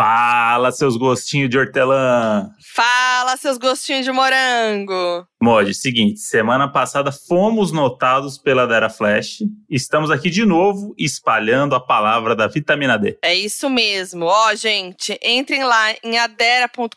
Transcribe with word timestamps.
Fala, 0.00 0.72
seus 0.72 0.96
gostinhos 0.96 1.50
de 1.50 1.58
hortelã. 1.58 2.48
Fala, 2.74 3.36
seus 3.36 3.58
gostinhos 3.58 4.06
de 4.06 4.10
morango. 4.10 5.26
Mod, 5.42 5.74
seguinte, 5.74 6.20
semana 6.20 6.68
passada 6.68 7.12
fomos 7.12 7.70
notados 7.70 8.38
pela 8.38 8.66
Dera 8.66 8.88
Flash. 8.88 9.42
Estamos 9.68 10.10
aqui 10.10 10.30
de 10.30 10.46
novo 10.46 10.94
espalhando 10.98 11.74
a 11.74 11.80
palavra 11.80 12.34
da 12.34 12.46
vitamina 12.46 12.98
D. 12.98 13.18
É 13.22 13.34
isso 13.34 13.68
mesmo. 13.68 14.24
Ó, 14.24 14.54
gente, 14.54 15.18
entrem 15.22 15.64
lá 15.64 15.94
em 16.02 16.18
adera.com.br 16.18 16.96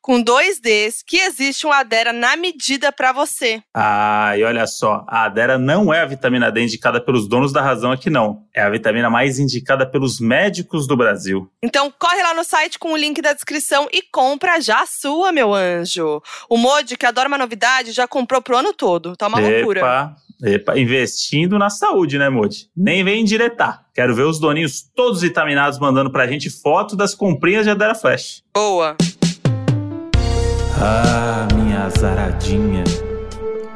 com 0.00 0.22
dois 0.22 0.60
Ds 0.60 1.02
que 1.06 1.18
existe 1.18 1.66
um 1.66 1.72
Adera 1.72 2.12
na 2.12 2.36
medida 2.36 2.90
para 2.90 3.12
você. 3.12 3.62
Ah, 3.74 4.36
e 4.36 4.42
olha 4.42 4.66
só, 4.66 5.04
a 5.08 5.24
Adera 5.24 5.58
não 5.58 5.92
é 5.92 6.00
a 6.00 6.06
vitamina 6.06 6.50
D 6.50 6.62
indicada 6.62 7.00
pelos 7.00 7.28
donos 7.28 7.52
da 7.52 7.60
razão 7.60 7.92
aqui 7.92 8.08
não. 8.08 8.44
É 8.54 8.62
a 8.62 8.70
vitamina 8.70 9.10
mais 9.10 9.38
indicada 9.38 9.84
pelos 9.84 10.20
médicos 10.20 10.86
do 10.86 10.96
Brasil. 10.96 11.50
Então 11.62 11.92
corre 11.98 12.22
lá 12.22 12.32
no 12.32 12.42
site 12.42 12.78
com 12.78 12.92
o 12.92 12.96
link 12.96 13.20
da 13.20 13.34
descrição 13.34 13.86
e 13.92 14.00
compra 14.00 14.60
já 14.60 14.82
a 14.82 14.86
sua, 14.86 15.30
meu 15.30 15.52
anjo. 15.52 16.22
O 16.48 16.56
Mod 16.56 16.96
que 16.96 17.04
adora 17.04 17.28
uma 17.28 17.36
novidade, 17.36 17.92
já 17.92 18.08
comprou 18.08 18.40
pro 18.40 18.56
ano 18.56 18.72
todo. 18.72 19.14
Tá 19.14 19.26
uma 19.26 19.42
epa, 19.42 19.50
loucura. 19.50 20.16
Epa, 20.42 20.78
investindo 20.78 21.58
na 21.58 21.68
saúde, 21.68 22.16
né, 22.16 22.30
Modi? 22.30 22.70
Nem 22.74 23.04
vem 23.04 23.24
diretar. 23.24 23.84
Quero 23.94 24.14
ver 24.14 24.22
os 24.22 24.40
doninhos 24.40 24.82
todos 24.96 25.20
vitaminados 25.20 25.78
mandando 25.78 26.10
pra 26.10 26.26
gente 26.26 26.48
foto 26.48 26.96
das 26.96 27.14
comprinhas 27.14 27.64
de 27.64 27.70
Adera 27.70 27.94
Flash. 27.94 28.42
Boa. 28.54 28.96
Ah, 30.80 31.46
minha 31.54 31.84
azaradinha. 31.84 32.84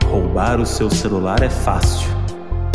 Roubar 0.07 0.59
o 0.59 0.65
seu 0.65 0.89
celular 0.89 1.43
é 1.43 1.51
fácil. 1.51 2.09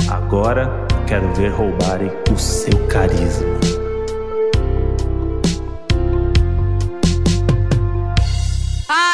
Agora 0.07 0.69
quero 1.07 1.33
ver 1.33 1.49
roubarem 1.49 2.11
o 2.31 2.37
seu 2.37 2.87
carisma. 2.87 3.68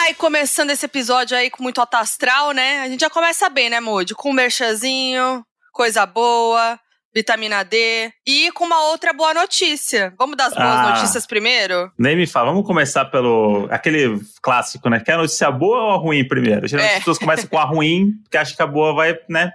Ai, 0.06 0.14
começando 0.14 0.70
esse 0.70 0.86
episódio 0.86 1.36
aí 1.36 1.50
com 1.50 1.64
muito 1.64 1.82
alto 1.82 1.96
astral, 1.96 2.52
né? 2.52 2.82
A 2.82 2.88
gente 2.88 3.00
já 3.02 3.10
começa 3.10 3.50
bem, 3.50 3.72
né, 3.72 3.80
Moody? 3.80 4.14
Com 4.14 4.30
um 4.30 4.34
merchanzinho, 4.34 5.44
coisa 5.74 6.06
boa, 6.06 6.80
vitamina 7.12 7.64
D 7.64 8.12
e 8.24 8.52
com 8.52 8.66
uma 8.66 8.84
outra 8.90 9.14
boa 9.14 9.34
notícia. 9.34 10.14
Vamos 10.16 10.38
das 10.38 10.54
boas 10.54 10.64
Ah. 10.78 10.90
notícias 10.92 11.26
primeiro? 11.26 11.92
Nem 11.98 12.16
me 12.16 12.28
fala, 12.28 12.52
vamos 12.52 12.68
começar 12.68 13.06
pelo 13.06 13.68
aquele 13.72 14.20
clássico, 14.44 14.90
né? 14.92 15.00
Quer 15.00 15.14
a 15.14 15.18
notícia 15.18 15.50
boa 15.50 15.82
ou 15.82 15.92
a 15.94 15.98
ruim 15.98 16.28
primeiro? 16.28 16.68
Geralmente 16.68 16.92
É. 16.94 16.98
as 16.98 17.00
pessoas 17.00 17.18
começam 17.18 17.48
com 17.50 17.58
a 17.58 17.64
ruim, 17.64 18.12
porque 18.22 18.38
acham 18.38 18.56
que 18.56 18.62
a 18.62 18.68
boa 18.68 18.94
vai, 18.94 19.18
né? 19.28 19.54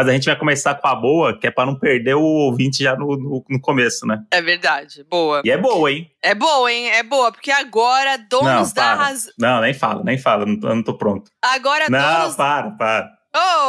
Mas 0.00 0.08
a 0.08 0.12
gente 0.12 0.24
vai 0.24 0.36
começar 0.36 0.74
com 0.76 0.88
a 0.88 0.94
boa, 0.94 1.38
que 1.38 1.46
é 1.46 1.50
pra 1.50 1.66
não 1.66 1.78
perder 1.78 2.14
o 2.14 2.22
ouvinte 2.22 2.82
já 2.82 2.96
no, 2.96 3.18
no, 3.18 3.44
no 3.46 3.60
começo, 3.60 4.06
né? 4.06 4.24
É 4.30 4.40
verdade, 4.40 5.04
boa. 5.04 5.42
E 5.44 5.50
é 5.50 5.58
boa, 5.58 5.92
hein? 5.92 6.10
É 6.22 6.34
boa, 6.34 6.72
hein? 6.72 6.88
É 6.88 7.02
boa, 7.02 7.30
porque 7.30 7.50
agora 7.50 8.16
donos 8.16 8.68
não, 8.68 8.72
da 8.72 8.82
para. 8.82 8.94
razão. 8.94 9.32
Não, 9.38 9.60
nem 9.60 9.74
fala, 9.74 10.02
nem 10.02 10.16
fala, 10.16 10.46
não, 10.46 10.54
não 10.56 10.82
tô 10.82 10.96
pronto. 10.96 11.30
Agora 11.42 11.84
não, 11.90 12.20
donos. 12.20 12.34
para, 12.34 12.70
para. 12.70 13.10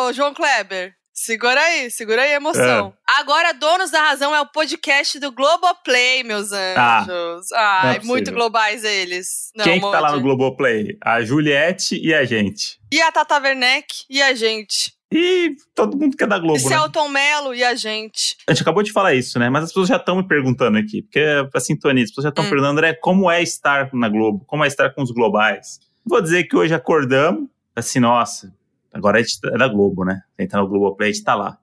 Ô, 0.07 0.13
João 0.13 0.33
Kleber. 0.33 0.93
Segura 1.13 1.59
aí, 1.59 1.91
segura 1.91 2.21
aí 2.21 2.31
a 2.31 2.37
emoção. 2.37 2.93
É. 2.97 3.19
Agora, 3.19 3.51
Donos 3.51 3.91
da 3.91 4.01
Razão 4.01 4.33
é 4.33 4.39
o 4.39 4.45
podcast 4.45 5.19
do 5.19 5.33
Globoplay, 5.33 6.23
meus 6.23 6.53
anjos. 6.53 7.51
Ai, 7.51 7.83
não 7.83 7.91
é 7.91 7.99
muito 8.05 8.31
globais 8.31 8.85
eles. 8.85 9.51
Não, 9.53 9.65
Quem 9.65 9.81
que 9.81 9.91
tá 9.91 9.99
lá 9.99 10.13
no 10.13 10.21
Globoplay? 10.21 10.97
A 11.03 11.21
Juliette 11.21 11.99
e 12.01 12.13
a 12.13 12.23
gente. 12.23 12.79
E 12.89 13.01
a 13.01 13.11
Tata 13.11 13.37
Werneck 13.37 14.05
e 14.09 14.21
a 14.21 14.33
gente. 14.33 14.93
E 15.11 15.55
todo 15.75 15.97
mundo 15.97 16.15
que 16.15 16.23
é 16.23 16.27
da 16.27 16.37
E 16.37 16.39
Globo, 16.39 16.53
né? 16.53 16.69
Celton 16.69 17.09
Mello 17.09 17.53
e 17.53 17.63
a 17.63 17.75
gente. 17.75 18.37
A 18.47 18.53
gente 18.53 18.61
acabou 18.61 18.81
de 18.81 18.91
falar 18.93 19.13
isso, 19.13 19.37
né? 19.37 19.49
Mas 19.49 19.65
as 19.65 19.69
pessoas 19.71 19.89
já 19.89 19.97
estão 19.97 20.15
me 20.15 20.27
perguntando 20.27 20.77
aqui, 20.77 21.01
porque 21.01 21.19
é 21.19 21.47
a 21.53 21.59
sintonia, 21.59 22.03
as 22.03 22.09
pessoas 22.09 22.23
já 22.23 22.29
estão 22.29 22.45
Hum. 22.45 22.49
perguntando, 22.49 22.71
André, 22.71 22.93
como 22.93 23.29
é 23.29 23.43
estar 23.43 23.89
na 23.93 24.07
Globo? 24.07 24.45
Como 24.47 24.63
é 24.63 24.67
estar 24.67 24.89
com 24.91 25.01
os 25.03 25.11
globais? 25.11 25.79
Vou 26.05 26.21
dizer 26.21 26.45
que 26.45 26.55
hoje 26.55 26.73
acordamos, 26.73 27.49
assim, 27.75 27.99
nossa, 27.99 28.53
agora 28.93 29.19
a 29.19 29.21
gente 29.21 29.37
é 29.43 29.57
da 29.57 29.67
Globo, 29.67 30.05
né? 30.05 30.21
Entrar 30.39 30.61
no 30.61 30.67
Globoplay, 30.69 31.09
a 31.09 31.13
gente 31.13 31.23
tá 31.23 31.35
lá. 31.35 31.57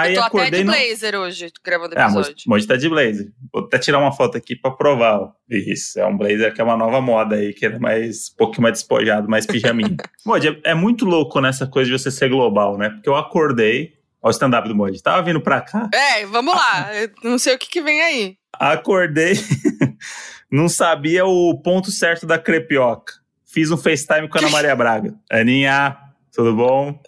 Aí 0.00 0.10
eu 0.14 0.14
tô 0.14 0.20
até 0.20 0.28
acordei 0.28 0.60
de 0.60 0.64
no... 0.64 0.72
blazer 0.72 1.14
hoje, 1.16 1.52
gravando 1.64 1.94
o 1.94 1.98
É, 1.98 2.02
episódio. 2.02 2.30
Moji 2.30 2.44
Moji 2.46 2.66
tá 2.66 2.76
de 2.76 2.88
blazer. 2.88 3.32
Vou 3.52 3.64
até 3.64 3.78
tirar 3.78 3.98
uma 3.98 4.12
foto 4.12 4.36
aqui 4.36 4.54
pra 4.56 4.70
provar. 4.70 5.18
ó. 5.20 5.30
Isso, 5.50 5.98
é 5.98 6.06
um 6.06 6.16
blazer 6.16 6.52
que 6.54 6.60
é 6.60 6.64
uma 6.64 6.76
nova 6.76 7.00
moda 7.00 7.36
aí, 7.36 7.52
que 7.52 7.66
é 7.66 7.78
mais, 7.78 8.30
um 8.32 8.36
pouquinho 8.36 8.62
mais 8.62 8.74
despojado, 8.74 9.28
mais 9.28 9.46
pijaminha. 9.46 9.96
Moji, 10.24 10.48
é, 10.64 10.70
é 10.70 10.74
muito 10.74 11.04
louco 11.04 11.40
nessa 11.40 11.66
coisa 11.66 11.90
de 11.90 11.98
você 11.98 12.10
ser 12.10 12.28
global, 12.28 12.76
né? 12.78 12.90
Porque 12.90 13.08
eu 13.08 13.16
acordei, 13.16 13.94
ó 14.22 14.28
o 14.28 14.30
stand-up 14.30 14.68
do 14.68 14.74
Moji, 14.74 15.02
tava 15.02 15.22
vindo 15.22 15.40
pra 15.40 15.60
cá, 15.60 15.88
É, 15.94 16.24
vamos 16.26 16.54
lá. 16.54 16.94
Eu 16.94 17.10
não 17.24 17.38
sei 17.38 17.54
o 17.54 17.58
que, 17.58 17.68
que 17.68 17.80
vem 17.82 18.00
aí. 18.00 18.36
acordei, 18.52 19.32
não 20.50 20.68
sabia 20.68 21.24
o 21.26 21.60
ponto 21.60 21.90
certo 21.90 22.26
da 22.26 22.38
crepioca. 22.38 23.14
Fiz 23.46 23.70
um 23.70 23.76
FaceTime 23.76 24.28
com 24.28 24.36
a 24.38 24.40
Ana 24.42 24.50
Maria 24.50 24.76
Braga. 24.76 25.14
Aninha, 25.30 25.96
tudo 26.32 26.54
bom? 26.54 27.00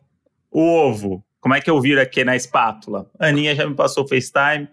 O 0.50 0.62
ovo, 0.62 1.23
como 1.41 1.55
é 1.55 1.61
que 1.61 1.71
eu 1.71 1.81
viro 1.81 2.01
aqui 2.01 2.23
na 2.25 2.37
espátula? 2.37 3.11
Aninha 3.19 3.55
já 3.55 3.67
me 3.67 3.75
passou 3.75 4.05
o 4.05 4.09
FaceTime. 4.09 4.69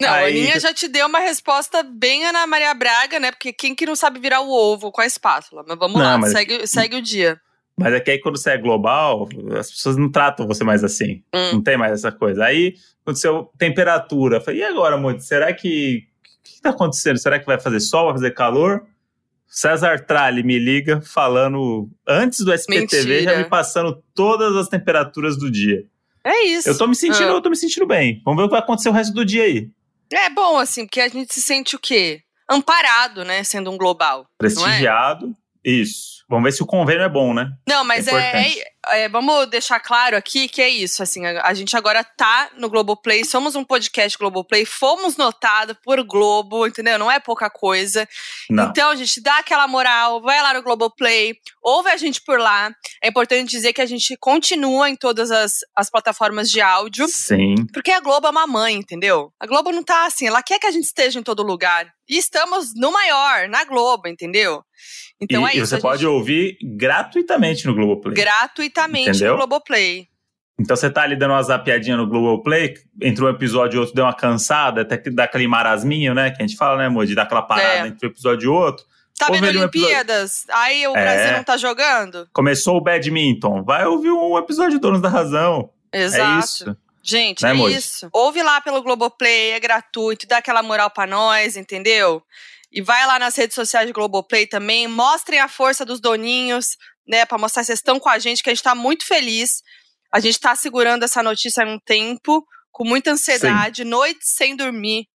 Não, 0.00 0.08
a 0.08 0.12
Aí- 0.16 0.40
Aninha 0.40 0.60
já 0.60 0.74
te 0.74 0.88
deu 0.88 1.06
uma 1.06 1.20
resposta 1.20 1.82
bem 1.82 2.26
Ana 2.26 2.46
Maria 2.46 2.74
Braga, 2.74 3.18
né? 3.18 3.30
Porque 3.30 3.52
quem 3.52 3.74
que 3.74 3.86
não 3.86 3.96
sabe 3.96 4.18
virar 4.20 4.40
o 4.42 4.50
ovo 4.50 4.92
com 4.92 5.00
a 5.00 5.06
espátula? 5.06 5.64
Mas 5.66 5.78
vamos 5.78 5.96
Não, 5.98 6.04
lá, 6.04 6.18
mas- 6.18 6.32
segue, 6.32 6.66
segue 6.66 6.96
o 6.96 7.02
dia. 7.02 7.40
Mas 7.78 7.92
é 7.92 8.00
que 8.00 8.10
aí 8.10 8.18
quando 8.18 8.38
você 8.38 8.50
é 8.50 8.58
global, 8.58 9.28
as 9.58 9.70
pessoas 9.70 9.96
não 9.98 10.10
tratam 10.10 10.46
você 10.46 10.64
mais 10.64 10.82
assim. 10.82 11.22
Hum. 11.34 11.52
Não 11.54 11.62
tem 11.62 11.76
mais 11.76 11.92
essa 11.92 12.10
coisa. 12.10 12.44
Aí 12.44 12.74
aconteceu 13.02 13.50
temperatura. 13.58 14.40
Falei, 14.40 14.60
e 14.60 14.64
agora, 14.64 14.96
Moody? 14.96 15.22
Será 15.24 15.52
que. 15.52 16.06
O 16.40 16.48
que 16.56 16.60
tá 16.62 16.70
acontecendo? 16.70 17.18
Será 17.18 17.38
que 17.38 17.44
vai 17.46 17.60
fazer 17.60 17.80
sol? 17.80 18.04
Vai 18.06 18.14
fazer 18.14 18.30
calor? 18.32 18.86
César 19.48 20.04
Tralli 20.04 20.42
me 20.42 20.58
liga 20.58 21.00
falando 21.00 21.88
antes 22.06 22.40
do 22.44 22.52
SPTV, 22.52 23.06
Mentira. 23.08 23.22
já 23.22 23.38
me 23.38 23.44
passando 23.44 24.02
todas 24.14 24.54
as 24.56 24.68
temperaturas 24.68 25.36
do 25.38 25.50
dia. 25.50 25.84
É 26.24 26.44
isso. 26.46 26.68
Eu 26.68 26.76
tô 26.76 26.86
me 26.86 26.94
sentindo, 26.96 27.28
Ah. 27.28 27.32
eu 27.34 27.40
tô 27.40 27.48
me 27.48 27.56
sentindo 27.56 27.86
bem. 27.86 28.20
Vamos 28.24 28.38
ver 28.38 28.44
o 28.44 28.48
que 28.48 28.52
vai 28.52 28.60
acontecer 28.60 28.88
o 28.88 28.92
resto 28.92 29.14
do 29.14 29.24
dia 29.24 29.44
aí. 29.44 29.70
É 30.12 30.28
bom, 30.30 30.58
assim, 30.58 30.84
porque 30.86 31.00
a 31.00 31.08
gente 31.08 31.32
se 31.32 31.40
sente 31.40 31.74
o 31.76 31.78
quê? 31.78 32.22
Amparado, 32.48 33.24
né? 33.24 33.42
Sendo 33.44 33.70
um 33.70 33.76
global. 33.78 34.22
É? 34.22 34.26
Prestigiado. 34.38 35.34
Isso. 35.64 36.15
Vamos 36.28 36.44
ver 36.44 36.52
se 36.52 36.62
o 36.62 36.66
convênio 36.66 37.02
é 37.04 37.08
bom, 37.08 37.32
né? 37.32 37.48
Não, 37.68 37.84
mas 37.84 38.08
É 38.08 38.12
é, 38.88 39.00
é- 39.04 39.08
Vamos 39.08 39.46
deixar 39.48 39.78
claro 39.80 40.16
aqui 40.16 40.48
que 40.48 40.60
é 40.60 40.68
isso. 40.68 41.02
Assim, 41.02 41.24
a, 41.24 41.46
a 41.46 41.54
gente 41.54 41.76
agora 41.76 42.02
tá 42.02 42.50
no 42.56 42.68
Globoplay, 42.68 43.24
somos 43.24 43.54
um 43.54 43.64
podcast 43.64 44.16
Globoplay, 44.18 44.64
fomos 44.64 45.16
notados 45.16 45.76
por 45.84 46.02
Globo, 46.02 46.66
entendeu? 46.66 46.98
Não 46.98 47.10
é 47.10 47.18
pouca 47.20 47.48
coisa. 47.48 48.08
Não. 48.50 48.68
Então, 48.68 48.94
gente, 48.96 49.20
dá 49.20 49.38
aquela 49.38 49.68
moral, 49.68 50.20
vai 50.20 50.40
lá 50.42 50.54
no 50.54 50.62
Globoplay, 50.62 51.36
ouve 51.62 51.90
a 51.90 51.96
gente 51.96 52.20
por 52.22 52.38
lá. 52.38 52.72
É 53.02 53.08
importante 53.08 53.50
dizer 53.50 53.72
que 53.72 53.80
a 53.80 53.86
gente 53.86 54.16
continua 54.16 54.88
em 54.90 54.96
todas 54.96 55.30
as, 55.30 55.52
as 55.76 55.88
plataformas 55.90 56.50
de 56.50 56.60
áudio. 56.60 57.06
Sim. 57.08 57.54
Porque 57.72 57.90
a 57.92 58.00
Globo 58.00 58.26
é 58.26 58.30
uma 58.30 58.46
mãe, 58.46 58.74
entendeu? 58.74 59.32
A 59.40 59.46
Globo 59.46 59.70
não 59.72 59.82
tá 59.82 60.06
assim, 60.06 60.26
ela 60.26 60.42
quer 60.42 60.58
que 60.58 60.66
a 60.66 60.70
gente 60.72 60.84
esteja 60.84 61.18
em 61.20 61.22
todo 61.22 61.42
lugar. 61.42 61.92
E 62.08 62.16
estamos 62.18 62.72
no 62.74 62.92
maior, 62.92 63.48
na 63.48 63.64
Globo, 63.64 64.06
entendeu? 64.08 64.62
Então 65.20 65.46
e, 65.46 65.50
é 65.50 65.54
e 65.56 65.58
isso. 65.58 65.66
você 65.68 65.76
a 65.76 65.80
pode 65.80 66.02
gente- 66.02 66.10
ouvir 66.10 66.58
gratuitamente 66.62 67.66
no 67.66 67.74
Globoplay. 67.74 68.14
gratuitamente 68.14 69.10
Entendeu? 69.10 69.32
no 69.32 69.36
Globoplay. 69.38 70.08
Então 70.58 70.74
você 70.74 70.88
tá 70.90 71.02
ali 71.02 71.16
dando 71.16 71.32
uma 71.32 71.42
zapiadinha 71.42 71.96
no 71.98 72.06
Globoplay, 72.06 72.74
entre 73.02 73.22
um 73.24 73.28
episódio 73.28 73.76
e 73.76 73.80
outro 73.80 73.94
deu 73.94 74.04
uma 74.04 74.14
cansada, 74.14 74.80
até 74.82 74.96
que 74.96 75.10
dá 75.10 75.24
aquele 75.24 75.46
marasminho, 75.46 76.14
né? 76.14 76.30
Que 76.30 76.42
a 76.42 76.46
gente 76.46 76.56
fala, 76.56 76.78
né, 76.78 76.86
amor? 76.86 77.04
De 77.06 77.14
dar 77.14 77.22
aquela 77.24 77.42
parada 77.42 77.86
É. 77.86 77.88
entre 77.88 78.06
um 78.06 78.10
episódio 78.10 78.46
e 78.46 78.48
outro. 78.48 78.84
Tá 79.18 79.26
Ouve 79.28 79.38
vendo 79.40 79.48
ali 79.50 79.58
um 79.58 79.62
episódio. 79.64 79.94
Olimpíadas? 79.96 80.44
Aí 80.50 80.86
o 80.86 80.96
É. 80.96 81.02
Brasil 81.02 81.36
não 81.36 81.44
tá 81.44 81.56
jogando? 81.58 82.28
Começou 82.32 82.76
o 82.76 82.80
badminton, 82.82 83.62
vai 83.64 83.84
ouvir 83.86 84.10
um 84.10 84.36
episódio 84.38 84.72
de 84.72 84.78
Donos 84.78 85.00
da 85.00 85.08
Razão. 85.08 85.70
Exato. 85.92 86.22
É 86.36 86.38
isso. 86.38 86.76
Gente, 87.02 87.42
Né, 87.42 87.50
é 87.50 87.54
Moji? 87.54 87.76
isso. 87.76 88.08
Ouve 88.12 88.42
lá 88.42 88.60
pelo 88.60 88.82
Globoplay, 88.82 89.52
é 89.52 89.60
gratuito, 89.60 90.26
dá 90.26 90.38
aquela 90.38 90.62
moral 90.62 90.90
pra 90.90 91.06
nós, 91.06 91.56
entendeu? 91.56 92.22
E 92.72 92.82
vai 92.82 93.06
lá 93.06 93.18
nas 93.18 93.36
redes 93.36 93.54
sociais 93.54 93.86
do 93.86 93.92
Globoplay 93.92 94.46
também, 94.46 94.88
mostrem 94.88 95.40
a 95.40 95.48
força 95.48 95.84
dos 95.84 96.00
doninhos, 96.00 96.76
né, 97.06 97.24
Pra 97.24 97.38
mostrar 97.38 97.62
que 97.62 97.66
vocês 97.66 97.78
estão 97.78 98.00
com 98.00 98.08
a 98.08 98.18
gente, 98.18 98.42
que 98.42 98.50
a 98.50 98.54
gente 98.54 98.62
tá 98.62 98.74
muito 98.74 99.06
feliz. 99.06 99.62
A 100.12 100.20
gente 100.20 100.40
tá 100.40 100.54
segurando 100.56 101.04
essa 101.04 101.22
notícia 101.22 101.62
há 101.64 101.66
um 101.66 101.78
tempo, 101.78 102.44
com 102.72 102.84
muita 102.84 103.12
ansiedade, 103.12 103.84
noites 103.84 104.34
sem 104.34 104.56
dormir, 104.56 105.06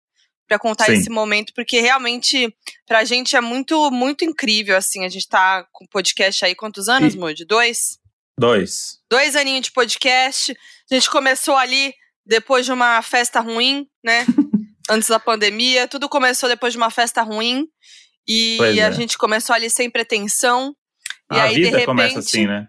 pra 0.47 0.59
contar 0.59 0.87
Sim. 0.87 0.93
esse 0.95 1.11
momento, 1.11 1.53
porque 1.55 1.81
realmente 1.81 2.53
pra 2.87 3.05
gente 3.05 3.37
é 3.37 3.41
muito, 3.41 3.91
muito 3.91 4.25
incrível, 4.25 4.77
assim. 4.77 5.05
A 5.05 5.09
gente 5.09 5.29
tá 5.29 5.67
com 5.73 5.87
podcast 5.87 6.45
aí 6.45 6.55
quantos 6.55 6.89
anos, 6.89 7.15
Moody? 7.15 7.45
Dois? 7.45 7.99
Dois. 8.39 8.99
dois 9.11 9.37
aninhos 9.37 9.67
de 9.67 9.73
podcast. 9.73 10.57
A 10.91 10.95
gente 10.95 11.11
começou 11.11 11.57
ali 11.57 11.95
depois 12.25 12.65
de 12.65 12.73
uma 12.73 13.03
festa 13.03 13.41
ruim, 13.41 13.87
né? 14.03 14.25
Antes 14.91 15.09
da 15.09 15.21
pandemia. 15.21 15.87
Tudo 15.89 16.09
começou 16.09 16.49
depois 16.49 16.73
de 16.73 16.79
uma 16.79 16.91
festa 16.91 17.23
ruim. 17.23 17.67
E 18.27 18.57
Pois 18.59 18.79
a 18.79 18.83
é. 18.83 18.93
gente 18.93 19.17
começou 19.17 19.55
ali 19.55 19.71
sem 19.71 19.89
pretensão. 19.89 20.75
E 21.33 21.39
a 21.39 21.45
aí, 21.45 21.55
de 21.55 21.61
vida 21.61 21.71
repente. 21.71 21.87
começa 21.87 22.19
assim, 22.19 22.47
né? 22.47 22.67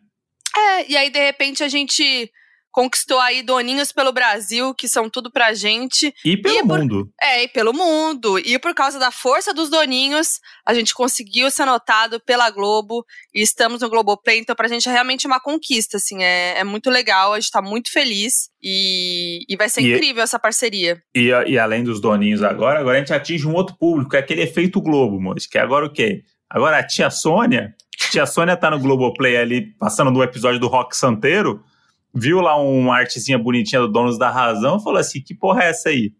É, 0.55 0.91
e 0.91 0.97
aí, 0.97 1.09
de 1.09 1.19
repente, 1.19 1.63
a 1.63 1.67
gente 1.67 2.31
conquistou 2.71 3.19
aí 3.19 3.43
doninhos 3.43 3.91
pelo 3.91 4.11
Brasil, 4.13 4.73
que 4.73 4.87
são 4.87 5.09
tudo 5.09 5.29
pra 5.31 5.53
gente. 5.53 6.13
E 6.23 6.37
pelo 6.37 6.55
E 6.57 6.61
por- 6.67 6.79
mundo. 6.79 7.09
É, 7.21 7.43
e 7.43 7.47
pelo 7.47 7.73
mundo. 7.73 8.39
E 8.39 8.57
por 8.57 8.73
causa 8.73 8.97
da 8.97 9.11
força 9.11 9.53
dos 9.53 9.69
doninhos, 9.69 10.39
a 10.65 10.73
gente 10.73 10.93
conseguiu 10.93 11.51
ser 11.51 11.65
notado 11.65 12.19
pela 12.25 12.49
Globo 12.49 13.05
e 13.33 13.41
estamos 13.41 13.81
no 13.81 13.89
Globoplay. 13.89 14.39
Então, 14.39 14.55
pra 14.55 14.67
gente 14.67 14.87
é 14.87 14.91
realmente 14.91 15.27
uma 15.27 15.39
conquista, 15.39 15.97
assim. 15.97 16.23
É, 16.23 16.59
é 16.59 16.63
muito 16.63 16.89
legal, 16.89 17.33
a 17.33 17.39
gente 17.39 17.51
tá 17.51 17.61
muito 17.61 17.91
feliz 17.91 18.49
e, 18.61 19.43
e 19.49 19.55
vai 19.57 19.67
ser 19.69 19.81
E- 19.81 19.93
incrível 19.93 20.23
essa 20.23 20.39
parceria. 20.39 21.01
E, 21.15 21.27
e 21.47 21.59
além 21.59 21.83
dos 21.83 21.99
doninhos 21.99 22.41
agora, 22.41 22.79
agora 22.79 22.97
a 22.97 22.99
gente 22.99 23.13
atinge 23.13 23.45
um 23.47 23.53
outro 23.53 23.75
público, 23.77 24.15
é 24.15 24.19
aquele 24.19 24.41
efeito 24.43 24.81
Globo, 24.81 25.19
moço. 25.19 25.49
Que 25.49 25.57
é 25.57 25.61
agora 25.61 25.85
o 25.85 25.91
quê? 25.91 26.21
Agora 26.49 26.77
a 26.77 26.83
tia 26.85 27.09
Sônia, 27.09 27.73
tia 28.11 28.25
Sônia 28.25 28.57
tá 28.57 28.69
no 28.69 28.79
Globoplay 28.79 29.37
ali, 29.37 29.73
passando 29.77 30.11
do 30.11 30.21
episódio 30.23 30.59
do 30.59 30.67
Rock 30.67 30.95
Santeiro, 30.97 31.63
viu 32.13 32.39
lá 32.41 32.55
uma 32.61 32.97
artezinha 32.97 33.37
bonitinha 33.37 33.81
do 33.81 33.87
Donos 33.91 34.17
da 34.17 34.29
Razão 34.29 34.77
e 34.77 34.83
falou 34.83 34.99
assim: 34.99 35.21
que 35.21 35.33
porra 35.35 35.63
é 35.63 35.69
essa 35.69 35.89
aí? 35.89 36.11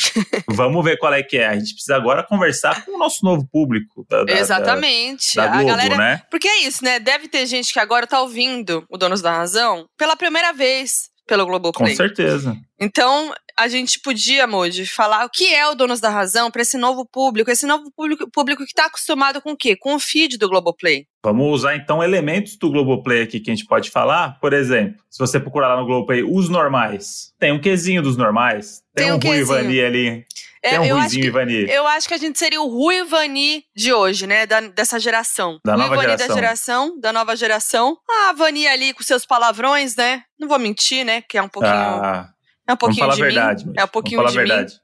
Vamos 0.48 0.82
ver 0.84 0.96
qual 0.98 1.12
é 1.12 1.22
que 1.22 1.36
é. 1.36 1.46
A 1.48 1.58
gente 1.58 1.72
precisa 1.74 1.94
agora 1.96 2.22
conversar 2.22 2.84
com 2.84 2.92
o 2.96 2.98
nosso 2.98 3.24
novo 3.24 3.46
público. 3.52 4.06
Da, 4.08 4.24
da- 4.24 4.32
Exatamente. 4.32 5.36
Da, 5.36 5.46
da 5.46 5.52
a 5.52 5.54
Globo, 5.62 5.68
galera. 5.68 5.96
né? 5.96 6.22
Porque 6.30 6.48
é 6.48 6.62
isso, 6.62 6.82
né? 6.82 6.98
Deve 6.98 7.28
ter 7.28 7.44
gente 7.46 7.72
que 7.72 7.78
agora 7.78 8.06
tá 8.06 8.20
ouvindo 8.20 8.84
o 8.88 8.96
Donos 8.96 9.20
da 9.20 9.32
Razão 9.32 9.86
pela 9.98 10.16
primeira 10.16 10.52
vez 10.52 11.10
pelo 11.30 11.44
Com 11.44 11.50
Globoplay. 11.50 11.94
certeza. 11.94 12.56
Então, 12.78 13.32
a 13.56 13.68
gente 13.68 14.00
podia, 14.00 14.48
Moody, 14.48 14.84
falar 14.84 15.24
o 15.24 15.30
que 15.30 15.54
é 15.54 15.64
o 15.68 15.76
Donos 15.76 16.00
da 16.00 16.10
Razão 16.10 16.50
para 16.50 16.62
esse 16.62 16.76
novo 16.76 17.06
público, 17.06 17.48
esse 17.50 17.66
novo 17.66 17.88
público, 17.96 18.28
público 18.28 18.64
que 18.64 18.70
está 18.72 18.86
acostumado 18.86 19.40
com 19.40 19.52
o 19.52 19.56
quê? 19.56 19.76
Com 19.76 19.94
o 19.94 20.00
feed 20.00 20.36
do 20.38 20.48
Globoplay. 20.48 21.06
Vamos 21.24 21.46
usar 21.60 21.76
então 21.76 22.02
elementos 22.02 22.56
do 22.56 22.68
Globoplay 22.68 23.22
aqui 23.22 23.38
que 23.38 23.48
a 23.48 23.54
gente 23.54 23.66
pode 23.66 23.90
falar. 23.90 24.40
Por 24.40 24.52
exemplo, 24.52 25.00
se 25.08 25.18
você 25.20 25.38
procurar 25.38 25.68
lá 25.68 25.76
no 25.80 25.86
Globoplay 25.86 26.24
os 26.24 26.48
normais, 26.48 27.32
tem 27.38 27.52
um 27.52 27.60
quesinho 27.60 28.02
dos 28.02 28.16
normais. 28.16 28.82
Tem, 28.92 29.04
Tem 29.04 29.12
um 29.12 29.16
um 29.16 29.18
Rui 29.20 29.38
quezinho. 29.38 29.58
Ivani 29.60 29.80
ali. 29.82 30.24
É, 30.62 30.70
tem 30.70 30.78
um 30.80 30.84
eu, 30.84 30.94
acho 30.96 31.02
Ruizinho 31.04 31.22
que, 31.22 31.28
Ivani. 31.28 31.70
eu 31.70 31.86
acho 31.86 32.06
que 32.08 32.14
a 32.14 32.18
gente 32.18 32.38
seria 32.38 32.60
o 32.60 32.68
Rui 32.68 33.02
Vani 33.04 33.64
de 33.74 33.92
hoje, 33.94 34.26
né? 34.26 34.44
Da- 34.46 34.60
dessa 34.60 34.98
geração. 35.00 35.58
Da 35.64 35.72
Rui 35.74 35.82
nova 35.84 35.96
Vani 35.96 36.08
geração. 36.08 36.28
da 36.28 36.34
geração, 36.34 37.00
da 37.00 37.12
nova 37.12 37.36
geração. 37.36 37.96
A 38.28 38.32
Vani 38.34 38.66
ali 38.66 38.92
com 38.92 39.02
seus 39.02 39.24
palavrões, 39.24 39.96
né? 39.96 40.22
Não 40.38 40.46
vou 40.48 40.58
mentir, 40.58 41.04
né? 41.04 41.22
Que 41.22 41.38
é 41.38 41.42
um 41.42 41.48
pouquinho, 41.48 41.72
Ah, 41.74 42.28
é 42.68 42.72
um 42.72 42.76
vamos 42.76 42.78
pouquinho 42.78 43.00
falar 43.00 43.12
a 43.12 43.16
de 43.16 43.22
verdade. 43.22 43.64
mim. 43.64 43.72
mas 43.74 43.82
É 43.82 43.84
um 43.84 43.88
pouquinho 43.88 44.16
vamos 44.18 44.32
de 44.32 44.38
falar 44.38 44.46
mim. 44.48 44.52
a 44.52 44.56
verdade. 44.66 44.80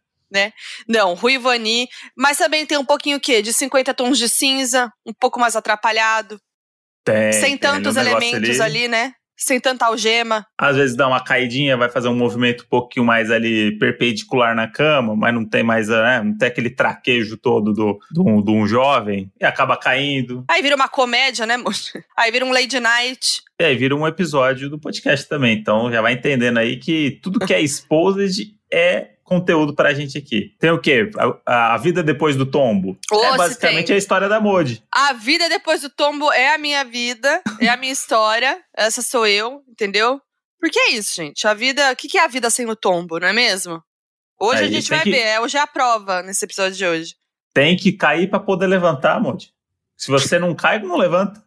Não, 0.89 1.15
Rui 1.15 1.39
Vani. 1.39 1.89
Mas 2.17 2.39
também 2.39 2.65
tem 2.67 2.79
um 2.79 2.85
pouquinho 2.85 3.19
o 3.19 3.21
quê? 3.21 3.43
De 3.43 3.53
50 3.53 3.93
tons 3.95 4.19
de 4.19 4.29
cinza, 4.29 4.91
um 5.07 5.13
pouco 5.13 5.39
mais 5.39 5.57
atrapalhado. 5.57 6.41
Tem, 7.05 7.33
sem 7.33 7.43
tem 7.51 7.59
tantos 7.59 7.97
elementos 7.97 8.61
ali. 8.61 8.89
né? 8.89 9.13
Sem 9.37 9.61
tanta 9.61 9.87
algema. 9.87 10.47
Às 10.59 10.77
vezes 10.77 10.97
dá 10.97 11.07
uma 11.07 11.23
caidinha, 11.23 11.77
vai 11.77 11.89
fazer 11.89 12.09
um 12.09 12.17
movimento 12.17 12.65
um 12.65 12.69
pouquinho 12.69 13.05
mais 13.05 13.31
ali 13.31 13.79
perpendicular 13.79 14.55
na 14.55 14.67
cama, 14.67 15.15
mas 15.15 15.35
não 15.35 15.45
tem 15.45 15.63
mais, 15.63 15.89
né, 15.89 16.23
não 16.23 16.37
tem 16.37 16.49
aquele 16.49 16.71
traquejo 16.71 17.37
todo 17.37 17.73
do, 17.73 17.99
do, 18.11 18.43
do 18.43 18.53
um 18.53 18.67
jovem 18.67 19.31
e 19.41 19.45
acaba 19.45 19.77
caindo. 19.77 20.45
Aí 20.49 20.63
vira 20.63 20.75
uma 20.75 20.89
comédia, 20.89 21.47
né, 21.47 21.57
moço? 21.57 21.93
Aí 22.17 22.31
vira 22.31 22.45
um 22.45 22.53
lady 22.53 22.81
night. 22.81 23.43
E 23.59 23.65
aí 23.65 23.75
vira 23.75 23.97
um 23.97 24.07
episódio 24.07 24.69
do 24.69 24.79
podcast 24.79 25.27
também. 25.29 25.57
Então 25.57 25.91
já 25.91 26.03
vai 26.03 26.13
entendendo 26.13 26.59
aí 26.59 26.77
que 26.77 27.19
tudo 27.23 27.39
que 27.39 27.55
é 27.55 27.61
exposed 27.61 28.55
é 28.71 29.16
conteúdo 29.27 29.75
pra 29.75 29.93
gente 29.93 30.17
aqui. 30.17 30.55
Tem 30.59 30.71
o 30.71 30.81
quê? 30.81 31.11
A, 31.45 31.75
a 31.75 31.77
vida 31.79 32.03
depois 32.03 32.37
do 32.37 32.47
tombo. 32.47 32.97
Ô, 33.11 33.23
é 33.25 33.37
basicamente 33.37 33.93
a 33.93 33.97
história 33.97 34.29
da 34.29 34.41
Modi. 34.41 34.83
A 34.91 35.13
vida 35.13 35.49
depois 35.49 35.83
do 35.83 35.91
tombo 35.91 36.33
é 36.33 36.55
a 36.55 36.59
minha 36.59 36.85
vida, 36.85 37.43
é 37.61 37.69
a 37.69 37.77
minha 37.77 37.93
história. 37.93 38.59
Essa 38.75 39.03
sou 39.03 39.27
eu, 39.27 39.63
entendeu? 39.69 40.21
Porque 40.61 40.79
é 40.79 40.91
isso, 40.93 41.15
gente. 41.17 41.47
A 41.47 41.53
vida. 41.53 41.93
O 41.93 41.97
que 41.97 42.09
que 42.09 42.17
é 42.17 42.25
a 42.25 42.29
vida 42.29 42.49
sem 42.49 42.69
o 42.71 42.77
tombo, 42.77 43.19
não 43.19 43.29
é 43.29 43.33
mesmo? 43.33 43.83
Hoje 44.41 44.63
Aí 44.63 44.69
a 44.69 44.71
gente 44.71 44.89
vai 44.89 45.03
que- 45.03 45.11
ver. 45.11 45.19
É, 45.21 45.41
hoje 45.41 45.57
é 45.57 45.61
a 45.61 45.67
prova 45.67 46.23
nesse 46.23 46.45
episódio 46.45 46.77
de 46.77 46.87
hoje. 46.87 47.15
Tem 47.53 47.77
que 47.77 47.93
cair 47.93 48.31
pra 48.31 48.39
poder 48.39 48.67
levantar, 48.67 49.21
Modi. 49.21 49.51
Se 49.97 50.11
você 50.11 50.39
não 50.39 50.55
cai, 50.55 50.79
não 50.79 50.97
levanta. 50.97 51.43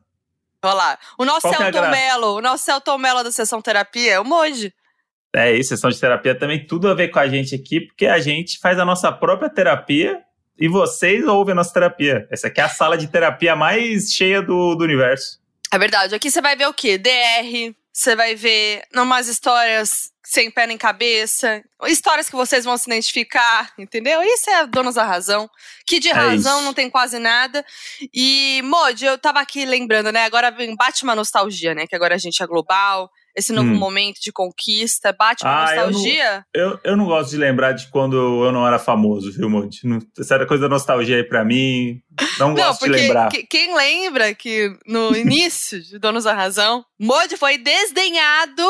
Olha 0.61 0.73
lá. 0.73 0.99
O 1.17 1.23
nosso 1.23 1.41
Qual 1.41 1.53
é 1.53 1.57
Celton 1.57 1.71
graça? 1.79 1.91
Mello, 1.91 2.35
o 2.37 2.41
nosso 2.41 2.65
Celton 2.65 2.97
Mello 2.97 3.23
da 3.23 3.31
sessão 3.31 3.61
terapia 3.61 4.13
é 4.13 4.19
o 4.19 4.25
Moji. 4.25 4.73
É 5.35 5.53
isso, 5.53 5.69
sessão 5.69 5.89
de 5.89 5.99
terapia 5.99 6.33
também 6.33 6.65
tudo 6.65 6.87
a 6.89 6.93
ver 6.93 7.09
com 7.09 7.19
a 7.19 7.27
gente 7.27 7.53
aqui, 7.53 7.81
porque 7.81 8.07
a 8.07 8.19
gente 8.19 8.57
faz 8.59 8.79
a 8.79 8.85
nossa 8.85 9.11
própria 9.11 9.49
terapia 9.49 10.19
e 10.57 10.67
vocês 10.67 11.25
ouvem 11.25 11.51
a 11.53 11.55
nossa 11.55 11.73
terapia. 11.73 12.27
Essa 12.31 12.47
aqui 12.47 12.59
é 12.59 12.63
a 12.63 12.69
sala 12.69 12.97
de 12.97 13.07
terapia 13.07 13.55
mais 13.55 14.11
cheia 14.11 14.41
do, 14.41 14.75
do 14.75 14.83
universo. 14.83 15.39
É 15.71 15.77
verdade. 15.77 16.15
Aqui 16.15 16.31
você 16.31 16.41
vai 16.41 16.55
ver 16.55 16.67
o 16.67 16.73
quê? 16.73 16.97
DR, 16.97 17.75
você 17.93 18.15
vai 18.15 18.33
ver 18.35 18.81
umas 18.95 19.27
histórias 19.27 20.11
sem 20.23 20.51
pé 20.51 20.67
nem 20.67 20.77
cabeça, 20.77 21.63
histórias 21.87 22.29
que 22.29 22.35
vocês 22.35 22.63
vão 22.63 22.77
se 22.77 22.87
identificar, 22.87 23.73
entendeu? 23.79 24.21
Isso 24.21 24.47
é 24.47 24.67
donos 24.67 24.93
da 24.93 25.03
razão. 25.03 25.49
Que 25.87 25.99
de 25.99 26.09
É 26.09 26.13
razão 26.13 26.57
isso. 26.57 26.65
não 26.65 26.73
tem 26.73 26.87
quase 26.87 27.17
nada. 27.17 27.65
E, 28.13 28.61
Modi, 28.63 29.05
eu 29.05 29.17
tava 29.17 29.39
aqui 29.39 29.65
lembrando, 29.65 30.11
né? 30.11 30.25
Agora 30.25 30.55
bate 30.77 31.03
uma 31.03 31.15
nostalgia, 31.15 31.73
né? 31.73 31.87
Que 31.87 31.95
agora 31.95 32.13
a 32.13 32.17
gente 32.19 32.43
é 32.43 32.45
global, 32.45 33.09
esse 33.39 33.51
novo 33.53 33.69
Hum. 33.69 33.75
momento 33.75 34.19
de 34.21 34.31
conquista, 34.31 35.11
bate 35.11 35.43
uma 35.43 35.65
Ah, 35.65 35.71
eu 35.71 35.75
não- 35.77 35.85
nostalgia. 35.87 36.45
Eu, 36.53 36.79
eu 36.83 36.95
não 36.97 37.05
gosto 37.05 37.31
de 37.31 37.37
lembrar 37.37 37.71
de 37.71 37.87
quando 37.89 38.15
eu 38.45 38.51
não 38.51 38.65
era 38.67 38.77
famoso, 38.77 39.31
viu? 39.31 39.49
Não- 39.49 39.99
Essa 40.19 40.35
era 40.35 40.45
coisa 40.45 40.63
da 40.63 40.69
nostalgia 40.69 41.15
aí 41.17 41.23
pra 41.23 41.43
mim. 41.43 42.01
Não 42.37 42.49
Não, 42.53 42.55
gosto 42.55 42.85
de 42.85 42.91
lembrar. 42.91 43.29
que- 43.29 43.43
quem 43.47 43.75
lembra 43.75 44.33
que 44.35 44.71
no 44.85 45.09
início 45.17 45.81
de 45.81 45.97
Donos 45.97 46.23
da 46.25 46.33
Razão, 46.33 46.85
Modi 46.99 47.35
foi 47.37 47.57
desdenhado 47.57 48.63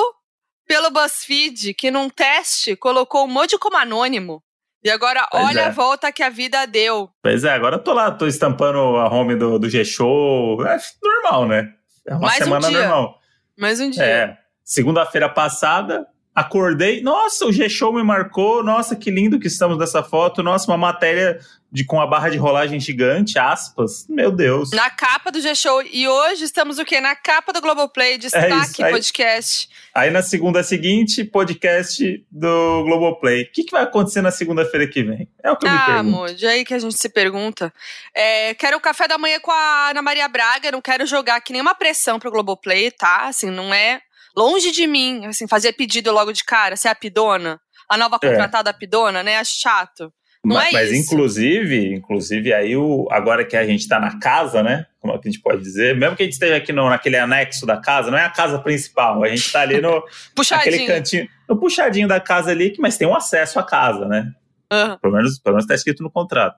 pelo 0.68 0.92
BuzzFeed, 0.92 1.74
que 1.74 1.90
num 1.92 2.10
teste 2.10 2.76
colocou 2.76 3.26
o 3.26 3.28
Modi 3.28 3.58
como 3.58 3.76
anônimo. 3.78 4.42
E 4.84 4.90
agora, 4.90 5.28
Pois 5.32 5.44
olha 5.46 5.62
é. 5.62 5.66
a 5.66 5.70
volta 5.72 6.10
que 6.12 6.24
a 6.24 6.30
vida 6.30 6.66
deu. 6.66 7.10
Pois 7.22 7.44
é, 7.44 7.50
agora 7.52 7.76
eu 7.76 7.84
tô 7.84 7.92
lá, 7.92 8.12
tô 8.12 8.26
estampando 8.28 8.78
a 8.98 9.10
home 9.14 9.36
do, 9.36 9.60
do 9.60 9.70
G-Show. 9.70 10.66
É 10.66 10.78
normal, 11.04 11.48
né? 11.48 11.74
É 12.08 12.14
uma 12.14 12.22
Mais 12.22 12.40
um 12.42 12.44
semana 12.46 12.70
dia. 12.70 12.80
normal. 12.80 13.20
Mais 13.58 13.80
um 13.82 13.90
dia. 13.90 14.04
É. 14.06 14.38
Segunda-feira 14.74 15.28
passada, 15.28 16.06
acordei. 16.36 17.02
Nossa, 17.02 17.44
o 17.48 17.52
G-Show 17.52 17.92
me 17.92 18.04
marcou. 18.04 18.64
Nossa, 18.64 18.96
que 18.96 19.10
lindo 19.10 19.40
que 19.40 19.48
estamos 19.48 19.80
nessa 19.80 20.04
foto. 20.04 20.44
Nossa, 20.44 20.70
uma 20.70 20.78
matéria 20.78 21.40
de, 21.72 21.84
com 21.84 22.00
a 22.00 22.06
barra 22.06 22.30
de 22.30 22.38
rolagem 22.38 22.80
gigante, 22.80 23.40
aspas. 23.40 24.06
Meu 24.08 24.32
Deus. 24.32 24.70
Na 24.70 24.92
capa 24.92 25.32
do 25.32 25.42
G-Show. 25.42 25.82
E 25.92 26.08
hoje 26.08 26.44
estamos 26.44 26.78
o 26.78 26.86
quê? 26.86 27.02
Na 27.02 27.16
capa 27.16 27.52
do 27.52 27.60
Globoplay, 27.60 28.20
destaque 28.20 28.84
É 28.84 28.86
aí- 28.86 28.92
podcast. 28.92 29.68
Aí 29.92 30.12
na 30.12 30.22
segunda 30.22 30.62
seguinte, 30.62 31.24
podcast 31.24 32.24
do 32.30 32.84
Globoplay. 32.84 33.42
O 33.46 33.52
que, 33.52 33.64
que 33.64 33.72
vai 33.72 33.82
acontecer 33.84 34.22
na 34.22 34.30
segunda-feira 34.30 34.88
que 34.88 35.02
vem? 35.02 35.28
É 35.44 35.50
o 35.52 35.58
que 35.58 35.66
eu 35.66 35.72
me 35.72 35.78
Ah, 35.78 35.86
pergunto. 35.88 36.10
Modi, 36.16 36.46
aí 36.46 36.64
que 36.64 36.76
a 36.76 36.80
gente 36.80 36.96
se 36.96 37.10
pergunta. 37.10 37.74
É, 38.14 38.54
quero 38.54 38.78
o 38.78 38.80
café 38.80 39.08
da 39.08 39.18
manhã 39.18 39.40
com 39.40 39.50
a 39.52 39.90
Ana 39.90 40.04
Maria 40.04 40.28
Braga, 40.28 40.72
não 40.72 40.80
quero 40.80 41.08
jogar 41.08 41.38
aqui 41.38 41.54
nenhuma 41.54 41.74
pressão 41.74 42.20
pro 42.20 42.30
Globoplay, 42.32 42.92
tá? 42.92 43.28
Assim, 43.28 43.50
não 43.50 43.74
é 43.74 44.00
longe 44.40 44.72
de 44.72 44.88
mim, 44.88 45.26
assim, 45.26 45.48
fazer 45.48 45.74
pedido 45.74 46.12
logo 46.14 46.32
de 46.32 46.44
cara, 46.46 46.78
ser 46.78 46.88
a 46.88 46.96
pidona, 46.96 47.60
a 47.90 47.98
nova 47.98 48.18
É. 48.22 48.28
contratada 48.30 48.74
pidona, 48.74 49.22
né? 49.22 49.38
Acho 49.38 49.60
chato. 49.60 50.14
Não 50.46 50.56
mas, 50.56 50.70
é 50.70 50.72
mas 50.72 50.92
isso. 50.92 51.02
inclusive, 51.14 51.94
inclusive 51.94 52.54
aí 52.54 52.78
o, 52.78 53.06
agora 53.12 53.44
que 53.44 53.58
a 53.58 53.66
gente 53.66 53.86
tá 53.90 54.00
na 54.00 54.18
casa, 54.20 54.64
né? 54.64 54.86
Como 55.02 55.14
é 55.14 55.18
que 55.18 55.28
a 55.28 55.32
gente 55.32 55.42
pode 55.42 55.62
dizer? 55.62 55.98
Mesmo 55.98 56.16
que 56.16 56.24
a 56.24 56.26
gente 56.26 56.34
esteja 56.34 56.56
aqui 56.56 56.72
no, 56.72 56.90
naquele 56.90 57.18
anexo 57.18 57.66
da 57.66 57.76
casa, 57.76 58.10
não 58.10 58.18
é 58.18 58.24
a 58.24 58.30
casa 58.30 58.58
principal. 58.60 59.22
A 59.22 59.28
gente 59.28 59.52
tá 59.52 59.60
ali 59.62 59.82
no 59.82 59.98
aquele 59.98 60.08
Puxadinho. 60.34 60.88
cantinho, 60.88 61.28
no 61.48 61.60
puxadinho 61.60 62.08
da 62.08 62.22
casa 62.22 62.52
ali, 62.52 62.74
mas 62.80 62.98
tem 62.98 63.06
um 63.08 63.16
acesso 63.16 63.60
à 63.60 63.64
casa, 63.64 64.06
né? 64.08 64.32
Aham. 64.72 64.98
Pelo 65.02 65.14
menos, 65.14 65.40
pelo 65.40 65.56
menos 65.56 65.68
tá 65.68 65.76
escrito 65.76 66.02
no 66.04 66.10
contrato. 66.12 66.58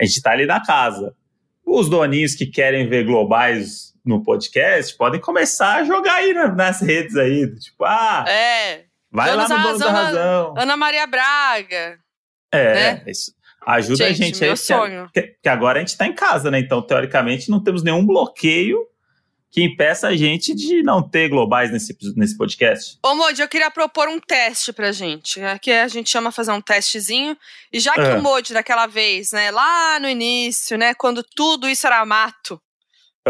A 0.00 0.04
gente 0.04 0.20
tá 0.20 0.32
ali 0.32 0.46
na 0.46 0.60
casa. 0.64 1.14
Os 1.64 1.88
doninhos 1.88 2.34
que 2.34 2.46
querem 2.46 2.88
ver 2.88 3.04
globais 3.04 3.87
no 4.08 4.22
podcast 4.22 4.96
podem 4.96 5.20
começar 5.20 5.76
a 5.76 5.84
jogar 5.84 6.14
aí 6.14 6.32
na- 6.34 6.48
nas 6.54 6.80
redes 6.80 7.16
aí. 7.16 7.46
Tipo, 7.58 7.84
ah, 7.84 8.24
É. 8.28 8.84
vai 9.10 9.34
lá 9.36 9.48
no 9.48 9.62
Donos 9.62 9.78
da 9.80 9.90
Razão. 9.90 10.54
Ana 10.56 10.76
Maria 10.76 11.06
Braga. 11.06 11.98
É, 12.52 12.74
né? 12.74 13.02
isso 13.06 13.32
ajuda 13.66 14.06
a 14.06 14.08
Gente, 14.08 14.18
gente 14.18 14.40
meu 14.40 14.50
aí. 14.52 14.56
sonho. 14.56 15.10
Que, 15.12 15.36
que 15.42 15.48
agora 15.48 15.78
a 15.78 15.80
gente 15.80 15.96
tá 15.96 16.06
em 16.06 16.14
casa, 16.14 16.50
né? 16.50 16.58
Então, 16.58 16.80
teoricamente, 16.80 17.50
não 17.50 17.62
temos 17.62 17.82
nenhum 17.82 18.06
bloqueio 18.06 18.78
que 19.50 19.62
impeça 19.62 20.08
a 20.08 20.16
gente 20.16 20.54
de 20.54 20.82
não 20.82 21.02
ter 21.06 21.28
globais 21.28 21.70
nesse, 21.70 21.96
nesse 22.16 22.36
podcast. 22.36 22.98
Ô, 23.02 23.14
Modi, 23.14 23.40
eu 23.42 23.48
queria 23.48 23.70
propor 23.70 24.08
um 24.08 24.18
teste 24.20 24.72
pra 24.72 24.92
gente. 24.92 25.40
Aqui 25.42 25.70
a 25.70 25.88
gente 25.88 26.08
chama 26.08 26.30
fazer 26.32 26.52
um 26.52 26.60
testezinho. 26.60 27.36
E 27.72 27.80
já 27.80 27.92
que 27.94 28.00
É. 28.00 28.14
o 28.14 28.22
Modi, 28.22 28.52
daquela 28.54 28.86
vez, 28.86 29.32
né, 29.32 29.50
lá 29.50 29.98
no 30.00 30.08
início, 30.08 30.76
né, 30.78 30.94
quando 30.94 31.22
tudo 31.22 31.68
isso 31.68 31.86
era 31.86 32.04
mato, 32.06 32.60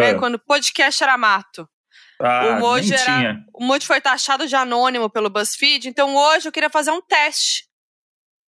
É. 0.02 0.14
quando 0.14 0.34
o 0.36 0.38
podcast 0.38 1.02
era 1.02 1.16
mato, 1.18 1.68
Ah, 2.20 2.58
o 2.60 2.76
nem 2.76 2.92
era- 2.92 3.36
o 3.54 3.64
Modi 3.64 3.86
foi 3.86 4.00
taxado 4.00 4.46
de 4.46 4.56
anônimo 4.56 5.08
pelo 5.08 5.30
BuzzFeed, 5.30 5.88
então 5.88 6.16
hoje 6.16 6.48
eu 6.48 6.52
queria 6.52 6.70
fazer 6.70 6.90
um 6.90 7.00
teste 7.00 7.64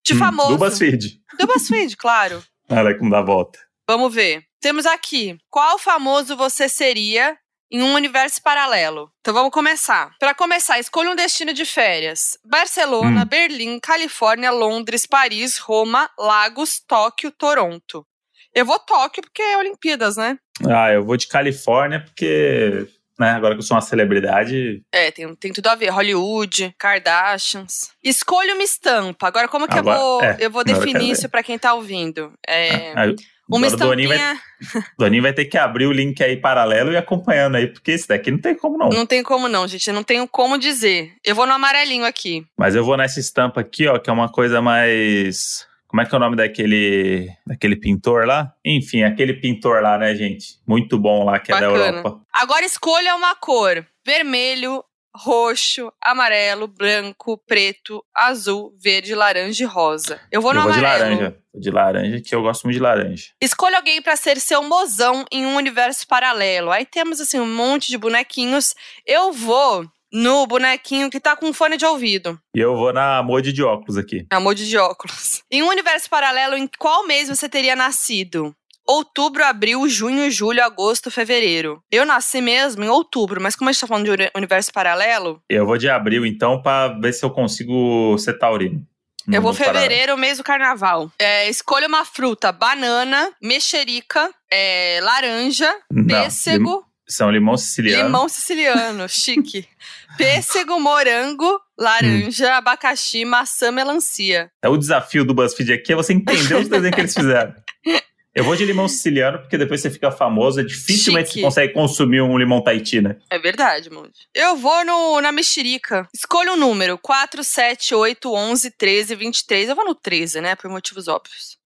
de 0.05 0.15
Hum, 0.15 0.19
famoso. 0.19 0.49
Do 0.51 0.59
BuzzFeed. 0.59 1.21
Do 1.39 1.47
BuzzFeed, 1.47 1.97
claro. 1.97 2.43
Olha 2.69 2.97
como 2.99 3.11
dá 3.11 3.19
a 3.19 3.23
volta. 3.25 3.59
Vamos 3.89 4.13
ver. 4.15 4.45
Temos 4.61 4.87
aqui. 4.87 5.39
Qual 5.49 5.79
famoso 5.79 6.37
você 6.37 6.69
seria 6.69 7.37
em 7.73 7.83
um 7.83 7.95
universo 7.95 8.43
paralelo. 8.43 9.13
Então 9.21 9.33
vamos 9.33 9.53
começar. 9.53 10.11
Para 10.19 10.35
começar, 10.35 10.81
escolha 10.81 11.11
um 11.11 11.15
destino 11.15 11.53
de 11.53 11.65
férias: 11.65 12.37
Barcelona, 12.45 13.23
Hum. 13.23 13.27
Berlim, 13.27 13.79
Califórnia, 13.79 14.51
Londres, 14.51 15.07
Paris, 15.07 15.57
Roma, 15.59 16.11
Lagos, 16.19 16.81
Tóquio, 16.81 17.31
Toronto. 17.31 18.05
Eu 18.53 18.67
vou 18.67 18.79
Tóquio 18.81 19.23
porque 19.23 19.41
é 19.41 19.57
Olimpíadas, 19.57 20.17
né? 20.17 20.37
Ah, 20.69 20.93
eu 20.93 21.05
vou 21.05 21.17
de 21.17 21.27
Califórnia 21.29 22.01
porque, 22.01 22.87
né, 23.19 23.31
agora 23.31 23.55
que 23.55 23.61
eu 23.61 23.63
sou 23.65 23.75
uma 23.77 23.81
celebridade, 23.81 24.83
É, 24.93 25.11
tem, 25.11 25.35
tem 25.37 25.53
tudo 25.53 25.69
a 25.69 25.75
ver. 25.75 25.89
Hollywood, 25.91 26.75
Kardashians. 26.79 27.91
Escolha 28.03 28.55
uma 28.55 28.63
estampa. 28.63 29.27
Agora, 29.29 29.49
como 29.49 29.67
que 29.69 29.79
Agora- 29.79 29.97
eu 29.97 30.01
vou, 30.03 30.23
é, 30.23 30.37
eu 30.41 30.51
vou 30.51 30.65
definir 30.65 31.11
isso 31.11 31.29
pra 31.29 31.43
quem 31.43 31.59
tá 31.59 31.75
ouvindo? 31.75 32.33
É, 32.47 32.93
aí, 32.97 33.17
uma 33.49 33.69
Doninho 33.69 34.09
vai, 34.11 34.17
estampinha. 34.17 34.41
Doninho 34.99 35.23
vai 35.23 35.33
ter 35.33 35.45
que 35.47 35.59
abrir 35.59 35.87
o 35.87 35.93
link 35.93 36.23
aí 36.23 36.37
paralelo 36.37 36.93
e 36.93 36.97
acompanhando 36.97 37.57
aí, 37.57 37.67
porque 37.67 37.91
esse 37.91 38.07
daqui 38.07 38.31
não 38.31 38.39
tem 38.39 38.55
como 38.55 38.79
não. 38.79 38.89
Não 38.91 39.05
tem 39.07 39.23
como 39.25 39.49
não, 39.49 39.67
gente. 39.67 39.89
Eu 39.89 39.95
não 39.95 40.05
tenho 40.05 40.29
como 40.29 40.57
dizer. 40.57 41.13
Eu 41.25 41.35
vou 41.35 41.47
no 41.47 41.55
amarelinho 41.55 42.05
aqui. 42.05 42.45
Mas 42.57 42.77
eu 42.77 42.85
vou 42.85 42.97
nessa 42.97 43.19
estampa 43.19 43.61
aqui, 43.61 43.89
ó, 43.89 43.99
que 43.99 44.09
é 44.09 44.13
uma 44.13 44.29
coisa 44.31 44.63
mais. 44.63 45.67
Como 45.91 46.01
é 46.01 46.07
que 46.07 46.15
é 46.15 46.19
o 46.19 46.21
nome 46.21 46.37
daquele, 46.37 47.29
daquele 47.45 47.75
pintor 47.75 48.25
lá? 48.25 48.55
Enfim, 48.65 49.03
aquele 49.03 49.35
pintor 49.35 49.83
lá, 49.83 49.99
né, 49.99 50.15
gente? 50.15 50.61
Muito 50.65 50.97
bom 50.97 51.25
lá, 51.25 51.41
que 51.41 51.51
é 51.51 51.61
da 51.61 51.69
Bacana. 51.69 51.99
Europa. 51.99 52.21
Agora 52.33 52.65
escolha 52.65 53.17
uma 53.17 53.35
cor: 53.35 53.85
vermelho, 54.07 54.85
roxo, 55.13 55.93
amarelo, 56.01 56.69
branco, 56.69 57.37
preto, 57.45 58.05
azul, 58.15 58.73
verde, 58.81 59.17
laranja 59.17 59.65
e 59.65 59.67
rosa. 59.67 60.21
Eu 60.31 60.41
vou 60.41 60.55
no 60.55 60.61
eu 60.61 60.63
vou 60.63 60.73
de 60.73 60.79
amarelo. 60.79 61.11
laranja. 61.11 61.37
Vou 61.53 61.61
de 61.61 61.71
laranja, 61.73 62.21
que 62.21 62.35
eu 62.37 62.43
gosto 62.43 62.63
muito 62.63 62.77
de 62.77 62.83
laranja. 62.83 63.25
Escolha 63.43 63.77
alguém 63.77 64.01
pra 64.01 64.15
ser 64.15 64.39
seu 64.39 64.63
mozão 64.63 65.25
em 65.33 65.45
um 65.45 65.57
universo 65.57 66.07
paralelo. 66.07 66.71
Aí 66.71 66.87
temos 66.87 67.21
assim 67.21 67.41
um 67.41 67.53
monte 67.53 67.89
de 67.89 67.99
bonequinhos. 67.99 68.77
Eu 69.05 69.33
vou 69.33 69.91
no 70.13 70.47
bonequinho 70.47 71.11
que 71.11 71.21
tá 71.21 71.37
com 71.37 71.53
fone 71.53 71.77
de 71.77 71.85
ouvido. 71.87 72.39
E 72.55 72.61
eu 72.61 72.77
vou 72.77 72.93
na 72.93 73.23
mode 73.23 73.53
de 73.53 73.63
óculos 73.63 73.97
aqui. 73.97 74.27
Amor 74.31 74.55
de 74.55 74.77
óculos. 74.77 75.43
Em 75.51 75.63
um 75.63 75.69
universo 75.69 76.09
paralelo, 76.09 76.57
em 76.57 76.69
qual 76.79 77.07
mês 77.07 77.29
você 77.29 77.49
teria 77.49 77.75
nascido? 77.77 78.55
Outubro, 78.87 79.45
abril, 79.45 79.89
junho, 79.89 80.29
julho, 80.31 80.65
agosto, 80.65 81.11
fevereiro. 81.11 81.81
Eu 81.93 82.05
nasci 82.05 82.41
mesmo 82.41 82.83
em 82.83 82.89
outubro, 82.89 83.41
mas 83.41 83.55
como 83.55 83.69
a 83.69 83.73
gente 83.73 83.81
tá 83.81 83.87
falando 83.87 84.05
de 84.07 84.11
uni- 84.11 84.31
universo 84.35 84.73
paralelo, 84.73 85.41
Eu 85.49 85.65
vou 85.65 85.79
de 85.79 85.89
abril, 85.89 86.27
então, 86.27 86.61
pra 86.61 86.89
ver 86.89 87.13
se 87.13 87.25
eu 87.25 87.31
consigo 87.31 88.17
ser 88.19 88.37
taurino. 88.39 88.85
No 89.29 89.37
eu 89.37 89.43
vou 89.43 89.53
fevereiro, 89.53 90.17
mês 90.17 90.39
do 90.39 90.43
carnaval. 90.45 91.13
É, 91.21 91.49
escolha 91.49 91.87
uma 91.87 92.05
fruta: 92.05 92.51
banana, 92.51 93.31
mexerica, 93.41 94.31
é, 94.51 94.99
laranja, 95.03 95.73
Não, 95.93 96.07
pêssego. 96.07 96.85
São 97.11 97.31
limão 97.31 97.57
siciliano. 97.57 98.05
Limão 98.05 98.29
siciliano, 98.29 99.09
chique. 99.09 99.67
Pêssego, 100.17 100.79
morango, 100.79 101.61
laranja, 101.79 102.55
abacaxi, 102.57 103.25
maçã, 103.25 103.73
melancia. 103.73 104.51
É 104.63 104.69
o 104.69 104.77
desafio 104.77 105.25
do 105.25 105.35
BuzzFeed 105.35 105.73
aqui 105.73 105.93
é 105.93 105.97
você 105.97 106.13
entender 106.13 106.55
os 106.55 106.69
desenhos 106.69 106.95
que 106.95 107.01
eles 107.01 107.15
fizeram. 107.15 107.55
Eu 108.33 108.45
vou 108.45 108.55
de 108.55 108.65
limão 108.65 108.87
siciliano, 108.87 109.41
porque 109.41 109.59
depois 109.59 109.81
você 109.81 109.91
fica 109.91 110.09
famoso, 110.13 110.61
é 110.61 110.63
dificilmente 110.63 111.31
Chique. 111.31 111.41
você 111.41 111.47
consegue 111.47 111.73
consumir 111.73 112.21
um 112.21 112.39
limão 112.39 112.63
Tahiti, 112.63 113.01
né? 113.01 113.17
É 113.29 113.41
verdade, 113.41 113.91
Moody. 113.91 114.13
Eu 114.33 114.57
vou 114.57 114.85
no, 114.85 115.21
na 115.21 115.33
mexerica. 115.33 116.09
Escolha 116.15 116.53
um 116.53 116.57
número: 116.57 116.97
4, 116.97 117.43
7, 117.43 117.93
8, 117.93 118.33
11, 118.33 118.71
13, 118.71 119.17
23. 119.17 119.69
Eu 119.69 119.75
vou 119.75 119.85
no 119.85 119.97
13, 119.97 120.41
né? 120.41 120.55
Por 120.55 120.71
motivos 120.71 121.09
óbvios. 121.09 121.59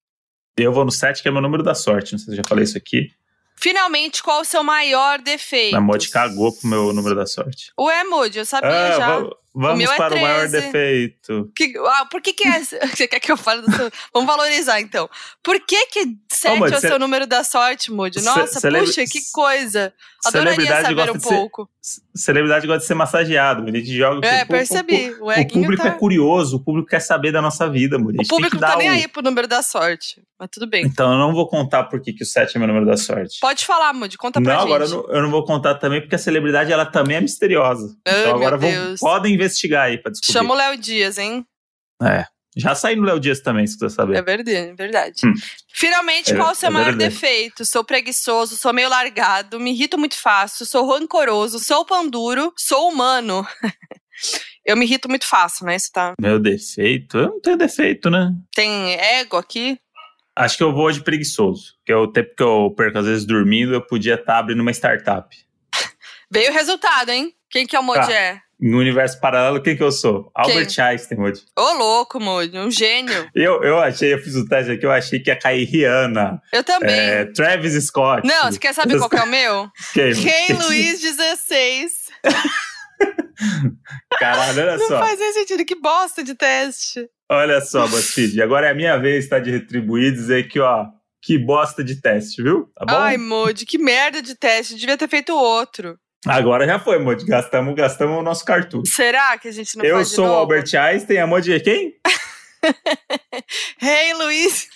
Eu 0.57 0.73
vou 0.73 0.87
no 0.87 0.91
7, 0.91 1.23
que 1.23 1.29
é 1.29 1.31
meu 1.31 1.43
número 1.43 1.63
da 1.63 1.75
sorte. 1.75 2.13
Não 2.13 2.19
sei 2.19 2.27
se 2.27 2.33
eu 2.33 2.37
já 2.37 2.49
falei 2.49 2.65
isso 2.65 2.79
aqui. 2.79 3.11
Finalmente, 3.57 4.23
qual 4.23 4.41
o 4.41 4.45
seu 4.45 4.63
maior 4.63 5.21
defeito? 5.21 5.77
A 5.77 5.81
Mod 5.81 6.09
cagou 6.11 6.53
pro 6.53 6.69
meu 6.69 6.93
número 6.93 7.15
da 7.15 7.27
sorte. 7.27 7.73
Ué, 7.79 8.05
Moody, 8.05 8.39
eu 8.39 8.47
sabia 8.47 8.71
Ah, 8.71 8.91
já. 8.99 9.31
Vamos 9.55 9.85
é 9.89 9.97
para 9.97 10.15
o 10.17 10.21
maior 10.21 10.49
13. 10.49 10.61
defeito. 10.61 11.51
Que- 11.55 11.75
ah, 11.79 12.07
por 12.11 12.21
que 12.21 12.33
que 12.33 12.47
é... 12.49 12.61
Você 12.95 13.07
quer 13.09 13.21
que 13.21 13.31
eu 13.31 13.37
fale 13.37 13.63
do 13.63 13.71
seu... 13.73 13.91
Vamos 14.13 14.27
valorizar, 14.27 14.81
então. 14.81 15.09
Por 15.43 15.61
que 15.61 15.87
que 15.87 16.17
7 16.31 16.59
Moody, 16.59 16.75
é 16.75 16.77
o 16.77 16.81
cê- 16.81 16.89
seu 16.89 16.99
número 16.99 17.27
da 17.27 17.45
sorte, 17.45 17.91
Moody? 17.93 18.21
Nossa, 18.23 18.69
lembra- 18.69 18.87
puxa, 18.87 19.05
que 19.07 19.21
coisa. 19.33 19.93
Adoraria 20.25 20.67
saber 20.83 20.95
gosta 20.95 21.13
um 21.13 21.21
ser- 21.21 21.29
pouco. 21.29 21.69
C- 21.83 22.01
Celebridade 22.15 22.67
gosta 22.67 22.81
de 22.81 22.87
ser 22.87 22.95
massageado. 22.95 23.69
A 23.69 23.71
gente 23.77 23.95
joga. 23.97 24.27
É, 24.27 24.43
o- 24.43 24.47
percebi. 24.47 25.11
O, 25.21 25.27
O, 25.27 25.31
o 25.31 25.49
público 25.49 25.83
tá... 25.83 25.89
é 25.91 25.93
curioso, 25.93 26.57
o 26.57 26.61
público 26.61 26.89
quer 26.89 27.01
saber 27.01 27.31
da 27.33 27.43
nossa 27.43 27.69
vida, 27.69 27.99
mulher. 27.99 28.23
O 28.25 28.27
público 28.29 28.55
não 28.57 28.61
tá 28.69 28.77
nem 28.77 28.89
aí 28.89 29.07
pro 29.09 29.23
número 29.23 29.47
da 29.47 29.63
sorte. 29.63 30.23
Mas 30.39 30.49
tudo 30.51 30.67
bem. 30.67 30.85
Então 30.85 31.13
eu 31.13 31.19
não 31.19 31.33
vou 31.33 31.47
contar 31.47 31.85
por 31.85 32.01
que 32.01 32.13
que 32.13 32.23
o 32.23 32.27
7 32.27 32.57
é 32.57 32.59
meu 32.59 32.67
número 32.67 32.87
da 32.87 32.97
sorte. 32.97 33.39
Pode 33.41 33.65
falar, 33.65 33.93
Moody, 33.93 34.17
conta 34.17 34.41
pra 34.41 34.55
não, 34.55 34.61
gente. 34.63 34.67
agora 34.73 34.85
eu 34.85 34.89
não, 34.91 35.15
eu 35.15 35.23
não 35.23 35.31
vou 35.31 35.45
contar 35.45 35.75
também, 35.77 36.01
porque 36.01 36.15
a 36.17 36.19
celebridade 36.19 36.73
ela 36.73 36.85
também 36.87 37.19
é 37.19 37.21
misteriosa. 37.21 37.95
Ai, 38.07 38.21
então 38.23 38.35
agora 38.37 38.59
Deus. 38.59 38.99
podem 39.01 39.37
investigar 39.45 39.85
aí 39.85 39.99
pra 39.99 40.11
descobrir. 40.11 40.33
Chama 40.33 40.55
o 40.55 40.57
Léo 40.57 40.77
Dias, 40.77 41.19
hein? 41.19 41.47
É. 42.03 42.27
Já 42.57 42.73
saí 42.75 42.95
no 42.95 43.03
Léo 43.03 43.19
Dias 43.19 43.41
também, 43.41 43.67
se 43.67 43.75
quiser 43.75 43.91
saber. 43.91 44.17
É 44.17 44.23
verdade, 44.23 44.57
é 44.57 44.75
verdade. 44.75 45.27
Hum. 45.27 45.33
Finalmente, 45.73 46.33
É- 46.33 46.37
qual 46.37 46.53
o 46.53 46.55
seu 46.55 46.69
é 46.69 46.71
maior 46.71 46.87
verdade. 46.93 47.11
defeito? 47.13 47.65
Sou 47.65 47.83
preguiçoso, 47.83 48.57
sou 48.57 48.73
meio 48.73 48.89
largado, 48.89 49.59
me 49.59 49.73
irrito 49.73 49.99
muito 49.99 50.17
fácil, 50.17 50.65
sou 50.65 50.89
rancoroso, 50.89 51.59
sou 51.59 51.85
panduro, 51.85 52.53
sou 52.57 52.89
humano. 52.91 53.45
Eu 54.65 54.77
me 54.77 54.85
irrito 54.87 55.09
muito 55.09 55.27
fácil, 55.27 55.67
né? 55.67 55.75
Isso 55.77 55.91
tá... 55.93 56.15
Meu 56.21 56.39
defeito? 56.39 57.19
Eu 57.19 57.29
não 57.31 57.41
tenho 57.41 57.57
defeito, 57.59 58.09
né? 58.09 58.33
Tem 58.55 58.95
ego 58.95 59.37
aqui? 59.37 59.79
Acho 60.37 60.57
que 60.57 60.63
eu 60.65 60.73
vou 60.73 60.91
de 60.91 61.03
preguiçoso. 61.03 61.75
Porque 61.79 61.93
o 61.93 62.07
tempo 62.11 62.35
que 62.37 62.43
eu 62.43 62.73
perco, 62.77 62.99
às 62.99 63.05
vezes, 63.07 63.25
dormindo, 63.27 63.75
eu 63.75 63.85
podia 63.87 64.15
estar 64.15 64.39
abrindo 64.39 64.61
uma 64.61 64.71
startup. 64.71 65.37
Veio 66.31 66.51
o 66.51 66.55
resultado, 66.55 67.11
hein? 67.11 67.35
Quem 67.51 67.67
que 67.67 67.77
é 67.77 67.81
o 67.81 67.93
Tá. 67.93 68.11
é? 68.11 68.41
Em 68.61 68.73
um 68.75 68.79
universo 68.79 69.21
paralelo, 69.21 69.61
quem 69.63 69.77
que 69.77 69.83
eu 69.83 69.91
sou? 69.93 70.31
Albert 70.35 70.69
Einstein, 70.81 71.19
Moody. 71.19 71.43
Ô, 71.59 71.73
louco, 71.75 72.19
Moody, 72.21 72.57
um 72.59 72.71
gênio. 72.71 73.29
Eu, 73.35 73.63
eu 73.63 73.79
achei, 73.79 74.15
eu 74.15 74.19
fiz 74.19 74.35
o 74.37 74.47
teste 74.49 74.73
aqui, 74.73 74.87
eu 74.87 74.93
achei 74.93 75.19
que 75.21 75.29
ia 75.29 75.37
cair 75.37 75.65
Rihanna, 75.65 76.41
Eu 76.53 76.63
também. 76.65 76.89
é, 76.91 77.25
Travis 77.27 77.75
Scott. 77.85 78.27
Não, 78.27 78.51
você 78.51 78.59
quer 78.59 78.73
saber 78.73 78.97
qual 78.99 79.11
que 79.11 79.17
é 79.17 79.23
o 79.23 79.27
meu? 79.27 79.69
Quem? 79.93 80.13
Rei 80.15 80.53
Luiz 80.57 81.01
16. 81.01 81.93
Caralho, 84.19 84.61
olha 84.63 84.77
Não 84.77 84.89
só. 84.89 84.99
faz 85.01 85.19
nem 85.19 85.33
sentido, 85.33 85.65
que 85.65 85.75
bosta 85.75 86.23
de 86.23 86.35
teste. 86.35 87.09
Olha 87.29 87.61
só, 87.61 87.87
BuzzFeed. 87.89 88.41
Agora 88.41 88.69
é 88.69 88.71
a 88.71 88.75
minha 88.75 88.97
vez, 88.97 89.29
tá, 89.29 89.39
de 89.39 89.51
retribuir 89.51 90.09
e 90.09 90.13
dizer 90.13 90.49
que, 90.49 90.61
ó, 90.61 90.87
que 91.21 91.39
bosta 91.39 91.83
de 91.83 92.01
teste, 92.01 92.43
viu? 92.43 92.71
Tá 92.77 92.85
bom? 92.87 92.95
Ai, 92.97 93.17
Moody, 93.17 93.67
que 93.67 93.79
merda 93.79 94.23
de 94.23 94.35
teste. 94.35 94.77
Devia 94.77 94.97
ter 94.97 95.09
feito 95.09 95.35
outro. 95.35 95.99
Agora 96.27 96.67
já 96.67 96.79
foi, 96.79 96.99
Modi. 96.99 97.25
Gastamos, 97.27 97.75
gastamos 97.75 98.19
o 98.19 98.23
nosso 98.23 98.45
cartucho. 98.45 98.93
Será 98.93 99.37
que 99.39 99.49
a 99.49 99.53
gente 99.53 99.77
não 99.77 99.85
Eu 99.85 100.05
sou 100.05 100.27
o? 100.27 100.33
Albert 100.33 100.75
Einstein, 100.75 101.19
a 101.19 101.27
Modi 101.27 101.53
é 101.53 101.61
quem? 101.61 101.95
Rei 103.79 104.15
Luiz. 104.15 104.69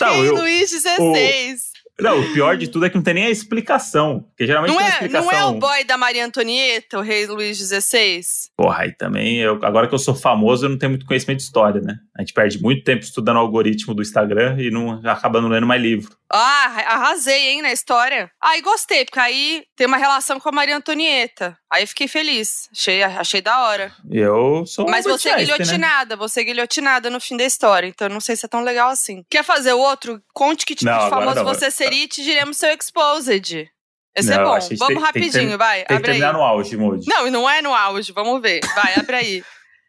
Não, 0.00 0.12
Rei 0.12 0.28
eu- 0.28 0.34
Luiz 0.34 0.70
16. 0.70 1.68
Não, 2.00 2.20
o 2.20 2.32
pior 2.32 2.56
de 2.56 2.68
tudo 2.68 2.86
é 2.86 2.90
que 2.90 2.94
não 2.94 3.02
tem 3.02 3.14
nem 3.14 3.26
a 3.26 3.30
explicação. 3.30 4.20
Porque 4.28 4.46
geralmente 4.46 4.70
Não 4.70 4.78
tem 4.78 4.86
é, 4.86 4.90
explicação. 4.90 5.32
não 5.32 5.36
é 5.36 5.44
o 5.46 5.54
boy 5.54 5.82
da 5.82 5.98
Maria 5.98 6.24
Antonieta, 6.24 6.96
o 6.96 7.02
Rei 7.02 7.26
Luiz 7.26 7.58
16? 7.58 8.50
Porra, 8.56 8.82
aí 8.84 8.92
também, 8.92 9.38
eu, 9.38 9.58
agora 9.64 9.88
que 9.88 9.94
eu 9.94 9.98
sou 9.98 10.14
famoso, 10.14 10.64
eu 10.66 10.70
não 10.70 10.78
tenho 10.78 10.90
muito 10.90 11.04
conhecimento 11.04 11.38
de 11.38 11.42
história, 11.46 11.80
né? 11.80 11.96
A 12.16 12.22
gente 12.22 12.32
perde 12.32 12.62
muito 12.62 12.84
tempo 12.84 13.02
estudando 13.02 13.38
o 13.38 13.40
algoritmo 13.40 13.94
do 13.94 14.02
Instagram 14.02 14.60
e 14.60 14.70
não 14.70 15.00
acaba 15.04 15.40
não 15.40 15.48
lendo 15.48 15.66
mais 15.66 15.82
livro. 15.82 16.16
Ah, 16.30 16.82
arrasei, 16.94 17.48
hein, 17.48 17.62
na 17.62 17.72
história. 17.72 18.30
Aí 18.42 18.60
gostei, 18.60 19.04
porque 19.04 19.18
aí 19.18 19.64
tem 19.74 19.86
uma 19.86 19.96
relação 19.96 20.38
com 20.38 20.48
a 20.48 20.52
Maria 20.52 20.76
Antonieta. 20.76 21.56
Aí 21.72 21.86
fiquei 21.86 22.06
feliz. 22.06 22.68
Achei, 22.70 23.02
achei 23.02 23.40
da 23.40 23.62
hora. 23.62 23.92
Eu 24.10 24.64
sou 24.66 24.86
o 24.86 24.90
Mas 24.90 25.04
você 25.06 25.30
é 25.30 25.36
né? 25.36 25.44
guilhotinada, 25.44 26.16
você 26.16 26.40
é 26.40 26.44
guilhotinada 26.44 27.08
no 27.08 27.18
fim 27.20 27.36
da 27.36 27.44
história. 27.44 27.86
Então 27.86 28.08
não 28.10 28.20
sei 28.20 28.36
se 28.36 28.44
é 28.44 28.48
tão 28.48 28.60
legal 28.60 28.90
assim. 28.90 29.24
Quer 29.30 29.42
fazer 29.42 29.72
o 29.72 29.78
outro? 29.78 30.20
Conte 30.34 30.66
que 30.66 30.74
tipo 30.74 30.90
Não, 30.90 31.04
de 31.04 31.08
famoso 31.10 31.36
não. 31.36 31.44
você 31.44 31.70
seria 31.70 32.04
e 32.04 32.08
te 32.08 32.22
diremos 32.22 32.58
seu 32.58 32.70
exposed. 32.74 33.66
Esse 34.14 34.32
é 34.32 34.36
Não, 34.36 34.44
bom. 34.44 34.52
acho 34.54 34.68
que 34.70 34.76
Vamos 34.76 34.94
tem- 35.02 35.12
tem 35.12 35.22
rapidinho, 35.22 35.50
ter- 35.52 35.56
vai. 35.56 35.84
Tem 35.84 36.00
que 36.02 36.10
aí. 36.10 36.20
no 36.32 36.42
auge, 36.42 36.76
Modi. 36.76 37.06
Não, 37.08 37.30
não 37.30 37.48
é 37.48 37.62
no 37.62 37.72
auge. 37.74 38.12
Vamos 38.12 38.42
ver. 38.42 38.60
Vai, 38.74 38.94
abre 38.98 39.16
aí. 39.16 39.44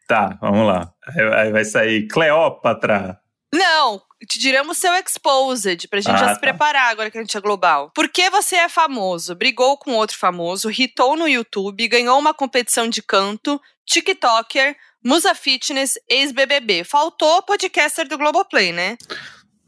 Tá, 0.08 0.38
vamos 0.40 0.66
lá. 0.66 0.90
Aí 1.36 1.50
vai 1.52 1.64
sair 1.64 2.06
Cleópatra. 2.08 3.18
Não, 3.52 4.00
te 4.28 4.38
diremos 4.38 4.78
seu 4.78 4.92
exposed, 4.94 5.88
pra 5.88 6.00
gente 6.00 6.12
Ah, 6.12 6.16
já 6.16 6.28
se 6.28 6.34
tá. 6.34 6.40
preparar 6.40 6.90
agora 6.90 7.10
que 7.10 7.18
a 7.18 7.20
gente 7.20 7.36
é 7.36 7.40
global. 7.40 7.90
Por 7.94 8.08
que 8.08 8.28
você 8.30 8.56
é 8.56 8.68
famoso? 8.68 9.34
Brigou 9.34 9.76
com 9.78 9.92
outro 9.94 10.16
famoso, 10.16 10.70
hitou 10.70 11.16
no 11.16 11.26
YouTube, 11.28 11.88
ganhou 11.88 12.18
uma 12.18 12.34
competição 12.34 12.88
de 12.88 13.02
canto, 13.02 13.60
TikToker, 13.86 14.76
Musa 15.04 15.34
Fitness, 15.34 15.94
ex-BBB. 16.08 16.84
Faltou 16.84 17.42
podcaster 17.42 18.06
do 18.08 18.18
Globoplay, 18.18 18.72
né? 18.72 18.96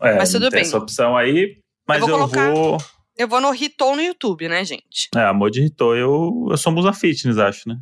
É, 0.00 0.16
Mas 0.16 0.30
tudo 0.32 0.42
não 0.44 0.50
bem. 0.50 0.60
essa 0.62 0.76
opção 0.78 1.16
aí, 1.16 1.58
mas 1.88 2.00
Eu 2.02 2.08
eu 2.08 2.18
vou 2.18 2.26
vou. 2.28 2.36
colocar- 2.36 2.86
Eu 3.16 3.28
vou 3.28 3.40
no 3.40 3.54
hitou 3.54 3.94
no 3.94 4.02
YouTube, 4.02 4.48
né, 4.48 4.64
gente? 4.64 5.08
É, 5.14 5.20
a 5.24 5.32
Modi 5.34 5.60
irritou. 5.60 5.94
Eu, 5.94 6.48
eu 6.50 6.56
sou 6.56 6.72
musa 6.72 6.92
fitness, 6.94 7.36
acho, 7.38 7.68
né? 7.68 7.76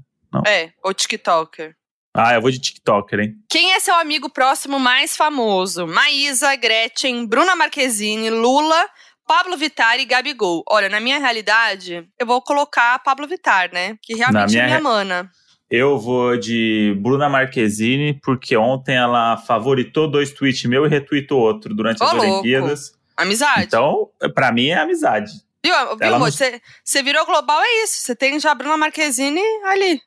É, 0.46 0.70
ou 0.84 0.92
TikToker. 0.92 1.74
Ah, 2.14 2.34
eu 2.34 2.40
vou 2.42 2.50
de 2.50 2.58
TikToker, 2.58 3.20
hein? 3.20 3.34
Quem 3.48 3.72
é 3.72 3.80
seu 3.80 3.94
amigo 3.94 4.28
próximo 4.28 4.78
mais 4.80 5.16
famoso? 5.16 5.86
Maísa, 5.86 6.54
Gretchen, 6.56 7.24
Bruna 7.26 7.54
Marquezine, 7.54 8.30
Lula, 8.30 8.84
Pablo 9.26 9.56
Vittar 9.56 9.98
e 10.00 10.04
Gabigol. 10.04 10.64
Olha, 10.68 10.88
na 10.88 10.98
minha 10.98 11.18
realidade, 11.20 12.04
eu 12.18 12.26
vou 12.26 12.42
colocar 12.42 12.98
Pablo 13.00 13.28
Vittar, 13.28 13.70
né? 13.72 13.96
Que 14.02 14.14
realmente 14.14 14.50
minha 14.50 14.62
é 14.62 14.66
minha 14.66 14.76
re- 14.78 14.82
mana. 14.82 15.30
Eu 15.70 16.00
vou 16.00 16.36
de 16.36 16.96
Bruna 17.00 17.28
Marquezine, 17.28 18.18
porque 18.24 18.56
ontem 18.56 18.96
ela 18.96 19.36
favoritou 19.36 20.10
dois 20.10 20.32
tweets 20.32 20.64
meu 20.64 20.84
e 20.84 20.88
retweetou 20.88 21.38
outro 21.38 21.72
durante 21.72 22.02
Ô, 22.02 22.06
as 22.06 22.12
louco. 22.12 22.26
Olimpíadas. 22.28 22.92
Amizade. 23.16 23.66
Então, 23.66 24.08
pra 24.34 24.50
mim 24.50 24.66
é 24.70 24.78
amizade. 24.78 25.30
viu, 25.64 25.72
viu 25.96 26.10
não- 26.10 26.18
Você 26.18 26.60
você 26.82 27.04
virou 27.04 27.24
global, 27.24 27.60
é 27.62 27.84
isso. 27.84 27.98
Você 27.98 28.16
tem 28.16 28.40
já 28.40 28.50
a 28.50 28.54
Bruna 28.56 28.76
Marquezine 28.76 29.40
ali. 29.66 30.00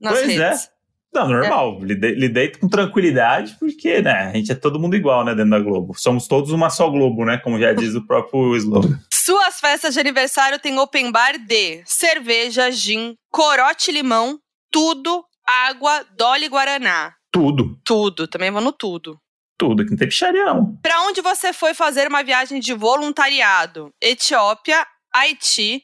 Nas 0.00 0.14
Pois 0.14 0.28
é. 0.40 0.71
Não, 1.12 1.28
normal. 1.28 1.78
Lidei, 1.82 2.12
lidei 2.14 2.48
com 2.52 2.68
tranquilidade, 2.68 3.56
porque, 3.60 4.00
né, 4.00 4.28
a 4.28 4.32
gente 4.32 4.50
é 4.50 4.54
todo 4.54 4.80
mundo 4.80 4.96
igual, 4.96 5.24
né, 5.24 5.34
dentro 5.34 5.50
da 5.50 5.58
Globo. 5.60 5.92
Somos 5.94 6.26
todos 6.26 6.50
uma 6.52 6.70
só 6.70 6.88
Globo, 6.88 7.24
né, 7.24 7.36
como 7.38 7.58
já 7.60 7.72
diz 7.72 7.94
o 7.94 8.06
próprio 8.06 8.56
slogan. 8.56 8.98
Suas 9.12 9.60
festas 9.60 9.94
de 9.94 10.00
aniversário 10.00 10.58
tem 10.58 10.78
open 10.78 11.12
bar 11.12 11.38
de 11.38 11.82
cerveja, 11.84 12.70
gin, 12.70 13.14
corote 13.30 13.92
limão, 13.92 14.38
tudo, 14.70 15.22
água, 15.46 16.04
Dolly 16.16 16.48
Guaraná. 16.48 17.12
Tudo, 17.30 17.78
Tudo, 17.84 18.26
também 18.28 18.50
vou 18.50 18.60
no 18.60 18.72
tudo. 18.72 19.18
tudo, 19.58 19.84
que 19.84 19.90
não 19.90 19.96
tem 19.98 20.08
picharia, 20.08 20.44
não. 20.44 20.76
Pra 20.82 21.02
onde 21.02 21.20
você 21.22 21.52
foi 21.52 21.72
fazer 21.72 22.08
uma 22.08 22.22
viagem 22.22 22.58
de 22.60 22.74
voluntariado? 22.74 23.90
Etiópia, 24.02 24.84
Haiti, 25.14 25.82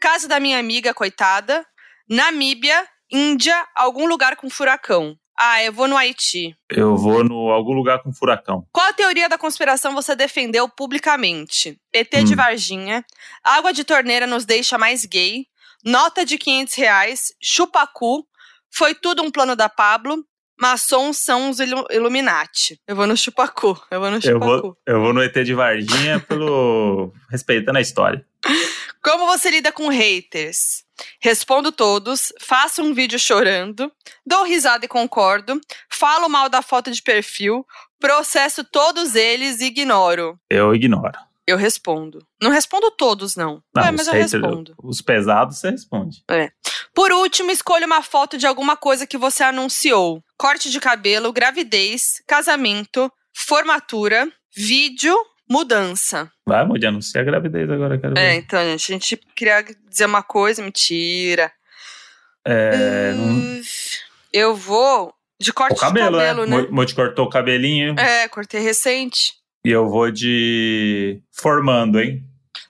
casa 0.00 0.28
da 0.28 0.38
minha 0.38 0.58
amiga, 0.58 0.92
coitada, 0.92 1.64
Namíbia, 2.08 2.86
Índia, 3.14 3.54
algum 3.76 4.06
lugar 4.06 4.34
com 4.36 4.50
furacão. 4.50 5.16
Ah, 5.38 5.62
eu 5.62 5.72
vou 5.72 5.86
no 5.88 5.96
Haiti. 5.96 6.56
Eu 6.68 6.96
vou 6.96 7.24
no 7.24 7.50
algum 7.50 7.72
lugar 7.72 8.00
com 8.02 8.12
furacão. 8.12 8.66
Qual 8.72 8.86
a 8.88 8.92
teoria 8.92 9.28
da 9.28 9.36
conspiração 9.38 9.92
você 9.94 10.14
defendeu 10.16 10.68
publicamente? 10.68 11.78
ET 11.92 12.10
de 12.24 12.32
Hum. 12.32 12.36
Varginha, 12.36 13.04
água 13.42 13.72
de 13.72 13.84
torneira 13.84 14.26
nos 14.26 14.44
deixa 14.44 14.78
mais 14.78 15.04
gay, 15.04 15.46
nota 15.84 16.24
de 16.24 16.38
500 16.38 16.74
reais, 16.74 17.32
chupacu, 17.42 18.24
foi 18.70 18.94
tudo 18.94 19.22
um 19.22 19.30
plano 19.30 19.54
da 19.56 19.68
Pablo, 19.68 20.24
maçons 20.60 21.18
são 21.18 21.50
os 21.50 21.58
Illuminati. 21.60 22.80
Eu 22.86 22.94
vou 22.96 23.06
no 23.06 23.16
chupacu, 23.16 23.80
eu 23.90 24.00
vou 24.00 24.10
no 24.10 24.16
Eu 24.18 24.22
chupacu. 24.22 24.46
vou, 24.62 24.76
eu 24.86 25.00
vou 25.00 25.12
no 25.12 25.22
ET 25.22 25.34
de 25.44 25.54
Varginha 25.54 26.20
pelo. 26.20 27.12
respeitando 27.30 27.78
a 27.78 27.80
história. 27.80 28.24
Como 29.04 29.26
você 29.26 29.50
lida 29.50 29.70
com 29.70 29.88
haters? 29.88 30.82
Respondo 31.20 31.70
todos, 31.70 32.32
faço 32.40 32.82
um 32.82 32.94
vídeo 32.94 33.18
chorando, 33.18 33.92
dou 34.24 34.44
risada 34.44 34.84
e 34.84 34.88
concordo, 34.88 35.60
falo 35.90 36.28
mal 36.28 36.48
da 36.48 36.62
foto 36.62 36.90
de 36.90 37.02
perfil, 37.02 37.66
processo 38.00 38.64
todos 38.64 39.14
eles 39.14 39.60
e 39.60 39.66
ignoro. 39.66 40.38
Eu 40.48 40.74
ignoro. 40.74 41.18
Eu 41.46 41.58
respondo. 41.58 42.26
Não 42.40 42.50
respondo 42.50 42.90
todos, 42.92 43.36
não. 43.36 43.62
Não, 43.74 43.82
os 43.82 43.90
mas 43.90 44.06
eu 44.06 44.12
haters- 44.14 44.32
respondo. 44.32 44.74
Os 44.82 45.02
pesados 45.02 45.58
você 45.58 45.70
responde. 45.70 46.24
Por 46.94 47.12
último, 47.12 47.50
escolha 47.50 47.84
uma 47.86 48.00
foto 48.00 48.38
de 48.38 48.46
alguma 48.46 48.76
coisa 48.76 49.06
que 49.06 49.18
você 49.18 49.42
anunciou. 49.42 50.22
Corte 50.38 50.70
de 50.70 50.80
cabelo, 50.80 51.32
gravidez, 51.32 52.22
casamento, 52.26 53.12
formatura, 53.36 54.32
vídeo, 54.56 55.14
mudança. 55.48 56.30
Vai, 56.46 56.60
amor, 56.62 56.78
de 56.78 56.86
anunciar 56.86 57.22
a 57.22 57.24
gravidez 57.26 57.68
agora, 57.70 57.98
quero 57.98 58.18
É, 58.18 58.30
ver. 58.30 58.34
então, 58.36 58.60
gente, 58.64 58.92
a 58.92 58.94
gente 58.94 59.16
queria 59.36 59.64
dizer 59.88 60.06
uma 60.06 60.22
coisa, 60.22 60.62
mentira. 60.62 61.50
É, 62.44 63.12
não- 63.14 63.60
Uf, 63.60 63.98
Eu 64.32 64.54
vou 64.54 65.14
de 65.40 65.52
corte 65.52 65.74
o 65.76 65.80
cabelo, 65.80 66.18
de 66.18 66.24
cabelo, 66.24 66.46
né? 66.46 66.56
né? 66.56 66.62
Mo- 66.68 66.72
Mo 66.76 66.84
te 66.86 66.94
cortou 66.94 67.26
o 67.26 67.30
cabelinho. 67.30 67.94
É, 67.98 68.26
cortei 68.28 68.60
recente. 68.60 69.34
E 69.64 69.70
eu 69.70 69.88
vou 69.88 70.10
de 70.10 71.20
formando, 71.32 72.00
hein? 72.00 72.22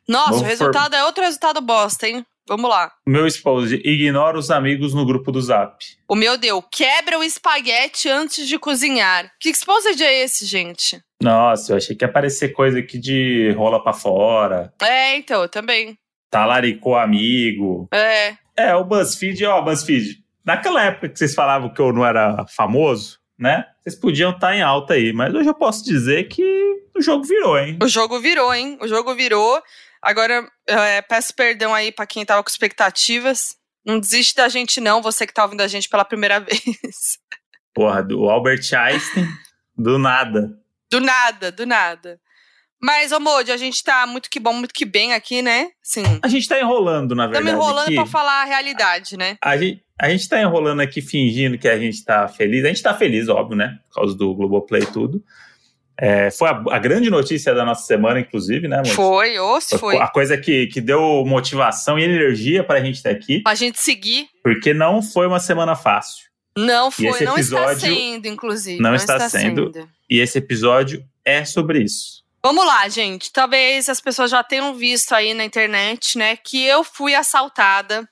Nossa, 0.07 0.33
Vou 0.33 0.41
o 0.41 0.45
resultado 0.45 0.95
é 0.95 1.05
outro 1.05 1.25
resultado 1.25 1.61
bosta, 1.61 2.07
hein? 2.07 2.25
Vamos 2.47 2.69
lá. 2.69 2.93
Meu 3.07 3.27
esposo, 3.27 3.75
ignora 3.75 4.37
os 4.39 4.51
amigos 4.51 4.93
no 4.93 5.07
grupo 5.07 5.33
do 5.33 5.41
Zap. 5.41 5.83
O 6.07 6.15
meu 6.15 6.37
deu, 6.37 6.61
quebra 6.63 7.19
o 7.19 7.25
espaguete 7.25 8.07
antes 8.09 8.47
de 8.47 8.59
cozinhar. 8.59 9.33
Que 9.41 9.49
exposed 9.49 10.01
é 10.03 10.23
esse, 10.23 10.45
gente? 10.45 11.03
Nossa, 11.25 11.73
eu 11.73 11.77
achei 11.77 11.97
que 11.97 12.05
ia 12.05 12.09
aparecer 12.09 12.51
coisa 12.53 12.79
aqui 12.79 12.99
de 12.99 13.51
rola 13.57 13.83
pra 13.83 13.93
fora, 13.93 14.73
É, 14.83 15.17
então, 15.17 15.43
eu 15.43 15.49
também. 15.49 15.99
talaricou 16.31 16.97
amigo. 16.97 17.89
É. 17.93 18.35
É, 18.57 18.75
o 18.77 18.85
BuzzFeed, 18.85 19.45
ó, 19.47 19.61
BuzzFeed. 19.63 20.23
Naquela 20.45 20.85
época 20.85 21.09
que 21.09 21.19
vocês 21.19 21.35
falavam 21.35 21.73
que 21.73 21.81
eu 21.81 21.93
não 21.93 22.05
era 22.05 22.45
famoso, 22.55 23.19
né? 23.39 23.65
Vocês 23.83 23.95
podiam 23.99 24.31
estar 24.31 24.55
em 24.55 24.63
alta 24.63 24.95
aí, 24.95 25.13
mas 25.13 25.35
hoje 25.35 25.49
eu 25.49 25.55
posso 25.55 25.85
dizer 25.85 26.29
que 26.29 26.43
o 26.97 27.01
jogo 27.01 27.25
virou, 27.25 27.59
hein? 27.59 27.79
O 27.83 27.89
jogo 27.89 28.21
virou, 28.21 28.53
hein? 28.55 28.79
O 28.81 28.87
jogo 28.87 29.15
virou. 29.15 29.61
Agora, 30.03 30.47
é, 30.69 31.01
peço 31.03 31.35
perdão 31.35 31.73
aí 31.75 31.91
pra 31.91 32.07
quem 32.07 32.25
tava 32.25 32.43
com 32.43 32.51
expectativas. 32.51 33.57
Não 33.87 33.99
desiste 33.99 34.35
da 34.37 34.49
gente, 34.49 34.81
não, 34.81 35.01
você 35.03 35.27
que 35.27 35.33
tá 35.35 35.43
ouvindo 35.45 35.63
a 35.63 35.69
gente 35.69 35.89
pela 35.89 36.05
primeira 36.05 36.39
vez. 36.45 37.19
Porra, 37.75 38.03
do 38.03 38.29
Albert 38.29 38.61
Einstein, 38.73 39.27
do 39.77 39.99
nada. 39.99 40.51
Do 40.95 41.01
nada, 41.01 41.51
do 41.51 41.67
nada. 41.67 42.21
Mas, 42.81 43.11
ô 43.11 43.19
Modi, 43.19 43.51
a 43.51 43.57
gente 43.57 43.83
tá 43.83 44.07
muito 44.07 44.31
que 44.31 44.39
bom, 44.39 44.53
muito 44.53 44.73
que 44.73 44.85
bem 44.85 45.13
aqui, 45.13 45.43
né? 45.43 45.69
Sim. 45.83 46.05
A 46.23 46.29
gente 46.29 46.47
tá 46.47 46.61
enrolando, 46.61 47.17
na 47.17 47.27
verdade. 47.27 47.47
Estamos 47.47 47.65
enrolando 47.65 47.87
aqui. 47.87 47.95
pra 47.97 48.07
falar 48.07 48.43
a 48.43 48.45
realidade, 48.45 49.17
né? 49.17 49.37
A 49.43 49.57
gente, 49.57 49.83
a 50.01 50.09
gente 50.09 50.29
tá 50.29 50.41
enrolando 50.41 50.81
aqui 50.81 51.03
fingindo 51.03 51.59
que 51.59 51.67
a 51.67 51.77
gente 51.77 52.05
tá 52.05 52.29
feliz. 52.29 52.65
A 52.65 52.69
gente 52.69 52.81
tá 52.83 52.95
feliz, 52.95 53.29
óbvio, 53.29 53.57
né? 53.57 53.77
Por 53.89 53.95
causa 53.97 54.17
do 54.17 54.33
Globoplay 54.37 54.83
e 54.83 54.87
tudo. 54.87 55.21
É, 55.99 56.31
foi 56.31 56.49
a, 56.49 56.63
a 56.71 56.79
grande 56.79 57.11
notícia 57.11 57.53
da 57.53 57.65
nossa 57.65 57.87
semana, 57.87 58.21
inclusive, 58.21 58.69
né, 58.69 58.77
amor? 58.77 58.95
Foi, 58.95 59.37
ou 59.39 59.61
se 59.61 59.77
foi. 59.77 59.97
A 59.97 60.07
coisa 60.07 60.37
que, 60.39 60.69
que 60.69 60.81
deu 60.81 61.25
motivação 61.27 61.99
e 61.99 62.05
energia 62.05 62.63
pra 62.63 62.81
gente 62.81 62.97
estar 62.97 63.11
aqui, 63.11 63.41
Pra 63.43 63.55
gente 63.57 63.81
seguir. 63.81 64.29
porque 64.45 64.73
não 64.73 65.03
foi 65.03 65.27
uma 65.27 65.41
semana 65.41 65.75
fácil. 65.75 66.27
Não 66.57 66.91
foi, 66.91 67.25
não 67.25 67.37
está 67.37 67.77
sendo, 67.77 68.27
inclusive. 68.27 68.81
não 68.81 68.95
está 68.95 69.29
sendo. 69.29 69.73
E 70.09 70.21
esse 70.21 70.39
episódio 70.39 71.05
é 71.25 71.45
sobre 71.45 71.83
isso. 71.83 72.23
Vamos 72.43 72.65
lá, 72.67 72.89
gente. 72.89 73.33
Talvez 73.33 73.89
as 73.89 74.01
pessoas 74.01 74.31
já 74.31 74.45
tenham 74.45 74.75
visto 74.75 75.15
aí 75.15 75.33
na 75.33 75.45
internet, 75.45 76.19
né, 76.19 76.37
que 76.37 76.63
eu 76.63 76.85
fui 76.85 77.15
assaltada. 77.15 78.09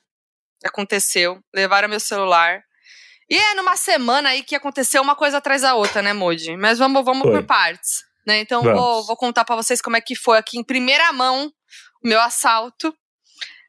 Aconteceu. 0.65 1.39
Levaram 1.53 1.87
meu 1.87 1.99
celular. 1.99 2.63
E 3.29 3.37
é 3.37 3.53
numa 3.53 3.75
semana 3.75 4.29
aí 4.29 4.43
que 4.43 4.55
aconteceu 4.55 5.01
uma 5.01 5.15
coisa 5.15 5.37
atrás 5.37 5.61
da 5.61 5.75
outra, 5.75 6.01
né, 6.01 6.13
Moody? 6.13 6.57
Mas 6.57 6.79
vamos, 6.79 7.05
vamos 7.05 7.23
Foi. 7.23 7.31
por 7.31 7.43
partes. 7.43 8.03
Né? 8.25 8.39
Então 8.39 8.61
vou, 8.63 9.05
vou 9.05 9.17
contar 9.17 9.43
pra 9.45 9.55
vocês 9.55 9.81
como 9.81 9.97
é 9.97 10.01
que 10.01 10.15
foi 10.15 10.37
aqui 10.37 10.57
em 10.57 10.63
primeira 10.63 11.11
mão 11.11 11.51
o 12.03 12.07
meu 12.07 12.21
assalto. 12.21 12.93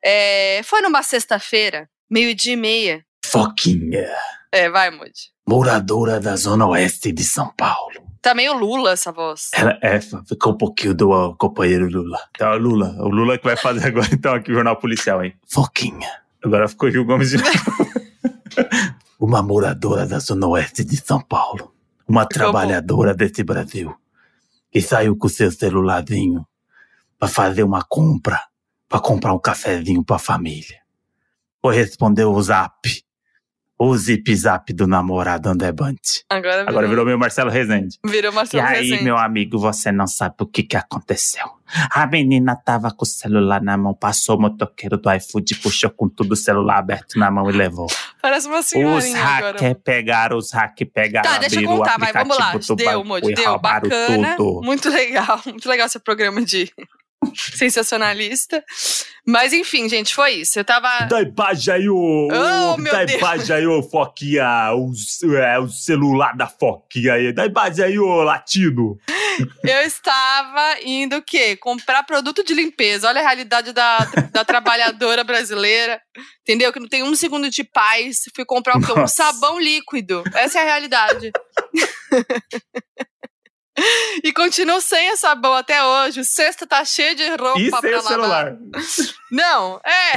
É, 0.04 0.60
foi 0.64 0.80
numa 0.80 1.02
sexta-feira, 1.02 1.88
meio-dia 2.10 2.52
e 2.52 2.56
meia. 2.56 3.06
Foquinha, 3.24 4.08
É, 4.54 4.70
vai, 4.70 4.88
Moody. 4.88 5.32
moradora 5.48 6.20
da 6.20 6.36
zona 6.36 6.64
oeste 6.66 7.10
de 7.10 7.24
São 7.24 7.52
Paulo. 7.56 8.04
Tá 8.22 8.34
meio 8.34 8.54
Lula 8.54 8.92
essa 8.92 9.10
voz. 9.10 9.50
Ela 9.52 9.76
é, 9.82 10.00
ficou 10.00 10.52
um 10.52 10.56
pouquinho 10.56 10.94
do 10.94 11.34
companheiro 11.34 11.88
Lula. 11.88 12.18
Então, 12.36 12.52
é 12.52 12.56
o 12.56 12.58
Lula. 12.58 12.96
O 13.00 13.08
Lula 13.08 13.36
que 13.36 13.44
vai 13.44 13.56
fazer 13.56 13.88
agora, 13.88 14.08
então, 14.12 14.32
aqui 14.32 14.52
o 14.52 14.54
Jornal 14.54 14.76
Policial, 14.76 15.24
hein? 15.24 15.34
Foquinha. 15.46 16.08
Agora 16.42 16.68
ficou 16.68 16.88
Gil 16.90 17.04
Gomes 17.04 17.30
de 17.30 17.38
Uma 19.18 19.42
moradora 19.42 20.06
da 20.06 20.20
zona 20.20 20.46
oeste 20.46 20.84
de 20.84 20.96
São 20.96 21.20
Paulo. 21.20 21.74
Uma 22.06 22.22
Ficou 22.22 22.34
trabalhadora 22.34 23.12
desse 23.12 23.42
Brasil. 23.42 23.94
Que 24.70 24.80
saiu 24.80 25.16
com 25.16 25.28
seu 25.28 25.50
celularzinho 25.50 26.46
pra 27.18 27.28
fazer 27.28 27.64
uma 27.64 27.82
compra. 27.82 28.40
Pra 28.88 29.00
comprar 29.00 29.34
um 29.34 29.38
cafezinho 29.38 30.04
pra 30.04 30.18
família. 30.18 30.78
Foi 31.60 31.74
responder 31.74 32.24
o 32.24 32.40
zap. 32.40 33.03
O 33.86 33.94
zip 33.98 34.34
zap 34.34 34.72
do 34.72 34.86
namorado 34.86 35.46
André 35.50 35.70
Bante. 35.70 36.24
Agora 36.30 36.52
virou, 36.56 36.68
Agora 36.70 36.88
virou 36.88 37.04
meu 37.04 37.18
Marcelo 37.18 37.50
Rezende. 37.50 37.98
virou 38.02 38.32
E 38.32 38.34
Marcelo 38.34 38.66
aí, 38.66 38.80
Rezende. 38.82 39.04
meu 39.04 39.18
amigo, 39.18 39.58
você 39.58 39.92
não 39.92 40.06
sabe 40.06 40.36
o 40.40 40.46
que 40.46 40.62
que 40.62 40.74
aconteceu. 40.74 41.44
A 41.90 42.06
menina 42.06 42.56
tava 42.56 42.90
com 42.90 43.04
o 43.04 43.06
celular 43.06 43.60
na 43.62 43.76
mão, 43.76 43.92
passou 43.94 44.36
o 44.36 44.40
motoqueiro 44.40 44.96
do 44.96 45.12
iFood, 45.12 45.56
puxou 45.56 45.90
com 45.90 46.08
tudo 46.08 46.32
o 46.32 46.36
celular 46.36 46.78
aberto 46.78 47.18
na 47.18 47.30
mão 47.30 47.50
e 47.50 47.52
levou. 47.52 47.86
Parece 48.22 48.46
uma 48.48 48.60
Os 48.60 48.66
senhorinha 48.66 49.22
agora. 49.22 49.52
hackers 49.58 49.76
pegaram, 49.84 50.36
os 50.38 50.50
hackers 50.52 50.90
pegaram, 50.92 51.30
Tá, 51.30 51.38
deixa 51.38 51.60
eu 51.60 51.68
contar, 51.68 51.98
vai, 51.98 52.12
vamos 52.12 52.38
lá. 52.38 52.52
Deu, 52.76 53.04
e 53.30 53.34
deu. 53.34 53.58
Bacana. 53.58 54.36
tudo. 54.36 54.64
Muito 54.64 54.88
legal. 54.88 55.40
Muito 55.44 55.68
legal 55.68 55.88
seu 55.90 56.00
programa 56.00 56.42
de 56.42 56.70
sensacionalista. 57.54 58.62
Mas 59.26 59.52
enfim, 59.52 59.88
gente, 59.88 60.14
foi 60.14 60.32
isso. 60.32 60.58
Eu 60.58 60.64
tava. 60.64 61.06
Dá 61.06 61.22
imagem 61.22 61.74
aí, 61.74 61.88
ô, 61.88 62.28
Oh, 62.30 62.76
meu 62.76 62.92
dá 62.92 63.04
Deus. 63.04 63.18
imagem 63.18 63.56
aí, 63.56 63.66
ô, 63.66 63.82
Foquinha, 63.82 64.72
o, 64.74 64.92
é, 65.36 65.58
o 65.58 65.68
celular 65.68 66.36
da 66.36 66.46
Foquinha 66.46 67.14
aí, 67.14 67.32
dá 67.32 67.46
imagem 67.46 67.84
aí, 67.84 67.98
ô, 67.98 68.22
latino. 68.22 68.98
Eu 69.64 69.80
estava 69.80 70.76
indo 70.84 71.16
o 71.16 71.22
quê? 71.22 71.56
Comprar 71.56 72.02
produto 72.04 72.44
de 72.44 72.54
limpeza. 72.54 73.08
Olha 73.08 73.20
a 73.20 73.24
realidade 73.24 73.72
da, 73.72 73.98
da 74.30 74.44
trabalhadora 74.44 75.24
brasileira. 75.24 76.00
Entendeu? 76.42 76.72
Que 76.72 76.78
não 76.78 76.86
tem 76.86 77.02
um 77.02 77.14
segundo 77.16 77.48
de 77.50 77.64
paz. 77.64 78.24
Fui 78.34 78.44
comprar 78.44 78.76
o 78.76 78.80
quê? 78.80 78.92
Um 79.00 79.08
sabão 79.08 79.58
líquido. 79.58 80.22
Essa 80.34 80.58
é 80.60 80.62
a 80.62 80.64
realidade. 80.66 81.32
e 84.22 84.32
continuo 84.32 84.80
sem 84.80 85.16
sabão 85.16 85.54
até 85.54 85.82
hoje. 85.84 86.20
O 86.20 86.24
cesto 86.24 86.66
tá 86.66 86.84
cheio 86.84 87.14
de 87.14 87.28
roupa 87.30 87.58
e 87.60 87.70
pra 87.70 87.80
sem 87.80 87.90
o 87.90 88.02
lavar. 88.02 88.08
celular. 88.08 88.56
Não, 89.30 89.80
é. 89.84 90.12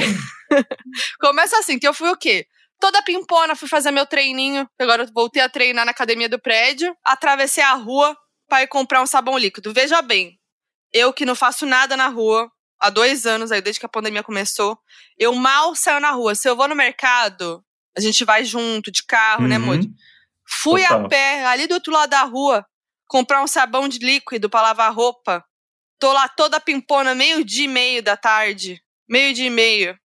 Começa 1.19 1.57
assim, 1.59 1.79
que 1.79 1.87
eu 1.87 1.93
fui 1.93 2.09
o 2.09 2.17
quê? 2.17 2.45
Toda 2.79 3.01
pimpona, 3.01 3.55
fui 3.55 3.67
fazer 3.67 3.91
meu 3.91 4.05
treininho. 4.05 4.69
Agora 4.79 5.03
eu 5.03 5.07
voltei 5.13 5.41
a 5.41 5.49
treinar 5.49 5.85
na 5.85 5.91
academia 5.91 6.29
do 6.29 6.39
prédio. 6.39 6.95
Atravessei 7.03 7.63
a 7.63 7.73
rua 7.73 8.15
para 8.47 8.63
ir 8.63 8.67
comprar 8.67 9.01
um 9.01 9.07
sabão 9.07 9.37
líquido. 9.37 9.73
Veja 9.73 10.01
bem, 10.01 10.39
eu 10.93 11.11
que 11.11 11.25
não 11.25 11.35
faço 11.35 11.65
nada 11.65 11.97
na 11.97 12.07
rua 12.07 12.49
há 12.79 12.89
dois 12.91 13.25
anos 13.25 13.51
aí, 13.51 13.59
desde 13.61 13.79
que 13.79 13.85
a 13.87 13.89
pandemia 13.89 14.21
começou, 14.23 14.77
eu 15.17 15.33
mal 15.33 15.73
saio 15.73 15.99
na 15.99 16.11
rua. 16.11 16.35
Se 16.35 16.47
eu 16.47 16.55
vou 16.55 16.67
no 16.67 16.75
mercado, 16.75 17.63
a 17.97 17.99
gente 17.99 18.23
vai 18.23 18.45
junto, 18.45 18.91
de 18.91 19.03
carro, 19.03 19.47
né, 19.47 19.57
Uhum. 19.57 19.65
Moody? 19.65 19.89
Fui 20.61 20.85
a 20.85 21.07
pé, 21.09 21.43
ali 21.45 21.65
do 21.67 21.73
outro 21.73 21.91
lado 21.91 22.11
da 22.11 22.21
rua, 22.21 22.63
comprar 23.07 23.41
um 23.43 23.47
sabão 23.47 23.87
de 23.87 23.99
líquido 23.99 24.49
pra 24.49 24.61
lavar 24.61 24.93
roupa. 24.93 25.43
Tô 25.99 26.11
lá 26.13 26.27
toda 26.27 26.59
pimpona, 26.59 27.15
meio-dia 27.15 27.65
e 27.65 27.67
meio 27.67 28.03
da 28.03 28.15
tarde. 28.15 28.81
Meio-dia 29.09 29.47
e 29.47 29.49
meio. 29.49 29.97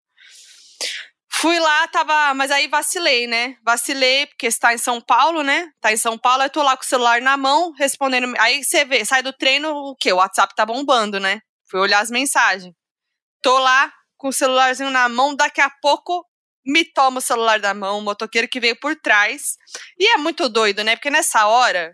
Fui 1.30 1.58
lá, 1.58 1.88
tava. 1.88 2.32
Mas 2.34 2.50
aí 2.50 2.68
vacilei, 2.68 3.26
né? 3.26 3.56
Vacilei, 3.64 4.26
porque 4.26 4.46
está 4.46 4.72
em 4.72 4.78
São 4.78 5.00
Paulo, 5.00 5.42
né? 5.42 5.70
Tá 5.80 5.92
em 5.92 5.96
São 5.96 6.16
Paulo, 6.16 6.42
aí 6.42 6.48
tô 6.48 6.62
lá 6.62 6.76
com 6.76 6.84
o 6.84 6.86
celular 6.86 7.20
na 7.20 7.36
mão, 7.36 7.72
respondendo. 7.72 8.32
Aí 8.38 8.62
você 8.62 8.84
vê, 8.84 9.04
sai 9.04 9.22
do 9.22 9.32
treino, 9.32 9.74
o 9.74 9.96
quê? 9.96 10.12
O 10.12 10.16
WhatsApp 10.16 10.54
tá 10.54 10.64
bombando, 10.64 11.18
né? 11.18 11.40
Fui 11.68 11.80
olhar 11.80 12.00
as 12.00 12.10
mensagens. 12.10 12.72
Tô 13.42 13.58
lá 13.58 13.92
com 14.16 14.28
o 14.28 14.32
celularzinho 14.32 14.90
na 14.90 15.08
mão, 15.08 15.34
daqui 15.34 15.60
a 15.60 15.68
pouco 15.68 16.24
me 16.64 16.84
toma 16.84 17.18
o 17.18 17.20
celular 17.20 17.58
da 17.58 17.74
mão, 17.74 17.98
o 17.98 18.02
motoqueiro 18.02 18.46
que 18.48 18.60
veio 18.60 18.78
por 18.78 18.94
trás. 18.94 19.56
E 19.98 20.06
é 20.14 20.16
muito 20.16 20.48
doido, 20.48 20.84
né? 20.84 20.94
Porque 20.94 21.10
nessa 21.10 21.46
hora 21.46 21.92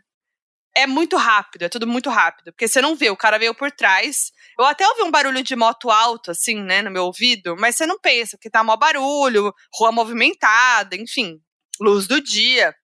é 0.82 0.86
muito 0.86 1.16
rápido, 1.16 1.62
é 1.64 1.68
tudo 1.68 1.86
muito 1.86 2.08
rápido. 2.10 2.52
Porque 2.52 2.68
você 2.68 2.80
não 2.80 2.94
vê, 2.96 3.10
o 3.10 3.16
cara 3.16 3.38
veio 3.38 3.54
por 3.54 3.70
trás. 3.70 4.30
Eu 4.58 4.64
até 4.64 4.86
ouvi 4.86 5.02
um 5.02 5.10
barulho 5.10 5.42
de 5.42 5.54
moto 5.56 5.90
alto, 5.90 6.30
assim, 6.30 6.62
né, 6.62 6.82
no 6.82 6.90
meu 6.90 7.04
ouvido, 7.04 7.56
mas 7.58 7.76
você 7.76 7.86
não 7.86 7.98
pensa, 7.98 8.36
porque 8.36 8.50
tá 8.50 8.62
mó 8.64 8.76
barulho, 8.76 9.52
rua 9.74 9.92
movimentada, 9.92 10.96
enfim, 10.96 11.40
luz 11.80 12.06
do 12.06 12.20
dia. 12.20 12.74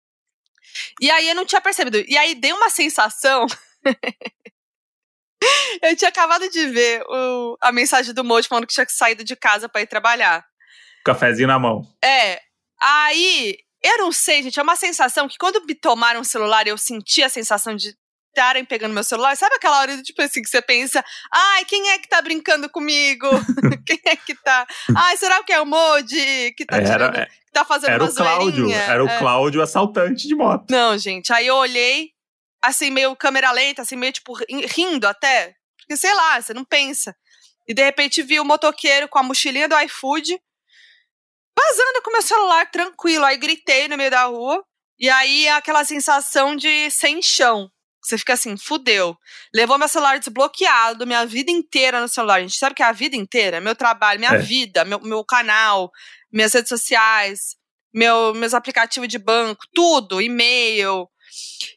E 1.01 1.11
aí 1.11 1.29
eu 1.29 1.35
não 1.35 1.45
tinha 1.47 1.61
percebido. 1.61 1.99
E 2.09 2.17
aí 2.17 2.35
deu 2.35 2.57
uma 2.57 2.71
sensação. 2.71 3.47
eu 5.83 5.97
tinha 5.97 6.09
acabado 6.09 6.49
de 6.51 6.67
ver 6.67 7.03
o- 7.09 7.57
a 7.61 7.71
mensagem 7.71 8.15
do 8.15 8.25
Moji 8.25 8.49
falando 8.49 8.67
que 8.67 8.75
tinha 8.75 8.87
saído 8.89 9.23
de 9.25 9.37
casa 9.37 9.69
pra 9.69 9.83
ir 9.83 9.87
trabalhar. 9.87 10.45
Cafezinho 11.05 11.49
na 11.49 11.59
mão. 11.59 11.83
É. 12.03 12.41
Aí, 12.81 13.57
eu 13.85 13.99
não 13.99 14.11
sei, 14.13 14.43
gente, 14.43 14.59
é 14.59 14.63
uma 14.63 14.77
sensação 14.77 15.29
que 15.29 15.37
quando 15.39 15.65
me 15.67 15.75
tomaram 15.75 16.21
o 16.21 16.25
celular, 16.25 16.67
eu 16.67 16.77
senti 16.79 17.23
a 17.23 17.29
sensação 17.29 17.77
de 17.77 17.95
estarem 18.31 18.65
pegando 18.65 18.93
meu 18.93 19.05
celular. 19.05 19.37
Sabe 19.37 19.55
aquela 19.55 19.79
hora, 19.79 20.03
tipo 20.03 20.21
assim, 20.21 20.43
que 20.43 20.49
você 20.49 20.61
pensa, 20.61 21.05
ai, 21.33 21.65
quem 21.67 21.91
é 21.91 21.99
que 21.99 22.09
tá 22.09 22.21
brincando 22.21 22.69
comigo? 22.69 23.29
quem 23.87 24.01
é 24.07 24.17
que 24.17 24.35
tá? 24.35 24.67
Ai, 24.97 25.17
será 25.17 25.43
que 25.45 25.53
é 25.53 25.61
o 25.61 25.67
Modi 25.67 26.53
que 26.57 26.65
tá, 26.67 26.83
tirando, 26.83 27.15
Era, 27.15 27.27
que 27.27 27.53
tá 27.53 27.65
fazendo 27.65 27.91
era 27.93 28.03
uma 28.05 28.11
o 28.11 28.15
Cláudio. 28.15 28.51
zoeirinha? 28.57 28.83
Era 28.83 29.05
o 29.05 29.09
É. 29.09 29.19
Cláudio 29.19 29.63
assaltante 29.63 30.27
de 30.27 30.35
moto. 30.35 30.65
Não, 30.71 30.99
gente, 30.99 31.33
aí 31.33 31.47
eu 31.47 31.55
olhei, 31.55 32.11
assim, 32.61 32.91
meio 32.91 33.15
câmera 33.15 33.53
lenta, 33.53 33.83
assim, 33.83 33.95
meio, 33.95 34.13
tipo, 34.13 34.33
ri- 34.33 34.67
rindo 34.67 35.07
até. 35.07 35.55
Porque, 35.79 35.97
sei 35.97 36.13
lá, 36.15 36.41
você 36.41 36.53
não 36.53 36.65
pensa. 36.65 37.15
E, 37.69 37.73
de 37.73 37.85
repente, 37.85 38.21
vi 38.23 38.41
o 38.41 38.45
motoqueiro 38.45 39.07
com 39.09 39.19
a 39.19 39.23
mochilinha 39.23 39.69
do 39.69 39.79
iFood, 39.83 40.41
vazando 41.59 42.03
com 42.03 42.11
meu 42.13 42.23
celular, 42.23 42.71
tranquilo. 42.71 43.25
Aí, 43.25 43.37
gritei 43.37 43.89
no 43.89 43.97
meio 43.97 44.11
da 44.11 44.25
rua. 44.25 44.65
E 44.99 45.09
aí, 45.11 45.49
aquela 45.49 45.85
sensação 45.85 46.55
de 46.55 46.91
sem 46.91 47.21
chão. 47.23 47.71
Você 48.03 48.19
fica 48.19 48.35
assim, 48.35 48.57
fudeu. 48.57 49.17
Levou 49.55 49.79
meu 49.79 49.89
celular 49.89 50.19
desbloqueado, 50.19 51.07
minha 51.07 51.25
vida 51.25 51.51
inteira 51.51 52.01
no 52.01 52.09
celular. 52.09 52.37
A 52.37 52.41
gente 52.43 52.57
sabe 52.59 52.75
que 52.75 52.83
é 52.83 52.87
a 52.87 52.93
vida 52.93 53.17
inteira, 53.17 53.61
meu 53.63 53.75
trabalho, 53.75 54.21
minha 54.21 54.33
É. 54.35 54.39
vida, 54.39 54.85
meu, 54.85 55.01
meu 55.01 55.25
canal, 55.25 55.91
minhas 56.31 56.53
redes 56.53 56.69
sociais, 56.69 57.57
meu, 57.93 58.35
meus 58.35 58.53
aplicativos 58.53 59.09
de 59.09 59.19
banco, 59.19 59.65
tudo, 59.75 60.21
e-mail. 60.21 61.09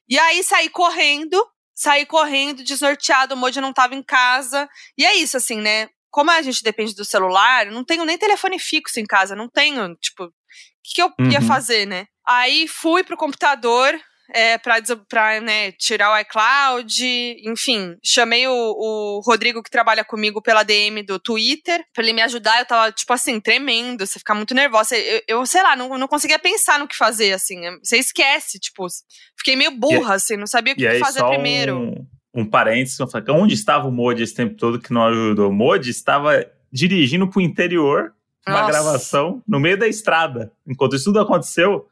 E 0.09 0.19
aí 0.19 0.43
saí 0.43 0.67
correndo, 0.69 1.41
saí 1.73 2.05
correndo, 2.05 2.61
desnorteado, 2.61 3.33
o 3.33 3.37
Moji 3.37 3.61
não 3.61 3.71
tava 3.71 3.95
em 3.95 4.03
casa. 4.03 4.67
E 4.97 5.05
é 5.05 5.15
isso, 5.15 5.37
assim, 5.37 5.61
né? 5.61 5.89
Como 6.09 6.31
a 6.31 6.41
gente 6.41 6.63
depende 6.63 6.95
do 6.95 7.05
celular, 7.05 7.65
não 7.67 7.83
tenho 7.83 8.05
nem 8.05 8.17
telefone 8.17 8.57
fixo 8.59 8.99
em 8.99 9.05
casa, 9.05 9.35
não 9.35 9.49
tenho, 9.49 9.95
tipo, 9.95 10.23
o 10.25 10.31
que, 10.83 10.95
que 10.95 11.01
eu 11.01 11.11
ia 11.31 11.39
Uhum. 11.39 11.45
fazer, 11.45 11.85
né? 11.85 12.05
Aí 12.25 12.67
fui 12.67 13.03
pro 13.03 13.17
computador, 13.17 13.99
é, 14.33 14.57
pra, 14.57 14.75
pra 15.07 15.39
né, 15.39 15.71
tirar 15.73 16.11
o 16.13 16.19
iCloud, 16.19 17.05
enfim, 17.45 17.95
chamei 18.03 18.45
o, 18.47 18.51
o 18.53 19.21
Rodrigo 19.25 19.63
que 19.63 19.69
trabalha 19.69 20.03
comigo 20.03 20.41
pela 20.41 20.63
DM 20.63 21.01
do 21.03 21.17
Twitter, 21.19 21.83
pra 21.93 22.03
ele 22.03 22.11
me 22.13 22.21
ajudar, 22.21 22.59
eu 22.59 22.65
tava, 22.65 22.91
tipo 22.91 23.13
assim, 23.13 23.39
tremendo, 23.39 24.05
você 24.05 24.19
fica 24.19 24.35
muito 24.35 24.53
nervosa, 24.53 24.97
eu, 24.97 25.21
eu 25.27 25.45
sei 25.45 25.63
lá, 25.63 25.75
não, 25.77 25.97
não 25.97 26.07
conseguia 26.09 26.37
pensar 26.39 26.77
no 26.79 26.87
que 26.87 26.95
fazer, 26.95 27.31
assim, 27.33 27.61
você 27.81 27.97
esquece, 27.97 28.59
tipo, 28.59 28.85
fiquei 29.37 29.55
meio 29.55 29.71
burra, 29.71 30.15
assim, 30.15 30.35
não 30.35 30.47
sabia 30.47 30.73
o 30.73 30.75
que 30.75 30.83
E 30.83 30.87
aí, 30.87 30.99
fazer 30.99 31.23
primeiro. 31.25 31.77
um, 31.79 32.07
um 32.39 32.45
parênteses, 32.45 32.97
falei, 32.97 33.25
onde 33.31 33.55
estava 33.55 33.87
o 33.87 33.91
Modi 33.91 34.21
esse 34.21 34.33
tempo 34.35 34.55
todo 34.55 34.79
que 34.79 34.93
não 34.93 35.03
ajudou? 35.07 35.49
O 35.49 35.53
Modi 35.53 35.89
estava 35.89 36.45
dirigindo 36.71 37.27
pro 37.27 37.41
interior, 37.41 38.13
uma 38.47 38.61
Nossa. 38.61 38.71
gravação, 38.71 39.41
no 39.47 39.59
meio 39.59 39.77
da 39.77 39.87
estrada. 39.87 40.51
Enquanto 40.65 40.95
isso 40.95 41.05
tudo 41.05 41.19
aconteceu, 41.19 41.89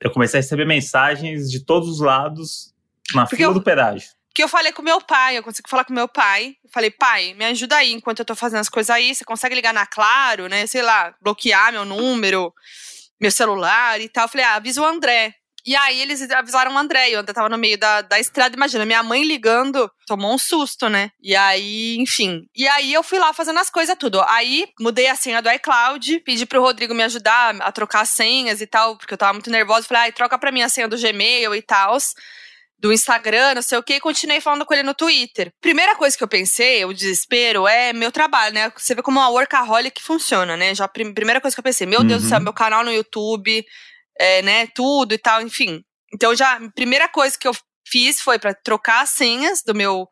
eu 0.00 0.10
comecei 0.10 0.38
a 0.38 0.42
receber 0.42 0.64
mensagens 0.64 1.50
de 1.50 1.60
todos 1.60 1.88
os 1.88 2.00
lados 2.00 2.72
na 3.12 3.24
Porque 3.24 3.36
fila 3.36 3.50
eu- 3.50 3.54
do 3.54 3.62
pedágio. 3.62 4.08
Que 4.34 4.42
eu 4.42 4.48
falei 4.48 4.72
com 4.72 4.82
meu 4.82 5.00
pai, 5.00 5.38
eu 5.38 5.42
consegui 5.44 5.68
falar 5.70 5.84
com 5.84 5.92
meu 5.92 6.08
pai. 6.08 6.56
Eu 6.64 6.70
falei, 6.72 6.90
pai, 6.90 7.34
me 7.34 7.44
ajuda 7.44 7.76
aí 7.76 7.92
enquanto 7.92 8.18
eu 8.18 8.24
tô 8.24 8.34
fazendo 8.34 8.58
as 8.60 8.68
coisas 8.68 8.90
aí. 8.90 9.14
Você 9.14 9.24
consegue 9.24 9.54
ligar 9.54 9.72
na 9.72 9.86
Claro, 9.86 10.48
né? 10.48 10.66
Sei 10.66 10.82
lá, 10.82 11.14
bloquear 11.22 11.70
meu 11.72 11.84
número, 11.84 12.52
meu 13.20 13.30
celular 13.30 14.00
e 14.00 14.08
tal. 14.08 14.24
Eu 14.24 14.28
falei, 14.28 14.44
ah, 14.44 14.54
avisa 14.56 14.82
o 14.82 14.84
André. 14.84 15.34
E 15.66 15.74
aí 15.74 16.00
eles 16.02 16.20
avisaram 16.30 16.74
o 16.74 16.78
André, 16.78 17.10
e 17.10 17.16
o 17.16 17.20
André 17.20 17.32
tava 17.32 17.48
no 17.48 17.56
meio 17.56 17.78
da, 17.78 18.02
da 18.02 18.20
estrada. 18.20 18.54
Imagina, 18.54 18.84
minha 18.84 19.02
mãe 19.02 19.24
ligando, 19.24 19.90
tomou 20.06 20.34
um 20.34 20.38
susto, 20.38 20.88
né? 20.88 21.10
E 21.22 21.34
aí, 21.34 21.96
enfim. 21.98 22.42
E 22.54 22.68
aí 22.68 22.92
eu 22.92 23.02
fui 23.02 23.18
lá 23.18 23.32
fazendo 23.32 23.58
as 23.58 23.70
coisas 23.70 23.96
tudo. 23.98 24.20
Aí 24.28 24.66
mudei 24.78 25.06
a 25.08 25.14
senha 25.16 25.40
do 25.40 25.50
iCloud, 25.50 26.20
pedi 26.20 26.44
pro 26.44 26.60
Rodrigo 26.60 26.94
me 26.94 27.02
ajudar 27.02 27.56
a 27.62 27.72
trocar 27.72 28.00
as 28.02 28.10
senhas 28.10 28.60
e 28.60 28.66
tal, 28.66 28.96
porque 28.98 29.14
eu 29.14 29.18
tava 29.18 29.32
muito 29.32 29.50
nervosa. 29.50 29.86
Falei, 29.86 30.02
ai, 30.04 30.12
troca 30.12 30.38
pra 30.38 30.52
mim 30.52 30.60
a 30.62 30.68
senha 30.68 30.86
do 30.88 30.98
Gmail 30.98 31.54
e 31.54 31.62
tal 31.62 31.96
do 32.78 32.92
Instagram, 32.92 33.54
não 33.54 33.62
sei 33.62 33.78
o 33.78 33.82
que, 33.82 33.94
e 33.94 34.00
continuei 34.00 34.42
falando 34.42 34.66
com 34.66 34.74
ele 34.74 34.82
no 34.82 34.92
Twitter. 34.92 35.50
Primeira 35.58 35.96
coisa 35.96 36.18
que 36.18 36.22
eu 36.22 36.28
pensei, 36.28 36.84
o 36.84 36.92
desespero, 36.92 37.66
é 37.66 37.94
meu 37.94 38.12
trabalho, 38.12 38.52
né? 38.52 38.70
Você 38.76 38.94
vê 38.94 39.00
como 39.00 39.18
uma 39.18 39.30
workaholic 39.30 40.02
funciona, 40.02 40.54
né? 40.54 40.74
Já 40.74 40.86
prim- 40.86 41.14
primeira 41.14 41.40
coisa 41.40 41.56
que 41.56 41.60
eu 41.60 41.64
pensei, 41.64 41.86
meu 41.86 42.04
Deus 42.04 42.20
do 42.20 42.24
Uhum. 42.24 42.28
céu, 42.28 42.40
meu 42.40 42.52
canal 42.52 42.84
no 42.84 42.92
YouTube, 42.92 43.64
é, 44.18 44.42
né? 44.42 44.66
Tudo 44.68 45.14
e 45.14 45.18
tal, 45.18 45.40
enfim. 45.42 45.82
Então 46.12 46.34
já, 46.34 46.60
primeira 46.74 47.08
coisa 47.08 47.36
que 47.38 47.46
eu 47.48 47.52
fiz 47.86 48.20
foi 48.20 48.38
pra 48.38 48.54
trocar 48.54 49.02
as 49.02 49.10
senhas 49.10 49.62
do 49.62 49.74
meu 49.74 50.08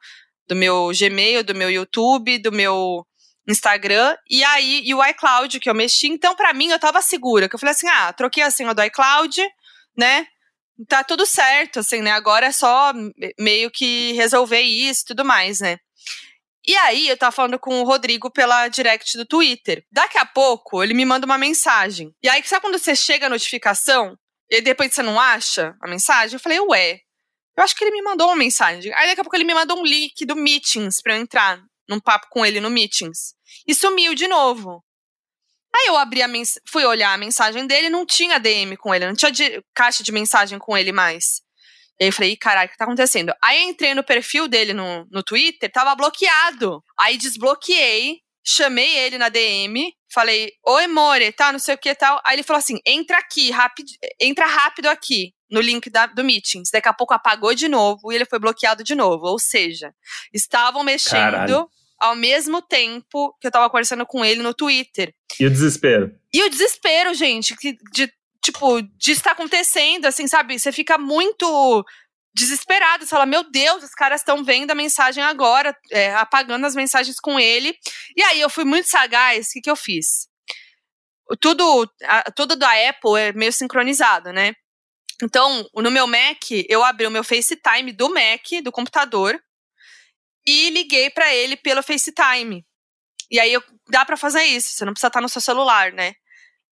do 0.49 0.57
meu 0.57 0.91
Gmail, 0.99 1.45
do 1.45 1.55
meu 1.55 1.71
YouTube, 1.71 2.39
do 2.39 2.53
meu 2.53 3.07
Instagram 3.49 4.17
e 4.29 4.45
aí 4.45 4.83
e 4.85 4.95
o 4.95 5.05
iCloud 5.05 5.59
que 5.61 5.71
eu 5.71 5.75
mexi. 5.75 6.09
Então 6.09 6.35
pra 6.35 6.53
mim 6.53 6.69
eu 6.69 6.79
tava 6.79 7.01
segura, 7.03 7.49
que 7.49 7.55
eu 7.55 7.59
falei 7.61 7.73
assim: 7.73 7.89
"Ah, 7.89 8.13
troquei 8.13 8.43
a 8.43 8.51
senha 8.51 8.75
do 8.75 8.83
iCloud, 8.85 9.41
né? 9.97 10.27
tá 10.89 11.05
tudo 11.05 11.25
certo, 11.27 11.81
assim, 11.81 12.01
né? 12.01 12.11
Agora 12.11 12.47
é 12.47 12.53
só 12.53 12.93
me- 12.93 13.13
meio 13.39 13.71
que 13.71 14.13
resolver 14.15 14.61
isso 14.63 15.05
tudo 15.07 15.25
mais, 15.25 15.61
né? 15.61 15.77
E 16.67 16.77
aí, 16.77 17.09
eu 17.09 17.17
tava 17.17 17.33
falando 17.33 17.59
com 17.59 17.81
o 17.81 17.85
Rodrigo 17.85 18.31
pela 18.31 18.69
direct 18.69 19.17
do 19.17 19.27
Twitter. 19.27 19.85
Daqui 19.91 20.17
a 20.19 20.25
pouco, 20.25 20.83
ele 20.83 20.95
me 20.95 21.05
manda 21.05 21.27
uma 21.27 21.39
mensagem. 21.39 22.15
E 22.23 22.29
aí, 22.29 22.43
sabe 22.45 22.63
quando 22.63 22.79
você 22.79 22.95
chega 22.95 23.27
a 23.27 23.31
notificação 23.31 24.17
e 24.49 24.61
depois 24.61 24.95
você 24.95 25.03
não 25.03 25.19
acha 25.19 25.75
a 25.81 25.89
mensagem? 25.89 26.37
Eu 26.37 26.41
falei, 26.41 26.61
ué, 26.61 27.01
eu 27.57 27.63
acho 27.65 27.75
que 27.75 27.85
ele 27.85 27.91
me 27.91 28.03
mandou 28.03 28.29
uma 28.29 28.37
mensagem. 28.37 28.93
Aí 28.95 29.09
daqui 29.09 29.21
a 29.21 29.25
pouco 29.25 29.37
ele 29.37 29.45
me 29.45 29.55
mandou 29.55 29.79
um 29.79 29.85
link 29.85 30.25
do 30.25 30.37
Meetings 30.37 31.03
pra 31.03 31.17
eu 31.17 31.21
entrar 31.21 31.61
num 31.89 32.01
papo 32.01 32.29
com 32.31 32.45
ele 32.47 32.61
no 32.61 32.71
Meetings. 32.71 33.35
E 33.67 33.75
sumiu 33.75 34.15
de 34.15 34.27
novo. 34.27 34.83
Aí 35.75 35.87
eu 35.87 35.97
abri 35.97 36.23
a 36.23 36.29
mens 36.29 36.61
fui 36.69 36.85
olhar 36.85 37.13
a 37.13 37.19
mensagem 37.19 37.67
dele, 37.67 37.89
não 37.89 38.05
tinha 38.05 38.39
DM 38.39 38.77
com 38.77 38.95
ele, 38.95 39.07
não 39.07 39.15
tinha 39.15 39.33
caixa 39.75 40.03
de 40.03 40.13
mensagem 40.13 40.59
com 40.59 40.77
ele 40.77 40.93
mais. 40.93 41.43
E 42.01 42.05
aí 42.05 42.09
eu 42.09 42.13
falei, 42.13 42.33
"Ih, 42.33 42.37
caralho, 42.37 42.69
o 42.69 42.73
que 42.73 42.77
tá 42.79 42.85
acontecendo? 42.85 43.33
Aí 43.43 43.63
entrei 43.65 43.95
no 43.95 44.03
perfil 44.03 44.49
dele 44.49 44.73
no, 44.73 45.07
no 45.11 45.23
Twitter, 45.23 45.71
tava 45.71 45.95
bloqueado. 45.95 46.83
Aí 46.99 47.17
desbloqueei, 47.17 48.19
chamei 48.45 48.97
ele 48.99 49.19
na 49.19 49.29
DM, 49.29 49.93
falei, 50.13 50.53
oi, 50.67 50.87
More, 50.89 51.31
tá, 51.33 51.53
não 51.53 51.59
sei 51.59 51.75
o 51.75 51.79
que 51.79 51.91
e 51.91 51.95
tal. 51.95 52.21
Aí 52.25 52.35
ele 52.37 52.43
falou 52.43 52.59
assim, 52.59 52.79
entra 52.85 53.19
aqui, 53.19 53.51
rápido, 53.51 53.89
entra 54.21 54.47
rápido 54.47 54.87
aqui, 54.89 55.33
no 55.51 55.61
link 55.61 55.89
da- 55.91 56.07
do 56.07 56.25
Meetings. 56.25 56.71
Daqui 56.73 56.89
a 56.89 56.93
pouco 56.95 57.15
apagou 57.15 57.55
de 57.55 57.69
novo 57.69 58.11
e 58.11 58.17
ele 58.17 58.25
foi 58.25 58.39
bloqueado 58.39 58.83
de 58.83 58.95
novo. 58.95 59.27
Ou 59.27 59.39
seja, 59.39 59.95
estavam 60.33 60.83
mexendo 60.83 61.13
Caralho. 61.33 61.69
ao 62.01 62.17
mesmo 62.17 62.61
tempo 62.63 63.37
que 63.41 63.47
eu 63.47 63.51
tava 63.51 63.69
conversando 63.71 64.05
com 64.07 64.25
ele 64.25 64.43
no 64.43 64.53
Twitter. 64.55 65.15
E 65.39 65.47
o 65.47 65.51
desespero. 65.51 66.13
E 66.35 66.43
o 66.43 66.49
desespero, 66.51 67.15
gente, 67.15 67.55
que 67.57 67.77
de 67.93 68.11
tipo, 68.43 68.83
de 68.83 69.13
estar 69.13 69.33
acontecendo, 69.33 70.07
assim, 70.07 70.27
sabe? 70.27 70.59
Você 70.59 70.73
fica 70.73 70.99
muito 70.99 71.85
desesperada. 72.35 73.05
Você 73.05 73.11
fala, 73.11 73.27
meu 73.27 73.49
Deus, 73.51 73.85
os 73.85 73.95
caras 73.95 74.21
estão 74.21 74.43
vendo 74.43 74.71
a 74.71 74.75
mensagem 74.75 75.23
agora, 75.23 75.77
é, 75.91 76.15
apagando 76.15 76.67
as 76.67 76.75
mensagens 76.75 77.21
com 77.21 77.39
ele. 77.39 77.77
E 78.17 78.23
aí 78.23 78.41
eu 78.41 78.51
fui 78.51 78.65
muito 78.65 78.89
sagaz, 78.89 79.49
o 79.49 79.53
que, 79.53 79.61
que 79.63 79.71
eu 79.71 79.77
fiz? 79.77 80.29
Tudo, 81.41 81.89
a, 82.05 82.31
tudo 82.33 82.57
da 82.57 82.71
Apple 82.89 83.19
é 83.19 83.33
meio 83.33 83.53
sincronizado, 83.53 84.33
né? 84.33 84.55
Então, 85.23 85.65
no 85.75 85.91
meu 85.91 86.07
Mac, 86.07 86.51
eu 86.69 86.83
abri 86.83 87.07
o 87.07 87.11
meu 87.11 87.23
FaceTime 87.23 87.93
do 87.93 88.13
Mac, 88.13 88.45
do 88.63 88.73
computador, 88.73 89.41
e 90.45 90.71
liguei 90.71 91.11
para 91.11 91.33
ele 91.33 91.57
pelo 91.57 91.83
FaceTime. 91.83 92.67
E 93.31 93.39
aí 93.39 93.53
eu, 93.53 93.63
dá 93.89 94.05
para 94.05 94.17
fazer 94.17 94.43
isso, 94.43 94.73
você 94.73 94.85
não 94.85 94.93
precisa 94.93 95.07
estar 95.07 95.21
no 95.21 95.29
seu 95.29 95.41
celular, 95.41 95.93
né? 95.93 96.15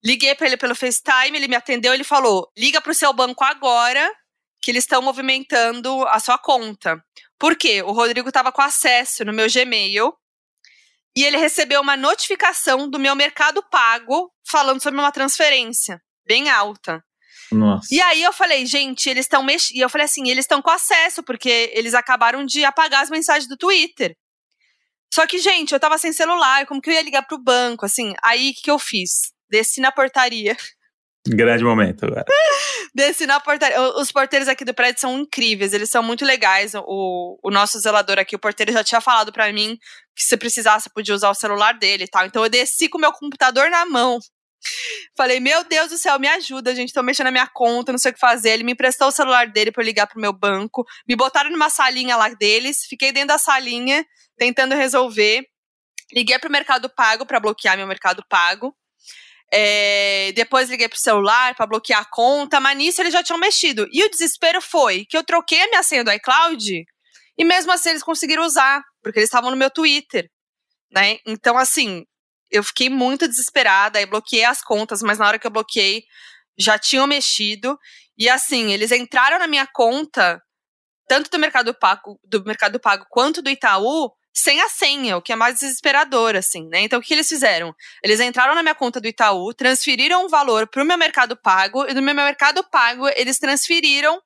Liguei 0.05 0.35
para 0.35 0.47
ele 0.47 0.57
pelo 0.57 0.75
FaceTime, 0.75 1.37
ele 1.37 1.49
me 1.49 1.57
atendeu, 1.57 1.93
ele 1.93 2.05
falou: 2.05 2.51
"Liga 2.57 2.81
para 2.81 2.93
o 2.93 2.95
seu 2.95 3.13
banco 3.13 3.45
agora, 3.45 4.11
que 4.63 4.71
eles 4.71 4.85
estão 4.85 5.03
movimentando 5.03 6.07
a 6.09 6.19
sua 6.19 6.39
conta". 6.39 7.03
Por 7.39 7.57
quê? 7.57 7.83
O 7.83 7.93
Rodrigo 7.93 8.29
estava 8.29 8.53
com 8.53 8.63
acesso 8.63 9.25
no 9.25 9.33
meu 9.33 9.47
Gmail 9.51 10.13
e 11.17 11.25
ele 11.25 11.37
recebeu 11.37 11.81
uma 11.81 11.97
notificação 11.97 12.89
do 12.89 12.99
meu 12.99 13.15
Mercado 13.15 13.63
Pago 13.71 14.31
falando 14.47 14.83
sobre 14.83 15.01
uma 15.01 15.11
transferência 15.11 16.01
bem 16.27 16.49
alta. 16.49 17.03
Nossa. 17.51 17.93
E 17.93 18.01
aí 18.01 18.23
eu 18.23 18.33
falei, 18.33 18.65
gente, 18.65 19.09
eles 19.09 19.25
estão 19.25 19.43
mexendo. 19.43 19.77
E 19.77 19.81
eu 19.81 19.89
falei 19.89 20.05
assim, 20.05 20.29
eles 20.29 20.45
estão 20.45 20.63
com 20.63 20.71
acesso, 20.71 21.23
porque 21.23 21.73
eles 21.75 21.95
acabaram 21.95 22.45
de 22.45 22.65
apagar 22.65 23.03
as 23.03 23.11
mensagens 23.11 23.49
do 23.49 23.57
Twitter. 23.57 24.17
Só 25.13 25.27
que, 25.27 25.39
gente, 25.39 25.73
eu 25.73 25.81
tava 25.81 25.99
sem 25.99 26.13
celular, 26.13 26.67
como 26.67 26.81
que 26.81 26.89
eu 26.89 26.95
ia 26.95 27.03
ligar 27.03 27.23
pro 27.23 27.43
banco, 27.43 27.85
assim? 27.85 28.15
Aí, 28.23 28.51
o 28.51 28.55
que, 28.55 28.63
que 28.63 28.71
eu 28.71 28.79
fiz? 28.79 29.33
Desci 29.51 29.81
na 29.81 29.91
portaria. 29.91 30.57
Grande 31.27 31.65
momento. 31.65 32.07
Desci 32.95 33.27
na 33.27 33.41
portaria. 33.41 33.81
Os 33.99 34.11
porteiros 34.11 34.49
aqui 34.49 34.65
do 34.65 34.75
prédio 34.75 35.01
são 35.01 35.19
incríveis, 35.19 35.73
eles 35.73 35.91
são 35.91 36.03
muito 36.03 36.25
legais. 36.25 36.73
O, 36.75 37.39
o 37.43 37.51
nosso 37.51 37.79
zelador 37.79 38.19
aqui, 38.19 38.35
o 38.35 38.39
porteiro, 38.39 38.73
já 38.73 38.83
tinha 38.83 39.01
falado 39.01 39.33
para 39.33 39.53
mim 39.53 39.79
que 40.15 40.25
se 40.25 40.37
precisasse, 40.37 40.91
podia 40.93 41.15
usar 41.15 41.31
o 41.31 41.35
celular 41.35 41.75
dele 41.75 42.05
e 42.05 42.09
tal. 42.09 42.25
Então 42.27 42.43
eu 42.43 42.51
desci 42.51 42.89
com 42.89 42.99
o 42.99 43.01
meu 43.01 43.13
computador 43.13 43.71
na 43.71 43.85
mão. 43.85 44.19
Falei, 45.17 45.41
meu 45.41 45.65
Deus 45.65 45.91
do 45.91 45.99
céu, 45.99 46.19
me 46.19 46.29
ajuda, 46.29 46.75
gente. 46.75 46.93
Tô 46.93 47.03
mexendo 47.03 47.27
na 47.27 47.31
minha 47.31 47.47
conta, 47.47 47.93
não 47.93 47.99
sei 47.99 48.11
o 48.11 48.15
que 48.15 48.21
fazer. 48.21 48.51
Ele 48.51 48.65
me 48.65 48.73
emprestou 48.73 49.09
o 49.09 49.13
celular 49.13 49.47
dele 49.47 49.73
para 49.73 49.83
eu 49.83 49.87
ligar 49.87 50.07
pro 50.07 50.21
meu 50.21 50.33
banco. 50.33 50.85
Me 51.09 51.17
botaram 51.17 51.51
numa 51.51 51.71
salinha 51.71 52.17
lá 52.17 52.29
deles. 52.29 52.85
Fiquei 52.89 53.13
dentro 53.13 53.29
da 53.29 53.39
salinha, 53.39 54.05
tentando 54.37 54.75
resolver. 54.75 55.43
Liguei 56.13 56.39
pro 56.39 56.51
Mercado 56.51 56.91
Pago 56.91 57.25
para 57.25 57.41
bloquear 57.41 57.77
meu 57.77 57.87
Mercado 57.87 58.23
Pago. 58.29 58.75
É, 59.53 60.33
depois 60.33 60.71
liguei 60.71 60.89
pro 60.89 60.99
celular 60.99 61.57
para 61.57 61.67
bloquear 61.67 62.03
a 62.03 62.05
conta, 62.05 62.61
mas 62.61 62.77
nisso 62.77 63.03
eles 63.03 63.13
já 63.13 63.23
tinham 63.23 63.39
mexido. 63.39 63.87
E 63.93 64.05
o 64.05 64.11
desespero 64.11 64.61
foi 64.61 65.05
que 65.05 65.17
eu 65.17 65.25
troquei 65.25 65.63
a 65.63 65.69
minha 65.69 65.83
senha 65.83 66.05
do 66.05 66.13
iCloud 66.13 66.85
e 67.37 67.45
mesmo 67.45 67.73
assim 67.73 67.91
eles 67.91 68.03
conseguiram 68.03 68.45
usar, 68.45 68.83
porque 69.03 69.19
eles 69.19 69.29
estavam 69.29 69.51
no 69.51 69.57
meu 69.57 69.71
Twitter. 69.71 70.31
Né? 70.93 71.19
Então, 71.27 71.57
assim, 71.57 72.05
eu 72.51 72.63
fiquei 72.63 72.91
muito 72.91 73.27
desesperada, 73.27 73.99
aí 73.99 74.07
bloqueei 74.07 74.45
as 74.45 74.63
contas, 74.63 75.03
mas 75.03 75.19
na 75.19 75.27
hora 75.27 75.39
que 75.39 75.47
eu 75.47 75.51
bloqueei, 75.51 76.05
já 76.59 76.79
tinham 76.79 77.07
mexido. 77.07 77.79
E 78.19 78.29
assim, 78.29 78.73
eles 78.73 78.93
entraram 78.93 79.39
na 79.39 79.47
minha 79.47 79.67
conta, 79.67 80.41
tanto 81.09 81.31
do 81.31 81.39
Mercado 81.39 81.75
Pago, 81.75 82.21
do 82.25 82.45
Mercado 82.45 82.79
Pago 82.79 83.07
quanto 83.09 83.41
do 83.41 83.51
Itaú, 83.51 84.11
sem 84.41 84.61
a 84.61 84.69
senha, 84.69 85.17
o 85.17 85.23
que 85.23 85.33
é 85.33 85.37
mais 85.37 85.61
desesperador, 85.61 86.37
assim, 86.37 86.69
né? 86.69 86.81
Então, 86.81 86.99
o 86.99 87.03
que 87.03 87.15
eles 87.15 87.29
fizeram? 87.29 87.75
Eles 88.03 88.21
entraram 88.21 88.55
na 88.55 88.63
minha 88.63 88.75
conta 88.75 89.01
do 89.01 89.07
Itaú, 89.07 89.53
transferiram 89.55 90.25
um 90.25 90.29
valor 90.29 90.67
para 90.67 90.83
o 90.83 90.87
meu 90.87 90.99
Mercado 90.99 91.37
Pago, 91.37 91.87
e 91.89 91.95
do 91.95 92.03
meu 92.03 92.15
Mercado 92.15 92.65
Pago, 92.71 93.09
eles 93.17 93.39
transferiram 93.39 94.21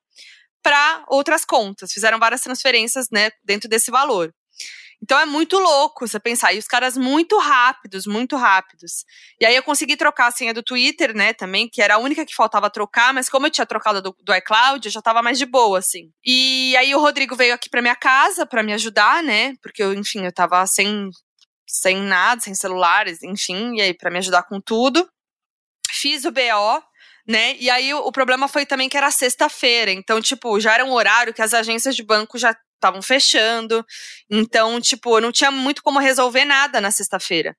para 0.63 1.03
outras 1.07 1.45
contas. 1.45 1.91
Fizeram 1.91 2.17
várias 2.17 2.41
transferências, 2.41 3.07
né, 3.11 3.29
dentro 3.43 3.69
desse 3.69 3.91
valor. 3.91 4.33
Então 5.05 5.19
é 5.19 5.25
muito 5.25 5.59
louco 5.59 6.07
você 6.07 6.19
pensar. 6.19 6.51
E 6.53 6.57
os 6.57 6.67
caras 6.67 6.97
muito 6.97 7.37
rápidos, 7.37 8.07
muito 8.07 8.35
rápidos. 8.35 9.05
E 9.39 9.45
aí 9.45 9.55
eu 9.55 9.61
consegui 9.61 9.95
trocar 9.95 10.25
a 10.25 10.31
senha 10.31 10.51
do 10.51 10.63
Twitter, 10.63 11.15
né, 11.15 11.31
também, 11.31 11.69
que 11.69 11.79
era 11.79 11.93
a 11.93 11.97
única 11.99 12.25
que 12.25 12.33
faltava 12.33 12.71
trocar, 12.71 13.13
mas 13.13 13.29
como 13.29 13.45
eu 13.45 13.51
tinha 13.51 13.67
trocado 13.67 14.01
do, 14.01 14.15
do 14.19 14.33
iCloud, 14.33 14.83
eu 14.83 14.91
já 14.91 15.03
tava 15.03 15.21
mais 15.21 15.37
de 15.37 15.45
boa, 15.45 15.77
assim. 15.77 16.09
E 16.25 16.75
aí 16.77 16.95
o 16.95 16.99
Rodrigo 16.99 17.35
veio 17.35 17.53
aqui 17.53 17.69
pra 17.69 17.83
minha 17.83 17.95
casa 17.95 18.47
para 18.47 18.63
me 18.63 18.73
ajudar, 18.73 19.21
né, 19.21 19.53
porque 19.61 19.83
eu, 19.83 19.93
enfim, 19.93 20.25
eu 20.25 20.33
tava 20.33 20.65
sem, 20.65 21.11
sem 21.69 21.97
nada, 21.97 22.41
sem 22.41 22.55
celulares, 22.55 23.21
enfim, 23.21 23.75
e 23.75 23.81
aí 23.81 23.93
para 23.93 24.09
me 24.09 24.17
ajudar 24.17 24.41
com 24.43 24.59
tudo. 24.59 25.07
Fiz 25.87 26.25
o 26.25 26.31
BO, 26.31 26.81
né? 27.27 27.55
E 27.59 27.69
aí 27.69 27.93
o, 27.93 27.99
o 27.99 28.11
problema 28.11 28.47
foi 28.47 28.65
também 28.65 28.89
que 28.89 28.97
era 28.97 29.11
sexta-feira, 29.11 29.91
então, 29.91 30.19
tipo, 30.19 30.59
já 30.59 30.73
era 30.73 30.83
um 30.83 30.93
horário 30.93 31.33
que 31.33 31.43
as 31.43 31.53
agências 31.53 31.95
de 31.95 32.01
banco 32.01 32.39
já 32.39 32.55
estavam 32.75 33.01
fechando. 33.01 33.85
Então, 34.29 34.79
tipo, 34.79 35.17
eu 35.17 35.21
não 35.21 35.31
tinha 35.31 35.51
muito 35.51 35.81
como 35.81 35.99
resolver 35.99 36.45
nada 36.45 36.79
na 36.79 36.91
sexta-feira. 36.91 37.55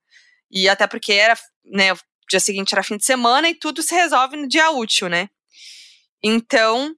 E 0.50 0.68
até 0.68 0.86
porque 0.86 1.12
era, 1.12 1.36
né, 1.64 1.92
o 1.92 1.98
dia 2.28 2.40
seguinte 2.40 2.72
era 2.72 2.82
fim 2.82 2.96
de 2.96 3.04
semana 3.04 3.48
e 3.48 3.54
tudo 3.54 3.82
se 3.82 3.94
resolve 3.94 4.36
no 4.36 4.48
dia 4.48 4.70
útil, 4.70 5.08
né? 5.08 5.28
Então, 6.22 6.94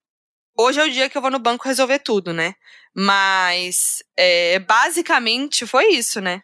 hoje 0.57 0.81
é 0.81 0.85
o 0.85 0.90
dia 0.90 1.09
que 1.09 1.16
eu 1.16 1.22
vou 1.22 1.31
no 1.31 1.38
banco 1.38 1.66
resolver 1.66 1.98
tudo, 1.98 2.33
né? 2.33 2.54
Mas, 2.94 4.02
é, 4.16 4.59
basicamente, 4.61 5.66
foi 5.66 5.92
isso, 5.92 6.20
né? 6.20 6.42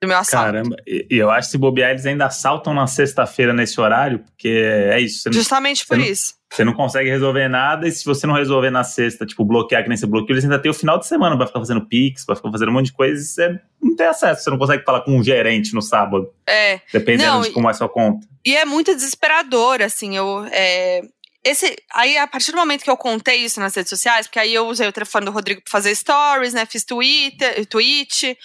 Do 0.00 0.08
meu 0.08 0.18
assalto. 0.18 0.52
Caramba, 0.52 0.76
e 0.86 1.06
eu 1.10 1.30
acho 1.30 1.48
que 1.48 1.52
se 1.52 1.58
bobear, 1.58 1.90
eles 1.90 2.04
ainda 2.04 2.26
assaltam 2.26 2.74
na 2.74 2.86
sexta-feira 2.86 3.54
nesse 3.54 3.80
horário, 3.80 4.18
porque 4.20 4.48
é 4.48 5.00
isso. 5.00 5.32
Justamente 5.32 5.86
por 5.86 5.98
isso. 5.98 6.34
Você 6.52 6.64
não 6.64 6.72
consegue 6.72 7.10
resolver 7.10 7.48
nada, 7.48 7.88
e 7.88 7.92
se 7.92 8.04
você 8.04 8.26
não 8.26 8.34
resolver 8.34 8.70
na 8.70 8.84
sexta, 8.84 9.26
tipo, 9.26 9.44
bloquear 9.44 9.82
que 9.82 9.88
nem 9.88 9.96
você 9.98 10.06
bloqueou, 10.06 10.34
eles 10.34 10.44
ainda 10.44 10.58
tem 10.58 10.70
o 10.70 10.74
final 10.74 10.98
de 10.98 11.06
semana 11.06 11.36
pra 11.36 11.46
ficar 11.46 11.58
fazendo 11.58 11.86
pix, 11.86 12.24
pra 12.24 12.36
ficar 12.36 12.50
fazendo 12.50 12.68
um 12.68 12.72
monte 12.72 12.86
de 12.86 12.92
coisa, 12.92 13.20
e 13.20 13.24
você 13.24 13.60
não 13.82 13.96
tem 13.96 14.06
acesso, 14.06 14.44
você 14.44 14.50
não 14.50 14.58
consegue 14.58 14.84
falar 14.84 15.00
com 15.02 15.16
um 15.16 15.22
gerente 15.22 15.74
no 15.74 15.82
sábado. 15.82 16.30
É. 16.48 16.80
Dependendo 16.92 17.32
não, 17.32 17.40
de 17.42 17.50
como 17.50 17.68
é 17.68 17.72
a 17.72 17.74
sua 17.74 17.88
conta. 17.88 18.26
E 18.44 18.56
é 18.56 18.64
muito 18.64 18.94
desesperador, 18.94 19.82
assim, 19.82 20.16
eu. 20.16 20.46
É, 20.50 21.02
esse, 21.46 21.76
aí, 21.94 22.18
a 22.18 22.26
partir 22.26 22.50
do 22.50 22.56
momento 22.56 22.82
que 22.82 22.90
eu 22.90 22.96
contei 22.96 23.36
isso 23.36 23.60
nas 23.60 23.74
redes 23.74 23.90
sociais, 23.90 24.26
porque 24.26 24.40
aí 24.40 24.52
eu 24.52 24.66
usei 24.66 24.88
o 24.88 24.92
telefone 24.92 25.26
do 25.26 25.30
Rodrigo 25.30 25.62
pra 25.62 25.70
fazer 25.70 25.94
stories, 25.94 26.52
né? 26.52 26.66
Fiz 26.66 26.84
Twitter, 26.84 27.64
tweet. 27.66 28.36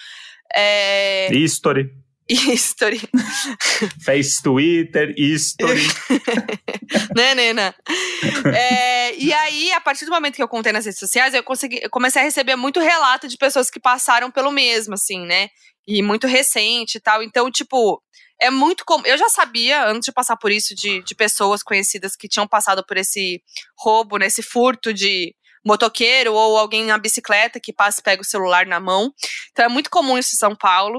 É... 0.54 1.28
History. 1.34 1.90
History. 2.52 3.00
Fez 4.04 4.40
Twitter, 4.40 5.14
History. 5.16 5.86
né, 7.16 7.34
Nena? 7.34 7.74
É, 8.54 9.14
e 9.16 9.32
aí, 9.32 9.72
a 9.72 9.80
partir 9.80 10.04
do 10.04 10.10
momento 10.10 10.36
que 10.36 10.42
eu 10.42 10.48
contei 10.48 10.72
nas 10.72 10.84
redes 10.84 10.98
sociais, 10.98 11.34
eu, 11.34 11.42
consegui, 11.42 11.80
eu 11.82 11.90
comecei 11.90 12.22
a 12.22 12.24
receber 12.24 12.56
muito 12.56 12.80
relato 12.80 13.28
de 13.28 13.36
pessoas 13.36 13.70
que 13.70 13.80
passaram 13.80 14.30
pelo 14.30 14.50
mesmo, 14.50 14.94
assim, 14.94 15.26
né? 15.26 15.48
E 15.86 16.02
muito 16.02 16.26
recente 16.26 16.96
e 16.96 17.00
tal. 17.00 17.22
Então, 17.22 17.50
tipo, 17.50 18.02
é 18.40 18.50
muito 18.50 18.84
comum. 18.84 19.04
Eu 19.04 19.18
já 19.18 19.28
sabia, 19.28 19.86
antes 19.86 20.06
de 20.06 20.12
passar 20.12 20.36
por 20.36 20.50
isso, 20.50 20.74
de, 20.74 21.02
de 21.02 21.14
pessoas 21.14 21.62
conhecidas 21.62 22.16
que 22.16 22.28
tinham 22.28 22.46
passado 22.46 22.84
por 22.86 22.96
esse 22.96 23.42
roubo, 23.78 24.16
né, 24.16 24.26
esse 24.26 24.42
furto 24.42 24.92
de 24.92 25.34
motoqueiro 25.64 26.34
ou 26.34 26.58
alguém 26.58 26.84
na 26.84 26.98
bicicleta 26.98 27.60
que 27.60 27.72
passa 27.72 28.00
e 28.00 28.02
pega 28.02 28.22
o 28.22 28.24
celular 28.24 28.66
na 28.66 28.80
mão. 28.80 29.12
Então 29.52 29.64
é 29.64 29.68
muito 29.68 29.90
comum 29.90 30.18
isso 30.18 30.34
em 30.34 30.38
São 30.38 30.56
Paulo 30.56 30.96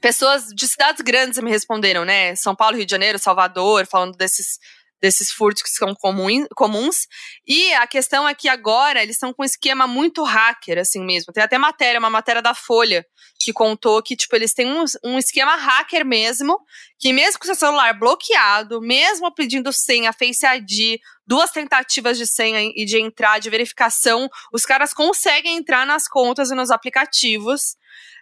pessoas 0.00 0.46
de 0.54 0.66
cidades 0.66 1.02
grandes 1.02 1.38
me 1.38 1.50
responderam, 1.50 2.04
né? 2.04 2.34
São 2.36 2.54
Paulo, 2.54 2.76
Rio 2.76 2.86
de 2.86 2.90
Janeiro, 2.90 3.18
Salvador, 3.18 3.86
falando 3.86 4.16
desses 4.16 4.58
desses 5.00 5.30
furtos 5.30 5.62
que 5.62 5.70
são 5.70 5.94
comuns. 5.94 7.06
E 7.46 7.72
a 7.74 7.86
questão 7.86 8.28
é 8.28 8.34
que 8.34 8.48
agora 8.48 9.02
eles 9.02 9.16
estão 9.16 9.32
com 9.32 9.42
um 9.42 9.46
esquema 9.46 9.86
muito 9.86 10.22
hacker, 10.22 10.78
assim 10.78 11.04
mesmo. 11.04 11.32
Tem 11.32 11.42
até 11.42 11.58
matéria, 11.58 11.98
uma 11.98 12.10
matéria 12.10 12.42
da 12.42 12.54
Folha, 12.54 13.06
que 13.40 13.52
contou 13.52 14.02
que, 14.02 14.16
tipo, 14.16 14.34
eles 14.34 14.52
têm 14.52 14.66
um, 14.66 14.84
um 15.04 15.18
esquema 15.18 15.54
hacker 15.56 16.04
mesmo, 16.04 16.58
que 16.98 17.12
mesmo 17.12 17.38
com 17.38 17.46
seu 17.46 17.54
celular 17.54 17.98
bloqueado, 17.98 18.80
mesmo 18.80 19.32
pedindo 19.32 19.72
senha, 19.72 20.12
Face 20.12 20.44
ID, 20.44 21.00
duas 21.26 21.50
tentativas 21.50 22.18
de 22.18 22.26
senha 22.26 22.72
e 22.74 22.84
de 22.84 22.98
entrar, 22.98 23.38
de 23.38 23.50
verificação, 23.50 24.28
os 24.52 24.64
caras 24.64 24.92
conseguem 24.92 25.56
entrar 25.56 25.86
nas 25.86 26.08
contas 26.08 26.50
e 26.50 26.54
nos 26.54 26.70
aplicativos 26.70 27.76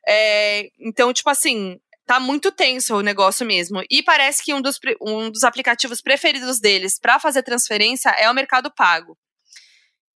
é, 0.09 0.71
então, 0.79 1.13
tipo 1.13 1.29
assim, 1.29 1.81
tá 2.07 2.21
muito 2.21 2.53
tenso 2.53 2.97
o 2.97 3.03
negócio 3.03 3.45
mesmo. 3.45 3.83
E 3.91 4.03
parece 4.03 4.43
que 4.45 4.55
um 4.55 4.63
dos, 4.63 4.79
um 5.03 5.31
dos 5.31 5.43
aplicativos 5.45 6.01
preferidos 6.01 6.61
deles 6.61 6.99
para 6.99 7.19
fazer 7.19 7.43
transferência 7.43 8.11
é 8.11 8.31
o 8.31 8.35
Mercado 8.35 8.73
Pago. 8.75 9.19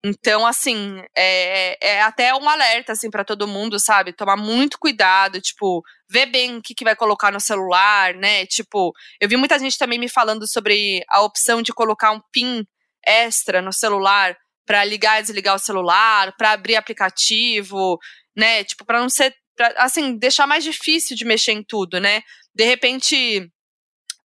Então, 0.04 0.46
assim, 0.46 1.02
é, 1.16 1.76
é 1.96 2.02
até 2.02 2.32
um 2.32 2.48
alerta, 2.48 2.92
assim, 2.92 3.10
para 3.10 3.24
todo 3.24 3.48
mundo, 3.48 3.80
sabe? 3.80 4.12
Tomar 4.12 4.36
muito 4.36 4.78
cuidado, 4.78 5.40
tipo, 5.40 5.82
ver 6.08 6.26
bem 6.26 6.58
o 6.58 6.62
que, 6.62 6.74
que 6.74 6.84
vai 6.84 6.94
colocar 6.94 7.32
no 7.32 7.40
celular, 7.40 8.14
né? 8.14 8.46
Tipo, 8.46 8.92
eu 9.20 9.28
vi 9.28 9.36
muita 9.36 9.58
gente 9.58 9.76
também 9.76 9.98
me 9.98 10.08
falando 10.08 10.46
sobre 10.48 11.02
a 11.08 11.22
opção 11.22 11.62
de 11.62 11.72
colocar 11.72 12.12
um 12.12 12.20
PIN 12.32 12.64
extra 13.04 13.60
no 13.60 13.72
celular 13.72 14.36
para 14.64 14.84
ligar 14.84 15.18
e 15.18 15.22
desligar 15.22 15.56
o 15.56 15.58
celular, 15.58 16.32
para 16.36 16.52
abrir 16.52 16.76
aplicativo, 16.76 17.98
né? 18.36 18.62
Tipo, 18.62 18.84
para 18.84 19.00
não 19.00 19.08
ser 19.08 19.34
pra, 19.58 19.74
assim, 19.76 20.16
deixar 20.16 20.46
mais 20.46 20.64
difícil 20.64 21.14
de 21.14 21.26
mexer 21.26 21.52
em 21.52 21.62
tudo, 21.62 22.00
né? 22.00 22.22
De 22.54 22.64
repente, 22.64 23.50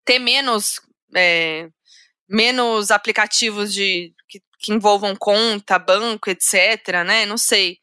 ter 0.05 0.19
menos, 0.19 0.79
é, 1.13 1.67
menos 2.29 2.91
aplicativos 2.91 3.73
de 3.73 4.13
que 4.29 4.39
que 4.63 4.71
envolvam 4.71 5.13
conta, 5.13 5.77
banco, 5.77 6.29
etc, 6.29 7.03
né? 7.05 7.25
Não 7.25 7.37
sei. 7.37 7.77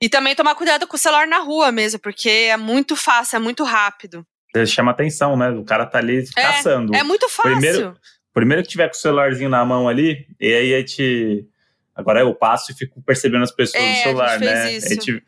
E 0.00 0.08
também 0.08 0.34
tomar 0.34 0.54
cuidado 0.54 0.86
com 0.86 0.94
o 0.94 0.98
celular 0.98 1.26
na 1.26 1.38
rua 1.38 1.72
mesmo, 1.72 1.98
porque 1.98 2.28
é 2.28 2.56
muito 2.56 2.94
fácil, 2.94 3.36
é 3.36 3.38
muito 3.40 3.64
rápido. 3.64 4.24
Chama 4.66 4.92
atenção, 4.92 5.36
né? 5.36 5.50
O 5.50 5.64
cara 5.64 5.84
tá 5.84 5.98
ali 5.98 6.24
é, 6.36 6.42
caçando. 6.42 6.94
É 6.94 7.02
muito 7.02 7.28
fácil. 7.28 7.52
Primeiro, 7.52 7.96
primeiro 8.32 8.62
que 8.62 8.68
tiver 8.68 8.88
com 8.88 8.94
o 8.94 8.98
celularzinho 8.98 9.50
na 9.50 9.64
mão 9.64 9.88
ali, 9.88 10.26
e 10.40 10.54
aí 10.54 10.74
a 10.74 10.78
gente. 10.78 11.48
Agora 11.94 12.20
eu 12.20 12.34
passo 12.34 12.70
e 12.72 12.74
fico 12.74 13.02
percebendo 13.02 13.42
as 13.42 13.52
pessoas 13.52 13.82
é, 13.82 13.90
no 13.90 14.02
celular, 14.02 14.28
a 14.28 14.38
gente 14.38 14.44
né? 14.44 14.72
Isso. 14.72 14.86
A 14.86 14.88
gente, 14.88 15.24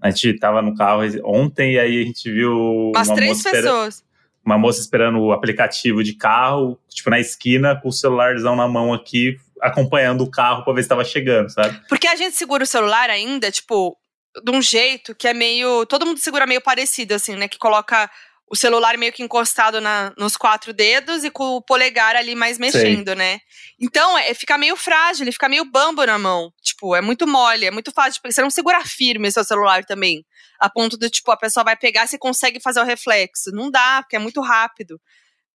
a 0.00 0.10
gente 0.10 0.38
tava 0.38 0.62
no 0.62 0.74
carro 0.74 1.02
ontem 1.24 1.74
e 1.74 1.78
aí 1.78 2.02
a 2.02 2.04
gente 2.04 2.30
viu. 2.30 2.92
Uma 2.94 3.14
três 3.14 3.38
moça 3.38 3.50
pessoas. 3.50 4.04
Uma 4.44 4.56
moça 4.56 4.80
esperando 4.80 5.18
o 5.20 5.32
aplicativo 5.32 6.02
de 6.02 6.14
carro, 6.14 6.78
tipo, 6.88 7.10
na 7.10 7.20
esquina, 7.20 7.76
com 7.76 7.88
o 7.88 7.92
celularzão 7.92 8.56
na 8.56 8.66
mão 8.66 8.94
aqui, 8.94 9.38
acompanhando 9.60 10.22
o 10.22 10.30
carro 10.30 10.64
pra 10.64 10.72
ver 10.72 10.82
se 10.82 10.88
tava 10.88 11.04
chegando, 11.04 11.50
sabe? 11.50 11.78
Porque 11.88 12.06
a 12.06 12.16
gente 12.16 12.34
segura 12.34 12.64
o 12.64 12.66
celular 12.66 13.10
ainda, 13.10 13.50
tipo, 13.50 13.98
de 14.42 14.50
um 14.50 14.62
jeito 14.62 15.14
que 15.14 15.28
é 15.28 15.34
meio. 15.34 15.84
Todo 15.86 16.06
mundo 16.06 16.18
segura 16.18 16.46
meio 16.46 16.62
parecido, 16.62 17.14
assim, 17.14 17.36
né? 17.36 17.48
Que 17.48 17.58
coloca 17.58 18.10
o 18.50 18.56
celular 18.56 18.96
meio 18.96 19.12
que 19.12 19.22
encostado 19.22 19.80
na, 19.80 20.12
nos 20.16 20.36
quatro 20.36 20.72
dedos 20.72 21.22
e 21.22 21.30
com 21.30 21.56
o 21.56 21.62
polegar 21.62 22.16
ali 22.16 22.34
mais 22.34 22.58
mexendo, 22.58 23.08
Sei. 23.08 23.14
né? 23.14 23.40
Então, 23.78 24.16
é, 24.16 24.32
fica 24.32 24.56
meio 24.56 24.76
frágil, 24.76 25.24
ele 25.24 25.32
fica 25.32 25.48
meio 25.48 25.64
bambo 25.64 26.04
na 26.04 26.18
mão. 26.18 26.52
Tipo, 26.62 26.96
é 26.96 27.00
muito 27.00 27.26
mole, 27.26 27.66
é 27.66 27.70
muito 27.70 27.92
fácil. 27.92 28.14
Tipo, 28.14 28.32
você 28.32 28.40
não 28.40 28.50
segura 28.50 28.84
firme 28.84 29.30
seu 29.30 29.44
celular 29.44 29.84
também. 29.84 30.24
A 30.58 30.70
ponto 30.70 30.96
de, 30.96 31.10
tipo, 31.10 31.30
a 31.30 31.36
pessoa 31.36 31.62
vai 31.62 31.76
pegar 31.76 32.06
e 32.12 32.18
consegue 32.18 32.60
fazer 32.60 32.80
o 32.80 32.84
reflexo. 32.84 33.50
Não 33.52 33.70
dá, 33.70 34.02
porque 34.02 34.16
é 34.16 34.18
muito 34.18 34.40
rápido. 34.40 35.00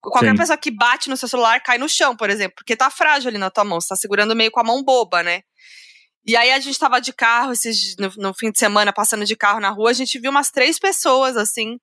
Qualquer 0.01 0.31
Sim. 0.31 0.37
pessoa 0.37 0.59
que 0.59 0.71
bate 0.71 1.09
no 1.09 1.17
seu 1.17 1.29
celular 1.29 1.63
cai 1.63 1.79
no 1.79 1.89
chão, 1.89 2.17
por 2.17 2.29
exemplo, 2.29 2.57
porque 2.57 2.77
tá 2.77 2.91
frágil 2.91 3.29
ali 3.29 3.39
na 3.39 3.51
tua 3.51 3.65
mão. 3.65 3.81
Você 3.81 3.89
tá 3.89 3.97
segurando 3.97 4.35
meio 4.35 4.51
com 4.51 4.61
a 4.61 4.65
mão 4.65 4.83
boba, 4.83 5.23
né? 5.23 5.43
E 6.27 6.37
aí 6.37 6.53
a 6.53 6.61
gente 6.61 6.79
tava 6.79 7.01
de 7.01 7.13
carro, 7.13 7.53
esses, 7.53 7.97
no, 7.97 8.13
no 8.17 8.35
fim 8.35 8.51
de 8.51 8.59
semana, 8.59 8.93
passando 8.93 9.25
de 9.25 9.35
carro 9.35 9.61
na 9.61 9.71
rua, 9.71 9.91
a 9.91 9.95
gente 9.95 10.19
viu 10.19 10.31
umas 10.31 10.51
três 10.51 10.79
pessoas, 10.79 11.37
assim, 11.37 11.79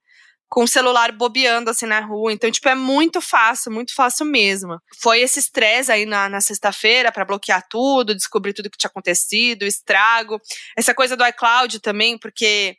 com 0.50 0.64
o 0.64 0.68
celular 0.68 1.12
bobeando 1.12 1.70
assim 1.70 1.86
na 1.86 2.00
rua. 2.00 2.34
Então, 2.34 2.50
tipo, 2.50 2.68
é 2.68 2.76
muito 2.76 3.22
fácil, 3.22 3.72
muito 3.72 3.94
fácil 3.94 4.26
mesmo. 4.26 4.80
Foi 5.00 5.22
esse 5.22 5.40
estresse 5.40 5.92
aí 5.92 6.06
na, 6.06 6.28
na 6.28 6.42
sexta-feira 6.42 7.12
para 7.12 7.24
bloquear 7.24 7.64
tudo, 7.70 8.16
descobrir 8.16 8.54
tudo 8.54 8.70
que 8.70 8.78
tinha 8.78 8.90
acontecido, 8.90 9.64
estrago. 9.64 10.42
Essa 10.76 10.94
coisa 10.94 11.16
do 11.16 11.26
iCloud 11.26 11.80
também, 11.80 12.18
porque 12.18 12.76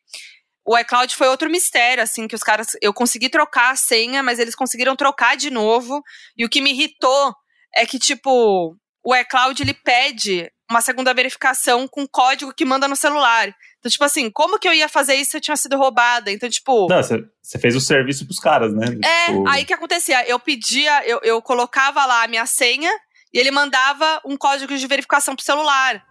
o 0.67 0.77
iCloud 0.79 1.15
foi 1.15 1.29
outro 1.29 1.49
mistério, 1.49 2.03
assim, 2.03 2.27
que 2.27 2.35
os 2.35 2.43
caras. 2.43 2.77
Eu 2.83 2.93
consegui 2.93 3.29
trocar 3.29 3.71
a 3.71 3.77
senha, 3.77 4.23
mas 4.23 4.41
eles 4.41 4.57
conseguiram 4.57 4.97
trocar 4.97 5.37
de 5.37 5.51
novo. 5.51 6.03
E 6.37 6.45
o 6.45 6.49
que 6.49 6.61
me 6.61 6.73
irritou 6.73 7.33
é 7.75 7.87
que, 7.87 8.01
tipo, 8.01 8.77
o 9.05 9.17
iCloud 9.17 9.63
ele 9.63 9.75
pede 9.75 10.51
uma 10.71 10.81
segunda 10.81 11.13
verificação 11.13 11.89
com 11.89 12.07
código 12.07 12.55
que 12.55 12.65
manda 12.65 12.87
no 12.87 12.95
celular. 12.95 13.53
Então, 13.79 13.91
tipo 13.91 14.05
assim, 14.05 14.31
como 14.31 14.59
que 14.59 14.69
eu 14.69 14.73
ia 14.73 14.89
fazer 14.89 15.17
isso 15.17 15.33
se 15.33 15.37
eu 15.37 15.41
tinha 15.41 15.57
sido 15.57 15.77
roubada? 15.77 16.31
Então, 16.31 16.49
tipo. 16.49 16.87
Não, 16.89 17.03
você 17.03 17.59
fez 17.59 17.75
o 17.75 17.81
serviço 17.81 18.25
pros 18.25 18.39
caras, 18.39 18.73
né? 18.73 18.87
É, 19.05 19.27
tipo... 19.27 19.49
aí 19.49 19.65
que 19.65 19.73
acontecia? 19.73 20.27
Eu 20.29 20.39
pedia, 20.39 21.05
eu, 21.07 21.21
eu 21.25 21.43
colocava 21.43 22.07
lá 22.07 22.23
a 22.23 22.29
minha 22.29 22.47
senha 22.47 22.91
e 23.35 23.39
ele 23.39 23.51
mandava 23.51 24.21
um 24.25 24.37
código 24.37 24.77
de 24.77 24.87
verificação 24.87 25.35
pro 25.35 25.45
celular. 25.45 26.05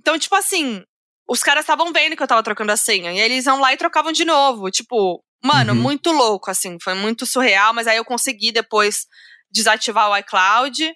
Então, 0.00 0.16
tipo 0.18 0.36
assim, 0.36 0.84
os 1.28 1.40
caras 1.40 1.64
estavam 1.64 1.92
vendo 1.92 2.16
que 2.16 2.22
eu 2.22 2.28
tava 2.28 2.42
trocando 2.44 2.70
a 2.70 2.76
senha. 2.76 3.12
E 3.12 3.18
eles 3.18 3.46
iam 3.46 3.60
lá 3.60 3.72
e 3.72 3.76
trocavam 3.76 4.12
de 4.12 4.24
novo. 4.24 4.70
Tipo, 4.70 5.22
mano, 5.42 5.72
uhum. 5.72 5.80
muito 5.80 6.12
louco, 6.12 6.48
assim. 6.48 6.76
Foi 6.80 6.94
muito 6.94 7.26
surreal, 7.26 7.74
mas 7.74 7.88
aí 7.88 7.96
eu 7.96 8.04
consegui 8.04 8.52
depois 8.52 9.06
desativar 9.50 10.10
o 10.10 10.16
iCloud. 10.16 10.94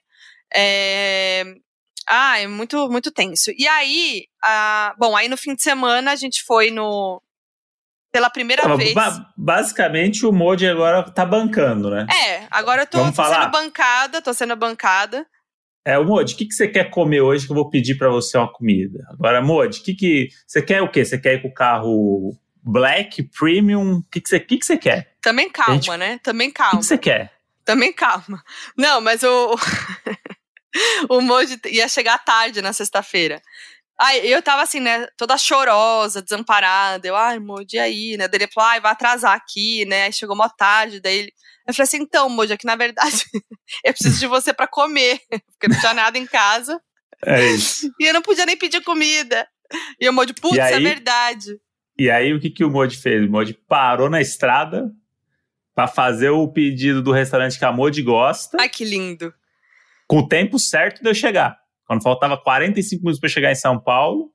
É, 0.55 1.45
ah, 2.09 2.39
é 2.39 2.47
muito, 2.47 2.89
muito 2.91 3.11
tenso. 3.11 3.51
E 3.57 3.67
aí, 3.67 4.27
ah, 4.43 4.95
bom, 4.99 5.17
aí 5.17 5.29
no 5.29 5.37
fim 5.37 5.55
de 5.55 5.63
semana 5.63 6.13
a 6.13 6.17
gente 6.17 6.43
foi 6.45 6.71
no. 6.71 7.23
Pela 8.13 8.31
primeira 8.31 8.69
Não, 8.69 8.77
vez. 8.77 8.95
Ba 8.95 9.33
basicamente 9.37 10.25
o 10.25 10.33
Modi 10.33 10.69
agora 10.69 11.03
tá 11.03 11.27
bancando, 11.27 11.91
né? 11.91 12.07
É, 12.09 12.47
agora 12.49 12.83
eu 12.83 12.87
tô, 12.87 12.99
Vamos 12.99 13.17
tô 13.17 13.23
falar? 13.23 13.43
sendo 13.43 13.51
bancada, 13.51 14.23
tô 14.23 14.33
sendo 14.33 14.55
bancada. 14.55 15.27
É, 15.85 15.99
o 15.99 16.05
Modi, 16.05 16.35
o 16.35 16.37
que, 16.37 16.47
que 16.47 16.55
você 16.55 16.69
quer 16.69 16.91
comer 16.91 17.21
hoje 17.21 17.45
que 17.45 17.53
eu 17.53 17.57
vou 17.57 17.69
pedir 17.69 17.97
para 17.97 18.09
você 18.09 18.39
uma 18.39 18.51
comida? 18.51 19.05
Agora, 19.11 19.43
Modi, 19.43 19.81
que 19.81 19.95
que 19.95 20.29
você 20.47 20.63
quer 20.63 20.81
o 20.81 20.91
quê? 20.91 21.05
Você 21.05 21.19
quer 21.19 21.35
ir 21.35 21.43
com 21.43 21.49
o 21.49 21.55
carro 21.55 22.39
Black, 22.63 23.23
Premium? 23.37 23.97
O 23.97 24.03
que, 24.11 24.21
que, 24.21 24.29
você, 24.29 24.41
que, 24.41 24.59
que 24.59 24.65
você 24.65 24.79
quer? 24.79 25.15
Também 25.21 25.51
calma, 25.51 25.75
gente... 25.75 25.97
né? 25.97 26.19
Também 26.23 26.51
calma. 26.51 26.75
O 26.75 26.77
que, 26.77 26.83
que 26.83 26.87
você 26.87 26.99
quer? 26.99 27.33
Também 27.65 27.93
calma. 27.93 28.43
Não, 28.77 29.01
mas 29.01 29.23
o. 29.23 29.57
o 31.09 31.21
Moji 31.21 31.59
ia 31.67 31.89
chegar 31.89 32.19
tarde 32.19 32.61
na 32.61 32.73
sexta-feira. 32.73 33.41
Aí 33.99 34.29
eu 34.29 34.43
tava 34.43 34.63
assim, 34.63 34.81
né, 34.81 35.07
toda 35.17 35.39
chorosa, 35.39 36.21
desamparada. 36.21 37.07
Eu, 37.07 37.15
ai, 37.15 37.39
Moji, 37.39 37.79
aí, 37.79 38.17
né? 38.17 38.27
Daí 38.27 38.43
ele 38.43 38.51
falou, 38.53 38.71
ai, 38.71 38.81
vai 38.81 38.93
atrasar 38.93 39.35
aqui, 39.35 39.85
né? 39.85 40.05
Aí 40.05 40.13
chegou 40.13 40.35
uma 40.35 40.49
tarde, 40.49 41.01
daí 41.01 41.19
ele. 41.19 41.33
Eu 41.67 41.73
falei 41.73 41.85
assim, 41.85 41.99
então, 41.99 42.29
Moji, 42.29 42.53
é 42.53 42.57
que 42.57 42.67
na 42.67 42.77
verdade 42.77 43.25
eu 43.85 43.93
preciso 43.93 44.19
de 44.19 44.27
você 44.27 44.53
para 44.53 44.67
comer, 44.67 45.21
porque 45.53 45.69
não 45.69 45.79
tinha 45.79 45.95
nada 45.95 46.19
em 46.19 46.27
casa. 46.27 46.81
É 47.25 47.47
isso. 47.53 47.91
E 47.99 48.05
eu 48.05 48.13
não 48.13 48.21
podia 48.21 48.45
nem 48.45 48.57
pedir 48.57 48.83
comida. 48.83 49.47
E 50.01 50.09
o 50.09 50.13
Moji, 50.13 50.35
putz, 50.35 50.59
é 50.59 50.79
verdade. 50.81 51.59
E 51.97 52.11
aí 52.11 52.35
o 52.35 52.41
que, 52.41 52.51
que 52.51 52.65
o 52.65 52.71
Moji 52.71 52.97
fez? 52.97 53.25
O 53.25 53.31
Moji 53.31 53.55
parou 53.69 54.11
na 54.11 54.21
estrada 54.21 54.91
para 55.75 55.87
fazer 55.87 56.31
o 56.31 56.47
pedido 56.49 57.01
do 57.01 57.13
restaurante 57.13 57.59
que 57.59 57.65
a 57.65 57.73
Moji 57.73 58.03
gosta. 58.03 58.57
Ai, 58.61 58.69
que 58.69 58.85
lindo 58.85 59.33
com 60.07 60.19
o 60.19 60.29
tempo 60.29 60.59
certo 60.59 61.03
de 61.03 61.09
eu 61.09 61.15
chegar. 61.15 61.57
Quando 61.87 62.03
faltava 62.03 62.37
45 62.37 63.03
minutos 63.03 63.21
para 63.21 63.29
chegar 63.29 63.53
em 63.53 63.57
São 63.57 63.79
Paulo, 63.79 64.31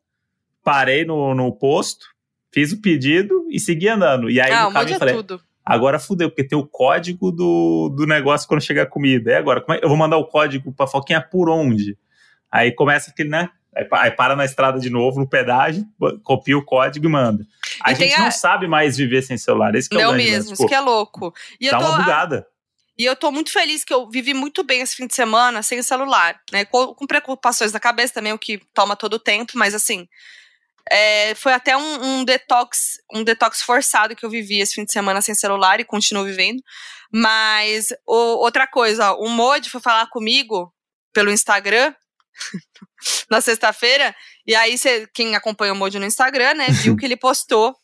parei 0.63 1.03
no, 1.05 1.34
no 1.34 1.51
posto, 1.51 2.05
fiz 2.53 2.71
o 2.71 2.82
pedido 2.82 3.47
e 3.49 3.60
segui 3.60 3.88
andando. 3.88 4.29
E 4.29 4.39
aí 4.39 4.51
ah, 4.51 4.65
no 4.65 4.73
caminho 4.73 4.95
é 4.95 4.99
falei, 4.99 5.15
tudo. 5.15 5.41
agora 5.65 5.99
fudeu, 5.99 6.29
porque 6.29 6.43
tem 6.43 6.58
o 6.58 6.67
código 6.67 7.32
do, 7.32 7.89
do 7.89 8.05
negócio 8.05 8.47
quando 8.47 8.62
chegar 8.62 8.84
a 8.84 8.89
comida. 8.89 9.32
E 9.32 9.36
agora, 9.36 9.62
como 9.62 9.77
é, 9.77 9.84
eu 9.84 9.89
vou 9.89 9.97
mandar 9.97 10.17
o 10.17 10.27
código 10.27 10.71
pra 10.71 10.88
Foquinha 10.88 11.21
por 11.21 11.49
onde? 11.49 11.97
Aí 12.51 12.71
começa 12.71 13.12
aquele, 13.12 13.29
né? 13.29 13.49
Aí, 13.75 14.12
para 14.12 14.36
na 14.36 14.43
estrada 14.43 14.79
de 14.79 14.89
novo, 14.89 15.19
no 15.19 15.29
pedágio, 15.29 15.86
copia 16.23 16.58
o 16.58 16.65
código 16.65 17.05
e 17.05 17.10
manda. 17.10 17.45
A 17.84 17.91
e 17.91 17.95
gente 17.95 18.15
a... 18.15 18.23
não 18.23 18.32
sabe 18.32 18.67
mais 18.67 18.97
viver 18.97 19.21
sem 19.21 19.38
celular. 19.38 19.73
Esse 19.75 19.88
que 19.88 19.95
não 19.95 20.01
é 20.01 20.08
o 20.08 20.13
mesmo, 20.13 20.53
isso 20.53 20.67
que 20.67 20.73
é 20.73 20.79
louco. 20.79 21.34
E 21.62 21.69
dá 21.69 21.77
tô, 21.77 21.86
uma 21.86 21.97
bugada. 21.99 22.47
E 22.99 23.05
eu 23.05 23.15
tô 23.15 23.31
muito 23.31 23.49
feliz 23.49 23.85
que 23.85 23.93
eu 23.93 24.09
vivi 24.09 24.33
muito 24.33 24.62
bem 24.62 24.81
esse 24.81 24.97
fim 24.97 25.07
de 25.07 25.15
semana 25.15 25.63
sem 25.63 25.81
celular, 25.81 26.38
né? 26.51 26.65
Com, 26.65 26.93
com 26.93 27.07
preocupações 27.07 27.71
na 27.71 27.79
cabeça 27.79 28.15
também, 28.15 28.33
o 28.33 28.38
que 28.38 28.62
toma 28.73 28.93
todo 28.93 29.13
o 29.13 29.19
tempo, 29.19 29.53
mas 29.55 29.73
assim. 29.73 30.05
É, 30.91 31.35
foi 31.35 31.53
até 31.53 31.77
um, 31.77 32.03
um, 32.03 32.25
detox, 32.25 32.97
um 33.13 33.23
detox 33.23 33.62
forçado 33.62 34.15
que 34.15 34.25
eu 34.25 34.29
vivi 34.29 34.59
esse 34.59 34.73
fim 34.73 34.83
de 34.83 34.91
semana 34.91 35.21
sem 35.21 35.35
celular 35.35 35.79
e 35.79 35.85
continuo 35.85 36.25
vivendo. 36.25 36.62
Mas 37.13 37.93
o, 38.05 38.43
outra 38.43 38.67
coisa, 38.67 39.13
o 39.13 39.29
Mod 39.29 39.69
foi 39.69 39.79
falar 39.79 40.07
comigo 40.07 40.73
pelo 41.13 41.31
Instagram 41.31 41.93
na 43.29 43.39
sexta-feira, 43.39 44.13
e 44.45 44.55
aí 44.55 44.77
cê, 44.77 45.07
quem 45.13 45.35
acompanha 45.35 45.73
o 45.73 45.75
Mod 45.75 45.97
no 45.97 46.05
Instagram, 46.05 46.55
né, 46.55 46.67
viu 46.69 46.95
que 46.97 47.05
ele 47.05 47.15
postou 47.15 47.75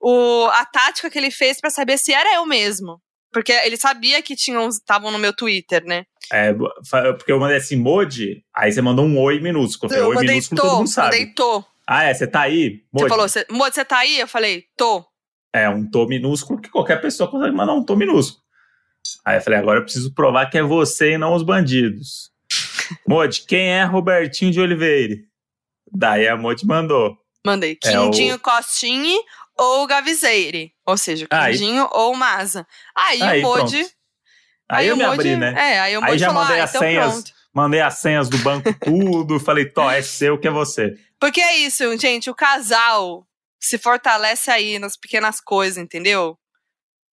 o, 0.00 0.46
a 0.52 0.64
tática 0.64 1.10
que 1.10 1.18
ele 1.18 1.30
fez 1.30 1.60
para 1.60 1.68
saber 1.68 1.98
se 1.98 2.12
era 2.12 2.34
eu 2.34 2.46
mesmo. 2.46 3.02
Porque 3.32 3.52
ele 3.52 3.76
sabia 3.76 4.22
que 4.22 4.36
tinham 4.36 4.68
estavam 4.68 5.10
no 5.10 5.18
meu 5.18 5.32
Twitter, 5.32 5.84
né? 5.84 6.04
É, 6.32 6.52
porque 6.52 7.30
eu 7.30 7.38
mandei 7.38 7.56
assim, 7.56 7.76
Modi, 7.76 8.44
aí 8.54 8.72
você 8.72 8.82
mandou 8.82 9.04
um 9.04 9.18
oi 9.18 9.40
minúsculo. 9.40 9.92
Eu 9.92 9.96
falei, 9.96 10.12
eu 10.12 10.18
oi 10.18 10.26
minúsculo, 10.26 10.60
tô, 10.60 10.66
todo 10.68 10.78
mundo 10.78 10.88
sabe. 10.88 11.18
Mandei 11.18 11.34
tô. 11.34 11.64
Ah, 11.86 12.04
é? 12.04 12.14
Você 12.14 12.26
tá 12.26 12.40
aí? 12.40 12.82
Você 12.92 13.08
falou, 13.08 13.26
Modi, 13.50 13.74
você 13.74 13.84
tá 13.84 13.98
aí? 13.98 14.18
Eu 14.18 14.26
falei, 14.26 14.64
tô. 14.76 15.04
É, 15.52 15.68
um 15.68 15.88
tô 15.88 16.06
minúsculo 16.06 16.60
que 16.60 16.68
qualquer 16.68 17.00
pessoa 17.00 17.30
consegue 17.30 17.54
mandar 17.54 17.74
um 17.74 17.84
tô 17.84 17.94
minúsculo. 17.94 18.42
Aí 19.24 19.36
eu 19.36 19.40
falei, 19.40 19.58
agora 19.58 19.78
eu 19.78 19.84
preciso 19.84 20.12
provar 20.12 20.50
que 20.50 20.58
é 20.58 20.62
você 20.62 21.12
e 21.12 21.18
não 21.18 21.34
os 21.34 21.42
bandidos. 21.42 22.30
Modi, 23.06 23.42
quem 23.46 23.68
é 23.68 23.84
Robertinho 23.84 24.50
de 24.50 24.60
Oliveira? 24.60 25.14
Daí 25.92 26.26
a 26.26 26.36
Modi 26.36 26.66
mandou. 26.66 27.16
Mandei. 27.44 27.76
Quindinho 27.76 28.32
é 28.32 28.36
o... 28.36 28.40
Costinho 28.40 29.22
ou 29.56 29.86
Gavizeire. 29.86 30.72
Ou 30.84 30.96
seja, 30.96 31.26
Quindinho 31.26 31.84
aí, 31.84 31.90
ou 31.92 32.14
Maza. 32.14 32.66
Aí, 32.94 33.22
aí 33.22 33.40
o 33.40 33.42
Modi. 33.42 33.78
Aí, 33.78 33.88
aí, 34.68 34.88
eu 34.88 34.96
me 34.96 35.04
Modi, 35.04 35.14
abri, 35.14 35.36
né? 35.36 35.54
É, 35.56 35.80
aí 35.80 35.96
o 35.96 36.00
Modi 36.00 36.12
Aí 36.12 36.18
já 36.18 36.26
falou, 36.28 36.42
mandei 36.42 36.60
ah, 36.60 36.64
as 36.64 36.70
então 36.70 36.80
senhas. 36.80 37.12
pronto. 37.12 37.32
Mandei 37.54 37.80
as 37.80 37.94
senhas 37.98 38.28
do 38.28 38.38
banco, 38.38 38.74
tudo. 38.84 39.40
falei, 39.40 39.64
Tó, 39.64 39.90
é 39.90 40.02
seu 40.02 40.38
que 40.38 40.46
é 40.46 40.50
você. 40.50 40.94
Porque 41.18 41.40
é 41.40 41.56
isso, 41.56 41.96
gente. 41.96 42.28
O 42.28 42.34
casal 42.34 43.26
se 43.58 43.78
fortalece 43.78 44.50
aí 44.50 44.78
nas 44.78 44.96
pequenas 44.96 45.40
coisas, 45.40 45.78
entendeu? 45.82 46.38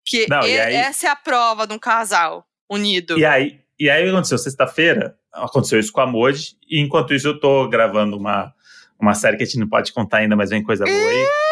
Que 0.05 0.27
Não, 0.29 0.41
aí, 0.41 0.53
essa 0.53 1.07
é 1.07 1.09
a 1.09 1.15
prova 1.15 1.65
de 1.65 1.73
um 1.73 1.79
casal 1.79 2.45
unido. 2.69 3.17
E 3.17 3.23
aí, 3.23 3.61
e 3.79 3.89
aí 3.89 4.05
o 4.05 4.11
aconteceu? 4.11 4.37
Sexta-feira, 4.37 5.15
aconteceu 5.31 5.79
isso 5.79 5.93
com 5.93 6.01
a 6.01 6.05
Modi. 6.05 6.57
E 6.69 6.81
enquanto 6.81 7.13
isso, 7.13 7.29
eu 7.29 7.39
tô 7.39 7.69
gravando 7.69 8.17
uma, 8.17 8.53
uma 8.99 9.13
série 9.13 9.37
que 9.37 9.43
a 9.43 9.45
gente 9.45 9.59
não 9.59 9.69
pode 9.69 9.93
contar 9.93 10.17
ainda, 10.17 10.35
mas 10.35 10.49
vem 10.49 10.61
coisa 10.61 10.83
boa 10.83 11.09
aí 11.09 11.42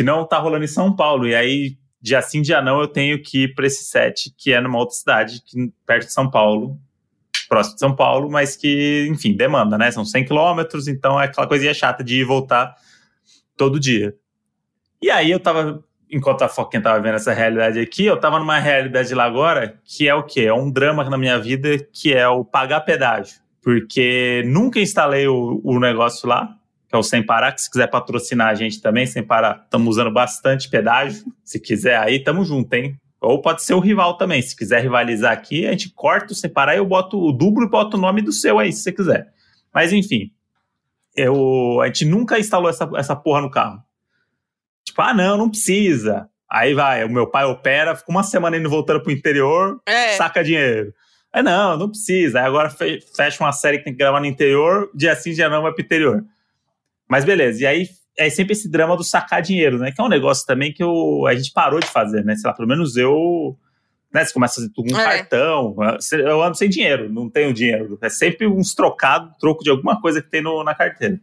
que 0.00 0.02
não 0.02 0.24
tá 0.24 0.38
rolando 0.38 0.64
em 0.64 0.68
São 0.68 0.96
Paulo. 0.96 1.28
E 1.28 1.34
aí, 1.34 1.76
dia 2.00 2.22
sim, 2.22 2.40
dia 2.40 2.62
não, 2.62 2.80
eu 2.80 2.88
tenho 2.88 3.22
que 3.22 3.42
ir 3.42 3.54
pra 3.54 3.66
esse 3.66 3.84
set, 3.84 4.34
que 4.38 4.50
é 4.50 4.58
numa 4.58 4.78
outra 4.78 4.94
cidade, 4.94 5.42
que, 5.44 5.70
perto 5.84 6.06
de 6.06 6.12
São 6.14 6.30
Paulo. 6.30 6.78
próximo 7.46 7.74
de 7.74 7.80
São 7.80 7.94
Paulo, 7.94 8.30
mas 8.30 8.56
que, 8.56 9.06
enfim, 9.10 9.36
demanda, 9.36 9.76
né? 9.76 9.90
São 9.90 10.02
100 10.02 10.24
quilômetros, 10.24 10.88
então 10.88 11.20
é 11.20 11.26
aquela 11.26 11.46
coisinha 11.46 11.74
chata 11.74 12.02
de 12.02 12.16
ir 12.16 12.20
e 12.20 12.24
voltar 12.24 12.74
todo 13.58 13.78
dia. 13.78 14.14
E 15.02 15.10
aí 15.10 15.30
eu 15.30 15.38
tava, 15.38 15.84
enquanto 16.10 16.40
a 16.42 16.48
Foquinha 16.48 16.82
tava 16.82 16.98
vendo 17.02 17.16
essa 17.16 17.34
realidade 17.34 17.78
aqui, 17.78 18.06
eu 18.06 18.18
tava 18.18 18.38
numa 18.38 18.58
realidade 18.58 19.14
lá 19.14 19.24
agora, 19.24 19.78
que 19.84 20.08
é 20.08 20.14
o 20.14 20.22
quê? 20.22 20.46
É 20.46 20.54
um 20.54 20.70
drama 20.70 21.04
na 21.04 21.18
minha 21.18 21.38
vida, 21.38 21.76
que 21.92 22.14
é 22.14 22.26
o 22.26 22.42
pagar 22.42 22.80
pedágio. 22.80 23.38
Porque 23.62 24.42
nunca 24.46 24.80
instalei 24.80 25.28
o, 25.28 25.60
o 25.62 25.78
negócio 25.78 26.26
lá, 26.26 26.56
que 26.90 26.96
é 26.96 26.98
o 26.98 27.04
Sem 27.04 27.24
Parar, 27.24 27.52
que 27.52 27.62
se 27.62 27.70
quiser 27.70 27.86
patrocinar 27.86 28.48
a 28.48 28.54
gente 28.54 28.82
também, 28.82 29.06
Sem 29.06 29.22
Parar, 29.22 29.62
estamos 29.62 29.90
usando 29.90 30.10
bastante 30.10 30.68
pedágio. 30.68 31.24
Se 31.44 31.60
quiser 31.60 31.96
aí, 31.96 32.18
tamo 32.18 32.44
junto, 32.44 32.74
hein? 32.74 32.96
Ou 33.20 33.40
pode 33.40 33.62
ser 33.62 33.74
o 33.74 33.78
rival 33.80 34.16
também. 34.16 34.42
Se 34.42 34.56
quiser 34.56 34.82
rivalizar 34.82 35.30
aqui, 35.30 35.68
a 35.68 35.70
gente 35.70 35.90
corta 35.90 36.32
o 36.32 36.36
Sem 36.36 36.50
Parar 36.50 36.74
e 36.74 36.78
eu 36.78 36.86
boto 36.86 37.16
o 37.16 37.30
duplo 37.30 37.62
e 37.62 37.68
boto 37.68 37.96
o 37.96 38.00
nome 38.00 38.22
do 38.22 38.32
seu 38.32 38.58
aí, 38.58 38.72
se 38.72 38.82
você 38.82 38.90
quiser. 38.90 39.28
Mas 39.72 39.92
enfim, 39.92 40.32
eu, 41.14 41.80
a 41.80 41.86
gente 41.86 42.04
nunca 42.06 42.40
instalou 42.40 42.68
essa, 42.68 42.90
essa 42.96 43.14
porra 43.14 43.40
no 43.40 43.50
carro. 43.52 43.80
Tipo, 44.84 45.00
ah, 45.02 45.14
não, 45.14 45.38
não 45.38 45.48
precisa. 45.48 46.28
Aí 46.50 46.74
vai, 46.74 47.04
o 47.04 47.08
meu 47.08 47.28
pai 47.28 47.44
opera, 47.44 47.94
fica 47.94 48.10
uma 48.10 48.24
semana 48.24 48.56
indo 48.56 48.68
voltando 48.68 49.00
pro 49.00 49.12
interior, 49.12 49.80
é. 49.86 50.16
saca 50.16 50.42
dinheiro. 50.42 50.92
Aí 51.32 51.40
não, 51.40 51.76
não 51.76 51.88
precisa. 51.88 52.40
Aí 52.40 52.46
agora 52.46 52.68
fecha 52.68 53.44
uma 53.44 53.52
série 53.52 53.78
que 53.78 53.84
tem 53.84 53.92
que 53.92 53.98
gravar 54.00 54.18
no 54.18 54.26
interior, 54.26 54.90
dia 54.92 55.14
sim, 55.14 55.32
dia 55.32 55.48
não 55.48 55.62
vai 55.62 55.72
pro 55.72 55.84
interior. 55.84 56.24
Mas 57.10 57.24
beleza, 57.24 57.64
e 57.64 57.66
aí 57.66 57.88
é 58.16 58.30
sempre 58.30 58.52
esse 58.52 58.70
drama 58.70 58.96
do 58.96 59.02
sacar 59.02 59.42
dinheiro, 59.42 59.78
né? 59.78 59.90
Que 59.90 60.00
é 60.00 60.04
um 60.04 60.08
negócio 60.08 60.46
também 60.46 60.72
que 60.72 60.80
eu, 60.80 61.26
a 61.26 61.34
gente 61.34 61.52
parou 61.52 61.80
de 61.80 61.88
fazer, 61.88 62.24
né? 62.24 62.36
Sei 62.36 62.48
lá, 62.48 62.54
pelo 62.54 62.68
menos 62.68 62.96
eu. 62.96 63.58
Né, 64.12 64.24
você 64.24 64.32
começa 64.32 64.54
a 64.54 64.56
fazer 64.56 64.72
tudo 64.72 64.90
com 64.90 64.96
um 64.96 65.00
é. 65.00 65.18
cartão. 65.18 65.76
Eu 66.12 66.42
ando 66.42 66.56
sem 66.56 66.68
dinheiro, 66.68 67.12
não 67.12 67.28
tenho 67.28 67.52
dinheiro. 67.52 67.98
É 68.00 68.08
sempre 68.08 68.46
uns 68.46 68.74
trocados, 68.74 69.36
troco 69.38 69.64
de 69.64 69.70
alguma 69.70 70.00
coisa 70.00 70.22
que 70.22 70.28
tem 70.28 70.40
no, 70.40 70.62
na 70.62 70.74
carteira. 70.74 71.20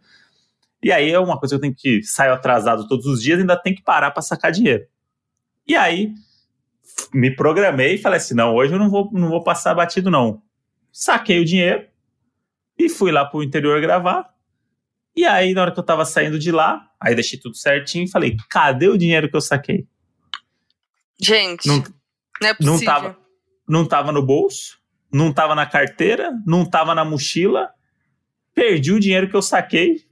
E 0.84 0.92
aí 0.92 1.12
é 1.12 1.20
uma 1.20 1.40
coisa 1.40 1.54
que 1.54 1.58
eu 1.58 1.62
tenho 1.62 1.76
que 1.76 2.04
sair 2.04 2.30
atrasado 2.30 2.88
todos 2.88 3.06
os 3.06 3.22
dias, 3.22 3.40
ainda 3.40 3.56
tem 3.56 3.74
que 3.74 3.82
parar 3.82 4.12
para 4.12 4.22
sacar 4.22 4.52
dinheiro. 4.52 4.86
E 5.66 5.76
aí 5.76 6.14
me 7.14 7.34
programei 7.34 7.96
e 7.96 7.98
falei 7.98 8.18
assim: 8.18 8.36
não, 8.36 8.56
hoje 8.56 8.74
eu 8.74 8.80
não 8.80 8.90
vou, 8.90 9.10
não 9.14 9.30
vou 9.30 9.44
passar 9.44 9.74
batido, 9.74 10.12
não. 10.12 10.42
Saquei 10.92 11.40
o 11.40 11.46
dinheiro 11.46 11.86
e 12.78 12.90
fui 12.90 13.12
lá 13.12 13.26
pro 13.26 13.44
interior 13.44 13.80
gravar. 13.82 14.37
E 15.18 15.26
aí, 15.26 15.55
na 15.55 15.63
hora 15.63 15.72
que 15.72 15.80
eu 15.80 15.84
tava 15.84 16.05
saindo 16.05 16.38
de 16.38 16.51
lá, 16.51 16.80
aí 17.01 17.15
deixei 17.15 17.39
tudo 17.39 17.57
certinho 17.57 18.05
e 18.05 18.11
falei: 18.11 18.38
cadê 18.51 18.88
o 18.88 18.97
dinheiro 18.97 19.28
que 19.28 19.36
eu 19.36 19.41
saquei? 19.41 19.88
Gente, 21.20 21.68
não, 21.68 21.84
não 22.39 22.47
é 22.47 22.53
possível. 22.53 22.78
Não 22.78 22.86
tava, 22.86 23.18
não 23.68 23.86
tava 23.88 24.11
no 24.11 24.24
bolso, 24.24 24.78
não 25.11 25.34
tava 25.34 25.55
na 25.55 25.65
carteira, 25.65 26.32
não 26.45 26.63
tava 26.63 26.93
na 26.93 27.03
mochila. 27.03 27.72
Perdi 28.53 28.91
o 28.91 28.99
dinheiro 28.99 29.28
que 29.28 29.36
eu 29.36 29.41
saquei 29.41 30.05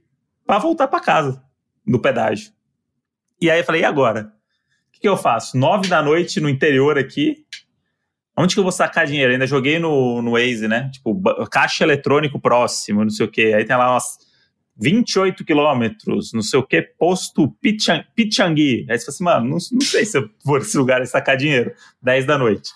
para 0.44 0.58
voltar 0.58 0.88
para 0.88 0.98
casa, 0.98 1.40
no 1.86 2.00
pedágio. 2.02 2.52
E 3.40 3.48
aí 3.48 3.60
eu 3.60 3.64
falei: 3.64 3.82
e 3.82 3.84
agora? 3.84 4.32
O 4.88 4.92
que, 4.96 5.00
que 5.02 5.08
eu 5.08 5.16
faço? 5.16 5.56
Nove 5.56 5.88
da 5.88 6.02
noite 6.02 6.40
no 6.40 6.48
interior 6.48 6.98
aqui, 6.98 7.46
Onde 8.38 8.54
que 8.54 8.58
eu 8.58 8.64
vou 8.64 8.72
sacar 8.72 9.06
dinheiro? 9.06 9.32
ainda 9.32 9.46
joguei 9.46 9.78
no, 9.78 10.20
no 10.20 10.32
Waze, 10.32 10.68
né? 10.68 10.90
Tipo, 10.92 11.18
caixa 11.46 11.84
eletrônico 11.84 12.38
próximo, 12.38 13.02
não 13.02 13.08
sei 13.08 13.24
o 13.24 13.30
quê. 13.30 13.54
Aí 13.56 13.64
tem 13.64 13.74
lá 13.74 13.92
umas 13.92 14.25
28 14.78 15.44
quilômetros, 15.44 16.32
não 16.32 16.42
sei 16.42 16.58
o 16.58 16.66
que, 16.66 16.82
posto 16.82 17.50
Pichang, 17.60 18.04
Pichangui. 18.14 18.86
Aí 18.88 18.98
você 18.98 19.06
fala 19.06 19.14
assim, 19.14 19.24
mano, 19.24 19.44
não, 19.46 19.58
não 19.72 19.80
sei 19.80 20.04
se 20.04 20.18
eu 20.18 20.30
vou 20.44 20.58
nesse 20.58 20.76
lugar 20.76 21.00
e 21.02 21.06
sacar 21.06 21.36
dinheiro, 21.36 21.74
10 22.02 22.26
da 22.26 22.36
noite. 22.36 22.70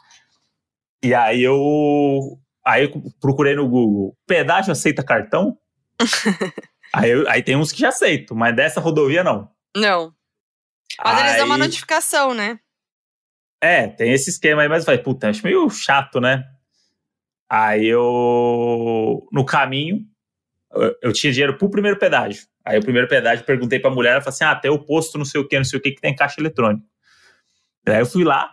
E 1.03 1.15
aí 1.15 1.43
eu, 1.43 2.39
aí 2.65 2.85
eu 2.85 3.03
procurei 3.21 3.55
no 3.55 3.69
Google, 3.69 4.17
pedágio 4.27 4.73
aceita 4.73 5.03
cartão? 5.03 5.59
aí, 6.93 7.11
eu, 7.11 7.29
aí 7.29 7.43
tem 7.43 7.57
uns 7.57 7.73
que 7.73 7.81
já 7.81 7.89
aceitam, 7.89 8.37
mas 8.37 8.57
dessa 8.57 8.81
rodovia 8.81 9.23
não. 9.23 9.51
Não. 9.77 10.15
Mas 11.03 11.19
aí, 11.19 11.25
eles 11.25 11.37
dão 11.37 11.47
uma 11.47 11.59
notificação, 11.59 12.35
né? 12.35 12.59
É, 13.63 13.87
tem 13.87 14.13
esse 14.13 14.31
esquema 14.31 14.63
aí, 14.63 14.69
mas 14.69 14.85
vai, 14.87 14.97
puta, 14.97 15.29
acho 15.29 15.45
meio 15.45 15.69
chato, 15.69 16.19
né? 16.19 16.45
Aí 17.49 17.87
eu, 17.87 19.29
no 19.33 19.45
caminho, 19.45 20.07
eu 21.03 21.12
tinha 21.12 21.33
dinheiro 21.33 21.57
pro 21.59 21.71
primeiro 21.71 21.99
pedágio. 21.99 22.45
Aí 22.64 22.79
o 22.79 22.83
primeiro 22.83 23.09
pedágio 23.09 23.45
perguntei 23.45 23.79
pra 23.79 23.91
mulher, 23.91 24.12
ela 24.12 24.21
falou 24.21 24.35
assim: 24.35 24.45
ah, 24.45 24.55
tem 24.55 24.71
o 24.71 24.79
posto 24.79 25.18
não 25.18 25.25
sei 25.25 25.41
o 25.41 25.47
que, 25.49 25.57
não 25.57 25.64
sei 25.64 25.79
o 25.79 25.83
que, 25.83 25.93
que 25.93 26.01
tem 26.01 26.14
caixa 26.14 26.41
eletrônica. 26.41 26.85
Aí 27.87 27.99
eu 27.99 28.07
fui 28.07 28.23
lá, 28.25 28.53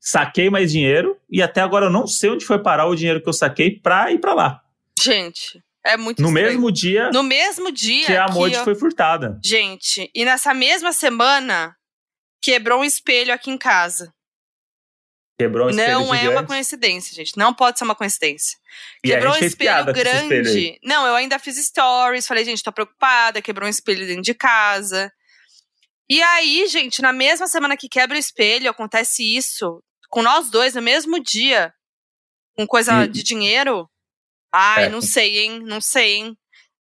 saquei 0.00 0.48
mais 0.48 0.72
dinheiro 0.72 1.18
e 1.30 1.42
até 1.42 1.60
agora 1.60 1.86
eu 1.86 1.90
não 1.90 2.06
sei 2.06 2.30
onde 2.30 2.44
foi 2.44 2.58
parar 2.58 2.86
o 2.86 2.94
dinheiro 2.94 3.20
que 3.20 3.28
eu 3.28 3.32
saquei 3.32 3.78
pra 3.78 4.10
ir 4.12 4.18
pra 4.18 4.32
lá. 4.34 4.62
Gente, 5.00 5.62
é 5.84 5.96
muito 5.96 6.22
No 6.22 6.28
estranho. 6.28 6.46
mesmo 6.48 6.70
dia. 6.72 7.10
No 7.10 7.22
mesmo 7.22 7.72
dia. 7.72 8.06
Que 8.06 8.16
a 8.16 8.28
Modi 8.28 8.56
foi 8.58 8.74
furtada. 8.74 9.38
Gente, 9.44 10.10
e 10.14 10.24
nessa 10.24 10.54
mesma 10.54 10.92
semana 10.92 11.74
quebrou 12.40 12.80
um 12.80 12.84
espelho 12.84 13.34
aqui 13.34 13.50
em 13.50 13.58
casa. 13.58 14.12
Quebrou 15.38 15.66
um 15.66 15.70
espelho 15.70 15.92
Não 15.92 16.04
gigante. 16.04 16.26
é 16.26 16.30
uma 16.30 16.46
coincidência, 16.46 17.14
gente. 17.14 17.36
Não 17.36 17.54
pode 17.54 17.78
ser 17.78 17.84
uma 17.84 17.94
coincidência. 17.94 18.58
Quebrou 19.02 19.34
um 19.34 19.38
espelho 19.38 19.92
grande. 19.92 20.78
Não, 20.82 21.06
eu 21.06 21.14
ainda 21.14 21.38
fiz 21.38 21.56
stories. 21.56 22.26
Falei, 22.26 22.44
gente, 22.44 22.62
tô 22.62 22.72
preocupada. 22.72 23.42
Quebrou 23.42 23.66
um 23.66 23.70
espelho 23.70 24.06
dentro 24.06 24.22
de 24.22 24.34
casa. 24.34 25.12
E 26.08 26.22
aí, 26.22 26.66
gente, 26.68 27.00
na 27.00 27.12
mesma 27.12 27.46
semana 27.46 27.76
que 27.76 27.88
quebra 27.88 28.16
o 28.16 28.20
espelho, 28.20 28.70
acontece 28.70 29.22
isso 29.22 29.82
com 30.10 30.22
nós 30.22 30.50
dois 30.50 30.74
no 30.74 30.82
mesmo 30.82 31.18
dia. 31.18 31.72
Com 32.54 32.66
coisa 32.66 33.04
e... 33.04 33.08
de 33.08 33.22
dinheiro. 33.22 33.88
Ai, 34.52 34.84
é. 34.84 34.88
não 34.90 35.00
sei, 35.00 35.38
hein? 35.38 35.60
Não 35.60 35.80
sei, 35.80 36.16
hein? 36.16 36.36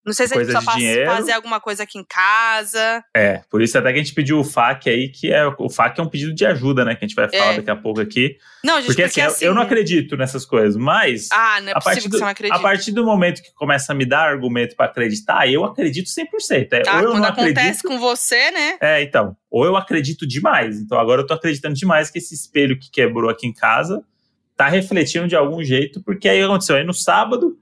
Não 0.08 0.14
sei 0.14 0.26
se 0.26 0.34
a 0.34 0.42
gente 0.42 0.54
precisa 0.54 1.06
fazer 1.06 1.34
alguma 1.34 1.60
coisa 1.60 1.84
aqui 1.84 2.00
em 2.00 2.04
casa. 2.04 3.04
É, 3.14 3.42
por 3.50 3.62
isso 3.62 3.78
até 3.78 3.92
que 3.92 4.00
a 4.00 4.02
gente 4.02 4.14
pediu 4.14 4.40
o 4.40 4.44
FAQ 4.44 4.90
aí, 4.90 5.10
que 5.10 5.34
é 5.34 5.46
o 5.46 5.70
FAQ 5.70 6.00
é 6.00 6.04
um 6.04 6.08
pedido 6.08 6.34
de 6.34 6.46
ajuda, 6.46 6.86
né? 6.86 6.96
Que 6.96 7.04
a 7.04 7.08
gente 7.08 7.16
vai 7.16 7.28
falar 7.30 7.54
é. 7.54 7.58
daqui 7.58 7.70
a 7.70 7.76
pouco 7.76 8.00
aqui. 8.00 8.38
Não, 8.64 8.78
gente, 8.78 8.86
porque, 8.86 9.02
porque 9.04 9.20
assim, 9.20 9.36
assim, 9.36 9.46
eu 9.46 9.54
não 9.54 9.62
acredito 9.62 10.16
nessas 10.16 10.46
coisas, 10.46 10.78
mas. 10.78 11.28
Ah, 11.34 11.60
não 11.60 11.72
é 11.72 11.74
possível 11.74 12.04
que 12.04 12.10
do, 12.10 12.18
você 12.18 12.24
não 12.24 12.32
acredite. 12.32 12.58
A 12.58 12.62
partir 12.62 12.92
do 12.94 13.04
momento 13.06 13.42
que 13.42 13.54
começa 13.54 13.92
a 13.92 13.96
me 13.96 14.06
dar 14.06 14.30
argumento 14.30 14.78
para 14.78 14.86
acreditar, 14.86 15.52
eu 15.52 15.66
acredito 15.66 16.08
100%. 16.08 16.72
É, 16.72 16.84
ah, 16.88 16.96
ou 16.96 17.02
eu 17.02 17.12
quando 17.12 17.24
não 17.24 17.30
acontece 17.30 17.60
acredito, 17.60 17.84
com 17.84 18.00
você, 18.00 18.50
né? 18.52 18.78
É, 18.80 19.02
então. 19.02 19.36
Ou 19.52 19.66
eu 19.66 19.76
acredito 19.76 20.26
demais. 20.26 20.80
Então 20.80 20.98
agora 20.98 21.22
eu 21.22 21.28
tô 21.28 21.34
acreditando 21.34 21.76
demais 21.76 22.10
que 22.10 22.18
esse 22.18 22.34
espelho 22.34 22.80
que 22.80 22.90
quebrou 22.90 23.30
aqui 23.30 23.46
em 23.46 23.54
casa 23.54 24.02
tá 24.56 24.70
refletindo 24.70 25.28
de 25.28 25.36
algum 25.36 25.62
jeito, 25.62 26.02
porque 26.02 26.30
aí 26.30 26.42
aconteceu 26.42 26.78
aí 26.78 26.84
no 26.86 26.94
sábado 26.94 27.58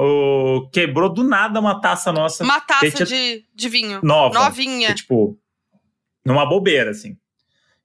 o, 0.00 0.68
quebrou 0.72 1.12
do 1.12 1.24
nada 1.24 1.58
uma 1.58 1.80
taça 1.80 2.12
nossa. 2.12 2.44
Uma 2.44 2.60
taça 2.60 3.04
de, 3.04 3.44
de 3.52 3.68
vinho. 3.68 3.98
Nova. 4.00 4.38
Novinha. 4.38 4.88
Que, 4.88 4.94
tipo, 4.94 5.36
numa 6.24 6.46
bobeira, 6.46 6.92
assim. 6.92 7.16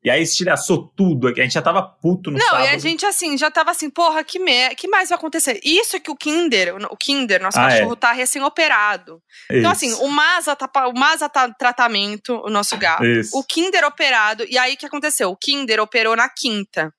E 0.03 0.11
aí 0.11 0.21
estilhaçou 0.21 0.91
tudo. 0.95 1.27
A 1.29 1.33
gente 1.33 1.53
já 1.53 1.61
tava 1.61 1.81
puto 1.81 2.29
no 2.29 2.37
Não, 2.37 2.45
sábado. 2.45 2.65
e 2.65 2.67
a 2.67 2.77
gente, 2.77 3.03
assim, 3.03 3.35
já 3.35 3.49
tava 3.49 3.71
assim, 3.71 3.89
porra, 3.89 4.23
que, 4.23 4.37
me... 4.37 4.75
que 4.75 4.87
mais 4.87 5.09
vai 5.09 5.17
acontecer? 5.17 5.59
Isso 5.63 5.95
é 5.95 5.99
que 5.99 6.11
o 6.11 6.15
Kinder, 6.15 6.75
o 6.91 6.97
Kinder, 6.97 7.41
nosso 7.41 7.57
ah, 7.57 7.63
é. 7.63 7.77
cachorro, 7.77 7.93
é. 7.93 7.95
tá 7.95 8.11
recém-operado. 8.11 9.19
Então, 9.49 9.71
assim, 9.71 9.91
o 9.93 10.07
Masa 10.07 10.55
tá, 10.55 10.69
o 10.87 10.93
Masa 10.93 11.27
tá 11.27 11.51
tratamento, 11.51 12.35
o 12.45 12.49
nosso 12.49 12.77
gato. 12.77 13.03
Isso. 13.03 13.35
O 13.35 13.43
Kinder 13.43 13.83
operado. 13.85 14.45
E 14.47 14.55
aí, 14.55 14.75
o 14.75 14.77
que 14.77 14.85
aconteceu? 14.85 15.31
O 15.31 15.37
Kinder 15.37 15.79
operou 15.79 16.15
na 16.15 16.29
quinta. 16.29 16.93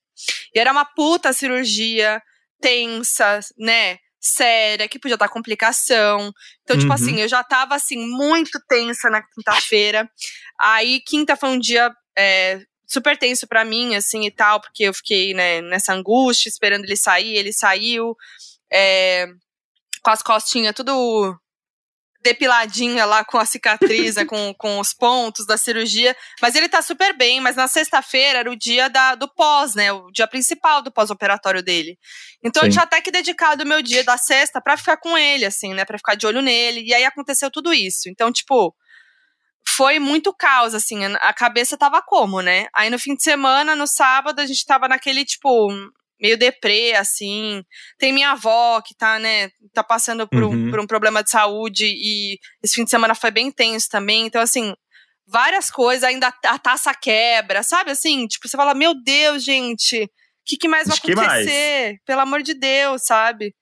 E 0.53 0.59
era 0.59 0.73
uma 0.73 0.85
puta 0.85 1.33
cirurgia 1.33 2.21
tensa, 2.61 3.39
né? 3.57 3.99
Séria, 4.25 4.89
que 4.89 4.99
podia 4.99 5.17
dar 5.17 5.29
complicação. 5.29 6.33
Então, 6.63 6.79
tipo 6.79 6.89
uhum. 6.89 6.95
assim, 6.95 7.21
eu 7.21 7.29
já 7.29 7.45
tava 7.45 7.75
assim, 7.75 7.99
muito 7.99 8.59
tensa 8.67 9.11
na 9.11 9.23
quinta-feira. 9.23 10.11
Aí, 10.59 11.01
quinta 11.07 11.37
foi 11.37 11.51
um 11.51 11.59
dia 11.59 11.93
é, 12.17 12.61
super 12.87 13.19
tenso 13.19 13.47
para 13.47 13.65
mim, 13.65 13.95
assim, 13.95 14.25
e 14.25 14.31
tal, 14.31 14.61
porque 14.61 14.85
eu 14.85 14.95
fiquei, 14.95 15.35
né, 15.35 15.61
nessa 15.61 15.93
angústia, 15.93 16.49
esperando 16.49 16.85
ele 16.85 16.97
sair, 16.97 17.37
ele 17.37 17.53
saiu. 17.53 18.17
É, 18.73 19.27
com 20.03 20.11
as 20.11 20.23
costinhas 20.23 20.75
tudo 20.75 21.35
depiladinha 22.25 23.05
lá 23.05 23.23
com 23.23 23.37
a 23.37 23.45
cicatriz, 23.45 24.17
né, 24.17 24.25
com, 24.27 24.55
com 24.55 24.81
os 24.81 24.95
pontos 24.95 25.47
da 25.47 25.59
cirurgia. 25.59 26.17
Mas 26.41 26.55
ele 26.55 26.69
tá 26.69 26.81
super 26.81 27.15
bem, 27.17 27.41
mas 27.41 27.55
na 27.55 27.69
sexta-feira 27.69 28.41
era 28.41 28.51
o 28.51 28.57
dia 28.57 28.89
da, 28.89 29.15
do 29.15 29.29
pós, 29.29 29.75
né? 29.75 29.93
O 29.93 30.11
dia 30.11 30.27
principal 30.27 30.83
do 30.83 30.91
pós-operatório 30.91 31.63
dele. 31.63 31.99
Então 32.43 32.63
Sim. 32.63 32.69
eu 32.69 32.73
tinha 32.73 32.85
até 32.85 33.01
que 33.01 33.11
dedicado 33.11 33.63
o 33.63 33.67
meu 33.67 33.83
dia 33.83 34.03
da 34.03 34.17
sexta 34.17 34.61
para 34.61 34.77
ficar 34.77 34.97
com 34.97 35.17
ele, 35.17 35.45
assim, 35.45 35.75
né? 35.75 35.85
Pra 35.85 35.99
ficar 35.99 36.15
de 36.15 36.27
olho 36.27 36.41
nele. 36.41 36.83
E 36.85 36.95
aí 36.95 37.05
aconteceu 37.05 37.51
tudo 37.51 37.75
isso. 37.75 38.09
Então, 38.09 38.33
tipo, 38.33 38.75
foi 39.77 39.99
muito 39.99 40.33
caos, 40.33 40.75
assim. 40.75 41.05
A 41.05 41.33
cabeça 41.35 41.77
tava 41.77 42.01
como, 42.01 42.41
né? 42.41 42.67
Aí 42.75 42.89
no 42.89 42.99
fim 42.99 43.15
de 43.15 43.23
semana, 43.23 43.77
no 43.77 43.87
sábado, 43.87 44.41
a 44.41 44.47
gente 44.47 44.65
tava 44.65 44.89
naquele, 44.89 45.25
tipo, 45.25 45.71
meio 46.21 46.39
deprê, 46.39 46.95
assim. 46.95 47.63
Tem 47.99 48.13
minha 48.13 48.31
avó 48.31 48.81
que 48.81 48.95
tá, 48.95 49.19
né, 49.19 49.51
tá 49.73 49.83
passando 49.83 50.27
por, 50.29 50.43
uhum. 50.43 50.69
um, 50.69 50.71
por 50.71 50.81
um 50.81 50.87
problema 50.87 51.23
de 51.23 51.31
saúde 51.31 51.87
e 51.87 52.39
esse 52.63 52.75
fim 52.75 52.85
de 52.85 52.91
semana 52.91 53.15
foi 53.15 53.31
bem 53.31 53.51
tenso 53.51 53.89
também. 53.89 54.27
Então, 54.27 54.41
assim, 54.41 54.75
várias 55.27 55.71
coisas, 55.71 56.05
ainda 56.05 56.33
a 56.45 56.59
taça 56.59 56.95
quebra, 56.95 57.63
sabe? 57.63 57.91
Assim, 57.91 58.27
tipo, 58.27 58.49
você 58.49 58.57
fala, 58.57 58.75
meu 58.75 58.95
Deus, 58.95 59.43
gente, 59.43 60.05
o 60.05 60.09
que, 60.45 60.57
que 60.57 60.69
mais 60.69 60.87
vai 60.87 60.97
acontecer? 60.97 61.87
Mais? 61.89 61.99
Pelo 62.05 62.21
amor 62.21 62.43
de 62.43 62.55
Deus, 62.55 63.03
sabe? 63.05 63.55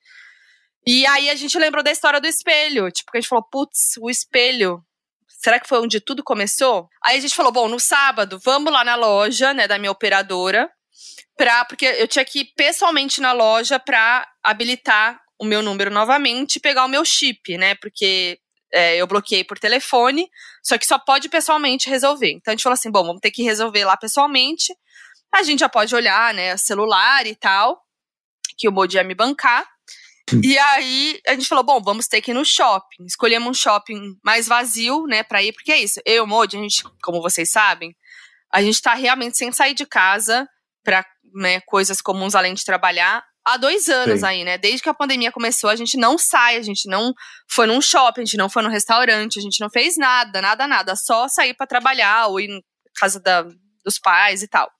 E 0.86 1.06
aí 1.06 1.30
a 1.30 1.34
gente 1.34 1.58
lembrou 1.58 1.82
da 1.82 1.92
história 1.92 2.20
do 2.20 2.26
espelho. 2.26 2.90
Tipo, 2.90 3.12
que 3.12 3.18
a 3.18 3.20
gente 3.20 3.28
falou, 3.28 3.46
putz, 3.50 3.96
o 4.00 4.10
espelho. 4.10 4.82
Será 5.28 5.58
que 5.58 5.68
foi 5.68 5.80
onde 5.80 6.00
tudo 6.00 6.22
começou? 6.22 6.88
Aí 7.02 7.16
a 7.16 7.20
gente 7.20 7.34
falou, 7.34 7.52
bom, 7.52 7.68
no 7.68 7.80
sábado, 7.80 8.38
vamos 8.44 8.72
lá 8.72 8.84
na 8.84 8.94
loja, 8.94 9.52
né, 9.54 9.66
da 9.66 9.78
minha 9.78 9.90
operadora, 9.90 10.70
pra, 11.36 11.64
porque 11.64 11.86
eu 11.86 12.08
tinha 12.08 12.24
que 12.24 12.40
ir 12.40 12.44
pessoalmente 12.56 13.20
na 13.20 13.32
loja 13.32 13.78
pra 13.78 14.28
habilitar 14.42 15.20
o 15.38 15.44
meu 15.44 15.62
número 15.62 15.90
novamente 15.90 16.56
e 16.56 16.60
pegar 16.60 16.84
o 16.84 16.88
meu 16.88 17.04
chip, 17.04 17.56
né? 17.58 17.74
Porque 17.74 18.38
é, 18.72 18.96
eu 18.96 19.06
bloqueei 19.06 19.44
por 19.44 19.58
telefone, 19.58 20.28
só 20.62 20.78
que 20.78 20.86
só 20.86 20.98
pode 20.98 21.28
pessoalmente 21.28 21.90
resolver. 21.90 22.30
Então 22.30 22.52
a 22.52 22.54
gente 22.54 22.62
falou 22.62 22.74
assim: 22.74 22.90
bom, 22.90 23.04
vamos 23.04 23.20
ter 23.20 23.30
que 23.30 23.42
resolver 23.42 23.84
lá 23.84 23.96
pessoalmente. 23.96 24.74
A 25.32 25.42
gente 25.42 25.60
já 25.60 25.68
pode 25.68 25.94
olhar, 25.94 26.32
né, 26.34 26.56
celular 26.56 27.26
e 27.26 27.34
tal, 27.34 27.82
que 28.56 28.68
o 28.68 28.72
Modi 28.72 28.96
ia 28.96 29.04
me 29.04 29.14
bancar. 29.14 29.66
E 30.42 30.56
aí 30.58 31.20
a 31.26 31.34
gente 31.34 31.48
falou, 31.48 31.64
bom, 31.64 31.82
vamos 31.82 32.06
ter 32.06 32.20
que 32.20 32.30
ir 32.30 32.34
no 32.34 32.44
shopping. 32.44 33.04
Escolhemos 33.04 33.48
um 33.48 33.54
shopping 33.54 34.16
mais 34.22 34.46
vazio, 34.46 35.06
né, 35.06 35.22
pra 35.22 35.42
ir, 35.42 35.52
porque 35.52 35.72
é 35.72 35.78
isso. 35.78 36.00
Eu 36.06 36.14
e 36.14 36.20
o 36.20 36.26
Modi, 36.26 36.56
a 36.56 36.60
gente, 36.60 36.84
como 37.02 37.20
vocês 37.20 37.50
sabem, 37.50 37.94
a 38.52 38.62
gente 38.62 38.80
tá 38.80 38.94
realmente 38.94 39.36
sem 39.36 39.50
sair 39.50 39.74
de 39.74 39.84
casa 39.84 40.48
pra 40.82 41.04
né, 41.34 41.60
coisas 41.62 42.00
comuns 42.00 42.34
além 42.34 42.54
de 42.54 42.64
trabalhar 42.64 43.24
há 43.44 43.56
dois 43.56 43.88
anos 43.88 44.20
Sim. 44.20 44.26
aí, 44.26 44.44
né? 44.44 44.58
Desde 44.58 44.82
que 44.82 44.88
a 44.88 44.94
pandemia 44.94 45.32
começou, 45.32 45.70
a 45.70 45.76
gente 45.76 45.96
não 45.96 46.16
sai, 46.16 46.56
a 46.56 46.62
gente 46.62 46.88
não 46.88 47.12
foi 47.48 47.66
num 47.66 47.80
shopping, 47.80 48.22
a 48.22 48.24
gente 48.24 48.36
não 48.36 48.48
foi 48.48 48.62
num 48.62 48.68
restaurante, 48.68 49.38
a 49.38 49.42
gente 49.42 49.60
não 49.60 49.68
fez 49.68 49.96
nada, 49.96 50.40
nada, 50.40 50.66
nada. 50.66 50.96
Só 50.96 51.28
sair 51.28 51.54
para 51.54 51.66
trabalhar 51.66 52.28
ou 52.28 52.40
ir 52.40 52.48
na 52.48 52.60
casa 52.98 53.20
da, 53.20 53.42
dos 53.84 53.98
pais 53.98 54.42
e 54.42 54.48
tal. 54.48 54.70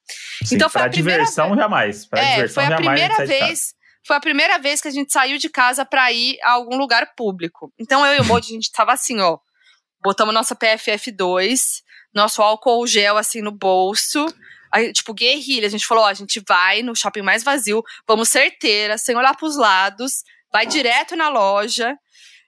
Sim, 0.45 0.57
então 0.57 0.71
foi 0.71 0.83
a 0.83 0.89
diversão 0.89 1.49
vez... 1.49 1.61
jamais. 1.61 2.07
Pra 2.07 2.21
é, 2.21 2.35
diversão, 2.35 2.55
foi 2.55 2.65
a 2.65 2.69
jamais 2.69 2.87
primeira 2.87 3.27
vez. 3.27 3.75
Foi 4.05 4.17
a 4.17 4.21
primeira 4.21 4.59
vez 4.59 4.81
que 4.81 4.89
a 4.89 4.91
gente 4.93 5.13
saiu 5.13 5.39
de 5.39 5.49
casa 5.49 5.85
para 5.85 6.11
ir 6.11 6.37
a 6.43 6.53
algum 6.53 6.77
lugar 6.77 7.15
público. 7.17 7.73
Então 7.79 8.05
eu 8.05 8.17
e 8.17 8.21
o 8.21 8.25
Modi, 8.25 8.49
a 8.49 8.55
gente 8.55 8.73
tava 8.73 8.93
assim, 8.93 9.21
ó. 9.21 9.39
Botamos 10.03 10.35
nossa 10.35 10.57
PFF2, 10.57 11.61
nosso 12.13 12.43
álcool 12.43 12.85
gel 12.85 13.17
assim 13.17 13.41
no 13.41 13.53
bolso 13.53 14.27
tipo, 14.93 15.13
guerrilha. 15.13 15.67
A 15.67 15.71
gente 15.71 15.87
falou, 15.87 16.05
ó, 16.05 16.09
a 16.09 16.15
gente 16.15 16.43
vai 16.47 16.83
no 16.83 16.97
shopping 16.97 17.23
mais 17.23 17.43
vazio, 17.43 17.83
vamos 18.07 18.29
certeira, 18.29 18.97
sem 18.99 19.17
olhar 19.17 19.37
pros 19.37 19.57
lados, 19.57 20.23
vai 20.53 20.67
direto 20.67 21.17
na 21.17 21.29
loja. 21.29 21.97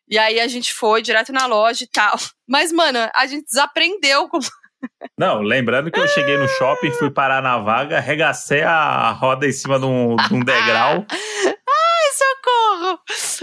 E 0.08 0.18
aí 0.18 0.38
a 0.38 0.46
gente 0.46 0.72
foi 0.72 1.02
direto 1.02 1.32
na 1.32 1.46
loja 1.46 1.84
e 1.84 1.88
tal. 1.88 2.16
Mas, 2.48 2.72
mano, 2.72 2.98
a 3.14 3.26
gente 3.26 3.46
desaprendeu 3.46 4.28
como. 4.28 4.44
Não, 5.18 5.40
lembrando 5.40 5.90
que 5.90 5.98
eu 5.98 6.06
cheguei 6.08 6.36
no 6.36 6.46
shopping, 6.46 6.90
fui 6.92 7.10
parar 7.10 7.42
na 7.42 7.58
vaga, 7.58 7.96
arregacei 7.96 8.62
a 8.62 9.10
roda 9.12 9.46
em 9.46 9.52
cima 9.52 9.78
de 9.78 9.86
um, 9.86 10.16
de 10.16 10.34
um 10.34 10.40
degrau. 10.40 11.06
Ai, 11.10 12.12
socorro! 12.12 13.00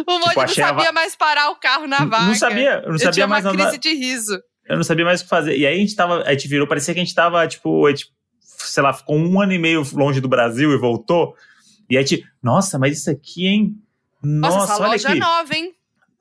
O 0.08 0.20
Monte 0.20 0.30
tipo, 0.30 0.42
não 0.42 0.48
sabia 0.48 0.86
va... 0.86 0.92
mais 0.92 1.16
parar 1.16 1.50
o 1.50 1.56
carro 1.56 1.88
na 1.88 2.06
vaga. 2.06 2.26
Não 2.26 2.36
sabia, 2.36 2.82
não 2.82 2.98
sabia 2.98 3.24
eu 3.24 3.28
mais 3.28 3.44
uma 3.44 3.54
crise 3.54 3.78
de 3.80 3.94
riso. 3.94 4.40
Eu 4.66 4.78
não 4.78 4.84
sabia 4.84 5.04
mais 5.04 5.22
o 5.22 5.24
que 5.24 5.30
fazer. 5.30 5.58
E 5.58 5.66
aí 5.66 5.76
a 5.76 5.80
gente 5.80 5.96
tava, 5.96 6.22
a 6.22 6.32
gente 6.32 6.48
virou, 6.48 6.68
parecia 6.68 6.94
que 6.94 7.00
a 7.00 7.04
gente 7.04 7.16
tava, 7.16 7.48
tipo, 7.48 7.88
a 7.88 7.90
gente 7.90 8.06
sei 8.68 8.84
lá, 8.84 8.94
ficou 8.94 9.18
um 9.18 9.42
ano 9.42 9.54
e 9.54 9.60
meio 9.60 9.86
longe 9.94 10.20
do 10.20 10.28
Brasil 10.28 10.72
e 10.72 10.78
voltou. 10.78 11.36
E 11.90 11.98
aí, 11.98 12.04
tipo, 12.04 12.28
nossa, 12.42 12.80
mas 12.80 12.98
isso 12.98 13.10
aqui, 13.10 13.48
hein? 13.48 13.76
Nossa, 14.24 14.58
nossa 14.58 14.74
essa 14.74 14.84
olha 14.84 14.92
loja 14.92 15.10
aqui. 15.10 15.20
nova, 15.20 15.56
hein? 15.56 15.74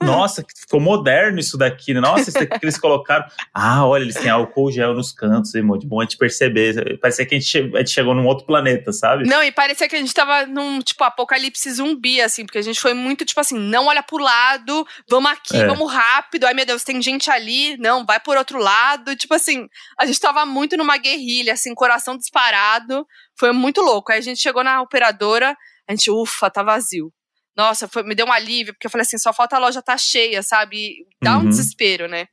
Nossa, 0.03 0.45
ficou 0.57 0.81
moderno 0.81 1.39
isso 1.39 1.59
daqui. 1.59 1.93
Né? 1.93 2.01
Nossa, 2.01 2.31
isso 2.31 2.39
daqui 2.39 2.59
que 2.59 2.65
eles 2.65 2.79
colocaram. 2.79 3.27
Ah, 3.53 3.87
olha, 3.87 4.03
eles 4.03 4.15
têm 4.15 4.31
álcool 4.31 4.73
gel 4.73 4.95
nos 4.95 5.13
cantos, 5.13 5.55
é 5.55 5.61
muito 5.61 5.87
bom 5.87 6.01
a 6.01 6.05
gente 6.05 6.17
perceber. 6.17 6.99
Parecia 6.99 7.27
que 7.27 7.35
a 7.35 7.39
gente, 7.39 7.59
a 7.75 7.79
gente 7.79 7.91
chegou 7.91 8.15
num 8.15 8.27
outro 8.27 8.47
planeta, 8.47 8.93
sabe? 8.93 9.29
Não, 9.29 9.43
e 9.43 9.53
parecia 9.53 9.89
que 9.89 9.97
a 9.97 9.99
gente 9.99 10.15
tava 10.15 10.47
num, 10.47 10.81
tipo, 10.81 11.05
apocalipse 11.05 11.71
zumbi, 11.71 12.21
assim, 12.21 12.47
porque 12.47 12.59
a 12.59 12.63
gente 12.63 12.81
foi 12.81 12.95
muito, 12.95 13.25
tipo 13.25 13.41
assim, 13.41 13.59
não 13.59 13.87
olha 13.87 14.03
pro 14.03 14.19
lado, 14.19 14.87
vamos 15.09 15.31
aqui, 15.31 15.59
é. 15.59 15.67
vamos 15.67 15.93
rápido. 15.93 16.45
Ai, 16.45 16.55
meu 16.55 16.65
Deus, 16.65 16.83
tem 16.83 17.01
gente 17.03 17.31
ali, 17.31 17.77
não, 17.77 18.07
vai 18.07 18.19
por 18.19 18.39
outro 18.39 18.59
lado. 18.59 19.15
Tipo 19.15 19.35
assim, 19.35 19.69
a 19.99 20.07
gente 20.07 20.19
tava 20.19 20.47
muito 20.47 20.77
numa 20.77 20.97
guerrilha, 20.97 21.53
assim, 21.53 21.75
coração 21.75 22.17
disparado. 22.17 23.07
Foi 23.39 23.53
muito 23.53 23.83
louco. 23.83 24.13
Aí 24.13 24.19
a 24.19 24.23
gente 24.23 24.41
chegou 24.41 24.65
na 24.65 24.81
operadora, 24.81 25.55
a 25.87 25.93
gente, 25.93 26.11
ufa, 26.11 26.51
tá 26.51 26.63
vazio 26.63 27.13
nossa, 27.57 27.89
foi, 27.89 28.03
me 28.03 28.15
deu 28.15 28.27
um 28.27 28.33
alívio, 28.33 28.73
porque 28.75 28.87
eu 28.87 28.91
falei 28.91 29.03
assim, 29.03 29.19
só 29.19 29.33
falta 29.33 29.57
a 29.57 29.59
loja 29.59 29.83
tá 29.83 29.97
cheia, 29.99 30.43
sabe? 30.43 31.07
Dá 31.23 31.37
uhum. 31.37 31.45
um 31.45 31.49
desespero, 31.49 32.09
né? 32.09 32.27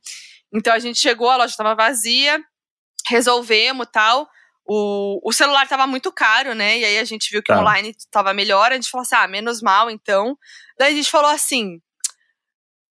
Então 0.52 0.72
a 0.72 0.78
gente 0.78 0.98
chegou, 0.98 1.30
a 1.30 1.36
loja 1.36 1.52
estava 1.52 1.74
vazia, 1.74 2.42
resolvemos 3.06 3.86
tal. 3.92 4.28
O, 4.64 5.20
o 5.26 5.32
celular 5.32 5.64
estava 5.64 5.86
muito 5.86 6.12
caro, 6.12 6.54
né? 6.54 6.78
E 6.78 6.84
aí 6.84 6.98
a 6.98 7.04
gente 7.04 7.30
viu 7.30 7.42
que 7.42 7.52
tá. 7.52 7.60
online 7.60 7.94
estava 7.96 8.34
melhor, 8.34 8.70
a 8.70 8.74
gente 8.74 8.90
falou 8.90 9.02
assim, 9.02 9.16
ah, 9.16 9.26
menos 9.26 9.62
mal, 9.62 9.90
então. 9.90 10.36
Daí 10.78 10.92
a 10.92 10.96
gente 10.96 11.10
falou 11.10 11.30
assim, 11.30 11.80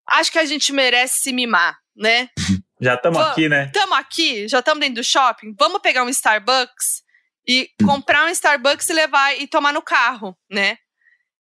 acho 0.08 0.32
que 0.32 0.38
a 0.38 0.44
gente 0.44 0.72
merece 0.72 1.20
se 1.20 1.32
mimar, 1.32 1.78
né? 1.96 2.28
Já 2.80 2.94
estamos 2.94 3.18
aqui, 3.18 3.48
né? 3.48 3.66
Estamos 3.66 3.98
aqui, 3.98 4.46
já 4.46 4.60
estamos 4.60 4.78
dentro 4.78 5.02
do 5.02 5.04
shopping. 5.04 5.52
Vamos 5.58 5.80
pegar 5.80 6.04
um 6.04 6.08
Starbucks 6.08 7.02
e 7.44 7.68
hum. 7.82 7.86
comprar 7.86 8.24
um 8.24 8.28
Starbucks 8.28 8.88
e 8.88 8.92
levar 8.92 9.36
e 9.36 9.48
tomar 9.48 9.72
no 9.72 9.82
carro, 9.82 10.38
né? 10.48 10.78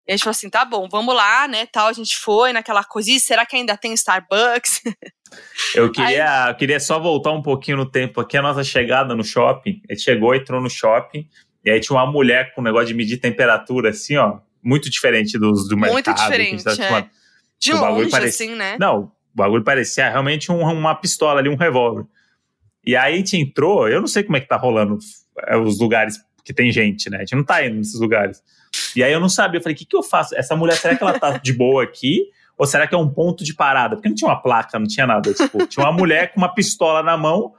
E 0.06 0.12
a 0.12 0.16
gente 0.16 0.22
falou 0.22 0.32
assim, 0.32 0.48
tá 0.48 0.64
bom, 0.64 0.88
vamos 0.88 1.14
lá, 1.14 1.48
né, 1.48 1.66
tal, 1.66 1.88
a 1.88 1.92
gente 1.92 2.16
foi 2.16 2.52
naquela 2.52 2.84
coisa, 2.84 3.10
será 3.18 3.44
que 3.44 3.56
ainda 3.56 3.76
tem 3.76 3.92
Starbucks? 3.92 4.82
Eu 5.74 5.90
queria, 5.90 6.44
Aí... 6.44 6.50
eu 6.50 6.54
queria 6.54 6.78
só 6.78 7.00
voltar 7.00 7.32
um 7.32 7.42
pouquinho 7.42 7.78
no 7.78 7.90
tempo 7.90 8.20
aqui, 8.20 8.36
a 8.36 8.42
nossa 8.42 8.62
chegada 8.62 9.12
no 9.12 9.24
shopping, 9.24 9.82
a 9.90 9.92
gente 9.92 10.04
chegou, 10.04 10.32
entrou 10.32 10.60
no 10.60 10.70
shopping, 10.70 11.28
e 11.64 11.70
aí 11.70 11.80
tinha 11.80 11.98
uma 11.98 12.06
mulher 12.06 12.54
com 12.54 12.60
um 12.60 12.64
negócio 12.64 12.86
de 12.86 12.94
medir 12.94 13.16
temperatura, 13.16 13.90
assim, 13.90 14.16
ó, 14.16 14.38
muito 14.62 14.88
diferente 14.88 15.36
dos 15.36 15.68
do 15.68 15.76
mercado. 15.76 15.94
Muito 15.94 16.14
diferente, 16.14 16.62
tá 16.62 16.72
é. 16.72 17.10
De 17.58 17.72
longe, 17.72 18.08
parecia, 18.08 18.46
assim, 18.46 18.54
né? 18.54 18.76
Não, 18.78 19.00
o 19.02 19.12
bagulho 19.34 19.64
parecia 19.64 20.08
realmente 20.08 20.52
um, 20.52 20.62
uma 20.62 20.94
pistola 20.94 21.40
ali, 21.40 21.48
um 21.48 21.56
revólver. 21.56 22.04
E 22.84 22.94
aí 22.94 23.14
a 23.14 23.16
gente 23.16 23.36
entrou, 23.36 23.88
eu 23.88 24.00
não 24.00 24.06
sei 24.06 24.22
como 24.22 24.36
é 24.36 24.40
que 24.40 24.46
tá 24.46 24.56
rolando 24.56 24.96
é, 25.48 25.56
os 25.56 25.80
lugares 25.80 26.18
que 26.44 26.54
tem 26.54 26.70
gente, 26.70 27.10
né? 27.10 27.16
A 27.16 27.20
gente 27.20 27.34
não 27.34 27.44
tá 27.44 27.66
indo 27.66 27.76
nesses 27.76 27.98
lugares. 27.98 28.40
E 28.94 29.02
aí 29.02 29.12
eu 29.12 29.20
não 29.20 29.28
sabia, 29.28 29.58
eu 29.58 29.62
falei, 29.62 29.74
o 29.74 29.78
que, 29.78 29.84
que 29.84 29.96
eu 29.96 30.02
faço? 30.02 30.34
Essa 30.36 30.56
mulher, 30.56 30.76
será 30.76 30.96
que 30.96 31.02
ela 31.02 31.18
tá 31.18 31.38
de 31.38 31.52
boa 31.52 31.82
aqui? 31.84 32.30
Ou 32.58 32.66
será 32.66 32.86
que 32.86 32.94
é 32.94 32.98
um 32.98 33.08
ponto 33.08 33.44
de 33.44 33.54
parada? 33.54 33.96
Porque 33.96 34.08
não 34.08 34.16
tinha 34.16 34.30
uma 34.30 34.40
placa, 34.40 34.78
não 34.78 34.86
tinha 34.86 35.06
nada. 35.06 35.32
Tipo, 35.32 35.66
tinha 35.66 35.84
uma 35.84 35.92
mulher 35.92 36.32
com 36.32 36.38
uma 36.38 36.52
pistola 36.52 37.02
na 37.02 37.16
mão. 37.16 37.52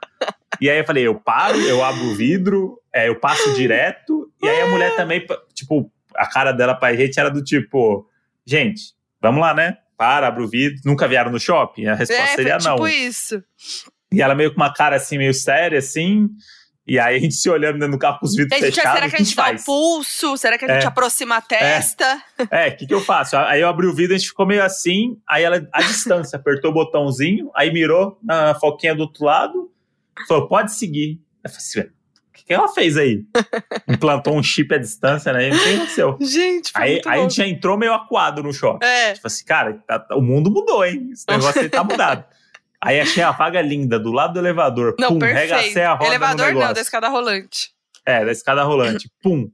E 0.60 0.70
aí 0.70 0.80
eu 0.80 0.86
falei, 0.86 1.06
eu 1.06 1.16
paro, 1.16 1.60
eu 1.60 1.84
abro 1.84 2.06
o 2.06 2.16
vidro, 2.16 2.82
é, 2.92 3.08
eu 3.08 3.20
passo 3.20 3.54
direto. 3.54 4.32
E 4.42 4.48
aí 4.48 4.62
a 4.62 4.68
mulher 4.68 4.96
também, 4.96 5.24
tipo, 5.54 5.92
a 6.16 6.26
cara 6.26 6.52
dela 6.52 6.74
pra 6.74 6.96
gente 6.96 7.20
era 7.20 7.30
do 7.30 7.44
tipo, 7.44 8.10
gente, 8.44 8.96
vamos 9.22 9.42
lá, 9.42 9.54
né? 9.54 9.78
Para, 9.96 10.28
abre 10.28 10.44
o 10.44 10.48
vidro. 10.48 10.82
Nunca 10.84 11.08
vieram 11.08 11.32
no 11.32 11.40
shopping? 11.40 11.88
A 11.88 11.96
resposta 11.96 12.24
é, 12.24 12.36
seria 12.36 12.58
tipo 12.58 12.70
não. 12.70 12.76
tipo 12.78 12.88
isso. 12.88 13.44
E 14.12 14.22
ela 14.22 14.34
meio 14.34 14.52
com 14.52 14.58
uma 14.58 14.74
cara 14.74 14.96
assim, 14.96 15.18
meio 15.18 15.34
séria, 15.34 15.78
assim. 15.78 16.28
E 16.88 16.98
aí 16.98 17.18
a 17.18 17.20
gente 17.20 17.36
se 17.36 17.50
olhando 17.50 17.74
dentro 17.74 17.92
do 17.92 18.00
carro 18.00 18.20
com 18.20 18.26
os 18.26 18.34
vidros 18.34 18.58
fechados. 18.58 18.94
Será 18.94 19.10
que 19.10 19.16
a 19.16 19.20
gente 19.20 19.36
dá 19.36 19.52
o 19.52 19.64
pulso? 19.66 20.38
Será 20.38 20.58
que 20.58 20.64
a 20.64 20.74
gente 20.74 20.86
é. 20.86 20.88
aproxima 20.88 21.36
a 21.36 21.42
testa? 21.42 22.24
É, 22.40 22.44
o 22.44 22.48
é, 22.52 22.72
que, 22.72 22.88
que 22.88 22.94
eu 22.94 23.02
faço? 23.02 23.36
Aí 23.36 23.60
eu 23.60 23.68
abri 23.68 23.86
o 23.88 23.94
vidro, 23.94 24.16
a 24.16 24.18
gente 24.18 24.30
ficou 24.30 24.46
meio 24.46 24.64
assim, 24.64 25.20
aí 25.28 25.44
ela, 25.44 25.68
a 25.74 25.82
distância, 25.82 26.38
apertou 26.40 26.72
o 26.72 26.74
botãozinho, 26.74 27.52
aí 27.54 27.74
mirou 27.74 28.18
na 28.24 28.56
foquinha 28.56 28.96
do 28.96 29.02
outro 29.02 29.26
lado, 29.26 29.70
falou, 30.30 30.48
pode 30.48 30.74
seguir. 30.74 31.20
Eu 31.44 31.50
falei 31.50 31.58
assim, 31.58 31.80
o 31.82 32.34
que, 32.34 32.46
que 32.46 32.54
ela 32.54 32.70
fez 32.70 32.96
aí? 32.96 33.26
Implantou 33.86 34.34
um 34.38 34.42
chip 34.42 34.74
à 34.74 34.78
distância, 34.78 35.34
né? 35.34 35.50
E 35.50 35.50
não 35.50 35.58
aconteceu. 35.58 36.18
Gente, 36.22 36.72
foi 36.72 36.82
aí, 36.82 37.02
aí 37.06 37.20
a 37.20 37.22
gente 37.24 37.36
já 37.36 37.46
entrou 37.46 37.78
meio 37.78 37.94
acuado 37.94 38.42
no 38.42 38.54
shopping. 38.54 38.86
É. 38.86 39.12
Tipo 39.12 39.28
assim, 39.28 39.44
cara, 39.44 39.74
tá, 39.86 40.08
o 40.12 40.22
mundo 40.22 40.50
mudou, 40.50 40.86
hein? 40.86 41.10
Esse 41.12 41.26
negócio 41.30 41.60
aí 41.60 41.68
tá 41.68 41.84
mudado. 41.84 42.24
Aí 42.84 43.00
achei 43.00 43.24
a 43.24 43.32
vaga 43.32 43.62
linda, 43.62 44.00
do 44.00 44.12
lado 44.12 44.34
do 44.34 44.40
elevador. 44.40 44.96
Não, 45.00 45.10
pum, 45.10 45.20
perfeito. 45.20 45.54
regacei 45.54 45.84
a 45.84 45.94
roda 45.94 46.06
Elevador 46.06 46.54
não, 46.54 46.74
da 46.74 46.82
escada 46.82 47.08
rolante. 47.08 47.72
É, 48.06 48.24
da 48.24 48.32
escada 48.32 48.64
rolante. 48.64 49.10
pum. 49.22 49.50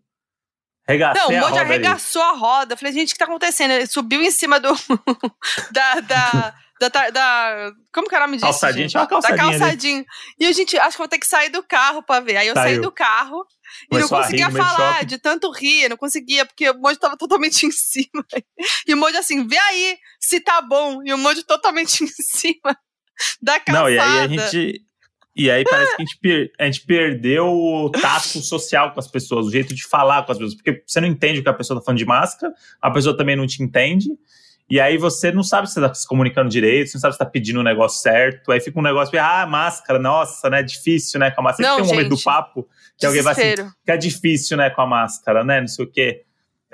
Regacei 0.85 1.21
não, 1.21 1.29
o 1.29 1.49
Monte 1.49 1.59
arregaçou 1.59 2.21
ali. 2.21 2.31
a 2.31 2.37
roda. 2.37 2.77
Falei, 2.77 2.93
gente, 2.93 3.11
o 3.11 3.13
que 3.13 3.19
tá 3.19 3.25
acontecendo? 3.25 3.71
Ele 3.71 3.87
subiu 3.87 4.21
em 4.21 4.29
cima 4.29 4.59
do. 4.59 4.69
da, 5.71 6.01
da, 6.01 6.53
da, 6.81 7.09
da, 7.09 7.71
Como 7.93 8.09
que 8.09 8.15
o 8.15 8.19
nome 8.19 8.33
disso? 8.33 8.45
Calçadinha, 8.45 8.87
tinha 8.89 9.01
uma 9.01 9.07
calçadinha. 9.07 9.37
Da 9.37 9.51
calçadinha. 9.59 9.99
Ali. 9.99 10.07
E 10.41 10.45
a 10.45 10.51
gente, 10.51 10.77
acho 10.77 10.91
que 10.91 10.97
vou 10.97 11.07
ter 11.07 11.19
que 11.19 11.25
sair 11.25 11.49
do 11.49 11.63
carro 11.63 12.03
pra 12.03 12.19
ver. 12.19 12.35
Aí 12.35 12.47
eu 12.47 12.53
Saiu. 12.53 12.75
saí 12.75 12.81
do 12.81 12.91
carro 12.91 13.45
e 13.89 13.97
não 13.97 14.09
conseguia 14.09 14.51
falar 14.51 15.05
de 15.05 15.17
tanto 15.17 15.49
rir, 15.49 15.87
não 15.87 15.95
conseguia, 15.95 16.45
porque 16.45 16.69
o 16.69 16.77
Mojo 16.77 16.99
tava 16.99 17.15
totalmente 17.15 17.65
em 17.65 17.71
cima. 17.71 18.25
E 18.85 18.93
o 18.93 18.97
Mojo 18.97 19.17
assim, 19.17 19.47
vê 19.47 19.57
aí 19.57 19.97
se 20.19 20.41
tá 20.41 20.61
bom. 20.61 21.01
E 21.05 21.13
o 21.13 21.17
Mojo 21.17 21.43
totalmente 21.45 22.03
em 22.03 22.07
cima 22.07 22.77
da 23.41 23.59
calçada. 23.59 23.79
Não, 23.79 23.89
e 23.89 23.99
aí 23.99 24.19
a 24.19 24.27
gente. 24.27 24.81
E 25.35 25.49
aí 25.49 25.63
parece 25.63 25.95
que 25.95 26.01
a 26.01 26.05
gente, 26.05 26.17
per, 26.19 26.51
a 26.59 26.65
gente 26.65 26.81
perdeu 26.85 27.47
o 27.47 27.89
tato 27.89 28.39
social 28.39 28.91
com 28.91 28.99
as 28.99 29.07
pessoas, 29.07 29.47
o 29.47 29.51
jeito 29.51 29.73
de 29.73 29.83
falar 29.87 30.23
com 30.23 30.31
as 30.31 30.37
pessoas. 30.37 30.55
Porque 30.55 30.83
você 30.85 31.01
não 31.01 31.07
entende 31.07 31.39
o 31.39 31.43
que 31.43 31.49
a 31.49 31.53
pessoa 31.53 31.79
tá 31.79 31.85
falando 31.85 31.97
de 31.97 32.05
máscara, 32.05 32.53
a 32.79 32.91
pessoa 32.91 33.17
também 33.17 33.35
não 33.35 33.47
te 33.47 33.63
entende. 33.63 34.09
E 34.69 34.79
aí 34.79 34.97
você 34.97 35.31
não 35.31 35.43
sabe 35.43 35.67
se 35.67 35.73
você 35.73 35.81
tá 35.81 35.93
se 35.93 36.07
comunicando 36.07 36.49
direito, 36.49 36.89
você 36.89 36.97
não 36.97 37.01
sabe 37.01 37.13
se 37.13 37.19
tá 37.19 37.25
pedindo 37.25 37.57
o 37.57 37.59
um 37.61 37.63
negócio 37.63 38.01
certo. 38.01 38.51
Aí 38.51 38.59
fica 38.59 38.79
um 38.79 38.83
negócio, 38.83 39.19
ah, 39.19 39.45
máscara, 39.47 39.97
nossa, 39.99 40.49
né? 40.51 40.61
Difícil, 40.61 41.19
né? 41.19 41.31
Com 41.31 41.41
a 41.41 41.43
máscara. 41.45 41.67
Não, 41.67 41.75
tem 41.77 41.83
um 41.83 41.87
gente, 41.87 41.95
momento 41.95 42.15
do 42.15 42.23
papo 42.23 42.67
que 42.97 43.05
alguém 43.05 43.21
vai 43.21 43.33
assim, 43.33 43.71
que 43.85 43.91
é 43.91 43.97
difícil, 43.97 44.55
né, 44.57 44.69
com 44.69 44.81
a 44.81 44.87
máscara, 44.87 45.43
né? 45.43 45.61
Não 45.61 45.67
sei 45.67 45.85
o 45.85 45.91
quê. 45.91 46.23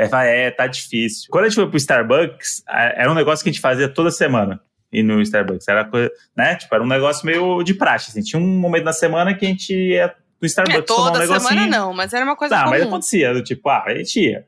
Fala, 0.10 0.26
é, 0.26 0.50
tá 0.50 0.66
difícil. 0.66 1.28
Quando 1.30 1.46
a 1.46 1.50
gente 1.50 1.56
foi 1.56 1.68
pro 1.68 1.78
Starbucks, 1.78 2.64
era 2.68 3.12
um 3.12 3.16
negócio 3.16 3.44
que 3.44 3.50
a 3.50 3.52
gente 3.52 3.62
fazia 3.62 3.90
toda 3.90 4.12
semana. 4.12 4.62
E 4.92 5.04
no 5.04 5.22
Starbucks. 5.22 5.68
Era 5.68 5.86
coisa, 5.86 6.12
né? 6.36 6.56
Tipo, 6.56 6.74
era 6.76 6.84
um 6.84 6.88
negócio 6.88 7.26
meio 7.26 7.62
de 7.64 7.74
praxe. 7.74 8.10
Assim. 8.10 8.22
Tinha 8.22 8.42
um 8.42 8.46
momento 8.60 8.84
na 8.86 8.94
semana 8.94 9.36
que 9.36 9.46
a 9.46 9.50
gente 9.50 9.74
ia 9.74 10.14
no 10.42 10.46
Starbucks 10.46 10.80
é, 10.80 10.82
toda 10.84 11.04
tomar 11.12 11.18
um 11.18 11.20
negocinho. 11.20 11.50
semana 11.50 11.68
não, 11.68 11.94
mas 11.94 12.14
era 12.14 12.26
uma 12.26 12.36
coisa 12.36 12.58
comum. 12.58 12.70
mas 12.72 12.82
acontecia, 12.84 13.34
do 13.34 13.44
tipo, 13.44 13.70
ah, 13.70 13.84
a 13.86 13.94
gente 13.96 14.20
ia. 14.20 14.46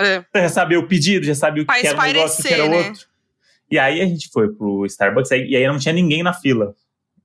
É. 0.00 0.24
Já 0.34 0.48
sabia 0.48 0.80
o 0.80 0.88
pedido, 0.88 1.24
já 1.24 1.34
sabia 1.34 1.62
o 1.62 1.66
que, 1.66 1.86
era 1.86 1.96
um 1.98 2.02
negócio, 2.02 2.40
o 2.44 2.48
que 2.48 2.54
era 2.54 2.68
né? 2.68 2.76
outro. 2.88 3.06
E 3.70 3.78
aí 3.78 4.00
a 4.00 4.06
gente 4.06 4.28
foi 4.32 4.52
pro 4.52 4.84
Starbucks 4.86 5.30
e 5.30 5.56
aí 5.56 5.66
não 5.68 5.78
tinha 5.78 5.92
ninguém 5.94 6.22
na 6.22 6.32
fila. 6.32 6.74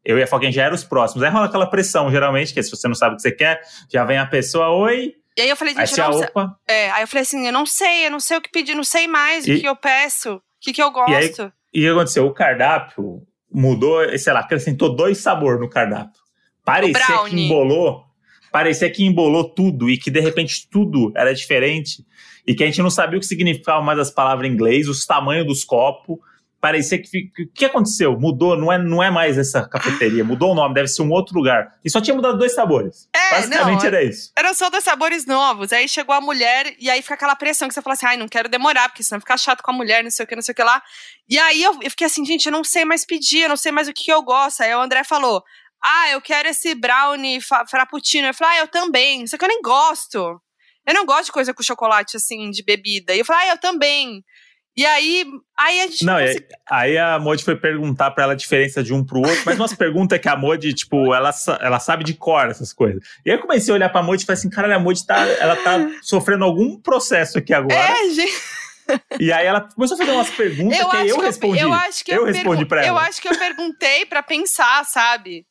Eu 0.06 0.18
e 0.18 0.24
a 0.24 0.28
Foquinha 0.28 0.52
já 0.52 0.64
eram 0.64 0.76
os 0.76 0.84
próximos. 0.84 1.24
Aí 1.24 1.30
rola 1.32 1.48
aquela 1.48 1.66
pressão, 1.70 2.10
geralmente, 2.12 2.54
que 2.54 2.62
se 2.64 2.70
você 2.70 2.88
não 2.88 2.96
sabe 2.96 3.14
o 3.14 3.16
que 3.18 3.22
você 3.24 3.32
quer, 3.32 3.62
já 3.92 4.06
vem 4.06 4.18
a 4.18 4.26
pessoa, 4.26 4.70
oi, 4.70 5.16
E 5.36 5.42
aí 5.42 5.50
eu 5.50 5.56
falei, 5.58 5.74
gente, 5.76 6.00
eu 6.00 6.06
não 6.06 6.14
sei. 6.14 6.28
opa. 6.28 6.56
É, 6.68 6.90
aí 6.92 7.04
eu 7.04 7.08
falei 7.08 7.22
assim, 7.24 7.46
eu 7.46 7.52
não 7.54 7.66
sei, 7.66 8.06
eu 8.06 8.12
não 8.12 8.20
sei 8.20 8.38
o 8.38 8.42
que 8.42 8.50
pedir, 8.50 8.76
não 8.76 8.84
sei 8.84 9.08
mais 9.08 9.46
o 9.46 9.52
E- 9.52 9.60
que 9.60 9.68
eu 9.68 9.76
peço, 9.76 10.36
o 10.36 10.42
que, 10.62 10.72
que 10.74 10.82
eu 10.82 10.92
gosto. 10.92 11.12
E 11.12 11.16
aí- 11.16 11.52
E 11.74 11.80
o 11.80 11.84
que 11.84 11.90
aconteceu? 11.90 12.26
O 12.26 12.34
cardápio 12.34 13.24
mudou, 13.52 14.18
sei 14.18 14.34
lá, 14.34 14.42
acrescentou 14.42 14.96
dois 14.96 15.18
sabores 15.20 15.60
no 15.60 15.70
cardápio. 15.70 16.22
Parecia 16.64 17.24
que 17.28 17.36
embolou, 17.36 18.04
parecia 18.52 18.90
que 18.90 19.04
embolou 19.04 19.44
tudo 19.44 19.90
e 19.90 19.98
que 19.98 20.12
de 20.12 20.20
repente 20.20 20.68
tudo 20.70 21.12
era 21.16 21.34
diferente 21.34 22.06
e 22.46 22.54
que 22.54 22.64
a 22.64 22.66
gente 22.66 22.82
não 22.82 22.90
sabia 22.90 23.18
o 23.18 23.20
que 23.20 23.26
significavam 23.26 23.84
mais 23.84 24.00
as 24.00 24.12
palavras 24.12 24.50
em 24.50 24.54
inglês, 24.54 24.88
os 24.88 25.06
tamanhos 25.06 25.48
dos 25.48 25.64
copos. 25.64 26.18
Parecia 26.62 27.02
que 27.02 27.32
o 27.40 27.54
que 27.54 27.66
aconteceu? 27.66 28.20
Mudou, 28.20 28.58
não 28.58 28.72
é, 28.72 28.78
não 28.78 29.02
é 29.02 29.10
mais 29.10 29.38
essa 29.38 29.68
cafeteria, 29.68 30.24
mudou 30.26 30.52
o 30.52 30.56
nome, 30.56 30.74
deve 30.74 30.90
ser 30.90 31.02
um 31.02 31.12
outro 31.12 31.36
lugar. 31.36 31.76
E 31.84 31.90
só 31.90 32.02
tinha 32.02 32.14
mudado 32.14 32.38
dois 32.38 32.54
sabores. 32.54 33.08
É, 33.16 33.36
Basicamente 33.36 33.80
não, 33.80 33.88
era 33.88 34.04
isso. 34.04 34.32
Eram 34.38 34.54
só 34.54 34.70
dois 34.70 34.84
sabores 34.84 35.26
novos. 35.26 35.72
Aí 35.72 35.88
chegou 35.88 36.14
a 36.14 36.20
mulher, 36.20 36.76
e 36.78 36.90
aí 36.90 37.02
fica 37.02 37.14
aquela 37.14 37.36
pressão 37.36 37.68
que 37.68 37.74
você 37.74 37.82
fala 37.82 37.94
assim: 37.94 38.06
ai, 38.06 38.18
não 38.18 38.28
quero 38.28 38.50
demorar, 38.50 38.90
porque 38.90 39.04
senão 39.04 39.22
fica 39.22 39.38
chato 39.38 39.62
com 39.62 39.72
a 39.72 39.74
mulher, 39.74 40.04
não 40.04 40.12
sei 40.12 40.26
o 40.26 40.28
que, 40.28 40.36
não 40.36 40.42
sei 40.42 40.52
o 40.52 40.56
que 40.56 40.64
lá. 40.64 40.82
E 41.30 41.40
aí 41.40 41.64
eu, 41.64 41.80
eu 41.82 41.90
fiquei 41.90 42.08
assim, 42.08 42.26
gente, 42.26 42.48
eu 42.48 42.52
não 42.52 42.64
sei 42.64 42.84
mais 42.84 43.06
pedir, 43.06 43.44
eu 43.44 43.50
não 43.50 43.58
sei 43.58 43.72
mais 43.72 43.88
o 43.88 43.94
que, 43.94 44.06
que 44.06 44.12
eu 44.12 44.22
gosto. 44.22 44.62
Aí 44.62 44.76
o 44.76 44.82
André 44.82 45.04
falou: 45.04 45.42
ah, 45.82 46.12
eu 46.12 46.22
quero 46.22 46.50
esse 46.50 46.76
brownie 46.76 47.40
frappuccino. 47.42 48.28
Eu 48.28 48.34
falei: 48.34 48.58
ah, 48.58 48.62
eu 48.62 48.68
também, 48.68 49.26
só 49.28 49.38
que 49.38 49.46
eu 49.46 49.50
nem 49.50 49.62
gosto. 49.62 50.42
Eu 50.86 50.94
não 50.94 51.06
gosto 51.06 51.26
de 51.26 51.32
coisa 51.32 51.54
com 51.54 51.64
chocolate, 51.64 52.18
assim, 52.18 52.50
de 52.50 52.64
bebida. 52.64 53.16
E 53.16 53.20
eu 53.20 53.26
falei: 53.26 53.48
ah, 53.48 53.54
eu 53.54 53.58
também. 53.58 54.24
E 54.78 54.86
aí, 54.86 55.26
aí 55.58 55.82
a 55.82 55.88
gente 55.88 56.06
Não, 56.06 56.16
aí 56.70 56.98
a 56.98 57.20
Modi 57.20 57.44
foi 57.44 57.56
perguntar 57.56 58.12
pra 58.12 58.24
ela 58.24 58.34
a 58.34 58.36
diferença 58.36 58.82
de 58.82 58.94
um 58.94 59.04
pro 59.04 59.18
outro, 59.20 59.42
mas 59.46 59.60
umas 59.60 59.74
perguntas 59.74 60.18
que 60.20 60.30
a 60.30 60.38
Modi, 60.38 60.74
tipo, 60.74 61.14
ela, 61.14 61.32
ela 61.60 61.80
sabe 61.80 62.04
de 62.06 62.14
cor 62.14 62.48
essas 62.50 62.72
coisas. 62.72 63.02
E 63.26 63.30
aí 63.30 63.36
eu 63.38 63.42
comecei 63.42 63.74
a 63.74 63.76
olhar 63.76 63.90
pra 63.90 64.02
Modi 64.02 64.24
e 64.24 64.26
falei 64.26 64.38
assim, 64.40 64.50
cara, 64.50 64.74
a 64.74 64.80
Modi 64.80 65.06
tá, 65.06 65.18
ela 65.28 65.56
tá 65.58 65.80
sofrendo 66.02 66.46
algum 66.46 66.80
processo 66.80 67.38
aqui 67.40 67.54
agora. 67.54 67.76
É, 67.76 68.10
gente. 68.10 68.34
E 69.20 69.32
aí 69.34 69.46
ela 69.46 69.62
começou 69.62 69.96
a 69.96 69.98
fazer 69.98 70.12
umas 70.12 70.30
perguntas 70.32 70.80
Eu 70.80 70.90
que 70.90 70.98
eu 71.10 71.20
respondi. 71.20 71.60
eu, 71.62 71.74
acho 71.74 72.06
que 72.06 72.12
Eu 72.12 72.26
eu, 72.26 72.34
respondi 72.34 72.66
pra 72.66 72.82
Eu 72.82 72.88
ela. 72.98 73.02
acho 73.02 73.22
que 73.22 73.28
eu 73.28 73.38
perguntei 73.38 74.06
pra 74.06 74.24
pensar, 74.24 74.86
sabe? 74.86 75.46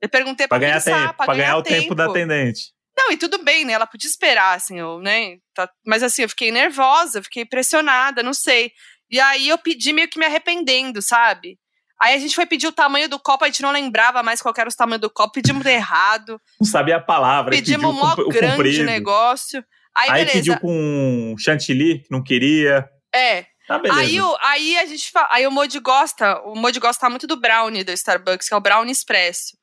Eu 0.00 0.08
perguntei 0.10 0.46
pra, 0.46 0.58
Pra 0.58 0.66
ganhar 0.66 0.74
pensar, 0.74 1.00
tempo, 1.06 1.14
pra, 1.16 1.26
pra 1.26 1.34
ganhar 1.34 1.56
o 1.56 1.62
tempo. 1.62 1.80
tempo 1.80 1.94
da 1.94 2.04
atendente. 2.04 2.73
Não, 2.96 3.10
e 3.10 3.16
tudo 3.16 3.42
bem, 3.42 3.64
né? 3.64 3.72
Ela 3.72 3.86
podia 3.86 4.08
esperar, 4.08 4.56
assim, 4.56 4.78
eu, 4.78 5.00
né? 5.00 5.36
Tá- 5.54 5.68
Mas 5.84 6.02
assim, 6.02 6.22
eu 6.22 6.28
fiquei 6.28 6.52
nervosa, 6.52 7.22
fiquei 7.22 7.44
pressionada, 7.44 8.22
não 8.22 8.32
sei. 8.34 8.70
E 9.10 9.18
aí 9.20 9.48
eu 9.48 9.58
pedi 9.58 9.92
meio 9.92 10.08
que 10.08 10.18
me 10.18 10.24
arrependendo, 10.26 11.02
sabe? 11.02 11.58
Aí 12.00 12.14
a 12.14 12.18
gente 12.18 12.34
foi 12.34 12.46
pedir 12.46 12.66
o 12.66 12.72
tamanho 12.72 13.08
do 13.08 13.18
copo, 13.18 13.44
a 13.44 13.48
gente 13.48 13.62
não 13.62 13.70
lembrava 13.70 14.22
mais 14.22 14.40
qual 14.42 14.54
era 14.56 14.68
o 14.68 14.74
tamanho 14.74 15.00
do 15.00 15.10
copo, 15.10 15.34
pedimos 15.34 15.64
errado, 15.66 16.40
Não 16.60 16.66
sabia 16.66 16.96
a 16.96 17.00
palavra. 17.00 17.50
pedimos 17.50 17.90
um 17.90 17.92
mó 17.92 18.14
o, 18.16 18.22
o 18.22 18.28
grande 18.28 18.56
comprido. 18.56 18.84
negócio. 18.84 19.64
Aí, 19.96 20.10
Aí 20.10 20.26
pediu 20.26 20.58
com 20.58 21.34
chantilly, 21.38 22.00
que 22.00 22.10
não 22.10 22.22
queria. 22.22 22.88
É. 23.14 23.46
Tá, 23.66 23.78
beleza. 23.78 24.00
Aí, 24.00 24.18
aí 24.42 24.78
a 24.78 24.86
gente 24.86 25.10
aí 25.30 25.46
o 25.46 25.50
Modi 25.50 25.78
gosta, 25.78 26.38
o 26.42 26.54
Modi 26.54 26.78
gosta 26.80 27.08
muito 27.08 27.26
do 27.26 27.40
brownie 27.40 27.84
do 27.84 27.92
Starbucks, 27.92 28.48
que 28.48 28.52
é 28.54 28.56
o 28.56 28.60
brownie 28.60 28.92
expresso. 28.92 29.56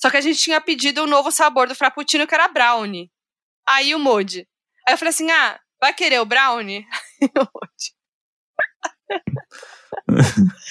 Só 0.00 0.10
que 0.10 0.16
a 0.16 0.20
gente 0.20 0.38
tinha 0.40 0.60
pedido 0.60 1.02
o 1.02 1.06
novo 1.06 1.30
sabor 1.30 1.68
do 1.68 1.74
frappuccino, 1.74 2.26
que 2.26 2.34
era 2.34 2.48
brownie. 2.48 3.10
Aí 3.68 3.94
o 3.94 3.98
Modi. 3.98 4.48
Aí 4.86 4.94
eu 4.94 4.98
falei 4.98 5.10
assim: 5.10 5.30
"Ah, 5.30 5.58
vai 5.80 5.94
querer 5.94 6.20
o 6.20 6.26
brownie?" 6.26 6.86
Aí 7.22 7.30
o 7.36 7.40
Modi. 7.40 7.94
Aí 8.42 8.52
o 8.52 8.58
Modi 8.60 8.82
falou 8.82 8.93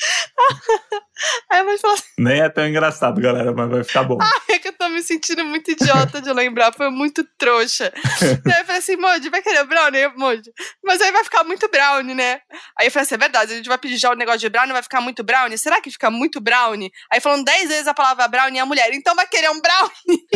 assim: 1.50 2.04
Nem 2.18 2.42
é 2.42 2.50
tão 2.50 2.68
engraçado, 2.68 3.22
galera, 3.22 3.54
mas 3.54 3.70
vai 3.70 3.84
ficar 3.84 4.04
bom. 4.04 4.18
é 4.50 4.60
que 4.60 4.68
eu 4.68 4.74
tô 4.74 4.90
me 4.90 5.02
sentindo 5.02 5.44
muito 5.46 5.72
idiota 5.72 6.22
de 6.22 6.32
lembrar, 6.32 6.74
foi 6.74 6.90
muito 6.90 7.24
trouxa. 7.38 7.92
Aí 8.22 8.60
eu 8.60 8.66
falei 8.66 8.80
assim, 8.80 8.98
Modi, 8.98 9.30
vai 9.30 9.42
querer 9.42 9.64
brownie? 9.66 10.08
Modi, 10.16 10.52
mas 10.84 11.02
aí 11.02 11.12
vai 11.12 11.24
ficar 11.24 11.44
muito 11.44 11.68
brownie, 11.70 12.14
né? 12.14 12.42
Aí 12.80 12.88
eu 12.88 12.92
falei 12.92 13.04
assim, 13.04 13.16
é 13.16 13.18
verdade, 13.18 13.54
a 13.54 13.56
gente 13.56 13.70
vai 13.70 13.78
pedir 13.78 13.98
já 13.98 14.12
o 14.12 14.16
negócio 14.16 14.40
de 14.40 14.50
brownie, 14.50 14.74
vai 14.74 14.84
ficar 14.84 15.02
muito 15.02 15.24
brownie? 15.24 15.58
Será 15.58 15.82
que 15.82 15.92
fica 15.92 16.12
muito 16.12 16.42
brownie? 16.42 16.92
Aí 17.12 17.20
falando 17.20 17.46
dez 17.46 17.70
vezes 17.70 17.88
a 17.88 17.94
palavra 17.94 18.28
brownie, 18.28 18.60
a 18.60 18.66
mulher, 18.66 18.92
então 18.94 19.16
vai 19.16 19.28
querer 19.28 19.50
um 19.50 19.62
brownie? 19.62 20.28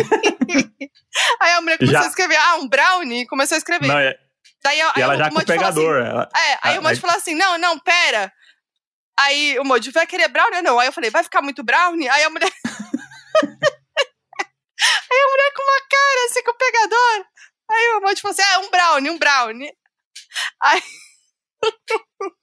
aí 1.42 1.52
a 1.54 1.62
mulher 1.62 1.78
começou 1.78 2.00
Já. 2.00 2.06
a 2.06 2.10
escrever, 2.10 2.38
ah, 2.38 2.56
um 2.58 2.68
brownie? 2.68 3.22
E 3.22 3.28
começou 3.28 3.56
a 3.56 3.60
escrever. 3.60 3.88
Não, 3.88 4.00
é- 4.00 4.18
Daí, 4.68 4.82
aí 4.82 4.92
e 4.98 5.02
ela 5.02 5.18
já 5.18 5.30
com 5.30 5.36
o 5.36 5.38
assim, 5.38 5.46
pegador. 5.48 5.98
ela- 6.06 6.30
é, 6.36 6.52
aí 6.64 6.76
Ah, 6.78 6.82
o 6.82 6.88
aí- 6.88 6.96
falou 7.00 7.16
assim: 7.16 7.36
não, 7.36 7.58
não, 7.58 7.80
pera. 7.80 8.32
Aí 9.20 9.58
o 9.60 9.64
Moji 9.64 9.90
vai 9.92 10.06
querer 10.06 10.28
brownie 10.28 10.58
ou 10.58 10.64
não? 10.64 10.80
Aí 10.80 10.88
eu 10.88 10.94
falei, 10.94 11.10
vai 11.10 11.24
ficar 11.24 11.42
muito 11.42 11.64
brownie? 11.64 12.08
Aí 12.10 12.24
a 12.24 12.30
mulher. 12.30 12.52
aí 13.42 15.20
a 15.22 15.30
mulher 15.30 15.54
com 15.56 15.62
uma 15.64 15.82
cara 15.90 16.26
assim 16.30 16.44
com 16.44 16.52
o 16.52 16.58
pegador. 16.58 17.26
Aí 17.72 17.90
o 17.98 18.02
Moji 18.02 18.22
falou 18.22 18.34
assim: 18.34 18.42
é, 18.54 18.58
um 18.60 18.70
brownie, 18.70 19.10
um 19.12 19.18
brownie. 19.18 19.74
Aí. 20.62 20.82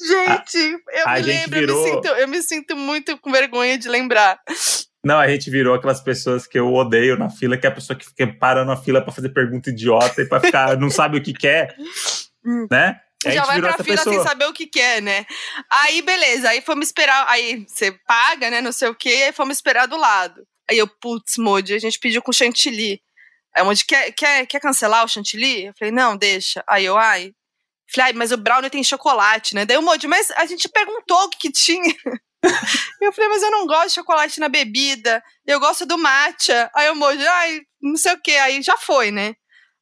Gente, 0.00 0.58
eu 0.90 1.08
a 1.08 1.14
me 1.14 1.22
lembro, 1.22 1.58
virou- 1.58 1.76
eu, 1.76 1.82
me 1.82 1.90
sinto, 1.90 2.06
eu 2.18 2.28
me 2.28 2.42
sinto 2.42 2.76
muito 2.76 3.18
com 3.18 3.32
vergonha 3.32 3.76
de 3.76 3.88
lembrar. 3.88 4.40
Não, 5.06 5.20
a 5.20 5.28
gente 5.28 5.48
virou 5.48 5.72
aquelas 5.72 6.00
pessoas 6.00 6.48
que 6.48 6.58
eu 6.58 6.74
odeio 6.74 7.16
na 7.16 7.30
fila, 7.30 7.56
que 7.56 7.64
é 7.64 7.68
a 7.70 7.72
pessoa 7.72 7.96
que 7.96 8.04
fica 8.04 8.26
parando 8.26 8.72
na 8.72 8.76
fila 8.76 9.00
pra 9.00 9.12
fazer 9.12 9.28
pergunta 9.28 9.70
idiota 9.70 10.20
e 10.20 10.26
pra 10.26 10.40
ficar, 10.40 10.76
não 10.76 10.90
sabe 10.90 11.16
o 11.16 11.22
que 11.22 11.32
quer, 11.32 11.76
né? 12.68 13.00
E 13.24 13.28
a 13.28 13.30
Já 13.30 13.44
vai 13.44 13.60
pra 13.60 13.74
fila 13.74 13.96
pessoa. 13.98 14.16
sem 14.16 14.24
saber 14.24 14.46
o 14.46 14.52
que 14.52 14.66
quer, 14.66 15.00
né? 15.00 15.24
Aí, 15.70 16.02
beleza. 16.02 16.48
Aí 16.48 16.60
fomos 16.60 16.86
esperar. 16.86 17.24
Aí 17.28 17.64
você 17.68 17.92
paga, 18.04 18.50
né? 18.50 18.60
Não 18.60 18.72
sei 18.72 18.88
o 18.88 18.96
quê. 18.96 19.22
Aí 19.26 19.32
fomos 19.32 19.58
esperar 19.58 19.86
do 19.86 19.96
lado. 19.96 20.44
Aí 20.68 20.76
eu, 20.76 20.88
putz, 20.88 21.38
Modi, 21.38 21.72
a 21.72 21.78
gente 21.78 22.00
pediu 22.00 22.20
com 22.20 22.32
chantilly. 22.32 23.00
Aí 23.54 23.62
o 23.62 23.66
Modi, 23.66 23.84
quer, 23.84 24.10
quer, 24.10 24.44
quer 24.46 24.60
cancelar 24.60 25.04
o 25.04 25.08
chantilly? 25.08 25.66
Eu 25.66 25.74
falei, 25.78 25.92
não, 25.92 26.16
deixa. 26.16 26.64
Aí 26.68 26.84
eu, 26.84 26.98
ai. 26.98 27.32
Falei, 27.94 28.10
ai, 28.10 28.12
mas 28.14 28.32
o 28.32 28.36
brownie 28.36 28.70
tem 28.70 28.82
chocolate, 28.82 29.54
né? 29.54 29.64
Daí 29.64 29.76
o 29.76 29.82
Modi, 29.82 30.06
mas 30.08 30.30
a 30.32 30.44
gente 30.46 30.68
perguntou 30.68 31.24
o 31.24 31.28
que, 31.30 31.38
que 31.38 31.52
tinha. 31.52 31.94
eu 33.00 33.12
falei, 33.12 33.30
mas 33.30 33.42
eu 33.42 33.50
não 33.50 33.66
gosto 33.66 33.88
de 33.88 33.94
chocolate 33.94 34.40
na 34.40 34.48
bebida. 34.48 35.22
Eu 35.46 35.60
gosto 35.60 35.86
do 35.86 35.96
matcha. 35.98 36.70
Aí 36.74 36.90
o 36.90 36.96
Modi, 36.96 37.26
ai, 37.26 37.60
não 37.80 37.96
sei 37.96 38.12
o 38.14 38.20
quê. 38.20 38.32
Aí 38.32 38.60
já 38.62 38.76
foi, 38.76 39.10
né? 39.10 39.34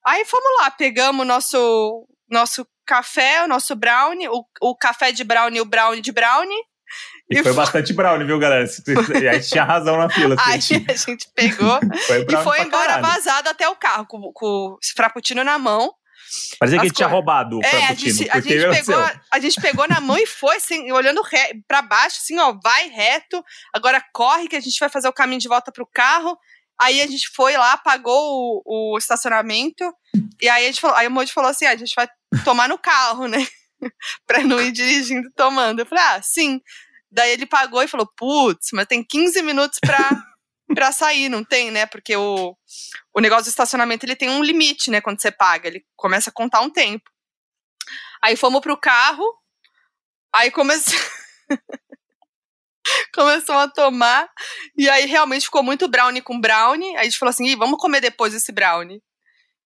Aí 0.06 0.24
fomos 0.26 0.60
lá, 0.60 0.70
pegamos 0.70 1.22
o 1.22 1.24
nosso, 1.24 2.06
nosso 2.30 2.66
café, 2.86 3.42
o 3.42 3.48
nosso 3.48 3.74
brownie, 3.74 4.28
o, 4.28 4.44
o 4.60 4.76
café 4.76 5.10
de 5.10 5.24
brownie 5.24 5.58
e 5.58 5.62
o 5.62 5.64
brownie 5.64 6.02
de 6.02 6.12
brownie. 6.12 6.58
E 7.30 7.36
E 7.38 7.42
foi 7.42 7.54
foi- 7.54 7.64
bastante 7.64 7.92
brownie, 7.94 8.26
viu, 8.26 8.38
galera? 8.38 8.66
E 9.18 9.28
a 9.28 9.32
gente 9.34 9.48
tinha 9.48 9.64
razão 9.64 9.96
na 9.96 10.10
fila. 10.10 10.36
Aí 10.44 10.58
assim, 10.58 10.84
a 10.86 10.92
gente 10.94 11.26
pegou 11.34 11.80
foi 12.06 12.26
e 12.28 12.36
foi 12.44 12.60
embora 12.60 12.86
caralho. 12.96 13.02
vazado 13.06 13.48
até 13.48 13.66
o 13.66 13.74
carro, 13.76 14.04
com, 14.06 14.30
com 14.34 14.46
o 14.46 14.78
frappuccino 14.94 15.42
na 15.42 15.58
mão. 15.58 15.90
Parecia 16.58 16.78
que 16.78 16.86
gente 16.86 16.96
tinha 16.96 17.08
roubado 17.08 17.58
o 17.58 17.64
É, 17.64 17.86
a 17.86 17.94
gente, 17.94 18.30
a, 18.30 18.40
gente 18.40 18.84
pegou, 18.84 19.10
a 19.30 19.38
gente 19.40 19.60
pegou 19.60 19.88
na 19.88 20.00
mão 20.00 20.16
e 20.16 20.26
foi, 20.26 20.56
assim, 20.56 20.90
olhando 20.92 21.22
re, 21.22 21.62
pra 21.68 21.82
baixo, 21.82 22.18
assim, 22.22 22.38
ó, 22.38 22.56
vai 22.62 22.88
reto, 22.88 23.42
agora 23.72 24.02
corre 24.12 24.48
que 24.48 24.56
a 24.56 24.60
gente 24.60 24.78
vai 24.78 24.88
fazer 24.88 25.08
o 25.08 25.12
caminho 25.12 25.40
de 25.40 25.48
volta 25.48 25.72
pro 25.72 25.86
carro. 25.86 26.36
Aí 26.80 27.00
a 27.00 27.06
gente 27.06 27.28
foi 27.28 27.56
lá, 27.56 27.76
pagou 27.76 28.62
o, 28.64 28.94
o 28.94 28.98
estacionamento, 28.98 29.84
e 30.40 30.48
aí, 30.48 30.64
a 30.64 30.66
gente 30.66 30.80
falou, 30.80 30.96
aí 30.96 31.06
o 31.06 31.10
Moji 31.10 31.32
falou 31.32 31.50
assim: 31.50 31.66
ah, 31.66 31.72
a 31.72 31.76
gente 31.76 31.94
vai 31.94 32.08
tomar 32.44 32.68
no 32.68 32.78
carro, 32.78 33.26
né? 33.26 33.46
pra 34.26 34.42
não 34.42 34.60
ir 34.60 34.72
dirigindo 34.72 35.30
tomando. 35.34 35.80
Eu 35.80 35.86
falei, 35.86 36.04
ah, 36.04 36.22
sim. 36.22 36.60
Daí 37.10 37.32
ele 37.32 37.46
pagou 37.46 37.82
e 37.82 37.88
falou: 37.88 38.08
putz, 38.16 38.68
mas 38.72 38.86
tem 38.86 39.04
15 39.04 39.42
minutos 39.42 39.78
pra, 39.80 40.10
pra 40.74 40.92
sair, 40.92 41.28
não 41.28 41.44
tem, 41.44 41.70
né? 41.70 41.86
Porque 41.86 42.16
o, 42.16 42.56
o 43.12 43.20
negócio 43.20 43.44
do 43.44 43.48
estacionamento 43.48 44.04
ele 44.04 44.16
tem 44.16 44.30
um 44.30 44.42
limite, 44.42 44.90
né? 44.90 45.00
Quando 45.00 45.20
você 45.20 45.30
paga, 45.30 45.68
ele 45.68 45.84
começa 45.96 46.30
a 46.30 46.32
contar 46.32 46.60
um 46.60 46.70
tempo. 46.70 47.10
Aí 48.22 48.36
fomos 48.36 48.60
pro 48.60 48.76
carro, 48.76 49.24
aí 50.32 50.50
começou. 50.50 50.98
Começou 53.14 53.54
a 53.54 53.66
tomar, 53.66 54.28
e 54.76 54.90
aí 54.90 55.06
realmente 55.06 55.46
ficou 55.46 55.62
muito 55.62 55.88
brownie 55.88 56.20
com 56.20 56.38
brownie. 56.38 56.90
Aí 56.96 57.00
a 57.00 57.04
gente 57.04 57.16
falou 57.16 57.30
assim: 57.30 57.56
vamos 57.56 57.78
comer 57.78 58.00
depois 58.00 58.34
esse 58.34 58.52
brownie. 58.52 59.02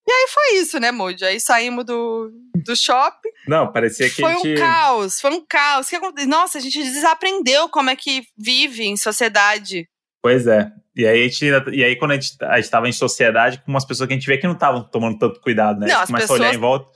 E 0.08 0.12
aí 0.12 0.28
foi 0.28 0.54
isso, 0.54 0.78
né, 0.80 0.90
Moody? 0.90 1.22
Aí 1.24 1.38
saímos 1.38 1.84
do, 1.84 2.30
do 2.64 2.74
shopping. 2.74 3.28
Não, 3.46 3.70
parecia 3.70 4.08
que 4.08 4.22
Foi 4.22 4.32
a 4.32 4.38
um 4.38 4.42
gente... 4.42 4.58
caos, 4.58 5.20
foi 5.20 5.30
um 5.32 5.44
caos. 5.44 5.88
Nossa, 6.26 6.56
a 6.56 6.60
gente 6.62 6.82
desaprendeu 6.82 7.68
como 7.68 7.90
é 7.90 7.96
que 7.96 8.26
vive 8.34 8.84
em 8.84 8.96
sociedade. 8.96 9.86
Pois 10.28 10.46
é. 10.46 10.70
E 10.94 11.06
aí, 11.06 11.28
gente, 11.28 11.46
e 11.72 11.82
aí 11.84 11.96
quando 11.96 12.10
a 12.10 12.14
gente, 12.14 12.32
a 12.42 12.60
gente 12.60 12.70
tava 12.70 12.88
em 12.88 12.92
sociedade 12.92 13.62
com 13.64 13.70
umas 13.70 13.84
pessoas 13.84 14.06
que 14.06 14.12
a 14.12 14.16
gente 14.16 14.26
vê 14.26 14.36
que 14.36 14.46
não 14.46 14.54
estavam 14.54 14.82
tomando 14.82 15.18
tanto 15.18 15.40
cuidado, 15.40 15.80
né? 15.80 15.86
Não, 15.86 15.94
A 15.94 15.98
gente 16.00 16.02
as 16.02 16.06
começa 16.08 16.32
a 16.32 16.34
olhar 16.34 16.44
pessoas- 16.50 16.56
em 16.56 16.60
volta. 16.60 16.90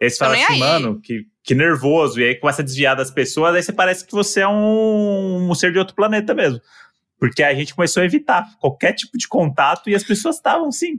E 0.00 0.04
aí 0.04 0.10
você 0.10 0.16
fala 0.18 0.34
assim, 0.34 0.52
aí. 0.54 0.58
mano, 0.58 1.00
que, 1.00 1.26
que 1.44 1.54
nervoso. 1.54 2.18
E 2.20 2.24
aí 2.24 2.34
começa 2.34 2.60
a 2.60 2.64
desviar 2.64 2.96
das 2.96 3.10
pessoas, 3.10 3.54
aí 3.54 3.62
você 3.62 3.72
parece 3.72 4.04
que 4.04 4.12
você 4.12 4.40
é 4.40 4.48
um, 4.48 5.48
um 5.48 5.54
ser 5.54 5.70
de 5.72 5.78
outro 5.78 5.94
planeta 5.94 6.34
mesmo. 6.34 6.60
Porque 7.20 7.40
a 7.42 7.54
gente 7.54 7.72
começou 7.72 8.02
a 8.02 8.06
evitar 8.06 8.44
qualquer 8.58 8.94
tipo 8.94 9.16
de 9.16 9.28
contato 9.28 9.88
e 9.88 9.94
as 9.94 10.02
pessoas 10.02 10.36
estavam, 10.36 10.72
sim. 10.72 10.98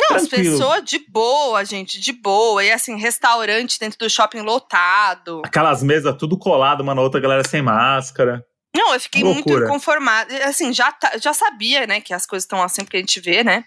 Não, 0.00 0.16
as 0.16 0.28
tranquilo. 0.28 0.52
pessoas 0.56 0.84
de 0.84 1.00
boa, 1.10 1.64
gente, 1.64 1.98
de 2.00 2.12
boa. 2.12 2.62
E 2.64 2.70
assim, 2.70 2.96
restaurante 2.96 3.80
dentro 3.80 3.98
do 3.98 4.08
shopping 4.08 4.42
lotado. 4.42 5.42
Aquelas 5.44 5.82
mesas 5.82 6.14
tudo 6.16 6.38
colado, 6.38 6.82
uma 6.82 6.94
na 6.94 7.02
outra, 7.02 7.18
galera 7.20 7.42
sem 7.48 7.60
máscara. 7.60 8.44
Não, 8.76 8.94
eu 8.94 9.00
fiquei 9.00 9.24
muito 9.24 9.46
Loucura. 9.48 9.64
inconformada. 9.66 10.44
Assim, 10.44 10.72
já, 10.72 10.92
tá- 10.92 11.16
já 11.18 11.32
sabia, 11.32 11.86
né, 11.86 12.00
que 12.00 12.12
as 12.14 12.26
coisas 12.26 12.44
estão 12.44 12.62
assim 12.62 12.84
porque 12.84 12.96
a 12.98 13.00
gente 13.00 13.18
vê, 13.20 13.42
né? 13.42 13.64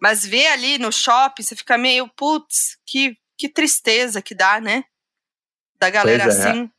Mas 0.00 0.24
ver 0.26 0.48
ali 0.48 0.78
no 0.78 0.92
shopping, 0.92 1.42
você 1.42 1.54
fica 1.56 1.78
meio, 1.78 2.08
putz, 2.08 2.76
que, 2.84 3.16
que 3.38 3.48
tristeza 3.48 4.20
que 4.20 4.34
dá, 4.34 4.60
né? 4.60 4.84
Da 5.78 5.90
galera 5.90 6.24
é. 6.24 6.26
assim. 6.26 6.70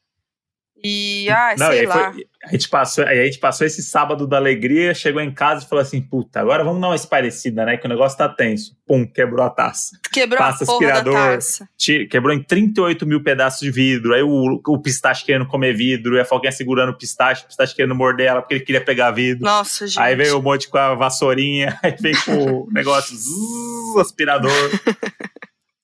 E, 0.84 1.28
e 1.30 1.57
sei 1.57 1.80
aí 1.80 1.86
lá. 1.86 2.11
foi- 2.14 2.28
a, 2.46 2.52
gente 2.52 2.68
passou, 2.68 3.06
a 3.06 3.16
gente 3.16 3.39
passou 3.39 3.66
esse 3.66 3.82
sábado 3.82 4.28
da 4.28 4.36
alegria, 4.36 4.94
chegou 4.94 5.22
em 5.22 5.34
casa 5.34 5.64
e 5.64 5.70
falou 5.70 5.82
assim: 5.82 6.02
puta, 6.02 6.41
agora 6.41 6.64
vamos 6.64 6.82
dar 6.82 6.89
uma 6.89 6.96
esparecida, 6.96 7.66
né? 7.66 7.78
Que 7.78 7.86
o 7.86 7.89
negócio 7.89 8.18
tá 8.18 8.28
tenso. 8.28 8.76
Pum, 8.86 9.08
quebrou 9.08 9.46
a 9.46 9.50
taça. 9.50 9.98
Quebrou 10.12 10.39
passa 10.39 10.66
a 10.66 10.68
porra 10.68 10.88
aspirador. 10.88 11.14
da 11.14 11.36
taça. 11.36 11.70
Quebrou 12.10 12.36
em 12.36 12.44
38 12.44 13.06
mil 13.06 13.24
pedaços 13.24 13.62
de 13.62 13.72
vidro. 13.72 14.14
Aí 14.14 14.22
o, 14.22 14.62
o 14.68 14.82
pistache 14.82 15.24
querendo 15.24 15.48
comer 15.48 15.74
vidro, 15.74 16.18
e 16.18 16.20
a 16.20 16.26
Foquinha 16.26 16.52
segurando 16.52 16.89
o 16.89 16.98
pistache, 16.98 17.46
o 17.46 17.48
pistache 17.48 17.74
querendo 17.74 17.96
morder 17.96 18.28
ela 18.28 18.41
porque 18.41 18.56
ele 18.56 18.66
queria 18.66 18.84
pegar 18.84 19.12
vidro. 19.12 19.44
Nossa, 19.44 19.88
gente. 19.88 20.00
Aí 20.00 20.14
veio 20.16 20.38
o 20.38 20.41
monte 20.41 20.70
com 20.70 20.78
a 20.78 20.94
vassourinha, 20.96 21.80
aí 21.82 21.96
veio 21.98 22.22
com 22.26 22.34
o 22.34 22.68
negócio, 22.72 23.16
zzz, 23.16 23.98
aspirador. 24.02 24.52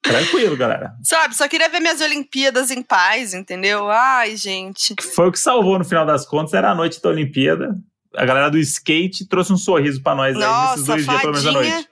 Tranquilo, 0.01 0.55
galera. 0.55 0.93
Sabe, 1.03 1.35
só 1.35 1.47
queria 1.47 1.67
ver 1.69 1.79
minhas 1.79 1.99
Olimpíadas 2.01 2.71
em 2.71 2.81
paz, 2.81 3.33
entendeu? 3.33 3.89
Ai, 3.89 4.35
gente. 4.37 4.95
Foi 5.13 5.27
o 5.27 5.31
que 5.31 5.39
salvou 5.39 5.77
no 5.77 5.85
final 5.85 6.05
das 6.05 6.25
contas, 6.25 6.53
era 6.53 6.71
a 6.71 6.75
noite 6.75 7.01
da 7.01 7.09
Olimpíada. 7.09 7.75
A 8.15 8.25
galera 8.25 8.49
do 8.49 8.57
skate 8.57 9.27
trouxe 9.27 9.53
um 9.53 9.57
sorriso 9.57 10.01
pra 10.01 10.15
nós 10.15 10.35
aí 10.35 10.41
nesses 10.41 10.49
Nossa, 10.51 10.83
dois 10.83 11.05
dias, 11.05 11.21
pelo 11.21 11.33
menos 11.33 11.45
à 11.47 11.51
Fadinha, 11.53 11.73
noite. 11.75 11.89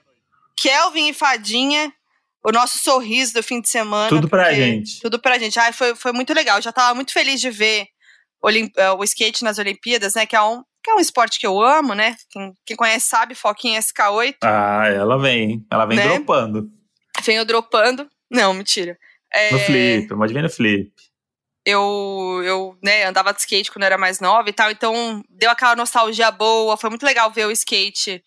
Kelvin 0.56 1.08
e 1.10 1.14
Fadinha, 1.14 1.92
o 2.44 2.50
nosso 2.50 2.78
sorriso 2.78 3.34
do 3.34 3.42
fim 3.42 3.60
de 3.60 3.68
semana. 3.68 4.08
Tudo 4.08 4.28
pra 4.28 4.52
gente. 4.52 5.00
Tudo 5.00 5.20
pra 5.20 5.38
gente. 5.38 5.58
Ai, 5.60 5.72
foi, 5.72 5.94
foi 5.94 6.12
muito 6.12 6.32
legal. 6.34 6.56
Eu 6.58 6.62
já 6.62 6.72
tava 6.72 6.94
muito 6.94 7.12
feliz 7.12 7.40
de 7.40 7.50
ver 7.50 7.86
Olim- 8.42 8.70
eh, 8.76 8.90
o 8.92 9.04
skate 9.04 9.44
nas 9.44 9.58
Olimpíadas, 9.58 10.14
né? 10.14 10.26
Que 10.26 10.34
é 10.34 10.42
um, 10.42 10.62
que 10.82 10.90
é 10.90 10.94
um 10.94 11.00
esporte 11.00 11.38
que 11.38 11.46
eu 11.46 11.60
amo, 11.62 11.94
né? 11.94 12.16
Quem, 12.30 12.52
quem 12.66 12.76
conhece 12.76 13.06
sabe, 13.06 13.34
Foquinha 13.36 13.78
SK8. 13.80 14.36
Ah, 14.42 14.88
ela 14.88 15.18
vem? 15.20 15.64
Ela 15.70 15.86
vem 15.86 15.98
Né? 15.98 16.04
dropando. 16.08 16.68
Venho 17.28 17.44
dropando. 17.44 18.08
Não, 18.30 18.54
mentira. 18.54 18.98
É, 19.30 19.52
No 19.52 19.58
flip, 19.58 20.08
pode 20.08 20.32
vir 20.32 20.42
no 20.42 20.48
flip. 20.48 20.90
eu, 21.66 22.40
eu 22.42 22.78
né, 22.82 23.04
andava 23.04 23.32
de 23.34 23.40
skate 23.40 23.70
quando 23.70 23.82
eu 23.82 23.86
era 23.88 23.98
mais 23.98 24.18
nova 24.20 24.48
e 24.48 24.52
tal, 24.54 24.70
então 24.70 25.22
deu 25.28 25.50
aquela 25.50 25.76
nostalgia 25.76 26.30
boa, 26.30 26.76
foi 26.78 26.88
muito 26.88 27.04
legal 27.04 27.30
ver 27.30 27.44
o 27.46 27.50
skate, 27.50 28.24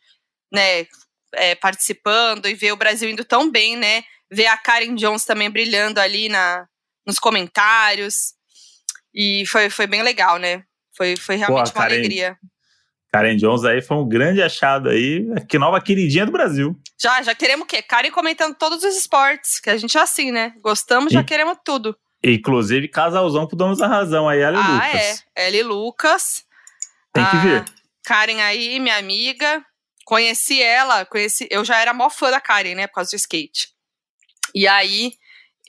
né, 0.53 0.85
é, 1.33 1.55
participando 1.55 2.47
e 2.47 2.53
ver 2.53 2.71
o 2.73 2.77
Brasil 2.77 3.09
indo 3.09 3.25
tão 3.25 3.49
bem, 3.49 3.75
né, 3.75 4.03
ver 4.31 4.45
a 4.45 4.57
Karen 4.57 4.93
Jones 4.93 5.25
também 5.25 5.49
brilhando 5.49 5.99
ali 5.99 6.29
na, 6.29 6.67
nos 7.07 7.17
comentários, 7.17 8.35
e 9.11 9.43
foi, 9.47 9.71
foi 9.71 9.87
bem 9.87 10.03
legal, 10.03 10.37
né, 10.37 10.63
foi, 10.95 11.15
foi 11.17 11.35
realmente 11.35 11.69
uma 11.69 11.73
Karen- 11.81 11.95
alegria. 11.95 12.37
Karen 13.11 13.35
Jones 13.35 13.65
aí 13.65 13.81
foi 13.81 13.97
um 13.97 14.07
grande 14.07 14.41
achado 14.41 14.89
aí. 14.89 15.25
Que 15.49 15.59
nova 15.59 15.81
queridinha 15.81 16.25
do 16.25 16.31
Brasil. 16.31 16.75
Já, 16.99 17.21
já 17.21 17.35
queremos 17.35 17.65
o 17.65 17.67
quê? 17.67 17.81
Karen 17.81 18.09
comentando 18.11 18.55
todos 18.55 18.83
os 18.83 18.95
esportes, 18.95 19.59
que 19.59 19.69
a 19.69 19.75
gente 19.77 19.97
é 19.97 20.01
assim, 20.01 20.31
né, 20.31 20.53
gostamos, 20.61 21.11
já 21.11 21.19
E- 21.21 21.23
queremos 21.25 21.57
tudo. 21.65 21.95
Inclusive, 22.23 22.87
casalzão 22.87 23.47
pro 23.47 23.57
Donos 23.57 23.79
da 23.79 23.87
Razão 23.87 24.29
aí, 24.29 24.39
ela 24.39 24.55
e 24.55 24.59
ah, 24.61 24.73
Lucas. 24.87 25.23
é, 25.35 25.47
Ellie 25.47 25.63
Lucas. 25.63 26.43
Tem 27.11 27.25
que 27.25 27.35
Ah, 27.35 27.41
vir. 27.41 27.65
Karen 28.05 28.39
aí, 28.41 28.79
minha 28.79 28.95
amiga. 28.97 29.65
Conheci 30.05 30.61
ela, 30.61 31.03
conheci, 31.05 31.47
eu 31.49 31.63
já 31.65 31.77
era 31.79 31.93
mó 31.93 32.09
fã 32.09 32.29
da 32.31 32.39
Karen, 32.39 32.75
né, 32.75 32.87
por 32.87 32.95
causa 32.95 33.09
do 33.11 33.15
skate. 33.15 33.69
E 34.53 34.67
aí 34.67 35.13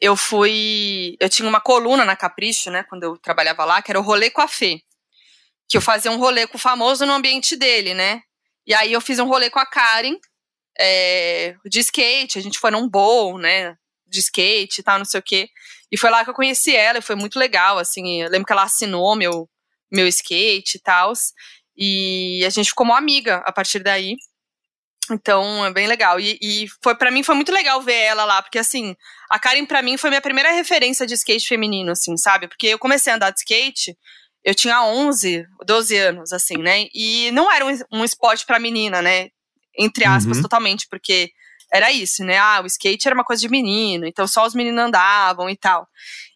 eu 0.00 0.14
fui, 0.16 1.16
eu 1.20 1.28
tinha 1.28 1.48
uma 1.48 1.60
coluna 1.60 2.04
na 2.04 2.16
Capricho, 2.16 2.70
né, 2.70 2.82
quando 2.84 3.04
eu 3.04 3.16
trabalhava 3.16 3.64
lá, 3.64 3.80
que 3.80 3.90
era 3.90 3.98
o 4.00 4.02
rolê 4.02 4.28
com 4.30 4.40
a 4.42 4.48
Fê. 4.48 4.80
Que 5.68 5.76
eu 5.76 5.82
fazia 5.82 6.10
um 6.10 6.18
rolê 6.18 6.46
com 6.46 6.56
o 6.56 6.60
famoso 6.60 7.06
no 7.06 7.12
ambiente 7.12 7.56
dele, 7.56 7.94
né? 7.94 8.20
E 8.66 8.74
aí 8.74 8.92
eu 8.92 9.00
fiz 9.00 9.18
um 9.18 9.26
rolê 9.26 9.50
com 9.50 9.58
a 9.58 9.66
Karen, 9.66 10.16
é, 10.78 11.54
de 11.64 11.80
skate, 11.80 12.38
a 12.38 12.42
gente 12.42 12.58
foi 12.58 12.70
num 12.70 12.88
bowl, 12.88 13.38
né, 13.38 13.76
de 14.06 14.20
skate 14.20 14.80
e 14.80 14.82
tal, 14.82 14.98
não 14.98 15.04
sei 15.04 15.20
o 15.20 15.22
quê. 15.22 15.48
E 15.90 15.98
foi 15.98 16.10
lá 16.10 16.24
que 16.24 16.30
eu 16.30 16.34
conheci 16.34 16.74
ela, 16.74 16.98
e 16.98 17.02
foi 17.02 17.16
muito 17.16 17.38
legal, 17.38 17.78
assim, 17.78 18.22
eu 18.22 18.30
lembro 18.30 18.46
que 18.46 18.52
ela 18.52 18.62
assinou 18.62 19.16
meu, 19.16 19.48
meu 19.90 20.06
skate 20.06 20.76
e 20.76 20.80
tal. 20.80 21.12
E 21.76 22.44
a 22.46 22.50
gente 22.50 22.70
ficou 22.70 22.86
uma 22.86 22.98
amiga 22.98 23.42
a 23.46 23.52
partir 23.52 23.80
daí. 23.80 24.16
Então, 25.10 25.64
é 25.66 25.72
bem 25.72 25.86
legal. 25.86 26.18
E, 26.20 26.38
e 26.40 26.66
foi 26.82 26.94
para 26.94 27.10
mim 27.10 27.22
foi 27.22 27.34
muito 27.34 27.52
legal 27.52 27.82
ver 27.82 27.94
ela 27.94 28.24
lá, 28.24 28.40
porque 28.42 28.58
assim, 28.58 28.96
a 29.28 29.38
Karen 29.38 29.66
pra 29.66 29.82
mim 29.82 29.96
foi 29.96 30.10
minha 30.10 30.20
primeira 30.22 30.52
referência 30.52 31.06
de 31.06 31.14
skate 31.14 31.46
feminino, 31.46 31.92
assim, 31.92 32.16
sabe? 32.16 32.48
Porque 32.48 32.68
eu 32.68 32.78
comecei 32.78 33.12
a 33.12 33.16
andar 33.16 33.30
de 33.30 33.40
skate, 33.40 33.96
eu 34.44 34.54
tinha 34.54 34.84
11, 34.84 35.46
12 35.64 35.96
anos, 35.96 36.32
assim, 36.32 36.56
né? 36.58 36.86
E 36.94 37.30
não 37.32 37.50
era 37.50 37.64
um, 37.66 37.78
um 38.00 38.04
esporte 38.04 38.44
pra 38.44 38.58
menina, 38.58 39.00
né? 39.00 39.28
Entre 39.78 40.04
aspas, 40.04 40.36
Uhum. 40.36 40.42
totalmente, 40.42 40.86
porque 40.90 41.30
era 41.72 41.90
isso, 41.90 42.22
né? 42.24 42.36
Ah, 42.38 42.60
o 42.62 42.66
skate 42.66 43.06
era 43.06 43.14
uma 43.14 43.24
coisa 43.24 43.40
de 43.40 43.48
menino, 43.48 44.06
então 44.06 44.26
só 44.26 44.46
os 44.46 44.54
meninos 44.54 44.82
andavam 44.84 45.48
e 45.48 45.56
tal. 45.56 45.86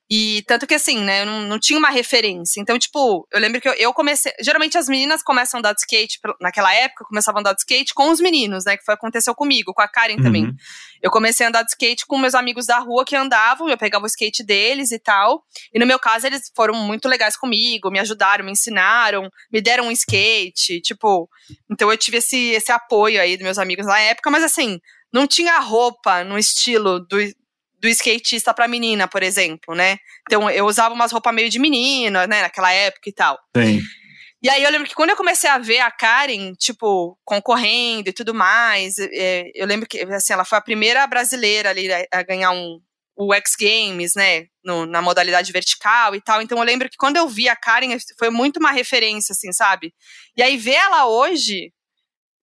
E 0.08 0.44
tanto 0.46 0.66
que 0.66 0.74
assim, 0.74 1.00
né, 1.00 1.22
eu 1.22 1.26
não, 1.26 1.40
não 1.42 1.58
tinha 1.58 1.78
uma 1.78 1.90
referência. 1.90 2.60
Então, 2.60 2.78
tipo, 2.78 3.26
eu 3.32 3.40
lembro 3.40 3.60
que 3.60 3.68
eu, 3.68 3.72
eu 3.74 3.92
comecei. 3.92 4.32
Geralmente 4.40 4.78
as 4.78 4.88
meninas 4.88 5.20
começam 5.20 5.58
a 5.58 5.60
andar 5.60 5.72
de 5.72 5.80
skate, 5.80 6.20
naquela 6.40 6.72
época, 6.72 7.04
começavam 7.04 7.38
a 7.38 7.40
andar 7.40 7.54
de 7.54 7.60
skate 7.60 7.92
com 7.92 8.10
os 8.10 8.20
meninos, 8.20 8.64
né? 8.64 8.76
Que 8.76 8.84
foi 8.84 8.94
aconteceu 8.94 9.34
comigo, 9.34 9.74
com 9.74 9.82
a 9.82 9.88
Karen 9.88 10.16
também. 10.16 10.44
Uhum. 10.44 10.54
Eu 11.02 11.10
comecei 11.10 11.44
a 11.44 11.48
andar 11.48 11.62
de 11.62 11.70
skate 11.70 12.06
com 12.06 12.18
meus 12.18 12.34
amigos 12.34 12.66
da 12.66 12.78
rua 12.78 13.04
que 13.04 13.16
andavam, 13.16 13.68
eu 13.68 13.76
pegava 13.76 14.04
o 14.04 14.06
skate 14.06 14.44
deles 14.44 14.92
e 14.92 14.98
tal. 14.98 15.44
E 15.74 15.78
no 15.78 15.86
meu 15.86 15.98
caso, 15.98 16.26
eles 16.26 16.52
foram 16.54 16.74
muito 16.74 17.08
legais 17.08 17.36
comigo, 17.36 17.90
me 17.90 17.98
ajudaram, 17.98 18.44
me 18.44 18.52
ensinaram, 18.52 19.28
me 19.52 19.60
deram 19.60 19.88
um 19.88 19.90
skate, 19.90 20.80
tipo. 20.82 21.28
Então 21.68 21.90
eu 21.90 21.96
tive 21.96 22.18
esse, 22.18 22.50
esse 22.50 22.70
apoio 22.70 23.20
aí 23.20 23.36
dos 23.36 23.44
meus 23.44 23.58
amigos 23.58 23.86
na 23.86 23.98
época, 23.98 24.30
mas 24.30 24.44
assim, 24.44 24.78
não 25.12 25.26
tinha 25.26 25.58
roupa 25.58 26.22
no 26.22 26.38
estilo 26.38 27.00
do, 27.00 27.18
do 27.86 27.90
skatista 27.90 28.52
pra 28.52 28.66
menina, 28.66 29.06
por 29.06 29.22
exemplo, 29.22 29.74
né? 29.74 29.96
Então 30.26 30.50
eu 30.50 30.66
usava 30.66 30.94
umas 30.94 31.12
roupas 31.12 31.32
meio 31.34 31.48
de 31.48 31.58
menina, 31.58 32.26
né, 32.26 32.42
naquela 32.42 32.72
época 32.72 33.08
e 33.08 33.12
tal. 33.12 33.38
Sim. 33.56 33.80
E 34.42 34.50
aí 34.50 34.62
eu 34.62 34.70
lembro 34.70 34.86
que 34.88 34.94
quando 34.94 35.10
eu 35.10 35.16
comecei 35.16 35.48
a 35.48 35.58
ver 35.58 35.78
a 35.80 35.90
Karen, 35.90 36.52
tipo, 36.54 37.18
concorrendo 37.24 38.10
e 38.10 38.12
tudo 38.12 38.34
mais, 38.34 38.96
é, 38.98 39.50
eu 39.54 39.66
lembro 39.66 39.88
que, 39.88 40.00
assim, 40.02 40.32
ela 40.32 40.44
foi 40.44 40.58
a 40.58 40.62
primeira 40.62 41.06
brasileira 41.06 41.70
ali 41.70 41.90
a, 41.92 42.06
a 42.12 42.22
ganhar 42.22 42.50
um, 42.52 42.78
o 43.16 43.32
X 43.34 43.54
Games, 43.58 44.12
né, 44.14 44.44
no- 44.62 44.84
na 44.84 45.00
modalidade 45.00 45.50
vertical 45.52 46.14
e 46.14 46.20
tal. 46.20 46.42
Então 46.42 46.58
eu 46.58 46.64
lembro 46.64 46.88
que 46.90 46.96
quando 46.98 47.16
eu 47.16 47.26
vi 47.28 47.48
a 47.48 47.56
Karen, 47.56 47.96
foi 48.18 48.28
muito 48.30 48.58
uma 48.58 48.72
referência, 48.72 49.32
assim, 49.32 49.52
sabe? 49.52 49.92
E 50.36 50.42
aí 50.42 50.56
ver 50.56 50.74
ela 50.74 51.06
hoje, 51.06 51.72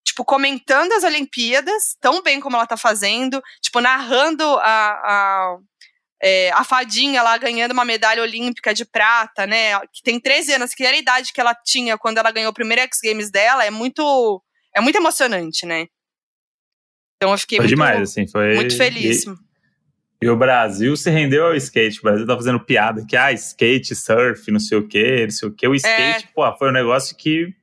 tipo, 0.03 0.25
comentando 0.25 0.91
as 0.91 1.03
Olimpíadas, 1.03 1.95
tão 1.99 2.21
bem 2.21 2.39
como 2.39 2.55
ela 2.55 2.67
tá 2.67 2.77
fazendo, 2.77 3.41
tipo, 3.61 3.79
narrando 3.79 4.43
a, 4.43 4.65
a, 4.65 5.57
é, 6.21 6.51
a 6.51 6.63
fadinha 6.63 7.21
lá 7.21 7.37
ganhando 7.37 7.71
uma 7.71 7.85
medalha 7.85 8.21
olímpica 8.21 8.73
de 8.73 8.85
prata, 8.85 9.47
né? 9.47 9.79
Que 9.91 10.03
tem 10.03 10.19
13 10.19 10.53
anos, 10.53 10.73
que 10.73 10.83
era 10.83 10.95
a 10.95 10.99
idade 10.99 11.33
que 11.33 11.41
ela 11.41 11.55
tinha 11.55 11.97
quando 11.97 12.17
ela 12.17 12.31
ganhou 12.31 12.51
o 12.51 12.53
primeiro 12.53 12.81
X 12.83 12.99
Games 13.03 13.31
dela, 13.31 13.65
é 13.65 13.71
muito. 13.71 14.41
É 14.75 14.81
muito 14.81 14.95
emocionante, 14.95 15.65
né? 15.65 15.87
Então 17.17 17.31
eu 17.31 17.37
fiquei 17.37 17.57
Foi 17.57 17.65
muito, 17.65 17.75
demais, 17.75 18.01
assim. 18.01 18.27
Foi, 18.27 18.55
muito 18.55 18.75
feliz. 18.75 19.25
E, 19.25 19.35
e 20.23 20.29
o 20.29 20.35
Brasil 20.35 20.95
se 20.97 21.09
rendeu 21.11 21.45
ao 21.45 21.55
skate. 21.55 21.99
O 21.99 22.03
Brasil 22.03 22.25
tá 22.25 22.35
fazendo 22.35 22.59
piada 22.59 23.05
que, 23.05 23.15
ah, 23.15 23.31
skate, 23.31 23.95
surf, 23.95 24.49
não 24.51 24.59
sei 24.59 24.77
o 24.77 24.87
quê, 24.87 25.23
não 25.23 25.31
sei 25.31 25.47
o 25.47 25.53
quê. 25.53 25.67
O 25.67 25.75
skate, 25.75 26.27
pô, 26.33 26.51
foi 26.57 26.69
um 26.69 26.73
negócio 26.73 27.15
que 27.15 27.53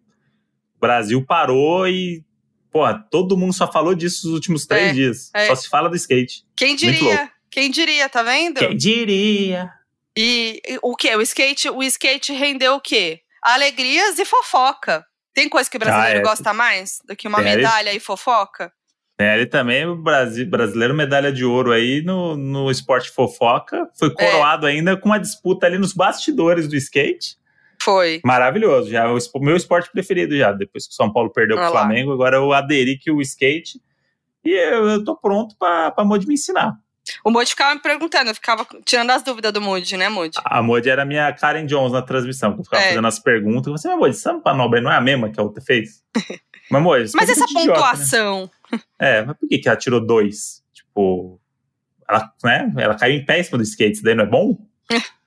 o 0.77 0.81
Brasil 0.81 1.25
parou 1.27 1.89
e, 1.89 2.25
pô, 2.71 2.83
todo 3.11 3.37
mundo 3.37 3.53
só 3.53 3.71
falou 3.71 3.95
disso 3.95 4.27
nos 4.27 4.35
últimos 4.35 4.67
três 4.67 4.91
É, 4.91 4.93
dias. 4.93 5.31
é. 5.35 5.47
Só 5.47 5.55
se 5.55 5.69
fala 5.69 5.89
do 5.89 5.97
skate. 5.97 6.45
Quem 6.57 6.77
diria? 6.77 7.31
Quem 7.51 7.71
diria, 7.71 8.09
tá 8.09 8.23
vendo? 8.23 8.59
Quem 8.59 8.77
diria? 8.77 9.71
E, 10.17 10.61
e 10.69 10.79
o 10.83 10.95
que? 10.97 11.15
O 11.17 11.21
skate, 11.23 11.69
o 11.71 11.83
skate 11.83 12.33
rendeu 12.33 12.75
o 12.75 12.81
quê? 12.81 13.21
Alegrias 13.43 14.19
e 14.19 14.25
fofoca. 14.25 15.05
Tem 15.35 15.49
coisa 15.49 15.71
que 15.71 15.77
o 15.77 15.81
brasileiro 15.81 16.19
Ah, 16.19 16.21
é. 16.21 16.23
gosta 16.25 16.53
mais 16.53 17.01
do 17.07 17.17
que 17.17 17.27
uma 17.29 17.41
medalha 17.41 17.93
e 17.95 18.01
fofoca? 18.01 18.73
É, 19.19 19.35
ele 19.37 19.47
também, 19.47 19.87
o 19.87 19.95
Brasi- 19.97 20.45
brasileiro, 20.45 20.95
medalha 20.95 21.31
de 21.33 21.45
ouro 21.45 21.73
aí 21.73 22.03
no, 22.03 22.37
no 22.37 22.71
esporte 22.71 23.11
fofoca. 23.11 23.89
Foi 23.99 24.13
coroado 24.13 24.67
ainda 24.67 24.97
com 24.97 25.09
uma 25.09 25.19
disputa 25.21 25.67
ali 25.67 25.77
nos 25.79 25.93
bastidores 25.93 26.67
do 26.67 26.75
skate. 26.77 27.37
Foi. 27.83 28.21
Maravilhoso. 28.25 28.91
Já 28.91 29.05
é 29.05 29.09
o 29.09 29.19
meu 29.41 29.57
esporte 29.57 29.91
preferido 29.91 30.37
já. 30.37 30.53
Depois 30.53 30.87
que 30.87 30.93
o 30.93 30.97
São 30.97 31.13
Paulo 31.13 31.31
perdeu 31.31 31.57
Ah 31.59 31.65
pro 31.67 31.75
lá. 31.75 31.81
Flamengo, 31.81 32.13
agora 32.13 32.37
eu 32.37 32.53
aderi 32.53 32.99
que 32.99 33.11
o 33.11 33.21
skate. 33.21 33.81
E 34.45 34.51
eu, 34.51 34.89
eu 34.89 35.05
tô 35.05 35.17
pronto 35.17 35.55
pra, 35.59 35.91
pra 35.91 36.05
Moody 36.05 36.27
me 36.27 36.35
ensinar. 36.35 36.75
O 37.25 37.31
Moody 37.31 37.51
ficava 37.51 37.75
me 37.75 37.81
perguntando, 37.81 38.31
eu 38.31 38.35
ficava 38.35 38.67
tirando 38.85 39.11
as 39.11 39.23
dúvidas 39.23 39.53
do 39.53 39.61
Moody, 39.61 39.97
né, 39.97 40.09
Moody? 40.09 40.37
A 40.45 40.63
Moody 40.63 40.89
era 40.91 41.05
minha 41.05 41.33
Karen 41.33 41.67
Jones 41.67 41.93
na 41.93 42.03
transmissão, 42.03 42.53
que 42.55 42.61
eu 42.61 42.65
ficava 42.65 42.83
É. 42.83 42.89
fazendo 42.89 43.07
as 43.07 43.19
perguntas. 43.19 43.73
Você, 43.73 43.89
mas 43.89 43.99
Moody, 43.99 44.11
essa 44.17 44.33
manobra 44.45 44.81
não 44.81 44.93
é 44.93 44.97
a 44.97 45.01
mesma 45.01 45.31
que 45.31 45.41
a 45.41 45.43
outra 45.43 45.63
fez? 45.63 46.03
mas, 46.71 46.83
Moody, 46.83 47.11
Mas 47.15 47.29
essa 47.31 47.41
muito 47.41 47.59
idiota, 47.61 47.73
né? 47.73 47.75
pontuação. 47.87 48.51
É, 49.01 49.25
mas 49.25 49.37
por 49.37 49.49
que, 49.49 49.59
que 49.59 49.69
ela 49.69 49.77
tirou 49.77 50.01
dois? 50.01 50.63
Tipo, 50.73 51.41
ela, 52.09 52.31
né, 52.45 52.73
ela 52.77 52.95
caiu 52.95 53.17
em 53.17 53.25
pé 53.25 53.41
em 53.41 53.43
cima 53.43 53.59
do 53.59 53.65
skate, 53.65 53.95
isso 53.95 54.05
daí 54.05 54.15
não 54.15 54.23
é 54.25 54.29
bom? 54.29 54.57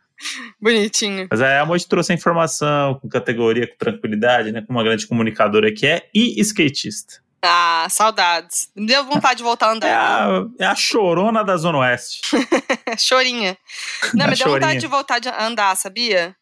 Bonitinho. 0.61 1.27
Mas 1.29 1.41
aí 1.41 1.57
a 1.57 1.65
Moji 1.65 1.87
trouxe 1.87 2.11
a 2.11 2.15
informação 2.15 2.95
com 2.99 3.09
categoria, 3.09 3.67
com 3.67 3.75
tranquilidade, 3.77 4.51
né? 4.51 4.61
Com 4.61 4.73
uma 4.73 4.83
grande 4.83 5.05
comunicadora 5.07 5.71
que 5.73 5.85
é 5.85 6.07
e 6.13 6.39
skatista. 6.41 7.21
Ah, 7.45 7.87
saudades. 7.89 8.69
Me 8.73 8.85
deu 8.87 9.03
vontade 9.03 9.37
de 9.37 9.43
voltar 9.43 9.67
a 9.67 9.71
É 9.71 9.75
andar. 9.75 10.29
a, 10.31 10.45
é 10.59 10.65
a 10.65 10.75
chorona 10.75 11.43
da 11.43 11.57
Zona 11.57 11.79
Oeste. 11.79 12.21
Chorinha. 12.97 13.57
Não, 14.13 14.25
A 14.25 14.29
me 14.29 14.35
deu 14.35 14.47
chorinha. 14.47 14.59
vontade 14.59 14.79
de 14.79 14.87
voltar 14.87 15.19
a 15.27 15.45
andar, 15.45 15.75
sabia? 15.75 16.33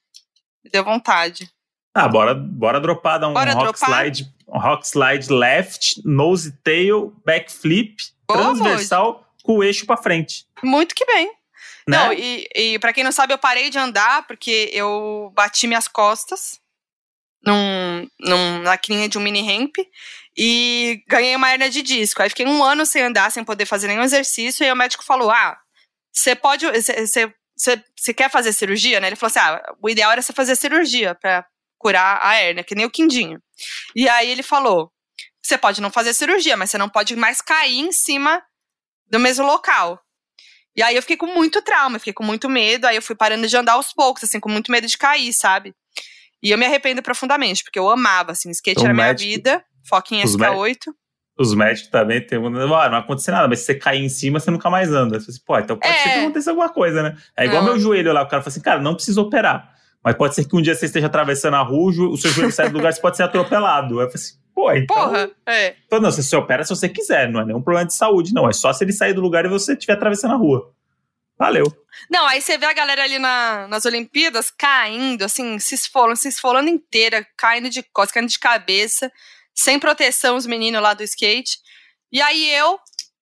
Me 0.63 0.69
deu 0.69 0.84
vontade. 0.84 1.49
Ah, 1.93 2.07
bora, 2.07 2.36
bora 2.36 2.80
dropar, 2.80 3.19
dar 3.19 3.30
um 3.30 3.34
Bora 3.34 3.51
rock 3.53 3.63
dropar? 3.80 3.89
slide, 3.89 4.26
um 4.47 4.59
rock 4.59 4.88
slide 4.88 5.28
left, 5.34 6.01
nose 6.05 6.51
tail, 6.63 7.13
backflip, 7.26 7.95
Boa, 8.28 8.39
transversal 8.39 9.28
com 9.43 9.57
o 9.57 9.63
eixo 9.63 9.86
pra 9.88 9.97
frente. 9.97 10.45
Muito 10.63 10.93
que 10.95 11.03
bem. 11.05 11.32
Né? 11.88 11.97
Não, 11.97 12.13
e, 12.13 12.47
e 12.55 12.79
pra 12.79 12.93
quem 12.93 13.03
não 13.03 13.11
sabe, 13.11 13.34
eu 13.34 13.38
parei 13.38 13.69
de 13.69 13.77
andar 13.77 14.25
porque 14.27 14.69
eu 14.73 15.32
bati 15.36 15.67
minhas 15.67 15.88
costas 15.88 16.59
num, 17.43 18.07
num, 18.19 18.59
na 18.59 18.77
crinha 18.77 19.09
de 19.09 19.17
um 19.17 19.21
mini 19.21 19.41
ramp 19.41 19.75
e 20.38 21.03
ganhei 21.07 21.36
uma 21.36 21.51
hernia 21.51 21.69
de 21.69 21.82
disco. 21.82 22.21
Aí 22.21 22.29
fiquei 22.29 22.45
um 22.45 22.63
ano 22.63 22.86
sem 22.86 23.01
andar, 23.01 23.32
sem 23.32 23.43
poder 23.43 23.65
fazer 23.65 23.88
nenhum 23.88 24.03
exercício, 24.03 24.63
e 24.63 24.65
aí 24.65 24.71
o 24.71 24.75
médico 24.75 25.03
falou: 25.03 25.32
Ah, 25.32 25.59
você 26.11 26.36
pode. 26.36 26.65
Você 26.65 28.13
quer 28.13 28.29
fazer 28.29 28.53
cirurgia, 28.53 28.99
né? 28.99 29.07
Ele 29.07 29.15
falou 29.15 29.29
assim: 29.29 29.39
Ah, 29.39 29.73
o 29.82 29.89
ideal 29.89 30.11
era 30.11 30.21
você 30.21 30.34
fazer 30.34 30.55
cirurgia 30.55 31.15
pra 31.15 31.45
curar 31.77 32.19
a 32.21 32.36
hérnia, 32.36 32.63
que 32.63 32.75
nem 32.75 32.86
o 32.86 32.91
quindinho. 32.91 33.41
E 33.95 34.07
aí 34.07 34.29
ele 34.29 34.43
falou: 34.43 34.91
Você 35.41 35.57
pode 35.57 35.82
não 35.82 35.91
fazer 35.91 36.13
cirurgia, 36.13 36.55
mas 36.55 36.71
você 36.71 36.77
não 36.77 36.89
pode 36.89 37.15
mais 37.15 37.41
cair 37.41 37.79
em 37.79 37.91
cima 37.91 38.41
do 39.07 39.19
mesmo 39.19 39.45
local. 39.45 39.99
E 40.76 40.82
aí 40.82 40.95
eu 40.95 41.01
fiquei 41.01 41.17
com 41.17 41.28
muito 41.28 41.61
trauma, 41.61 41.99
fiquei 41.99 42.13
com 42.13 42.24
muito 42.24 42.49
medo, 42.49 42.86
aí 42.86 42.95
eu 42.95 43.01
fui 43.01 43.15
parando 43.15 43.47
de 43.47 43.57
andar 43.57 43.74
aos 43.74 43.91
poucos, 43.93 44.24
assim, 44.24 44.39
com 44.39 44.49
muito 44.49 44.72
medo 44.72 44.88
de 44.88 44.97
cair, 44.97 45.34
sabe? 45.34 45.74
E 46.41 46.49
eu 46.51 46.57
me 46.57 46.65
arrependo 46.65 47.01
profundamente, 47.03 47.63
porque 47.63 47.78
eu 47.78 47.89
amava, 47.89 48.32
assim, 48.32 48.49
skate 48.51 48.80
O 48.80 48.86
era 48.86 48.93
minha 48.93 49.07
médico- 49.07 49.30
vida, 49.30 49.63
foca 49.88 50.15
em 50.15 50.24
os 50.24 50.36
SK8. 50.36 50.78
Os 51.38 51.53
médicos 51.55 51.89
também 51.89 52.26
tem 52.26 52.38
um. 52.38 52.74
Ah, 52.76 52.89
não 52.89 52.97
aconteceu 52.99 53.34
nada, 53.34 53.47
mas 53.47 53.59
se 53.59 53.65
você 53.65 53.76
cair 53.76 54.03
em 54.03 54.09
cima, 54.09 54.39
você 54.39 54.51
nunca 54.51 54.69
mais 54.69 54.91
anda. 54.91 55.19
Você 55.19 55.32
assim, 55.32 55.39
Pô, 55.45 55.57
então 55.57 55.78
pode 55.78 55.93
ser 55.97 56.03
que 56.03 56.09
É. 56.09 56.19
aconteça 56.22 56.51
alguma 56.51 56.69
coisa, 56.69 57.01
né? 57.01 57.17
É 57.38 57.45
igual 57.45 57.63
Não. 57.63 57.72
meu 57.72 57.80
joelho 57.80 58.11
lá, 58.13 58.22
o 58.22 58.28
cara 58.28 58.41
fala 58.43 58.49
assim, 58.51 58.61
cara, 58.61 58.80
não 58.82 58.93
precisa 58.95 59.19
operar. 59.22 59.74
Mas 60.03 60.15
pode 60.15 60.36
ser 60.36 60.45
que 60.47 60.55
um 60.55 60.61
dia 60.61 60.76
você 60.76 60.86
esteja 60.86 61.07
atravessando 61.07 61.55
a 61.55 61.61
rua, 61.61 61.91
o 62.09 62.17
seu 62.17 62.32
joelho 62.32 62.51
sai 62.51 62.69
do 62.69 62.78
lugar, 62.78 62.91
você 62.93 63.01
pode 63.01 63.17
ser 63.17 63.24
atropelado. 63.24 63.99
Aí 63.99 64.05
eu 64.05 64.09
falei 64.11 64.24
assim, 64.24 64.34
pô, 64.54 64.72
então. 64.74 64.95
Porra, 64.95 65.32
é. 65.45 65.76
Então, 65.86 65.99
não, 65.99 66.12
você 66.12 66.22
se 66.24 66.36
opera 66.36 66.64
se 66.64 66.70
você 66.70 66.88
quiser, 66.89 67.30
não 67.30 67.41
é 67.41 67.45
nenhum 67.45 67.62
problema 67.62 67.88
de 67.88 67.95
saúde, 67.95 68.34
não. 68.34 68.49
É 68.49 68.54
só 68.54 68.72
se 68.74 68.84
ele 68.84 68.93
sair 68.93 69.14
do 69.14 69.22
lugar 69.22 69.45
e 69.45 69.49
você 69.49 69.74
estiver 69.74 69.93
atravessando 69.93 70.34
a 70.34 70.38
rua. 70.38 70.74
Valeu. 71.38 71.66
Não, 72.10 72.26
aí 72.28 72.39
você 72.41 72.58
vê 72.58 72.68
a 72.68 72.74
galera 72.74 73.04
ali 73.04 73.18
na- 73.18 73.68
nas 73.68 73.86
Olimpíadas 73.86 74.52
caindo, 74.52 75.24
assim, 75.24 75.58
se 75.58 75.74
esfolando, 75.76 76.16
se 76.18 76.28
esfolando 76.28 76.70
inteira, 76.70 77.26
caindo 77.36 77.70
de 77.70 77.82
costas, 77.82 78.14
caindo 78.14 78.30
de 78.30 78.38
cabeça, 78.39 79.12
sem 79.56 79.80
proteção 79.80 80.36
os 80.36 80.45
meninos 80.45 80.82
lá 80.82 80.93
do 80.93 81.02
skate. 81.04 81.58
E 82.12 82.22
aí 82.22 82.54
eu 82.54 82.80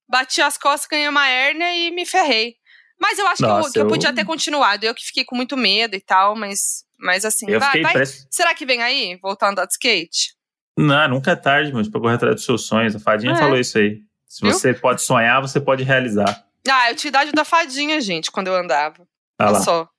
bati 0.07 0.41
as 0.41 0.57
costas, 0.57 0.87
ganhei 0.89 1.07
uma 1.07 1.27
hérnia 1.29 1.73
e 1.73 1.91
me 1.91 2.05
ferrei. 2.05 2.55
Mas 2.99 3.17
eu 3.17 3.25
acho 3.27 3.37
que 3.37 3.43
eu- 3.45 3.47
Nossa, 3.49 3.71
que, 3.71 3.79
eu, 3.79 3.83
eu- 3.83 3.87
podia 3.87 4.13
ter 4.13 4.25
continuado. 4.25 4.85
Eu 4.85 4.93
que 4.93 5.05
fiquei 5.05 5.23
com 5.23 5.35
muito 5.37 5.55
medo 5.55 5.95
e 5.95 6.01
tal, 6.01 6.35
mas, 6.35 6.83
mas 6.99 7.23
assim, 7.23 7.45
vai, 7.59 7.81
vai. 7.81 7.93
Será 8.29 8.53
que 8.53 8.65
vem 8.65 8.81
aí 8.83 9.17
voltar 9.21 9.47
a 9.47 9.51
andar 9.51 9.65
de 9.65 9.71
skate? 9.73 10.33
Não, 10.81 11.07
nunca 11.09 11.31
é 11.31 11.35
tarde, 11.35 11.73
mas 11.73 11.87
pra 11.89 11.99
correr 11.99 12.15
atrás 12.15 12.35
dos 12.35 12.45
seus 12.45 12.65
sonhos. 12.65 12.95
A 12.95 12.99
Fadinha 12.99 13.33
É. 13.33 13.35
falou 13.35 13.57
isso 13.57 13.77
aí. 13.77 13.99
Se 14.27 14.41
Viu? 14.41 14.51
você 14.53 14.73
pode 14.73 15.01
sonhar, 15.01 15.41
você 15.41 15.59
pode 15.59 15.83
realizar. 15.83 16.43
Ah, 16.69 16.89
eu 16.91 16.95
tinha 16.95 17.09
idade 17.09 17.31
da 17.31 17.43
fadinha, 17.43 17.99
gente, 17.99 18.31
quando 18.31 18.47
eu 18.47 18.55
andava. 18.55 19.01
Olha 19.39 19.49
Olha 19.49 19.51
lá. 19.51 19.59
só. 19.61 19.89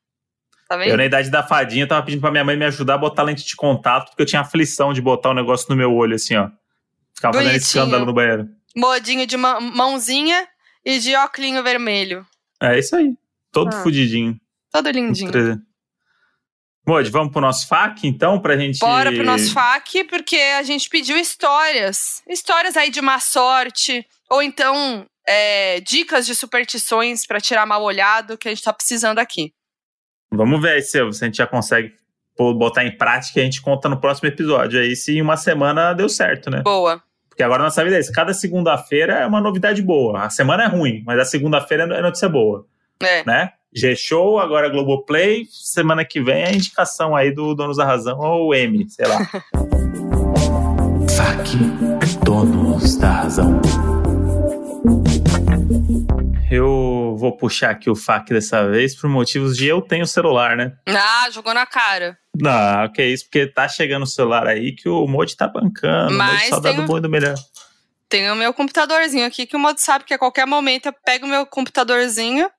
Tá 0.68 0.76
vendo? 0.76 0.90
Eu, 0.90 0.96
na 0.96 1.04
idade 1.04 1.28
da 1.30 1.42
fadinha, 1.42 1.86
tava 1.86 2.04
pedindo 2.04 2.20
pra 2.20 2.30
minha 2.30 2.44
mãe 2.44 2.56
me 2.56 2.64
ajudar 2.64 2.94
a 2.94 2.98
botar 2.98 3.24
lente 3.24 3.44
de 3.44 3.56
contato, 3.56 4.10
porque 4.10 4.22
eu 4.22 4.26
tinha 4.26 4.40
aflição 4.40 4.92
de 4.92 5.02
botar 5.02 5.30
o 5.30 5.34
negócio 5.34 5.66
no 5.68 5.74
meu 5.76 5.92
olho, 5.92 6.14
assim, 6.14 6.36
ó. 6.36 6.48
Ficava 7.14 7.34
fazendo 7.34 7.50
Bonitinho. 7.50 7.56
escândalo 7.56 8.06
no 8.06 8.12
banheiro. 8.14 8.48
Modinho 8.76 9.26
de 9.26 9.36
mã- 9.36 9.58
mãozinha 9.60 10.46
e 10.84 10.98
de 11.00 11.14
óculinho 11.16 11.62
vermelho. 11.62 12.24
É 12.62 12.78
isso 12.78 12.94
aí. 12.94 13.12
Todo 13.50 13.74
Ah. 13.74 13.82
fudidinho. 13.82 14.38
Todo 14.72 14.88
lindinho. 14.90 15.32
Modi, 16.90 17.08
vamos 17.08 17.30
pro 17.30 17.40
nosso 17.40 17.68
FAQ, 17.68 18.08
então, 18.08 18.40
pra 18.40 18.56
gente. 18.56 18.80
Bora 18.80 19.12
pro 19.12 19.22
nosso 19.22 19.52
FAQ, 19.52 20.04
porque 20.04 20.36
a 20.36 20.62
gente 20.64 20.88
pediu 20.90 21.16
histórias. 21.16 22.20
Histórias 22.28 22.76
aí 22.76 22.90
de 22.90 23.00
má 23.00 23.20
sorte, 23.20 24.04
ou 24.28 24.42
então 24.42 25.06
é, 25.24 25.78
dicas 25.82 26.26
de 26.26 26.34
superstições 26.34 27.24
pra 27.24 27.40
tirar 27.40 27.64
mal 27.64 27.80
olhado, 27.80 28.36
que 28.36 28.48
a 28.48 28.50
gente 28.50 28.64
tá 28.64 28.72
precisando 28.72 29.20
aqui. 29.20 29.52
Vamos 30.32 30.60
ver 30.60 30.72
aí 30.72 30.82
se, 30.82 30.90
se 31.12 31.24
a 31.24 31.26
gente 31.26 31.36
já 31.36 31.46
consegue 31.46 31.94
botar 32.36 32.84
em 32.84 32.96
prática 32.96 33.38
e 33.38 33.42
a 33.42 33.44
gente 33.44 33.62
conta 33.62 33.88
no 33.88 34.00
próximo 34.00 34.28
episódio. 34.28 34.80
Aí, 34.80 34.96
se 34.96 35.16
em 35.16 35.22
uma 35.22 35.36
semana 35.36 35.92
deu 35.92 36.08
certo, 36.08 36.50
né? 36.50 36.62
Boa. 36.62 37.00
Porque 37.28 37.42
agora 37.44 37.62
nossa 37.62 37.84
vida 37.84 37.96
é 37.96 38.00
isso. 38.00 38.12
Cada 38.12 38.34
segunda-feira 38.34 39.14
é 39.14 39.26
uma 39.26 39.40
novidade 39.40 39.80
boa. 39.80 40.24
A 40.24 40.30
semana 40.30 40.64
é 40.64 40.66
ruim, 40.66 41.04
mas 41.06 41.20
a 41.20 41.24
segunda-feira 41.24 41.84
é 41.84 42.02
notícia 42.02 42.28
boa, 42.28 42.66
É. 43.00 43.24
né? 43.24 43.52
G-Show, 43.72 44.38
agora 44.38 44.68
Globoplay. 44.68 45.46
Semana 45.50 46.04
que 46.04 46.20
vem 46.20 46.42
é 46.42 46.48
a 46.48 46.52
indicação 46.52 47.14
aí 47.14 47.30
do 47.30 47.54
Donos 47.54 47.76
da 47.76 47.84
Razão 47.84 48.18
ou 48.18 48.54
M, 48.54 48.88
sei 48.90 49.06
lá. 49.06 49.18
FAQ 51.16 51.56
Donos 52.24 52.96
da 52.96 53.10
Razão. 53.10 53.60
Eu 56.50 57.14
vou 57.16 57.36
puxar 57.36 57.70
aqui 57.70 57.88
o 57.88 57.94
FAQ 57.94 58.34
dessa 58.34 58.68
vez 58.68 58.96
por 58.96 59.08
motivos 59.08 59.56
de 59.56 59.68
eu 59.68 59.80
tenho 59.80 60.04
celular, 60.04 60.56
né? 60.56 60.72
Ah, 60.88 61.28
jogou 61.30 61.54
na 61.54 61.64
cara. 61.64 62.18
Não, 62.34 62.90
que 62.92 63.04
isso, 63.04 63.24
porque 63.26 63.46
tá 63.46 63.68
chegando 63.68 64.02
o 64.02 64.06
celular 64.06 64.48
aí 64.48 64.72
que 64.72 64.88
o 64.88 65.06
Modi 65.06 65.36
tá 65.36 65.46
bancando. 65.46 66.12
Mas 66.12 66.30
o 66.30 66.34
Modi 66.34 66.48
só 66.48 66.60
dá 66.60 66.70
tem 66.70 66.80
do 66.80 66.86
bom 66.86 66.98
e 66.98 67.00
do 67.00 67.08
melhor. 67.08 67.36
Tem 68.08 68.28
o 68.28 68.34
meu 68.34 68.52
computadorzinho 68.52 69.24
aqui, 69.24 69.46
que 69.46 69.54
o 69.54 69.60
modo 69.60 69.78
sabe 69.78 70.04
que 70.04 70.12
a 70.12 70.18
qualquer 70.18 70.44
momento 70.44 70.86
eu 70.86 70.92
pego 71.04 71.26
o 71.26 71.28
meu 71.28 71.46
computadorzinho. 71.46 72.50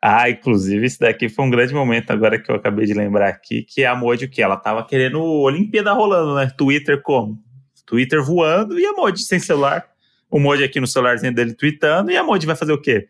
Ah, 0.00 0.30
inclusive, 0.30 0.86
isso 0.86 1.00
daqui 1.00 1.28
foi 1.28 1.44
um 1.44 1.50
grande 1.50 1.74
momento 1.74 2.10
agora 2.12 2.40
que 2.40 2.50
eu 2.50 2.54
acabei 2.54 2.86
de 2.86 2.94
lembrar 2.94 3.28
aqui, 3.28 3.62
que 3.62 3.84
a 3.84 3.96
Modi, 3.96 4.26
o 4.26 4.30
que? 4.30 4.40
Ela 4.40 4.56
tava 4.56 4.84
querendo 4.84 5.20
Olimpíada 5.20 5.92
rolando, 5.92 6.36
né? 6.36 6.52
Twitter 6.56 7.02
como? 7.02 7.42
Twitter 7.84 8.22
voando 8.22 8.78
e 8.78 8.86
a 8.86 8.92
Modi 8.92 9.22
sem 9.22 9.40
celular. 9.40 9.84
O 10.30 10.38
Modi 10.38 10.62
aqui 10.62 10.78
no 10.78 10.86
celularzinho 10.86 11.34
dele 11.34 11.54
tweetando 11.54 12.10
e 12.10 12.16
a 12.16 12.22
Modi 12.22 12.46
vai 12.46 12.54
fazer 12.54 12.72
o 12.72 12.80
quê? 12.80 13.08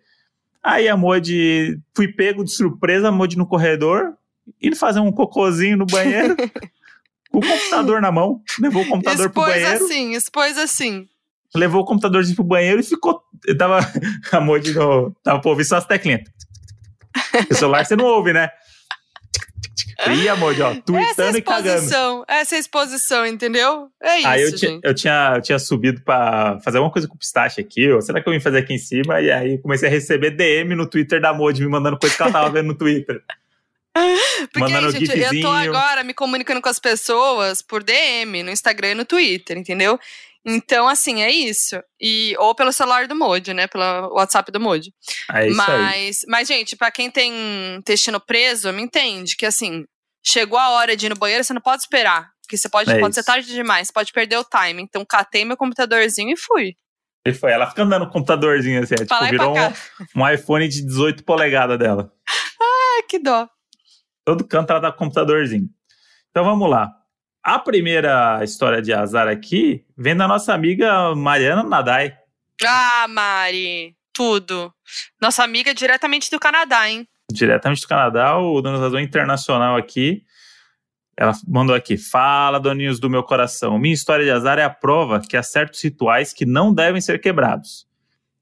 Aí 0.62 0.88
a 0.88 0.96
Modi, 0.96 1.78
fui 1.94 2.08
pego 2.08 2.44
de 2.44 2.52
surpresa, 2.52 3.08
a 3.08 3.12
Modi 3.12 3.36
no 3.36 3.46
corredor, 3.46 4.14
indo 4.62 4.76
fazer 4.76 5.00
um 5.00 5.12
cocôzinho 5.12 5.76
no 5.76 5.86
banheiro, 5.86 6.36
com 7.30 7.38
o 7.38 7.46
computador 7.46 8.00
na 8.00 8.10
mão, 8.10 8.40
levou 8.60 8.82
o 8.82 8.88
computador 8.88 9.30
pro 9.30 9.42
expôs 9.42 9.62
banheiro. 9.62 9.84
assim, 9.84 10.12
expôs 10.14 10.58
assim. 10.58 11.08
levou 11.54 11.82
o 11.82 11.84
computadorzinho 11.84 12.36
pro 12.36 12.44
banheiro 12.44 12.80
e 12.80 12.84
ficou. 12.84 13.20
Tava. 13.58 13.80
A 14.32 14.40
Modi 14.40 14.72
no. 14.72 15.14
Tava 15.22 15.40
pra 15.40 15.50
ouvir 15.50 15.64
só 15.64 15.76
as 15.76 15.86
teclinhas. 15.86 16.22
O 17.50 17.54
celular 17.54 17.84
você 17.84 17.96
não 17.96 18.04
ouve, 18.04 18.32
né? 18.32 18.50
E 20.06 20.28
a 20.28 20.36
Modi, 20.36 20.62
ó, 20.62 20.70
Essa 20.70 20.82
tweetando 20.82 21.38
e 21.38 21.42
cagando. 21.42 22.24
essa 22.28 22.56
exposição, 22.56 23.26
entendeu? 23.26 23.88
É 24.00 24.18
isso, 24.18 24.28
Aí 24.28 24.42
eu, 24.42 24.54
tinha, 24.56 24.70
gente. 24.70 24.84
eu, 24.84 24.94
tinha, 24.94 25.32
eu 25.36 25.42
tinha 25.42 25.58
subido 25.58 26.00
pra 26.02 26.60
fazer 26.64 26.78
alguma 26.78 26.92
coisa 26.92 27.08
com 27.08 27.14
o 27.14 27.18
pistache 27.18 27.60
aqui, 27.60 27.90
ou 27.90 28.00
será 28.00 28.22
que 28.22 28.28
eu 28.28 28.32
vim 28.32 28.38
fazer 28.40 28.58
aqui 28.58 28.72
em 28.72 28.78
cima? 28.78 29.20
E 29.20 29.30
aí 29.30 29.58
comecei 29.58 29.88
a 29.88 29.92
receber 29.92 30.30
DM 30.30 30.76
no 30.76 30.88
Twitter 30.88 31.20
da 31.20 31.34
Modi, 31.34 31.62
me 31.62 31.68
mandando 31.68 31.98
coisa 31.98 32.14
que 32.14 32.22
ela 32.22 32.30
tava 32.32 32.50
vendo 32.50 32.68
no 32.68 32.74
Twitter. 32.76 33.20
Porque, 34.52 34.60
mandando 34.60 34.92
gente, 34.92 35.10
eu 35.10 35.16
tô 35.16 35.16
gifzinho. 35.16 35.48
agora 35.48 36.04
me 36.04 36.14
comunicando 36.14 36.62
com 36.62 36.68
as 36.68 36.78
pessoas 36.78 37.60
por 37.60 37.82
DM, 37.82 38.44
no 38.44 38.50
Instagram 38.50 38.92
e 38.92 38.94
no 38.94 39.04
Twitter, 39.04 39.58
entendeu? 39.58 39.98
Então, 40.50 40.88
assim, 40.88 41.22
é 41.22 41.30
isso. 41.30 41.78
E, 42.00 42.34
ou 42.38 42.54
pelo 42.54 42.72
celular 42.72 43.06
do 43.06 43.14
Modi, 43.14 43.52
né? 43.52 43.66
Pelo 43.66 43.84
WhatsApp 44.14 44.50
do 44.50 44.58
Modi. 44.58 44.90
É 45.34 45.48
isso 45.48 45.60
aí. 45.60 45.66
mas, 45.66 46.18
mas, 46.26 46.48
gente, 46.48 46.74
pra 46.76 46.90
quem 46.90 47.10
tem 47.10 47.32
intestino 47.76 48.18
preso, 48.18 48.72
me 48.72 48.82
entende 48.82 49.36
que, 49.36 49.44
assim, 49.44 49.84
chegou 50.24 50.58
a 50.58 50.70
hora 50.70 50.96
de 50.96 51.06
ir 51.06 51.08
no 51.10 51.16
banheiro, 51.16 51.44
você 51.44 51.52
não 51.52 51.60
pode 51.60 51.82
esperar. 51.82 52.30
Porque 52.42 52.56
você 52.56 52.68
pode, 52.68 52.90
É 52.90 52.98
pode 52.98 53.12
isso. 53.12 53.20
ser 53.22 53.26
tarde 53.26 53.52
demais, 53.52 53.88
você 53.88 53.92
pode 53.92 54.10
perder 54.10 54.38
o 54.38 54.44
time. 54.44 54.82
Então, 54.82 55.04
catei 55.04 55.44
meu 55.44 55.56
computadorzinho 55.56 56.32
e 56.32 56.36
fui. 56.36 56.72
E 57.26 57.34
foi, 57.34 57.52
ela 57.52 57.68
fica 57.68 57.82
andando 57.82 58.04
com 58.06 58.10
o 58.10 58.12
computadorzinho 58.12 58.82
assim, 58.82 58.94
é, 58.94 58.98
tipo, 58.98 59.24
virou 59.28 59.54
um, 59.54 60.22
um 60.22 60.28
iPhone 60.30 60.66
de 60.66 60.80
18 60.82 61.24
polegadas 61.24 61.78
dela. 61.78 62.10
Ai, 62.58 63.02
que 63.06 63.18
dó. 63.18 63.46
todo 64.24 64.46
canto 64.46 64.70
ela 64.70 64.80
tá 64.80 64.92
com 64.92 64.98
computadorzinho. 65.04 65.68
Então 66.30 66.42
vamos 66.42 66.70
lá. 66.70 66.90
A 67.48 67.58
primeira 67.58 68.44
história 68.44 68.82
de 68.82 68.92
azar 68.92 69.26
aqui 69.26 69.82
vem 69.96 70.14
da 70.14 70.28
nossa 70.28 70.52
amiga 70.52 71.14
Mariana 71.14 71.62
Nadai. 71.62 72.14
Ah, 72.62 73.06
Mari. 73.08 73.96
tudo. 74.12 74.70
Nossa 75.18 75.44
amiga 75.44 75.72
diretamente 75.72 76.30
do 76.30 76.38
Canadá, 76.38 76.90
hein? 76.90 77.08
Diretamente 77.32 77.80
do 77.80 77.88
Canadá, 77.88 78.36
o 78.36 78.60
Dono 78.60 78.78
Razão 78.78 79.00
Internacional 79.00 79.78
aqui. 79.78 80.24
Ela 81.16 81.32
mandou 81.48 81.74
aqui: 81.74 81.96
Fala, 81.96 82.60
doninhos 82.60 83.00
do 83.00 83.08
meu 83.08 83.22
coração. 83.22 83.78
Minha 83.78 83.94
história 83.94 84.26
de 84.26 84.30
azar 84.30 84.58
é 84.58 84.64
a 84.64 84.68
prova 84.68 85.18
que 85.18 85.34
há 85.34 85.42
certos 85.42 85.82
rituais 85.82 86.34
que 86.34 86.44
não 86.44 86.74
devem 86.74 87.00
ser 87.00 87.18
quebrados. 87.18 87.86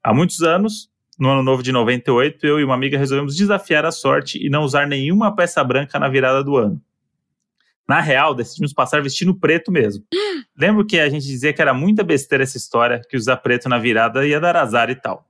Há 0.03 0.13
muitos 0.13 0.41
anos, 0.41 0.89
no 1.17 1.29
ano 1.29 1.43
novo 1.43 1.63
de 1.63 1.71
98, 1.71 2.45
eu 2.45 2.59
e 2.59 2.63
uma 2.65 2.75
amiga 2.75 2.97
resolvemos 2.97 3.37
desafiar 3.37 3.85
a 3.85 3.91
sorte 3.91 4.37
e 4.45 4.49
não 4.49 4.63
usar 4.63 4.85
nenhuma 4.85 5.33
peça 5.33 5.63
branca 5.63 5.97
na 5.97 6.09
virada 6.09 6.43
do 6.43 6.57
ano. 6.57 6.81
Na 7.87 8.01
real, 8.01 8.35
decidimos 8.35 8.73
passar 8.73 9.01
vestindo 9.01 9.33
preto 9.33 9.71
mesmo. 9.71 10.03
Lembro 10.57 10.85
que 10.85 10.99
a 10.99 11.09
gente 11.09 11.25
dizia 11.25 11.53
que 11.53 11.61
era 11.61 11.73
muita 11.73 12.03
besteira 12.03 12.43
essa 12.43 12.57
história, 12.57 13.01
que 13.09 13.15
usar 13.15 13.37
preto 13.37 13.69
na 13.69 13.77
virada 13.77 14.27
ia 14.27 14.39
dar 14.39 14.57
azar 14.57 14.89
e 14.89 14.95
tal. 14.95 15.25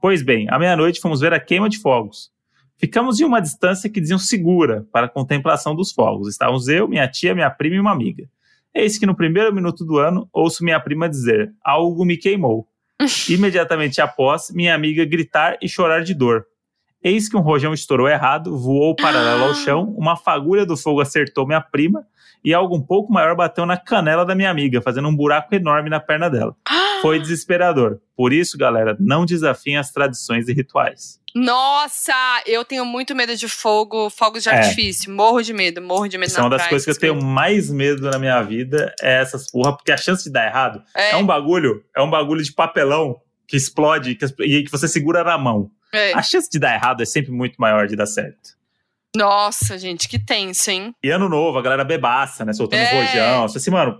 Pois 0.00 0.22
bem, 0.22 0.46
à 0.48 0.58
meia-noite 0.58 1.00
fomos 1.00 1.20
ver 1.20 1.34
a 1.34 1.40
queima 1.40 1.68
de 1.68 1.78
fogos. 1.78 2.30
Ficamos 2.78 3.20
em 3.20 3.24
uma 3.24 3.40
distância 3.40 3.90
que 3.90 4.00
diziam 4.00 4.18
segura 4.18 4.86
para 4.92 5.06
a 5.06 5.08
contemplação 5.08 5.74
dos 5.74 5.92
fogos. 5.92 6.28
Estávamos 6.28 6.68
eu, 6.68 6.88
minha 6.88 7.08
tia, 7.08 7.34
minha 7.34 7.50
prima 7.50 7.76
e 7.76 7.80
uma 7.80 7.90
amiga. 7.90 8.28
Eis 8.72 8.96
que 8.96 9.04
no 9.04 9.16
primeiro 9.16 9.52
minuto 9.52 9.84
do 9.84 9.98
ano 9.98 10.28
ouço 10.32 10.64
minha 10.64 10.78
prima 10.78 11.08
dizer: 11.08 11.52
Algo 11.62 12.04
me 12.04 12.16
queimou. 12.16 12.68
Imediatamente 13.28 14.00
após, 14.00 14.50
minha 14.52 14.74
amiga 14.74 15.04
gritar 15.04 15.58
e 15.60 15.68
chorar 15.68 16.04
de 16.04 16.14
dor. 16.14 16.46
Eis 17.02 17.28
que 17.28 17.36
um 17.36 17.40
rojão 17.40 17.72
estourou 17.72 18.08
errado, 18.08 18.58
voou 18.58 18.94
paralelo 18.96 19.44
ao 19.44 19.54
chão, 19.54 19.94
uma 19.96 20.16
fagulha 20.16 20.66
do 20.66 20.76
fogo 20.76 21.00
acertou 21.00 21.46
minha 21.46 21.60
prima 21.60 22.04
e 22.44 22.52
algo 22.52 22.76
um 22.76 22.82
pouco 22.82 23.12
maior 23.12 23.36
bateu 23.36 23.64
na 23.64 23.76
canela 23.76 24.24
da 24.24 24.34
minha 24.34 24.50
amiga, 24.50 24.82
fazendo 24.82 25.08
um 25.08 25.14
buraco 25.14 25.54
enorme 25.54 25.88
na 25.90 26.00
perna 26.00 26.28
dela. 26.28 26.54
Foi 27.00 27.18
desesperador. 27.20 28.00
Por 28.16 28.32
isso, 28.32 28.58
galera, 28.58 28.96
não 28.98 29.24
desafiem 29.24 29.76
as 29.76 29.92
tradições 29.92 30.48
e 30.48 30.52
rituais. 30.52 31.20
Nossa, 31.34 32.12
eu 32.46 32.64
tenho 32.64 32.84
muito 32.84 33.14
medo 33.14 33.36
de 33.36 33.46
fogo, 33.48 34.10
fogos 34.10 34.42
de 34.42 34.48
É. 34.48 34.56
artifício. 34.56 35.12
Morro 35.12 35.40
de 35.40 35.52
medo, 35.52 35.80
morro 35.80 36.08
de 36.08 36.18
medo 36.18 36.30
Isso 36.30 36.40
é 36.40 36.42
uma 36.42 36.50
das 36.50 36.62
praia, 36.62 36.70
coisas 36.70 36.84
que 36.84 36.90
eu 37.06 37.14
tenho 37.14 37.24
mais 37.24 37.70
medo 37.70 38.10
na 38.10 38.18
minha 38.18 38.42
vida, 38.42 38.92
é 39.00 39.20
essas 39.20 39.48
porra, 39.50 39.76
porque 39.76 39.92
a 39.92 39.96
chance 39.96 40.24
de 40.24 40.30
dar 40.30 40.46
errado 40.46 40.82
É, 40.96 41.12
é, 41.12 41.16
um 41.16 41.24
bagulho, 41.26 41.84
é 41.96 42.02
um 42.02 42.10
bagulho 42.10 42.42
de 42.42 42.52
papelão 42.52 43.16
que 43.46 43.56
explode 43.56 44.14
que 44.16 44.26
e 44.40 44.64
que 44.64 44.70
você 44.70 44.88
segura 44.88 45.22
na 45.22 45.38
mão. 45.38 45.70
É. 45.92 46.12
A 46.14 46.22
chance 46.22 46.48
de 46.50 46.58
dar 46.58 46.74
errado 46.74 47.02
é 47.02 47.06
sempre 47.06 47.30
muito 47.32 47.56
maior 47.58 47.86
de 47.86 47.96
dar 47.96 48.06
certo. 48.06 48.56
Nossa, 49.16 49.78
gente, 49.78 50.08
que 50.08 50.18
tenso, 50.18 50.70
hein? 50.70 50.94
E 51.02 51.10
ano 51.10 51.28
novo, 51.28 51.58
a 51.58 51.62
galera 51.62 51.84
bebaça, 51.84 52.44
né? 52.44 52.52
Soltando 52.52 52.80
É. 52.80 53.00
rojão. 53.00 53.48
Você 53.48 53.58
assim, 53.58 53.70
mano, 53.70 53.98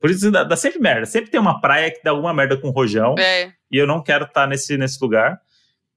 por 0.00 0.10
isso 0.10 0.30
dá, 0.30 0.44
dá 0.44 0.56
sempre 0.56 0.78
merda. 0.78 1.06
Sempre 1.06 1.30
tem 1.30 1.40
uma 1.40 1.60
praia 1.60 1.90
que 1.90 2.02
dá 2.02 2.10
alguma 2.12 2.32
merda 2.32 2.56
com 2.56 2.70
rojão. 2.70 3.14
É. 3.18 3.52
E 3.70 3.76
eu 3.76 3.86
não 3.86 4.02
quero 4.02 4.24
estar 4.24 4.46
nesse, 4.46 4.76
nesse 4.78 4.98
lugar. 5.02 5.40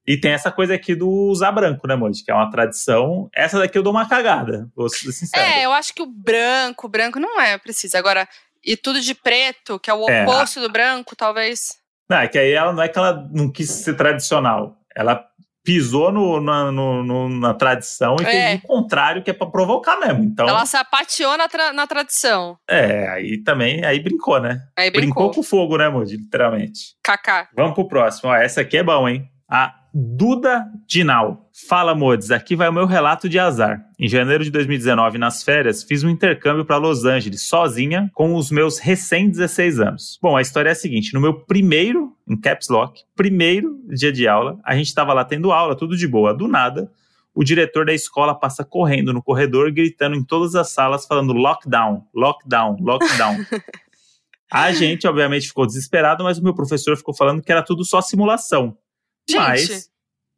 E 0.06 0.18
tem 0.18 0.32
essa 0.32 0.50
coisa 0.50 0.74
aqui 0.74 0.96
do 0.96 1.08
usar 1.10 1.52
branco, 1.52 1.86
né, 1.86 1.96
Moji? 1.96 2.24
Que 2.24 2.32
é 2.32 2.34
uma 2.34 2.50
tradição. 2.50 3.30
Essa 3.36 3.60
daqui 3.60 3.78
eu 3.78 3.84
dou 3.84 3.92
uma 3.94 4.08
cagada, 4.08 4.68
vou 4.76 4.90
ser 4.90 5.12
sincero. 5.12 5.44
É, 5.46 5.66
eu 5.66 5.72
acho 5.74 5.94
que 5.94 6.02
o 6.02 6.06
branco, 6.06 6.88
o 6.88 6.90
branco 6.90 7.20
não 7.20 7.40
é 7.40 7.58
preciso. 7.58 7.98
Agora, 7.98 8.28
e 8.64 8.76
tudo 8.78 9.02
de 9.02 9.14
preto, 9.14 9.78
que 9.80 9.90
é 9.90 9.94
o 9.94 10.10
É. 10.10 10.24
oposto 10.24 10.62
do 10.62 10.70
branco, 10.70 11.14
talvez. 11.16 11.78
Não, 12.10 12.18
é 12.20 12.28
que 12.30 12.40
aí 12.40 12.54
ela 12.54 12.72
não 12.72 12.82
é 12.82 12.88
que 12.88 12.98
ela 12.98 13.28
não 13.34 13.52
quis 13.52 13.70
ser 13.70 13.96
tradicional. 13.96 14.78
Ela 14.98 15.24
pisou 15.64 16.12
no, 16.14 16.40
na, 16.42 16.72
no- 16.72 17.04
no- 17.04 17.30
na 17.30 17.54
tradição 17.54 18.16
e 18.22 18.24
É. 18.24 18.26
fez 18.26 18.64
o 18.64 18.68
contrário, 18.68 19.22
que 19.22 19.30
é 19.30 19.34
pra 19.34 19.46
provocar 19.48 19.98
mesmo. 20.00 20.24
Então, 20.24 20.48
Ela 20.48 20.66
sapateou 20.66 21.38
na, 21.38 21.48
tra- 21.50 21.74
na 21.74 21.86
tradição. 21.86 22.58
é, 22.68 23.08
aí 23.10 23.38
também, 23.44 23.84
aí 23.86 24.00
brincou, 24.00 24.40
né? 24.40 24.62
Aí 24.78 24.90
Brincou, 24.90 25.26
brincou. 25.26 25.32
com 25.36 25.44
fogo, 25.44 25.78
né, 25.78 25.90
Moji? 25.90 26.16
Literalmente. 26.18 26.96
Kaká. 27.04 27.50
Vamos 27.56 27.74
pro 27.76 27.88
próximo. 27.88 28.30
Ó, 28.32 28.36
essa 28.36 28.62
aqui 28.62 28.78
é 28.78 28.84
bom, 28.84 29.08
hein? 29.10 29.30
A 29.50 29.74
Duda 30.00 30.64
Dinal. 30.86 31.50
Fala, 31.68 31.96
Modes. 31.96 32.30
Aqui 32.30 32.56
vai 32.56 32.70
o 32.70 32.72
meu 32.72 32.86
relato 32.86 33.28
de 33.28 33.40
azar. 33.40 33.84
Em 33.98 34.08
janeiro 34.08 34.44
de 34.44 34.52
2019, 34.52 35.18
nas 35.18 35.42
férias, 35.42 35.82
fiz 35.82 36.04
um 36.04 36.10
intercâmbio 36.10 36.64
para 36.64 36.78
Los 36.78 37.04
Angeles, 37.04 37.48
sozinha, 37.48 38.08
com 38.14 38.36
os 38.36 38.52
meus 38.52 38.78
recém-16 38.78 39.88
anos. 39.88 40.20
Bom, 40.22 40.38
a 40.38 40.42
história 40.44 40.70
é 40.70 40.74
a 40.74 40.76
seguinte: 40.76 41.16
no 41.16 41.20
meu 41.20 41.34
primeiro, 41.34 42.16
em 42.28 42.40
Caps 42.40 42.70
Lock, 42.70 43.02
primeiro 43.16 43.76
dia 43.88 44.12
de 44.12 44.28
aula, 44.28 44.60
a 44.64 44.76
gente 44.76 44.86
estava 44.86 45.14
lá 45.14 45.26
tendo 45.26 45.52
aula, 45.52 45.76
tudo 45.76 45.98
de 45.98 46.08
boa. 46.08 46.32
Do 46.32 46.48
nada, 46.48 46.92
o 47.34 47.44
diretor 47.44 47.84
da 47.84 47.94
escola 47.94 48.36
passa 48.36 48.64
correndo 48.64 49.12
no 49.12 49.24
corredor, 49.24 49.72
gritando 49.72 50.16
em 50.16 50.24
todas 50.24 50.54
as 50.54 50.70
salas, 50.70 51.08
falando 51.08 51.34
lockdown, 51.34 52.04
lockdown, 52.14 52.78
lockdown. 52.82 53.38
A 54.54 54.72
gente, 54.72 55.08
obviamente, 55.08 55.48
ficou 55.48 55.66
desesperado, 55.66 56.24
mas 56.24 56.38
o 56.38 56.44
meu 56.44 56.54
professor 56.54 56.96
ficou 56.96 57.16
falando 57.16 57.42
que 57.42 57.52
era 57.52 57.64
tudo 57.64 57.84
só 57.84 58.00
simulação. 58.00 58.78
Gente. 59.30 59.40
Mas, 59.40 59.90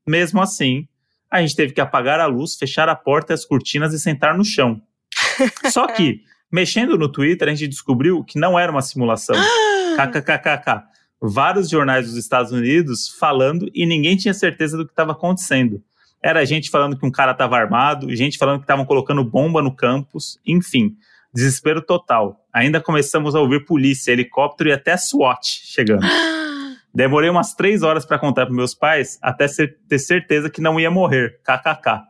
mesmo 0.07 0.41
assim, 0.41 0.87
a 1.31 1.41
gente 1.41 1.55
teve 1.55 1.73
que 1.73 1.81
apagar 1.81 2.19
a 2.19 2.25
luz, 2.25 2.55
fechar 2.55 2.89
a 2.89 2.95
porta 2.95 3.33
e 3.33 3.35
as 3.35 3.45
cortinas 3.45 3.93
e 3.93 3.99
sentar 3.99 4.37
no 4.37 4.43
chão. 4.43 4.81
Só 5.71 5.87
que, 5.87 6.21
mexendo 6.51 6.97
no 6.97 7.11
Twitter, 7.11 7.47
a 7.47 7.51
gente 7.51 7.67
descobriu 7.67 8.23
que 8.23 8.39
não 8.39 8.57
era 8.57 8.71
uma 8.71 8.81
simulação. 8.81 9.35
KKKKK. 9.95 10.83
Vários 11.21 11.69
jornais 11.69 12.07
dos 12.07 12.15
Estados 12.15 12.51
Unidos 12.51 13.09
falando 13.19 13.69
e 13.73 13.85
ninguém 13.85 14.15
tinha 14.15 14.33
certeza 14.33 14.77
do 14.77 14.85
que 14.85 14.91
estava 14.91 15.11
acontecendo. 15.11 15.83
Era 16.23 16.45
gente 16.45 16.69
falando 16.69 16.97
que 16.97 17.05
um 17.05 17.11
cara 17.11 17.33
estava 17.33 17.57
armado, 17.57 18.13
gente 18.15 18.37
falando 18.37 18.59
que 18.59 18.63
estavam 18.63 18.85
colocando 18.85 19.23
bomba 19.23 19.61
no 19.61 19.73
campus, 19.73 20.39
enfim, 20.45 20.95
desespero 21.33 21.81
total. 21.81 22.45
Ainda 22.53 22.81
começamos 22.81 23.35
a 23.35 23.39
ouvir 23.39 23.65
polícia, 23.65 24.11
helicóptero 24.11 24.69
e 24.69 24.73
até 24.73 24.95
SWAT 24.97 25.45
chegando. 25.45 26.05
Demorei 26.93 27.29
umas 27.29 27.53
três 27.53 27.83
horas 27.83 28.05
para 28.05 28.19
contar 28.19 28.45
para 28.45 28.55
meus 28.55 28.73
pais 28.73 29.19
até 29.21 29.45
ter 29.87 29.99
certeza 29.99 30.49
que 30.49 30.61
não 30.61 30.79
ia 30.79 30.89
morrer. 30.89 31.39
KKK. 31.43 32.03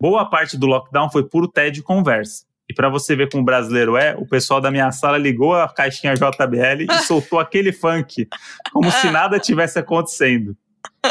Boa 0.00 0.28
parte 0.28 0.56
do 0.56 0.66
lockdown 0.66 1.10
foi 1.10 1.24
puro 1.24 1.48
tédio 1.48 1.80
e 1.80 1.82
conversa. 1.82 2.44
E 2.68 2.74
para 2.74 2.88
você 2.88 3.14
ver 3.14 3.30
como 3.30 3.42
o 3.42 3.46
brasileiro 3.46 3.96
é, 3.96 4.14
o 4.16 4.26
pessoal 4.26 4.60
da 4.60 4.70
minha 4.70 4.90
sala 4.90 5.16
ligou 5.16 5.54
a 5.54 5.68
caixinha 5.68 6.14
JBL 6.14 6.82
e 6.90 6.98
soltou 7.06 7.38
aquele 7.38 7.72
funk, 7.72 8.28
como 8.72 8.90
se 8.90 9.08
nada 9.10 9.38
tivesse 9.38 9.78
acontecendo. 9.78 10.56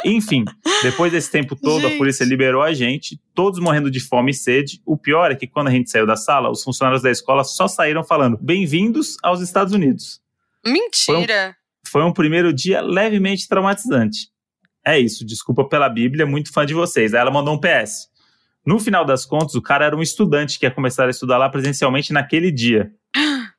Enfim, 0.03 0.43
depois 0.83 1.11
desse 1.11 1.31
tempo 1.31 1.55
todo, 1.55 1.81
Gente. 1.81 1.93
a 1.93 1.97
polícia 1.97 2.25
liberou 2.25 2.61
a 2.61 2.73
gente, 2.73 3.19
todos 3.33 3.59
morrendo 3.59 3.89
de 3.89 4.01
fome 4.01 4.31
e 4.31 4.33
sede. 4.33 4.81
O 4.85 4.97
pior 4.97 5.31
é 5.31 5.35
que 5.35 5.47
quando 5.47 5.67
a 5.67 5.71
gente 5.71 5.89
saiu 5.89 6.05
da 6.05 6.17
sala, 6.17 6.49
os 6.49 6.61
funcionários 6.61 7.01
da 7.01 7.09
escola 7.09 7.43
só 7.43 7.67
saíram 7.67 8.03
falando: 8.03 8.37
bem-vindos 8.41 9.17
aos 9.23 9.39
Estados 9.39 9.73
Unidos 9.73 10.21
Mentira. 10.65 11.55
Foi 11.95 12.03
um 12.03 12.11
primeiro 12.11 12.51
dia 12.51 12.81
levemente 12.81 13.47
traumatizante. 13.47 14.27
É 14.85 14.99
isso, 14.99 15.25
desculpa 15.25 15.63
pela 15.63 15.87
Bíblia, 15.87 16.25
muito 16.25 16.51
fã 16.51 16.65
de 16.65 16.73
vocês. 16.73 17.13
Aí 17.13 17.21
ela 17.21 17.31
mandou 17.31 17.53
um 17.53 17.57
PS. 17.57 18.09
No 18.65 18.77
final 18.79 19.05
das 19.05 19.25
contas, 19.25 19.55
o 19.55 19.61
cara 19.61 19.85
era 19.85 19.95
um 19.95 20.01
estudante 20.01 20.59
que 20.59 20.65
ia 20.65 20.71
começar 20.71 21.05
a 21.07 21.09
estudar 21.09 21.37
lá 21.37 21.47
presencialmente 21.47 22.11
naquele 22.11 22.51
dia. 22.51 22.91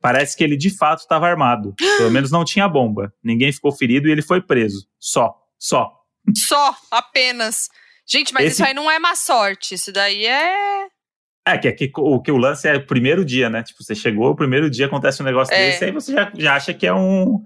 Parece 0.03 0.37
que 0.37 0.45
ele 0.45 0.55
de 0.55 0.68
fato 0.68 0.99
estava 0.99 1.26
armado. 1.26 1.74
Pelo 1.97 2.11
menos 2.11 2.30
não 2.30 2.45
tinha 2.45 2.68
bomba. 2.68 3.11
Ninguém 3.24 3.51
ficou 3.51 3.72
ferido 3.72 4.07
e 4.07 4.11
ele 4.12 4.20
foi 4.20 4.43
preso. 4.43 4.87
Só, 5.01 5.34
só. 5.59 5.91
Só, 6.37 6.76
apenas. 6.91 7.70
Gente, 8.07 8.34
mas 8.34 8.45
Esse- 8.45 8.57
isso 8.57 8.64
aí 8.66 8.74
não 8.74 8.91
é 8.91 8.99
má 8.99 9.16
sorte. 9.16 9.74
Isso 9.76 9.91
daí 9.91 10.26
é. 10.26 10.89
É, 11.49 11.57
que, 11.57 11.72
que, 11.72 11.91
o 11.97 12.20
que 12.20 12.30
o 12.30 12.37
lance 12.37 12.68
é 12.68 12.76
o 12.76 12.87
primeiro 12.87 13.24
dia, 13.24 13.49
né? 13.49 13.62
Tipo, 13.62 13.82
você 13.82 13.95
chegou, 13.95 14.30
o 14.32 14.37
primeiro 14.37 14.68
dia 14.68 14.84
acontece 14.84 15.22
um 15.22 15.24
negócio 15.24 15.55
É. 15.55 15.70
desse, 15.70 15.84
aí 15.87 15.91
você 15.93 16.12
já, 16.12 16.30
já 16.37 16.55
acha 16.55 16.74
que 16.74 16.87
é 16.87 16.93
um. 16.93 17.43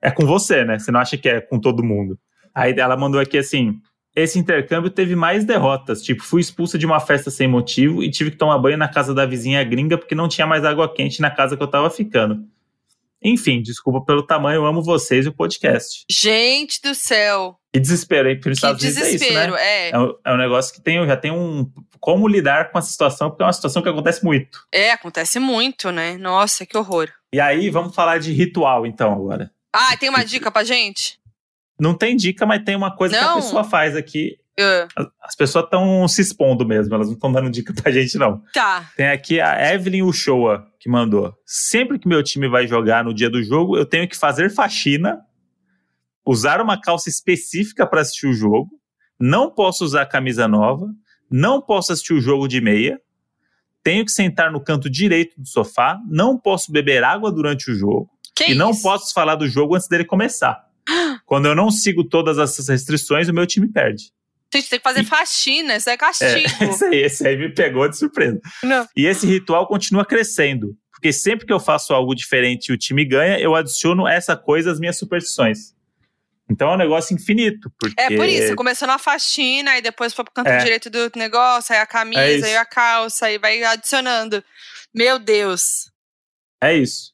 É 0.00 0.10
com 0.10 0.24
você, 0.26 0.64
né? 0.64 0.78
Você 0.78 0.90
não 0.90 1.00
acha 1.00 1.16
que 1.16 1.28
é 1.28 1.40
com 1.40 1.58
todo 1.58 1.82
mundo. 1.82 2.18
Aí 2.54 2.72
ela 2.78 2.96
mandou 2.96 3.20
aqui 3.20 3.38
assim: 3.38 3.80
esse 4.14 4.38
intercâmbio 4.38 4.90
teve 4.90 5.14
mais 5.14 5.44
derrotas. 5.44 6.02
Tipo, 6.02 6.22
fui 6.22 6.40
expulsa 6.40 6.78
de 6.78 6.86
uma 6.86 7.00
festa 7.00 7.30
sem 7.30 7.46
motivo 7.48 8.02
e 8.02 8.10
tive 8.10 8.30
que 8.30 8.36
tomar 8.36 8.58
banho 8.58 8.76
na 8.76 8.88
casa 8.88 9.14
da 9.14 9.26
vizinha 9.26 9.62
gringa 9.64 9.98
porque 9.98 10.14
não 10.14 10.28
tinha 10.28 10.46
mais 10.46 10.64
água 10.64 10.92
quente 10.92 11.20
na 11.20 11.30
casa 11.30 11.56
que 11.56 11.62
eu 11.62 11.68
tava 11.68 11.90
ficando. 11.90 12.44
Enfim, 13.22 13.60
desculpa 13.60 14.04
pelo 14.04 14.22
tamanho, 14.22 14.58
eu 14.58 14.66
amo 14.66 14.80
vocês 14.80 15.26
e 15.26 15.28
o 15.28 15.32
podcast. 15.32 16.04
Gente 16.08 16.80
do 16.80 16.94
céu. 16.94 17.58
Que 17.72 17.80
desespero, 17.80 18.28
hein? 18.28 18.38
Para 18.40 18.52
os 18.52 18.60
Que 18.60 18.66
Estados 18.66 18.82
Unidos 18.82 19.02
é 19.02 19.10
isso, 19.10 19.24
né? 19.24 19.28
desespero. 19.30 19.56
É, 19.56 19.90
É 19.90 19.98
um, 19.98 20.14
é 20.24 20.32
um 20.34 20.36
negócio 20.36 20.72
que 20.72 20.80
tem, 20.80 21.04
já 21.04 21.16
tem 21.16 21.32
um. 21.32 21.68
Como 21.98 22.28
lidar 22.28 22.70
com 22.70 22.78
essa 22.78 22.90
situação, 22.90 23.28
porque 23.28 23.42
é 23.42 23.46
uma 23.46 23.52
situação 23.52 23.82
que 23.82 23.88
acontece 23.88 24.24
muito. 24.24 24.60
é, 24.72 24.92
acontece 24.92 25.40
muito, 25.40 25.90
né? 25.90 26.16
Nossa, 26.16 26.64
que 26.64 26.78
horror. 26.78 27.08
E 27.32 27.40
aí, 27.40 27.68
vamos 27.70 27.94
falar 27.94 28.18
de 28.18 28.32
ritual, 28.32 28.86
então, 28.86 29.12
agora. 29.12 29.50
Ah, 29.78 29.96
tem 29.96 30.08
uma 30.08 30.24
dica 30.24 30.50
pra 30.50 30.64
gente? 30.64 31.18
Não 31.78 31.94
tem 31.94 32.16
dica, 32.16 32.44
mas 32.44 32.62
tem 32.64 32.74
uma 32.76 32.94
coisa 32.94 33.16
que 33.16 33.22
Não. 33.22 33.32
a 33.32 33.36
pessoa 33.36 33.62
faz 33.64 33.94
aqui. 33.96 34.36
As- 34.96 35.06
As 35.22 35.36
pessoas 35.36 35.64
estão 35.66 36.08
se 36.08 36.20
expondo 36.20 36.66
mesmo, 36.66 36.92
elas 36.92 37.06
não 37.06 37.14
estão 37.14 37.30
dando 37.30 37.48
dica 37.48 37.72
pra 37.72 37.92
gente, 37.92 38.18
não. 38.18 38.42
tá. 38.52 38.90
Tem 38.96 39.06
aqui 39.08 39.40
a 39.40 39.72
Evelyn 39.72 40.02
Uchoa, 40.02 40.66
que 40.80 40.88
mandou. 40.88 41.32
Sempre 41.46 41.96
que 41.98 42.08
meu 42.08 42.22
time 42.24 42.48
vai 42.48 42.66
jogar 42.66 43.04
no 43.04 43.14
dia 43.14 43.30
do 43.30 43.40
jogo, 43.42 43.76
eu 43.76 43.86
tenho 43.86 44.08
que 44.08 44.16
fazer 44.16 44.50
faxina, 44.50 45.20
usar 46.26 46.60
uma 46.60 46.80
calça 46.80 47.08
específica 47.08 47.86
para 47.86 48.00
assistir 48.00 48.26
o 48.26 48.32
jogo, 48.32 48.68
não 49.18 49.50
posso 49.50 49.84
usar 49.84 50.04
camisa 50.06 50.46
nova, 50.48 50.86
não 51.30 51.60
posso 51.62 51.92
assistir 51.92 52.14
o 52.14 52.20
jogo 52.20 52.48
de 52.48 52.60
meia, 52.60 53.00
tenho 53.82 54.04
que 54.04 54.10
sentar 54.10 54.50
no 54.50 54.60
canto 54.60 54.90
direito 54.90 55.40
do 55.40 55.46
sofá, 55.46 55.98
não 56.08 56.36
posso 56.36 56.70
beber 56.72 57.04
água 57.04 57.30
durante 57.30 57.70
o 57.70 57.74
jogo 57.74 58.10
Que 58.46 58.52
e 58.52 58.54
não 58.54 58.70
isso? 58.70 58.82
posso 58.82 59.12
falar 59.12 59.34
do 59.34 59.48
jogo 59.48 59.74
antes 59.74 59.88
dele 59.88 60.04
começar. 60.04 60.64
quando 61.26 61.46
eu 61.46 61.54
não 61.54 61.70
sigo 61.70 62.04
todas 62.04 62.38
essas 62.38 62.68
restrições, 62.68 63.28
o 63.28 63.34
meu 63.34 63.46
time 63.46 63.68
perde. 63.68 64.12
Gente, 64.52 64.70
tem 64.70 64.78
que 64.78 64.82
fazer 64.82 65.04
faxina, 65.04 65.76
isso 65.76 65.90
é 65.90 65.92
É, 65.92 65.96
castigo. 65.98 66.64
esse, 66.64 66.84
aí, 66.84 66.96
esse 67.02 67.26
aí 67.28 67.36
me 67.36 67.52
pegou 67.54 67.86
de 67.88 67.98
surpresa. 67.98 68.40
Não. 68.62 68.86
E 68.96 69.04
esse 69.06 69.26
ritual 69.26 69.66
continua 69.66 70.04
crescendo. 70.06 70.74
Porque 70.90 71.12
sempre 71.12 71.46
que 71.46 71.52
eu 71.52 71.60
faço 71.60 71.92
algo 71.92 72.14
diferente 72.14 72.68
e 72.68 72.72
o 72.72 72.78
time 72.78 73.04
ganha, 73.04 73.38
eu 73.38 73.54
adiciono 73.54 74.08
essa 74.08 74.36
coisa 74.36 74.72
às 74.72 74.80
minhas 74.80 74.98
superstições. 74.98 75.74
Então 76.50 76.70
é 76.70 76.74
um 76.74 76.78
negócio 76.78 77.14
infinito. 77.14 77.70
Porque... 77.78 78.00
É 78.00 78.16
por 78.16 78.26
isso, 78.26 78.56
começou 78.56 78.88
na 78.88 78.98
faxina, 78.98 79.72
aí 79.72 79.82
depois 79.82 80.14
foi 80.14 80.24
pro 80.24 80.32
canto 80.32 80.48
É. 80.48 80.58
direito 80.58 80.88
do 80.88 81.10
negócio, 81.14 81.74
aí 81.74 81.80
a 81.80 81.86
camisa, 81.86 82.20
É 82.20 82.50
aí 82.50 82.56
a 82.56 82.64
calça, 82.64 83.26
aí 83.26 83.36
vai 83.38 83.62
adicionando. 83.62 84.42
Meu 84.94 85.18
Deus. 85.18 85.90
É 86.60 86.74
isso. 86.74 87.12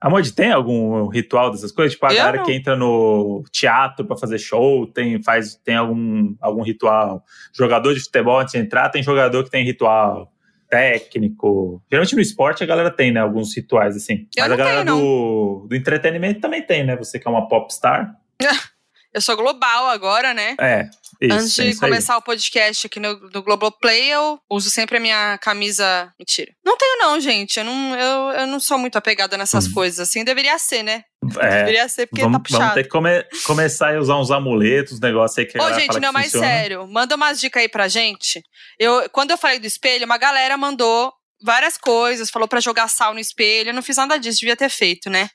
Amor, 0.00 0.22
tem 0.30 0.52
algum 0.52 1.08
ritual 1.08 1.50
dessas 1.50 1.72
coisas? 1.72 1.94
Tipo, 1.94 2.06
a 2.06 2.10
Eu 2.10 2.16
galera 2.16 2.36
não. 2.38 2.44
que 2.44 2.52
entra 2.52 2.76
no 2.76 3.42
teatro 3.50 4.04
pra 4.06 4.16
fazer 4.16 4.38
show, 4.38 4.86
tem, 4.86 5.20
faz, 5.22 5.56
tem 5.56 5.74
algum, 5.74 6.36
algum 6.40 6.62
ritual. 6.62 7.24
Jogador 7.52 7.92
de 7.94 8.00
futebol, 8.00 8.38
antes 8.38 8.52
de 8.52 8.60
entrar, 8.60 8.90
tem 8.90 9.02
jogador 9.02 9.42
que 9.42 9.50
tem 9.50 9.64
ritual. 9.64 10.32
Técnico. 10.70 11.82
Geralmente 11.90 12.14
no 12.14 12.20
esporte 12.20 12.62
a 12.62 12.66
galera 12.66 12.90
tem, 12.90 13.10
né? 13.10 13.20
Alguns 13.20 13.56
rituais, 13.56 13.96
assim. 13.96 14.28
Eu 14.36 14.42
Mas 14.44 14.52
a 14.52 14.56
galera 14.56 14.84
tenho, 14.84 14.96
do, 14.98 15.66
do 15.68 15.74
entretenimento 15.74 16.40
também 16.40 16.62
tem, 16.62 16.84
né? 16.84 16.94
Você 16.96 17.18
que 17.18 17.26
é 17.26 17.30
uma 17.30 17.48
popstar. 17.48 18.14
Eu 19.12 19.22
sou 19.22 19.34
global 19.36 19.86
agora, 19.86 20.34
né? 20.34 20.54
É. 20.60 20.90
Isso, 21.20 21.34
Antes 21.34 21.58
é 21.58 21.62
de 21.64 21.68
aí. 21.70 21.76
começar 21.76 22.16
o 22.16 22.22
podcast 22.22 22.86
aqui 22.86 23.00
no, 23.00 23.18
no 23.30 23.42
Globoplay, 23.42 24.08
eu 24.12 24.38
uso 24.48 24.70
sempre 24.70 24.98
a 24.98 25.00
minha 25.00 25.36
camisa. 25.38 26.12
Mentira. 26.18 26.52
Não 26.64 26.76
tenho, 26.76 26.98
não, 26.98 27.18
gente. 27.20 27.58
Eu 27.58 27.64
não, 27.64 27.96
eu, 27.96 28.40
eu 28.40 28.46
não 28.46 28.60
sou 28.60 28.78
muito 28.78 28.96
apegada 28.96 29.36
nessas 29.36 29.66
Uhum. 29.66 29.72
coisas 29.74 29.98
assim. 29.98 30.22
Deveria 30.22 30.56
ser, 30.58 30.84
né? 30.84 31.02
É. 31.40 31.58
Deveria 31.58 31.88
ser, 31.88 32.06
porque 32.06 32.22
Vamos, 32.22 32.38
tá 32.38 32.42
puxado. 32.44 32.60
vamos 32.62 32.74
ter 32.74 32.82
que 32.84 32.88
come- 32.90 33.24
começar 33.44 33.96
a 33.96 33.98
usar 34.00 34.16
uns 34.16 34.30
amuletos, 34.30 35.00
negócios 35.00 35.38
aí 35.38 35.46
que 35.46 35.60
Ô, 35.60 35.72
gente, 35.74 35.98
não, 35.98 36.12
mas 36.12 36.26
funciona. 36.26 36.46
sério, 36.46 36.86
manda 36.86 37.16
umas 37.16 37.40
dicas 37.40 37.62
aí 37.62 37.68
pra 37.68 37.88
gente. 37.88 38.40
Eu, 38.78 39.10
quando 39.10 39.32
eu 39.32 39.38
falei 39.38 39.58
do 39.58 39.66
espelho, 39.66 40.06
uma 40.06 40.18
galera 40.18 40.56
mandou 40.56 41.12
várias 41.42 41.76
coisas, 41.76 42.30
falou 42.30 42.46
pra 42.48 42.60
jogar 42.60 42.86
sal 42.88 43.12
no 43.12 43.20
espelho. 43.20 43.70
Eu 43.70 43.74
não 43.74 43.82
fiz 43.82 43.96
nada 43.96 44.18
disso, 44.18 44.38
devia 44.40 44.56
ter 44.56 44.68
feito, 44.68 45.10
né? 45.10 45.28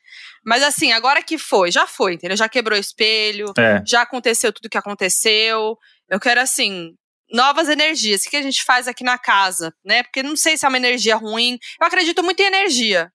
Mas 0.45 0.61
assim, 0.63 0.91
agora 0.91 1.21
que 1.23 1.37
foi, 1.37 1.71
já 1.71 1.87
foi, 1.87 2.13
entendeu? 2.15 2.35
Já 2.37 2.49
quebrou 2.49 2.77
o 2.77 2.79
espelho, 2.81 3.53
É. 3.57 3.81
já 3.87 4.01
aconteceu 4.01 4.51
tudo 4.51 4.69
que 4.69 4.77
aconteceu. 4.77 5.77
Eu 6.09 6.19
quero, 6.19 6.41
assim, 6.41 6.93
novas 7.31 7.69
energias. 7.69 8.23
O 8.25 8.29
que 8.29 8.37
a 8.37 8.41
gente 8.41 8.63
faz 8.63 8.87
aqui 8.87 9.03
na 9.03 9.17
casa, 9.17 9.73
né? 9.85 10.03
Porque 10.03 10.21
não 10.21 10.35
sei 10.35 10.57
se 10.57 10.65
é 10.65 10.69
uma 10.69 10.77
energia 10.77 11.15
ruim. 11.15 11.57
Eu 11.79 11.87
acredito 11.87 12.21
muito 12.23 12.39
em 12.41 12.45
energia. 12.45 13.11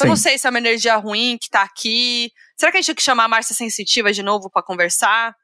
Eu 0.00 0.06
não 0.06 0.16
Sim. 0.16 0.22
sei 0.22 0.38
se 0.38 0.46
é 0.46 0.50
uma 0.50 0.58
energia 0.58 0.96
ruim 0.96 1.38
que 1.40 1.48
tá 1.48 1.62
aqui. 1.62 2.30
Será 2.58 2.72
que 2.72 2.78
a 2.78 2.80
gente 2.80 2.86
tinha 2.86 2.94
que 2.96 3.02
chamar 3.02 3.24
a 3.24 3.28
Márcia 3.28 3.54
Sensitiva 3.54 4.12
de 4.12 4.22
novo 4.22 4.50
pra 4.50 4.62
conversar? 4.62 5.34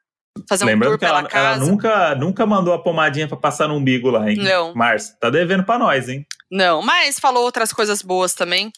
Fazer 0.49 0.65
um 0.65 0.67
Lembrando 0.67 0.91
tour 0.93 0.99
que 0.99 1.05
pela 1.05 1.19
ela, 1.19 1.29
ela 1.31 1.53
casa? 1.53 1.65
nunca, 1.65 2.15
nunca 2.15 2.45
mandou 2.45 2.73
a 2.73 2.83
pomadinha 2.83 3.27
pra 3.27 3.37
passar 3.37 3.69
no 3.69 3.75
umbigo 3.75 4.09
lá, 4.09 4.29
hein? 4.29 4.35
Não. 4.37 4.73
Márcia, 4.75 5.15
tá 5.21 5.29
devendo 5.29 5.63
pra 5.63 5.79
nós, 5.79 6.09
hein? 6.09 6.25
Não, 6.51 6.81
mas 6.81 7.17
falou 7.19 7.43
outras 7.43 7.71
coisas 7.71 8.01
boas 8.01 8.33
também. 8.33 8.69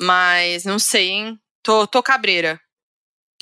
Mas 0.00 0.64
não 0.64 0.78
sei, 0.78 1.08
hein? 1.10 1.38
Tô, 1.66 1.84
tô 1.84 2.00
cabreira. 2.00 2.60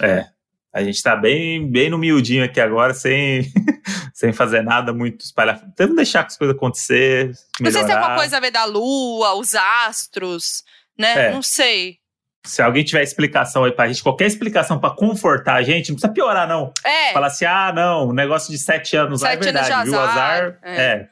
É. 0.01 0.25
A 0.73 0.83
gente 0.83 1.03
tá 1.03 1.15
bem, 1.15 1.71
bem 1.71 1.91
no 1.91 1.99
miudinho 1.99 2.43
aqui 2.43 2.59
agora, 2.59 2.95
sem, 2.95 3.53
sem 4.15 4.33
fazer 4.33 4.63
nada 4.63 4.95
muito 4.95 5.21
espalhar. 5.21 5.61
Temos 5.77 5.95
deixar 5.95 6.25
as 6.25 6.35
coisas 6.35 6.57
acontecer. 6.57 7.33
Não 7.61 7.71
sei 7.71 7.83
se 7.83 7.87
tem 7.87 7.95
alguma 7.95 8.17
coisa 8.17 8.39
a 8.39 8.41
ver 8.41 8.51
da 8.51 8.65
lua, 8.65 9.35
os 9.35 9.55
astros, 9.55 10.65
né? 10.99 11.27
É. 11.27 11.31
Não 11.33 11.43
sei. 11.43 11.99
Se 12.47 12.63
alguém 12.63 12.83
tiver 12.83 13.03
explicação 13.03 13.65
aí 13.65 13.73
pra 13.73 13.89
gente, 13.89 14.03
qualquer 14.03 14.27
explicação 14.27 14.81
pra 14.81 14.89
confortar 14.89 15.57
a 15.57 15.63
gente, 15.63 15.91
não 15.91 15.97
precisa 15.97 16.13
piorar, 16.13 16.49
não. 16.49 16.73
É, 16.83 17.13
Falar 17.13 17.27
assim, 17.27 17.45
ah, 17.45 17.73
não, 17.75 18.11
negócio 18.11 18.51
de 18.51 18.57
sete 18.57 18.97
anos 18.97 19.21
lá 19.21 19.29
é 19.29 19.33
Sete 19.33 19.49
anos 19.51 19.61
verdade, 19.61 19.85
de 19.85 19.91
viu? 19.91 20.01
azar, 20.01 20.19
Azar. 20.19 20.59
é. 20.63 20.77
É. 20.83 21.09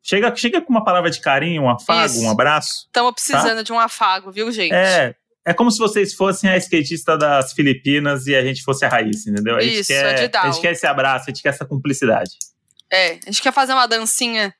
Chega, 0.00 0.36
chega 0.36 0.60
com 0.60 0.70
uma 0.70 0.84
palavra 0.84 1.10
de 1.10 1.18
carinho, 1.18 1.62
um 1.62 1.70
afago, 1.70 2.06
Isso. 2.06 2.22
um 2.22 2.30
abraço. 2.30 2.84
estamos 2.86 3.12
precisando 3.12 3.64
de 3.64 3.72
um 3.72 3.78
afago, 3.80 4.30
viu, 4.30 4.52
gente? 4.52 4.70
Tá. 4.70 4.76
É. 4.76 5.14
É 5.46 5.52
como 5.52 5.70
se 5.70 5.78
vocês 5.78 6.14
fossem 6.14 6.48
a 6.48 6.56
skatista 6.56 7.18
das 7.18 7.52
Filipinas 7.52 8.26
e 8.26 8.34
a 8.34 8.42
gente 8.42 8.62
fosse 8.62 8.84
a 8.84 8.88
Raíssa, 8.88 9.28
entendeu? 9.30 9.56
A 9.56 9.60
gente 9.60 9.80
Isso, 9.80 9.88
quer, 9.88 10.06
a 10.06 10.12
de 10.14 10.28
Down. 10.28 10.42
a 10.42 10.50
gente 10.50 10.60
quer 10.62 10.72
esse 10.72 10.86
abraço, 10.86 11.24
a 11.28 11.30
gente 11.30 11.42
quer 11.42 11.50
essa 11.50 11.66
cumplicidade. 11.66 12.30
É, 12.90 13.12
a 13.12 13.30
gente 13.30 13.42
quer 13.42 13.52
fazer 13.52 13.72
uma 13.74 13.86
dancinha 13.86 14.54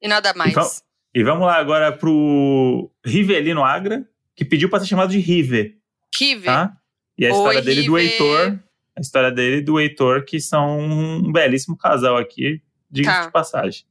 e 0.00 0.08
nada 0.08 0.32
mais. 0.34 0.50
Então- 0.52 0.68
E 1.14 1.22
vamos 1.22 1.44
lá 1.46 1.56
agora 1.56 1.92
pro 1.92 2.90
Rivelino 3.04 3.64
Agra, 3.64 4.06
que 4.34 4.44
pediu 4.44 4.68
pra 4.70 4.78
ser 4.80 4.86
chamado 4.86 5.10
de 5.10 5.18
Rive, 5.18 5.76
Kive. 6.12 6.44
tá? 6.46 6.72
E 7.18 7.26
a 7.26 7.30
Oi, 7.30 7.36
história 7.36 7.60
dele 7.62 7.80
e 7.82 7.86
do. 7.86 7.98
Heitor, 7.98 8.58
a 8.96 9.00
história 9.00 9.30
dele 9.30 9.56
e 9.56 9.60
do 9.60 9.78
Heitor, 9.78 10.24
que 10.24 10.40
são 10.40 10.78
um 10.78 11.30
belíssimo 11.32 11.76
casal 11.76 12.16
aqui, 12.16 12.62
diga 12.90 13.10
Tá. 13.10 13.26
de 13.26 13.32
passagem. 13.32 13.84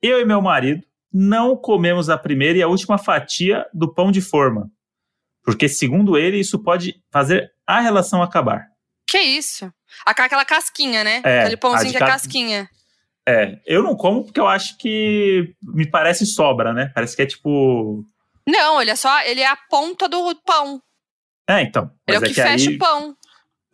Eu 0.00 0.20
e 0.20 0.24
meu 0.24 0.40
marido 0.40 0.86
não 1.12 1.54
comemos 1.56 2.08
a 2.08 2.16
primeira 2.16 2.58
e 2.58 2.62
a 2.62 2.68
última 2.68 2.96
fatia 2.96 3.66
do 3.74 3.92
pão 3.92 4.10
de 4.12 4.20
forma, 4.22 4.70
porque 5.44 5.68
segundo 5.68 6.16
ele 6.18 6.38
isso 6.38 6.62
pode 6.62 6.94
fazer 7.10 7.50
a 7.66 7.80
relação 7.80 8.22
acabar. 8.22 8.66
Que 9.06 9.18
isso? 9.18 9.72
Aquela 10.06 10.44
casquinha, 10.44 11.02
né? 11.02 11.20
É, 11.24 11.40
Aquele 11.40 11.56
pãozinho 11.56 11.90
que 11.90 11.96
é 11.96 12.00
ca- 12.00 12.06
casquinha. 12.06 12.68
É, 13.28 13.58
eu 13.66 13.82
não 13.82 13.94
como 13.96 14.24
porque 14.24 14.40
eu 14.40 14.46
acho 14.46 14.76
que 14.78 15.54
me 15.62 15.88
parece 15.88 16.24
sobra, 16.26 16.72
né? 16.72 16.90
Parece 16.94 17.14
que 17.16 17.22
é 17.22 17.26
tipo. 17.26 18.04
Não, 18.48 18.80
ele 18.80 18.90
é 18.90 18.96
só. 18.96 19.20
Ele 19.22 19.40
é 19.40 19.46
a 19.46 19.56
ponta 19.68 20.08
do 20.08 20.34
pão. 20.44 20.80
É, 21.48 21.60
então. 21.62 21.90
Ele 22.06 22.16
é 22.16 22.20
o 22.20 22.22
que, 22.22 22.32
fecha 22.34 22.70
aí 22.70 22.76
o 22.76 22.78
pão. 22.78 23.14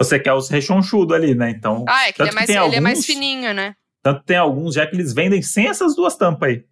você 0.00 0.18
quer 0.18 0.32
os 0.32 0.48
rechonchudos 0.48 1.14
ali, 1.14 1.34
né? 1.34 1.50
Então. 1.50 1.84
Ah, 1.88 2.08
é 2.08 2.12
que, 2.12 2.20
ele 2.22 2.28
é, 2.28 2.30
que 2.30 2.34
mais, 2.34 2.46
tem 2.46 2.56
ele 2.56 2.76
é 2.76 2.80
mais 2.80 2.98
alguns- 2.98 3.06
fininho, 3.06 3.54
né? 3.54 3.74
Tanto 4.02 4.22
tem 4.24 4.36
alguns 4.36 4.74
já 4.74 4.86
que 4.86 4.94
eles 4.96 5.12
vendem 5.12 5.42
sem 5.42 5.68
essas 5.68 5.94
duas 5.94 6.16
tampas 6.16 6.48
aí. 6.50 6.64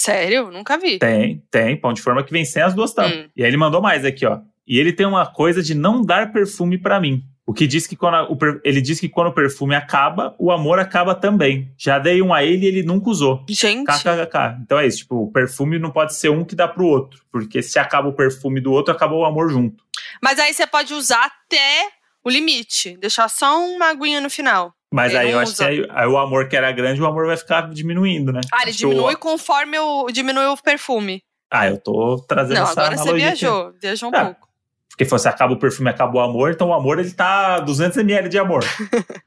Sério? 0.00 0.50
Nunca 0.50 0.78
vi. 0.78 0.98
Tem, 0.98 1.42
tem, 1.50 1.76
pão 1.76 1.92
de 1.92 2.00
forma 2.00 2.22
que 2.24 2.32
vem 2.32 2.44
sem 2.44 2.62
as 2.62 2.72
duas 2.74 2.92
tampas. 2.94 3.18
Hum. 3.18 3.28
E 3.36 3.42
aí 3.42 3.50
ele 3.50 3.56
mandou 3.56 3.82
mais 3.82 4.04
aqui, 4.04 4.24
ó. 4.24 4.38
E 4.66 4.78
ele 4.78 4.92
tem 4.92 5.04
uma 5.06 5.26
coisa 5.26 5.62
de 5.62 5.74
não 5.74 6.02
dar 6.02 6.32
perfume 6.32 6.78
pra 6.78 6.98
mim. 7.00 7.22
O 7.46 7.52
que 7.52 7.66
diz 7.66 7.86
que 7.86 7.96
quando 7.96 8.14
a- 8.14 8.30
o 8.30 8.38
ele 8.64 8.80
diz 8.80 9.00
que 9.00 9.08
quando 9.08 9.26
o 9.28 9.32
perfume 9.34 9.74
acaba, 9.74 10.34
o 10.38 10.52
amor 10.52 10.78
acaba 10.78 11.14
também. 11.16 11.70
Já 11.76 11.98
dei 11.98 12.22
um 12.22 12.32
a 12.32 12.44
ele 12.44 12.64
e 12.64 12.68
ele 12.68 12.82
nunca 12.84 13.10
usou. 13.10 13.44
Gente. 13.48 13.84
KKK. 13.86 14.58
Então 14.62 14.78
é 14.78 14.86
isso, 14.86 14.98
tipo, 14.98 15.16
o 15.24 15.32
perfume 15.32 15.78
não 15.78 15.90
pode 15.90 16.14
ser 16.14 16.28
um 16.30 16.44
que 16.44 16.54
dá 16.54 16.68
pro 16.68 16.86
outro, 16.86 17.20
porque 17.32 17.60
se 17.60 17.78
acaba 17.78 18.08
o 18.08 18.12
perfume 18.12 18.60
do 18.60 18.70
outro, 18.72 18.94
acabou 18.94 19.20
o 19.22 19.24
amor 19.24 19.50
junto. 19.50 19.82
Mas 20.22 20.38
aí 20.38 20.54
você 20.54 20.66
pode 20.66 20.94
usar 20.94 21.24
até 21.26 21.88
o 22.24 22.30
limite. 22.30 22.96
Deixar 22.98 23.28
só 23.28 23.58
uma 23.66 23.86
aguinha 23.90 24.20
no 24.20 24.30
final. 24.30 24.72
Mas 24.92 25.10
Ele 25.12 25.18
aí 25.20 25.30
eu 25.30 25.38
acho 25.38 25.52
que 25.56 25.62
usa. 25.62 25.66
aí, 25.68 25.86
aí 25.90 26.06
o 26.08 26.18
amor 26.18 26.48
que 26.48 26.56
era 26.56 26.72
grande, 26.72 27.00
o 27.00 27.06
amor 27.06 27.26
vai 27.26 27.36
ficar 27.36 27.70
diminuindo, 27.70 28.32
né? 28.32 28.40
Ah, 28.52 28.62
ele 28.62 28.72
que 28.72 28.84
o- 28.84 28.88
diminui 28.90 29.14
conforme 29.16 29.78
o, 29.78 30.10
diminui 30.10 30.46
o 30.46 30.56
perfume. 30.56 31.22
Ah, 31.50 31.68
eu 31.68 31.78
tô 31.78 32.18
trazendo 32.28 32.56
Não, 32.56 32.62
essa 32.64 32.72
agora 32.72 32.96
você 32.96 33.02
analogia 33.02 33.28
aqui. 33.28 33.38
viajou. 33.40 33.72
Viajou 33.80 34.08
um 34.10 34.12
Ah, 34.16 34.24
pouco. 34.24 34.48
Porque 34.88 35.18
se 35.18 35.28
acaba 35.28 35.52
o 35.54 35.58
perfume, 35.58 35.88
acaba 35.90 36.16
o 36.16 36.20
amor, 36.20 36.50
então 36.50 36.68
o 36.68 36.74
amor 36.74 36.98
ele 36.98 37.12
tá 37.12 37.60
200ml 37.64 38.28
de 38.28 38.38
amor. 38.38 38.62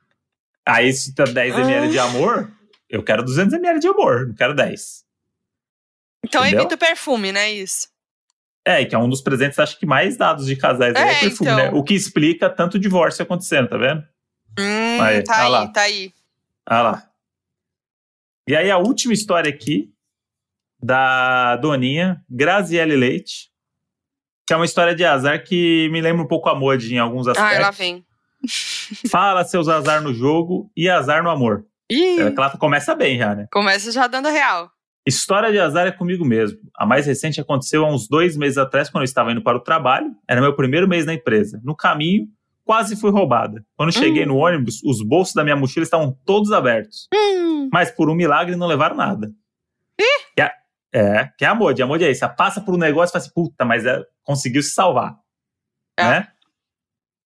aí 0.66 0.92
se 0.94 1.16
tá 1.16 1.24
10ml 1.24 1.90
de 1.90 2.00
amor, 2.00 2.52
eu 2.90 3.04
quero 3.04 3.24
200ml 3.24 3.80
de 3.80 3.88
amor, 3.88 4.28
não 4.28 4.36
quero 4.36 4.54
10. 4.54 5.04
Então 6.26 6.42
entendeu? 6.42 6.62
evita 6.62 6.76
o 6.76 6.78
perfume, 6.78 7.32
né? 7.32 7.52
Isso. 7.52 7.88
É, 8.66 8.86
que 8.86 8.96
é 8.96 8.98
um 8.98 9.10
dos 9.10 9.22
presentes, 9.22 9.60
acho 9.60 9.78
que 9.78 9.86
mais 9.86 10.16
dados 10.16 10.46
de 10.46 10.56
casais 10.56 10.96
é, 10.96 11.00
É, 11.02 11.20
perfume, 11.22 11.52
então. 11.52 11.56
né? 11.58 11.72
O 11.74 11.84
que 11.84 11.94
explica 11.94 12.50
tanto 12.50 12.80
divórcio 12.80 13.24
acontecendo, 13.24 13.68
tá 13.70 13.78
vendo? 13.78 14.04
Hum, 14.60 15.02
Aí, 15.02 15.24
tá 15.24 15.34
olha 15.36 15.44
aí, 15.46 15.52
lá. 15.52 15.68
tá 15.68 15.82
aí. 15.82 16.14
Ah 16.66 16.82
lá. 16.82 17.10
E 18.48 18.56
aí 18.56 18.70
a 18.70 18.78
última 18.78 19.14
história 19.14 19.50
aqui 19.50 19.92
da 20.82 21.56
Doninha 21.58 22.22
Graziele 22.30 22.96
Leite, 22.96 23.50
que 24.46 24.54
é 24.54 24.56
uma 24.56 24.66
história 24.66 24.94
de 24.94 25.06
azar 25.06 25.44
que 25.44 25.88
me 25.92 26.02
lembra 26.02 26.24
um 26.24 26.28
pouco 26.28 26.50
a 26.50 26.56
Mod 26.56 26.94
em 26.94 26.98
alguns 27.00 27.28
Ah, 27.28 27.32
aspectos. 27.32 27.58
ela 27.58 27.72
vem. 27.72 28.06
Fala 29.10 29.44
seus 29.46 29.68
azar 29.70 30.02
no 30.02 30.14
jogo 30.14 30.70
e 30.76 30.90
azar 30.90 31.24
no 31.24 31.30
amor. 31.30 31.66
Ih, 31.90 32.20
É, 32.20 32.28
Ela 32.28 32.50
começa 32.58 32.94
bem 32.96 33.18
já, 33.18 33.34
né? 33.36 33.48
começa 33.52 33.92
já 33.92 34.08
dando 34.08 34.30
real. 34.30 34.70
História 35.06 35.52
de 35.52 35.60
azar 35.60 35.86
é 35.88 35.92
comigo 35.92 36.24
mesmo. 36.26 36.58
A 36.76 36.86
mais 36.86 37.06
recente 37.06 37.40
aconteceu 37.40 37.86
há 37.86 37.90
uns 37.94 38.08
dois 38.08 38.38
meses 38.38 38.58
atrás, 38.58 38.90
quando 38.90 39.02
eu 39.02 39.06
estava 39.06 39.32
indo 39.32 39.42
para 39.44 39.58
o 39.58 39.62
trabalho. 39.62 40.08
Era 40.28 40.40
meu 40.42 40.56
primeiro 40.56 40.88
mês 40.88 41.06
na 41.06 41.14
empresa. 41.14 41.60
No 41.64 41.76
caminho, 41.76 42.28
quase 42.66 42.96
fui 42.96 43.12
roubada. 43.12 43.64
Quando 43.76 43.92
cheguei 43.92 44.24
Hum. 44.24 44.28
no 44.30 44.38
ônibus, 44.38 44.82
os 44.84 45.02
bolsos 45.02 45.34
da 45.34 45.44
minha 45.44 45.56
mochila 45.56 45.84
estavam 45.84 46.18
todos 46.26 46.52
abertos. 46.52 47.08
Hum, 47.14 47.70
Mas 47.72 47.92
por 47.92 48.10
um 48.10 48.16
milagre 48.16 48.56
não 48.56 48.68
levaram 48.68 48.96
nada. 48.96 49.32
Que 50.36 50.42
é, 50.42 50.52
é, 50.94 51.30
que 51.38 51.46
é 51.46 51.48
a 51.48 51.56
Modi. 51.56 51.82
A 51.84 51.88
Modi 51.88 52.04
é 52.04 52.12
isso. 52.12 52.24
Ela 52.24 52.34
passa 52.34 52.62
por 52.62 52.74
um 52.74 52.78
negócio 52.78 53.12
e 53.12 53.14
fala 53.14 53.24
assim, 53.24 53.34
puta, 53.34 53.64
mas 53.66 53.86
é, 53.86 54.02
conseguiu 54.24 54.62
se 54.64 54.72
salvar. 54.72 55.16
É. 56.00 56.04
Né? 56.04 56.28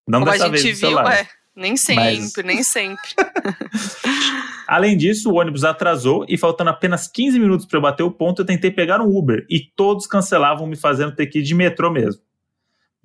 Não 0.07 0.19
como 0.19 0.29
a 0.31 0.33
dessa 0.33 0.49
vez 0.49 0.61
gente 0.61 0.81
do 0.81 0.87
viu, 0.89 0.99
é. 0.99 1.27
Nem 1.55 1.75
sempre, 1.75 2.03
Mas- 2.19 2.33
nem 2.45 2.61
sempre. 2.63 3.09
Além 4.67 4.97
disso, 4.97 5.31
o 5.31 5.35
ônibus 5.39 5.63
atrasou 5.63 6.25
e 6.27 6.37
faltando 6.37 6.69
apenas 6.69 7.07
15 7.07 7.39
minutos 7.39 7.65
para 7.65 7.77
eu 7.77 7.81
bater 7.81 8.03
o 8.03 8.11
ponto, 8.11 8.41
eu 8.41 8.45
tentei 8.45 8.69
pegar 8.69 9.01
um 9.01 9.17
Uber 9.17 9.45
e 9.49 9.59
todos 9.75 10.05
cancelavam, 10.05 10.67
me 10.67 10.75
fazendo 10.75 11.15
ter 11.15 11.25
que 11.27 11.39
ir 11.39 11.43
de 11.43 11.55
metrô 11.55 11.89
mesmo. 11.89 12.21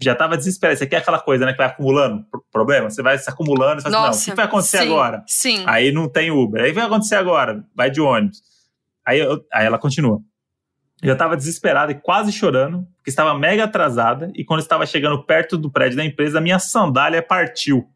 Já 0.04 0.14
tava 0.14 0.36
desesperado. 0.36 0.78
Você 0.78 0.86
quer 0.86 0.98
aquela 0.98 1.20
coisa, 1.20 1.44
né? 1.44 1.52
Que 1.52 1.58
vai 1.58 1.66
acumulando 1.66 2.24
problema? 2.50 2.90
Você 2.90 3.02
vai 3.02 3.18
se 3.18 3.28
acumulando 3.28 3.80
e 3.80 3.82
fala 3.82 4.08
assim, 4.08 4.26
não, 4.26 4.32
o 4.32 4.34
que 4.34 4.36
vai 4.36 4.44
acontecer 4.44 4.78
sim, 4.78 4.84
agora? 4.84 5.24
Sim. 5.26 5.64
Aí 5.66 5.92
não 5.92 6.08
tem 6.08 6.30
Uber. 6.30 6.62
Aí 6.62 6.70
o 6.70 6.72
que 6.72 6.78
vai 6.78 6.86
acontecer 6.86 7.16
agora? 7.16 7.64
Vai 7.74 7.90
de 7.90 8.00
ônibus. 8.00 8.42
Aí, 9.04 9.18
eu, 9.18 9.44
aí 9.52 9.66
ela 9.66 9.78
continua. 9.78 10.20
Eu 11.02 11.08
já 11.08 11.12
estava 11.14 11.36
desesperada 11.36 11.90
e 11.90 11.96
quase 11.96 12.30
chorando, 12.30 12.86
porque 12.96 13.10
estava 13.10 13.36
mega 13.36 13.64
atrasada, 13.64 14.30
e 14.36 14.44
quando 14.44 14.60
estava 14.60 14.86
chegando 14.86 15.24
perto 15.24 15.58
do 15.58 15.70
prédio 15.70 15.96
da 15.96 16.04
empresa, 16.04 16.40
minha 16.40 16.60
sandália 16.60 17.20
partiu. 17.20 17.88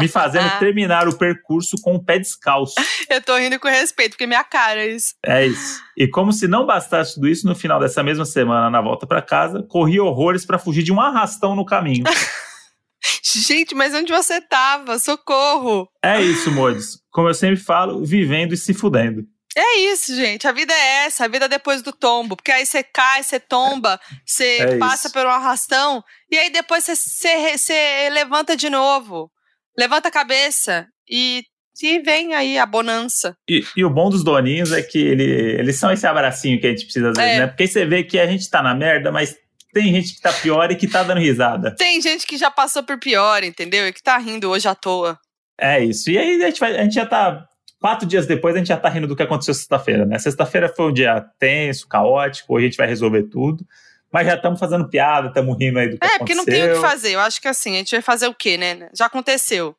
Me 0.00 0.08
fazendo 0.08 0.58
terminar 0.58 1.08
o 1.08 1.16
percurso 1.16 1.76
com 1.82 1.94
o 1.94 2.04
pé 2.04 2.18
descalço. 2.18 2.74
Eu 3.08 3.22
tô 3.22 3.36
rindo 3.36 3.58
com 3.58 3.68
respeito, 3.68 4.12
porque 4.12 4.24
é 4.24 4.26
minha 4.26 4.44
cara 4.44 4.80
é 4.80 4.88
isso. 4.88 5.14
É 5.24 5.46
isso. 5.46 5.80
E 5.96 6.06
como 6.08 6.32
se 6.32 6.46
não 6.46 6.66
bastasse 6.66 7.14
tudo 7.14 7.28
isso, 7.28 7.46
no 7.46 7.54
final 7.54 7.80
dessa 7.80 8.02
mesma 8.02 8.24
semana, 8.24 8.70
na 8.70 8.80
volta 8.80 9.06
para 9.06 9.22
casa, 9.22 9.62
corri 9.62 10.00
horrores 10.00 10.44
para 10.44 10.58
fugir 10.58 10.82
de 10.82 10.92
um 10.92 11.00
arrastão 11.00 11.54
no 11.54 11.64
caminho. 11.64 12.04
Gente, 13.22 13.74
mas 13.74 13.94
onde 13.94 14.12
você 14.12 14.40
tava? 14.40 14.98
Socorro! 14.98 15.88
É 16.02 16.20
isso, 16.20 16.50
Modes. 16.50 16.98
Como 17.10 17.28
eu 17.28 17.34
sempre 17.34 17.56
falo, 17.56 18.04
vivendo 18.04 18.52
e 18.52 18.56
se 18.56 18.74
fudendo. 18.74 19.24
É 19.56 19.78
isso, 19.80 20.14
gente. 20.14 20.46
A 20.46 20.52
vida 20.52 20.72
é 20.72 21.06
essa, 21.06 21.24
a 21.24 21.28
vida 21.28 21.46
é 21.46 21.48
depois 21.48 21.82
do 21.82 21.92
tombo. 21.92 22.36
Porque 22.36 22.52
aí 22.52 22.64
você 22.64 22.82
cai, 22.82 23.22
você 23.22 23.40
tomba, 23.40 23.98
você 24.24 24.58
É 24.60 24.78
passa 24.78 25.10
por 25.10 25.26
um 25.26 25.30
arrastão, 25.30 26.02
e 26.30 26.38
aí 26.38 26.50
depois 26.50 26.84
você, 26.84 26.94
você, 26.94 27.56
você 27.58 28.08
levanta 28.12 28.56
de 28.56 28.68
novo. 28.70 29.30
Levanta 29.76 30.08
a 30.08 30.12
cabeça 30.12 30.86
e, 31.08 31.42
e 31.82 31.98
vem 32.00 32.34
aí 32.34 32.58
a 32.58 32.66
bonança. 32.66 33.34
E, 33.48 33.64
e 33.76 33.84
o 33.84 33.90
bom 33.90 34.10
dos 34.10 34.22
doninhos 34.24 34.72
é 34.72 34.82
que 34.82 34.98
ele, 34.98 35.24
eles 35.24 35.78
são 35.78 35.92
esse 35.92 36.06
abracinho 36.06 36.60
que 36.60 36.66
a 36.66 36.70
gente 36.70 36.84
precisa 36.84 37.10
às 37.10 37.16
vezes, 37.16 37.32
É. 37.32 37.38
né? 37.40 37.46
Porque 37.46 37.62
aí 37.62 37.68
você 37.68 37.84
vê 37.86 38.02
que 38.04 38.18
a 38.18 38.26
gente 38.26 38.48
tá 38.50 38.62
na 38.62 38.74
merda, 38.74 39.10
mas 39.12 39.36
tem 39.72 39.92
gente 39.94 40.14
que 40.14 40.20
tá 40.20 40.32
pior 40.32 40.70
e 40.70 40.76
que 40.76 40.88
tá 40.88 41.02
dando 41.04 41.20
risada. 41.20 41.74
Tem 41.76 42.00
gente 42.00 42.26
que 42.26 42.36
já 42.36 42.50
passou 42.50 42.82
por 42.82 42.98
pior, 42.98 43.42
entendeu? 43.44 43.86
E 43.86 43.92
que 43.92 44.02
tá 44.02 44.18
rindo 44.18 44.50
hoje 44.50 44.68
à 44.68 44.74
toa. 44.74 45.18
É 45.60 45.82
isso. 45.84 46.10
E 46.10 46.18
aí 46.18 46.42
a 46.42 46.46
gente, 46.46 46.60
vai- 46.60 46.76
a 46.76 46.82
gente 46.82 46.94
já 46.94 47.06
tá. 47.06 47.46
Quatro 47.80 48.06
dias 48.06 48.26
depois 48.26 48.54
a 48.54 48.58
gente 48.58 48.68
já 48.68 48.76
tá 48.76 48.88
rindo 48.88 49.06
do 49.06 49.14
que 49.14 49.22
aconteceu 49.22 49.54
sexta-feira, 49.54 50.04
né? 50.04 50.18
Sexta-feira 50.18 50.68
foi 50.68 50.86
um 50.86 50.92
dia 50.92 51.20
tenso, 51.38 51.86
caótico, 51.86 52.54
hoje 52.54 52.66
a 52.66 52.68
gente 52.68 52.76
vai 52.76 52.88
resolver 52.88 53.24
tudo. 53.24 53.64
Mas 54.12 54.26
já 54.26 54.34
estamos 54.34 54.58
fazendo 54.58 54.88
piada, 54.88 55.28
estamos 55.28 55.56
rindo 55.58 55.78
aí 55.78 55.88
do 55.90 55.98
que 55.98 56.04
É, 56.04 56.14
aconteceu. 56.16 56.18
porque 56.18 56.34
não 56.34 56.44
tem 56.44 56.64
o 56.70 56.74
que 56.74 56.80
fazer. 56.80 57.12
Eu 57.12 57.20
acho 57.20 57.40
que 57.40 57.46
assim, 57.48 57.74
a 57.74 57.78
gente 57.78 57.90
vai 57.92 58.00
fazer 58.02 58.26
o 58.26 58.34
quê, 58.34 58.56
né? 58.56 58.88
Já 58.96 59.06
aconteceu. 59.06 59.76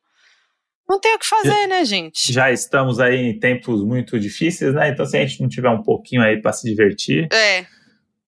Não 0.88 0.98
tem 1.00 1.14
o 1.14 1.18
que 1.18 1.26
fazer, 1.26 1.66
né, 1.66 1.84
gente? 1.84 2.32
Já 2.32 2.50
estamos 2.50 2.98
aí 3.00 3.16
em 3.16 3.38
tempos 3.38 3.84
muito 3.84 4.18
difíceis, 4.18 4.72
né? 4.74 4.88
Então, 4.88 5.04
se 5.04 5.16
a 5.16 5.20
gente 5.26 5.40
não 5.40 5.48
tiver 5.48 5.68
um 5.70 5.82
pouquinho 5.82 6.22
aí 6.22 6.40
para 6.40 6.52
se 6.52 6.64
divertir, 6.68 7.28
É. 7.32 7.64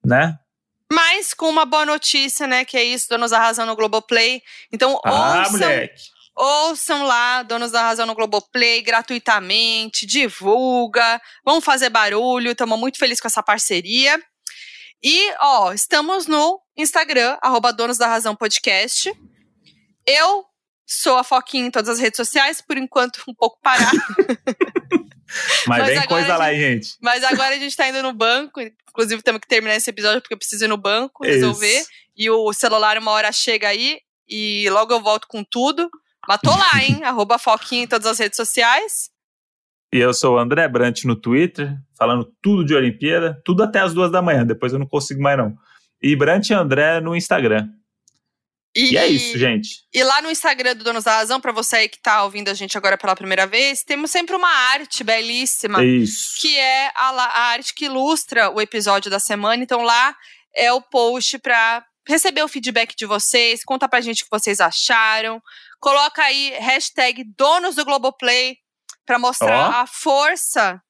né? 0.04 0.36
Mas 0.92 1.32
com 1.32 1.48
uma 1.48 1.64
boa 1.64 1.86
notícia, 1.86 2.46
né? 2.46 2.64
Que 2.64 2.76
é 2.76 2.84
isso, 2.84 3.08
Donos 3.08 3.32
Razão 3.32 3.64
no 3.64 3.74
Globoplay. 3.74 4.42
Então, 4.70 5.00
Ah, 5.04 5.38
ouçam, 5.40 5.52
moleque. 5.52 6.02
Ouçam 6.36 7.04
lá, 7.04 7.42
Donos 7.42 7.72
da 7.72 7.82
Razão 7.82 8.06
no 8.06 8.14
Globoplay, 8.14 8.82
gratuitamente, 8.82 10.06
divulga, 10.06 11.20
vamos 11.44 11.64
fazer 11.64 11.90
barulho, 11.90 12.52
estamos 12.52 12.78
muito 12.78 12.98
felizes 12.98 13.20
com 13.20 13.28
essa 13.28 13.42
parceria. 13.42 14.20
E, 15.02 15.34
ó, 15.40 15.72
estamos 15.72 16.26
no 16.26 16.60
Instagram, 16.76 17.36
arroba 17.42 17.72
Donos 17.72 17.98
da 17.98 18.06
Razão 18.06 18.36
Podcast. 18.36 19.12
Eu 20.06 20.44
sou 20.86 21.16
a 21.16 21.24
Foquinha 21.24 21.66
em 21.66 21.70
todas 21.70 21.88
as 21.88 21.98
redes 21.98 22.16
sociais, 22.16 22.60
por 22.60 22.76
enquanto 22.76 23.22
um 23.28 23.34
pouco 23.34 23.58
parada. 23.60 23.90
Mas, 25.66 25.78
Mas 25.78 25.86
vem 25.86 25.98
agora 25.98 26.08
coisa 26.08 26.34
a 26.34 26.36
lá, 26.36 26.54
gente. 26.54 26.96
Mas 27.00 27.24
agora 27.24 27.54
a 27.54 27.58
gente 27.58 27.76
tá 27.76 27.88
indo 27.88 28.02
no 28.02 28.12
banco. 28.12 28.60
Inclusive, 28.60 29.22
temos 29.22 29.40
que 29.40 29.48
terminar 29.48 29.76
esse 29.76 29.88
episódio 29.88 30.20
porque 30.20 30.34
eu 30.34 30.38
preciso 30.38 30.66
ir 30.66 30.68
no 30.68 30.76
banco 30.76 31.24
resolver. 31.24 31.78
Isso. 31.78 31.88
E 32.14 32.28
o 32.28 32.52
celular 32.52 32.98
uma 32.98 33.10
hora 33.12 33.32
chega 33.32 33.68
aí 33.68 33.98
e 34.28 34.68
logo 34.70 34.92
eu 34.92 35.00
volto 35.00 35.26
com 35.26 35.42
tudo. 35.42 35.90
Mas 36.28 36.40
tô 36.40 36.50
lá, 36.50 36.82
hein? 36.82 37.02
Arroba 37.04 37.38
Foquinha 37.38 37.84
em 37.84 37.86
todas 37.86 38.06
as 38.06 38.18
redes 38.18 38.36
sociais. 38.36 39.10
E 39.92 39.98
eu 39.98 40.14
sou 40.14 40.36
o 40.36 40.38
André 40.38 40.66
Brant 40.68 41.04
no 41.04 41.14
Twitter, 41.14 41.76
falando 41.98 42.24
tudo 42.42 42.64
de 42.64 42.74
Olimpíada, 42.74 43.40
tudo 43.44 43.62
até 43.62 43.80
as 43.80 43.92
duas 43.92 44.10
da 44.10 44.22
manhã, 44.22 44.46
depois 44.46 44.72
eu 44.72 44.78
não 44.78 44.86
consigo 44.86 45.20
mais 45.20 45.36
não. 45.36 45.54
E 46.02 46.16
Brant 46.16 46.50
André 46.50 47.00
no 47.00 47.14
Instagram. 47.14 47.68
E 48.74 48.96
é 48.96 49.06
isso, 49.06 49.38
gente. 49.38 49.84
E 49.92 50.02
lá 50.02 50.22
no 50.22 50.30
Instagram 50.30 50.74
do 50.74 50.82
Donos 50.82 51.04
da 51.04 51.16
Razão, 51.16 51.40
pra 51.40 51.52
você 51.52 51.76
aí 51.76 51.88
que 51.90 52.00
tá 52.00 52.24
ouvindo 52.24 52.48
a 52.48 52.54
gente 52.54 52.76
agora 52.78 52.96
pela 52.96 53.14
primeira 53.14 53.46
vez, 53.46 53.82
temos 53.82 54.10
sempre 54.10 54.34
uma 54.34 54.48
arte 54.48 55.04
belíssima. 55.04 55.84
Isso. 55.84 56.40
que 56.40 56.56
é 56.58 56.86
a, 56.94 57.10
a 57.10 57.40
arte 57.50 57.74
que 57.74 57.84
ilustra 57.84 58.50
o 58.50 58.60
episódio 58.62 59.10
da 59.10 59.20
semana. 59.20 59.62
Então 59.62 59.82
lá 59.82 60.16
é 60.56 60.72
o 60.72 60.80
post 60.80 61.38
para 61.38 61.84
receber 62.06 62.42
o 62.42 62.48
feedback 62.48 62.94
de 62.96 63.06
vocês, 63.06 63.62
conta 63.64 63.88
pra 63.88 64.00
gente 64.00 64.22
o 64.22 64.24
que 64.24 64.30
vocês 64.38 64.60
acharam. 64.60 65.40
Coloca 65.80 66.22
aí 66.22 66.50
hashtag 66.58 67.24
donos 67.36 67.74
do 67.74 67.84
Globoplay 67.84 68.56
pra 69.06 69.18
mostrar 69.18 69.68
Ó. 69.70 69.72
a 69.82 69.86
força 69.86 70.80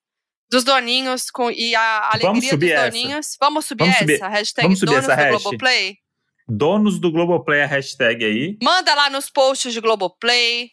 dos 0.51 0.65
doninhos 0.65 1.31
com, 1.31 1.51
e 1.51 1.75
a 1.75 2.11
alegria 2.13 2.51
subir 2.51 2.69
dos 2.69 2.71
essa. 2.71 2.85
doninhos. 2.91 3.37
Vamos 3.41 3.65
subir 3.67 3.85
Vamos 3.85 3.99
subir- 3.99 4.15
essa? 4.17 4.29
Hashtag 4.29 4.67
vamos 4.67 4.79
subir 4.79 4.91
donos 4.93 5.09
essa 5.09 5.17
do 5.17 5.23
hash. 5.35 5.43
Globoplay? 5.43 5.97
Donos 6.49 7.01
do 7.01 7.11
Globoplay, 7.11 7.63
a 7.63 7.67
hashtag 7.67 8.25
aí. 8.25 8.59
Manda 8.63 8.95
lá 8.95 9.09
nos 9.09 9.31
posts 9.31 9.73
de 9.73 9.81
Globoplay. 9.81 10.71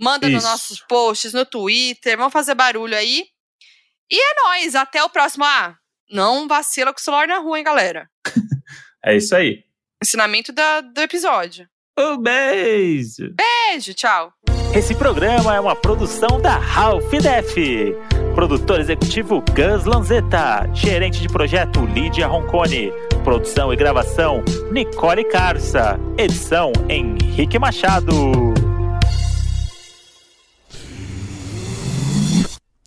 Manda 0.00 0.28
nos 0.28 0.42
Isso. 0.44 0.50
nossos 0.52 0.80
posts, 0.80 1.32
no 1.34 1.44
Twitter. 1.44 2.16
Vamos 2.16 2.32
fazer 2.32 2.54
barulho 2.54 2.96
aí. 2.96 3.24
E 4.10 4.16
é 4.18 4.34
nóis. 4.44 4.74
Até 4.74 5.02
o 5.02 5.10
próximo. 5.10 5.44
Ah, 5.44 5.74
não 6.10 6.46
vacila 6.48 6.92
com 6.92 6.98
o 7.00 7.02
celular 7.02 7.26
na 7.28 7.38
rua, 7.38 7.58
hein, 7.58 7.64
galera. 7.64 8.08
É 9.04 9.16
isso 9.16 9.34
aí. 9.34 9.62
Ensinamento 10.08 10.52
da- 10.52 10.80
do 10.80 11.00
episódio. 11.00 11.66
Um 11.98 12.16
beijo. 12.18 13.34
Beijo, 13.34 13.92
tchau. 13.94 14.32
Esse 14.74 14.94
programa 14.94 15.56
é 15.56 15.60
uma 15.60 15.74
produção 15.74 16.40
da 16.40 16.56
Ralph 16.56 17.10
Def. 17.10 17.56
Produtor 18.34 18.78
executivo 18.78 19.42
Gus 19.52 19.84
Lanzetta. 19.84 20.70
Gerente 20.72 21.20
de 21.20 21.26
projeto 21.28 21.84
Lídia 21.86 22.28
Roncone. 22.28 22.92
Produção 23.24 23.72
e 23.72 23.76
gravação 23.76 24.44
Nicole 24.70 25.24
Carça. 25.24 25.98
Edição 26.16 26.70
Henrique 26.88 27.58
Machado. 27.58 28.14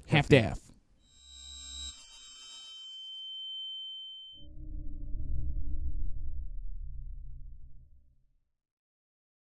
Half-Death. 0.10 0.71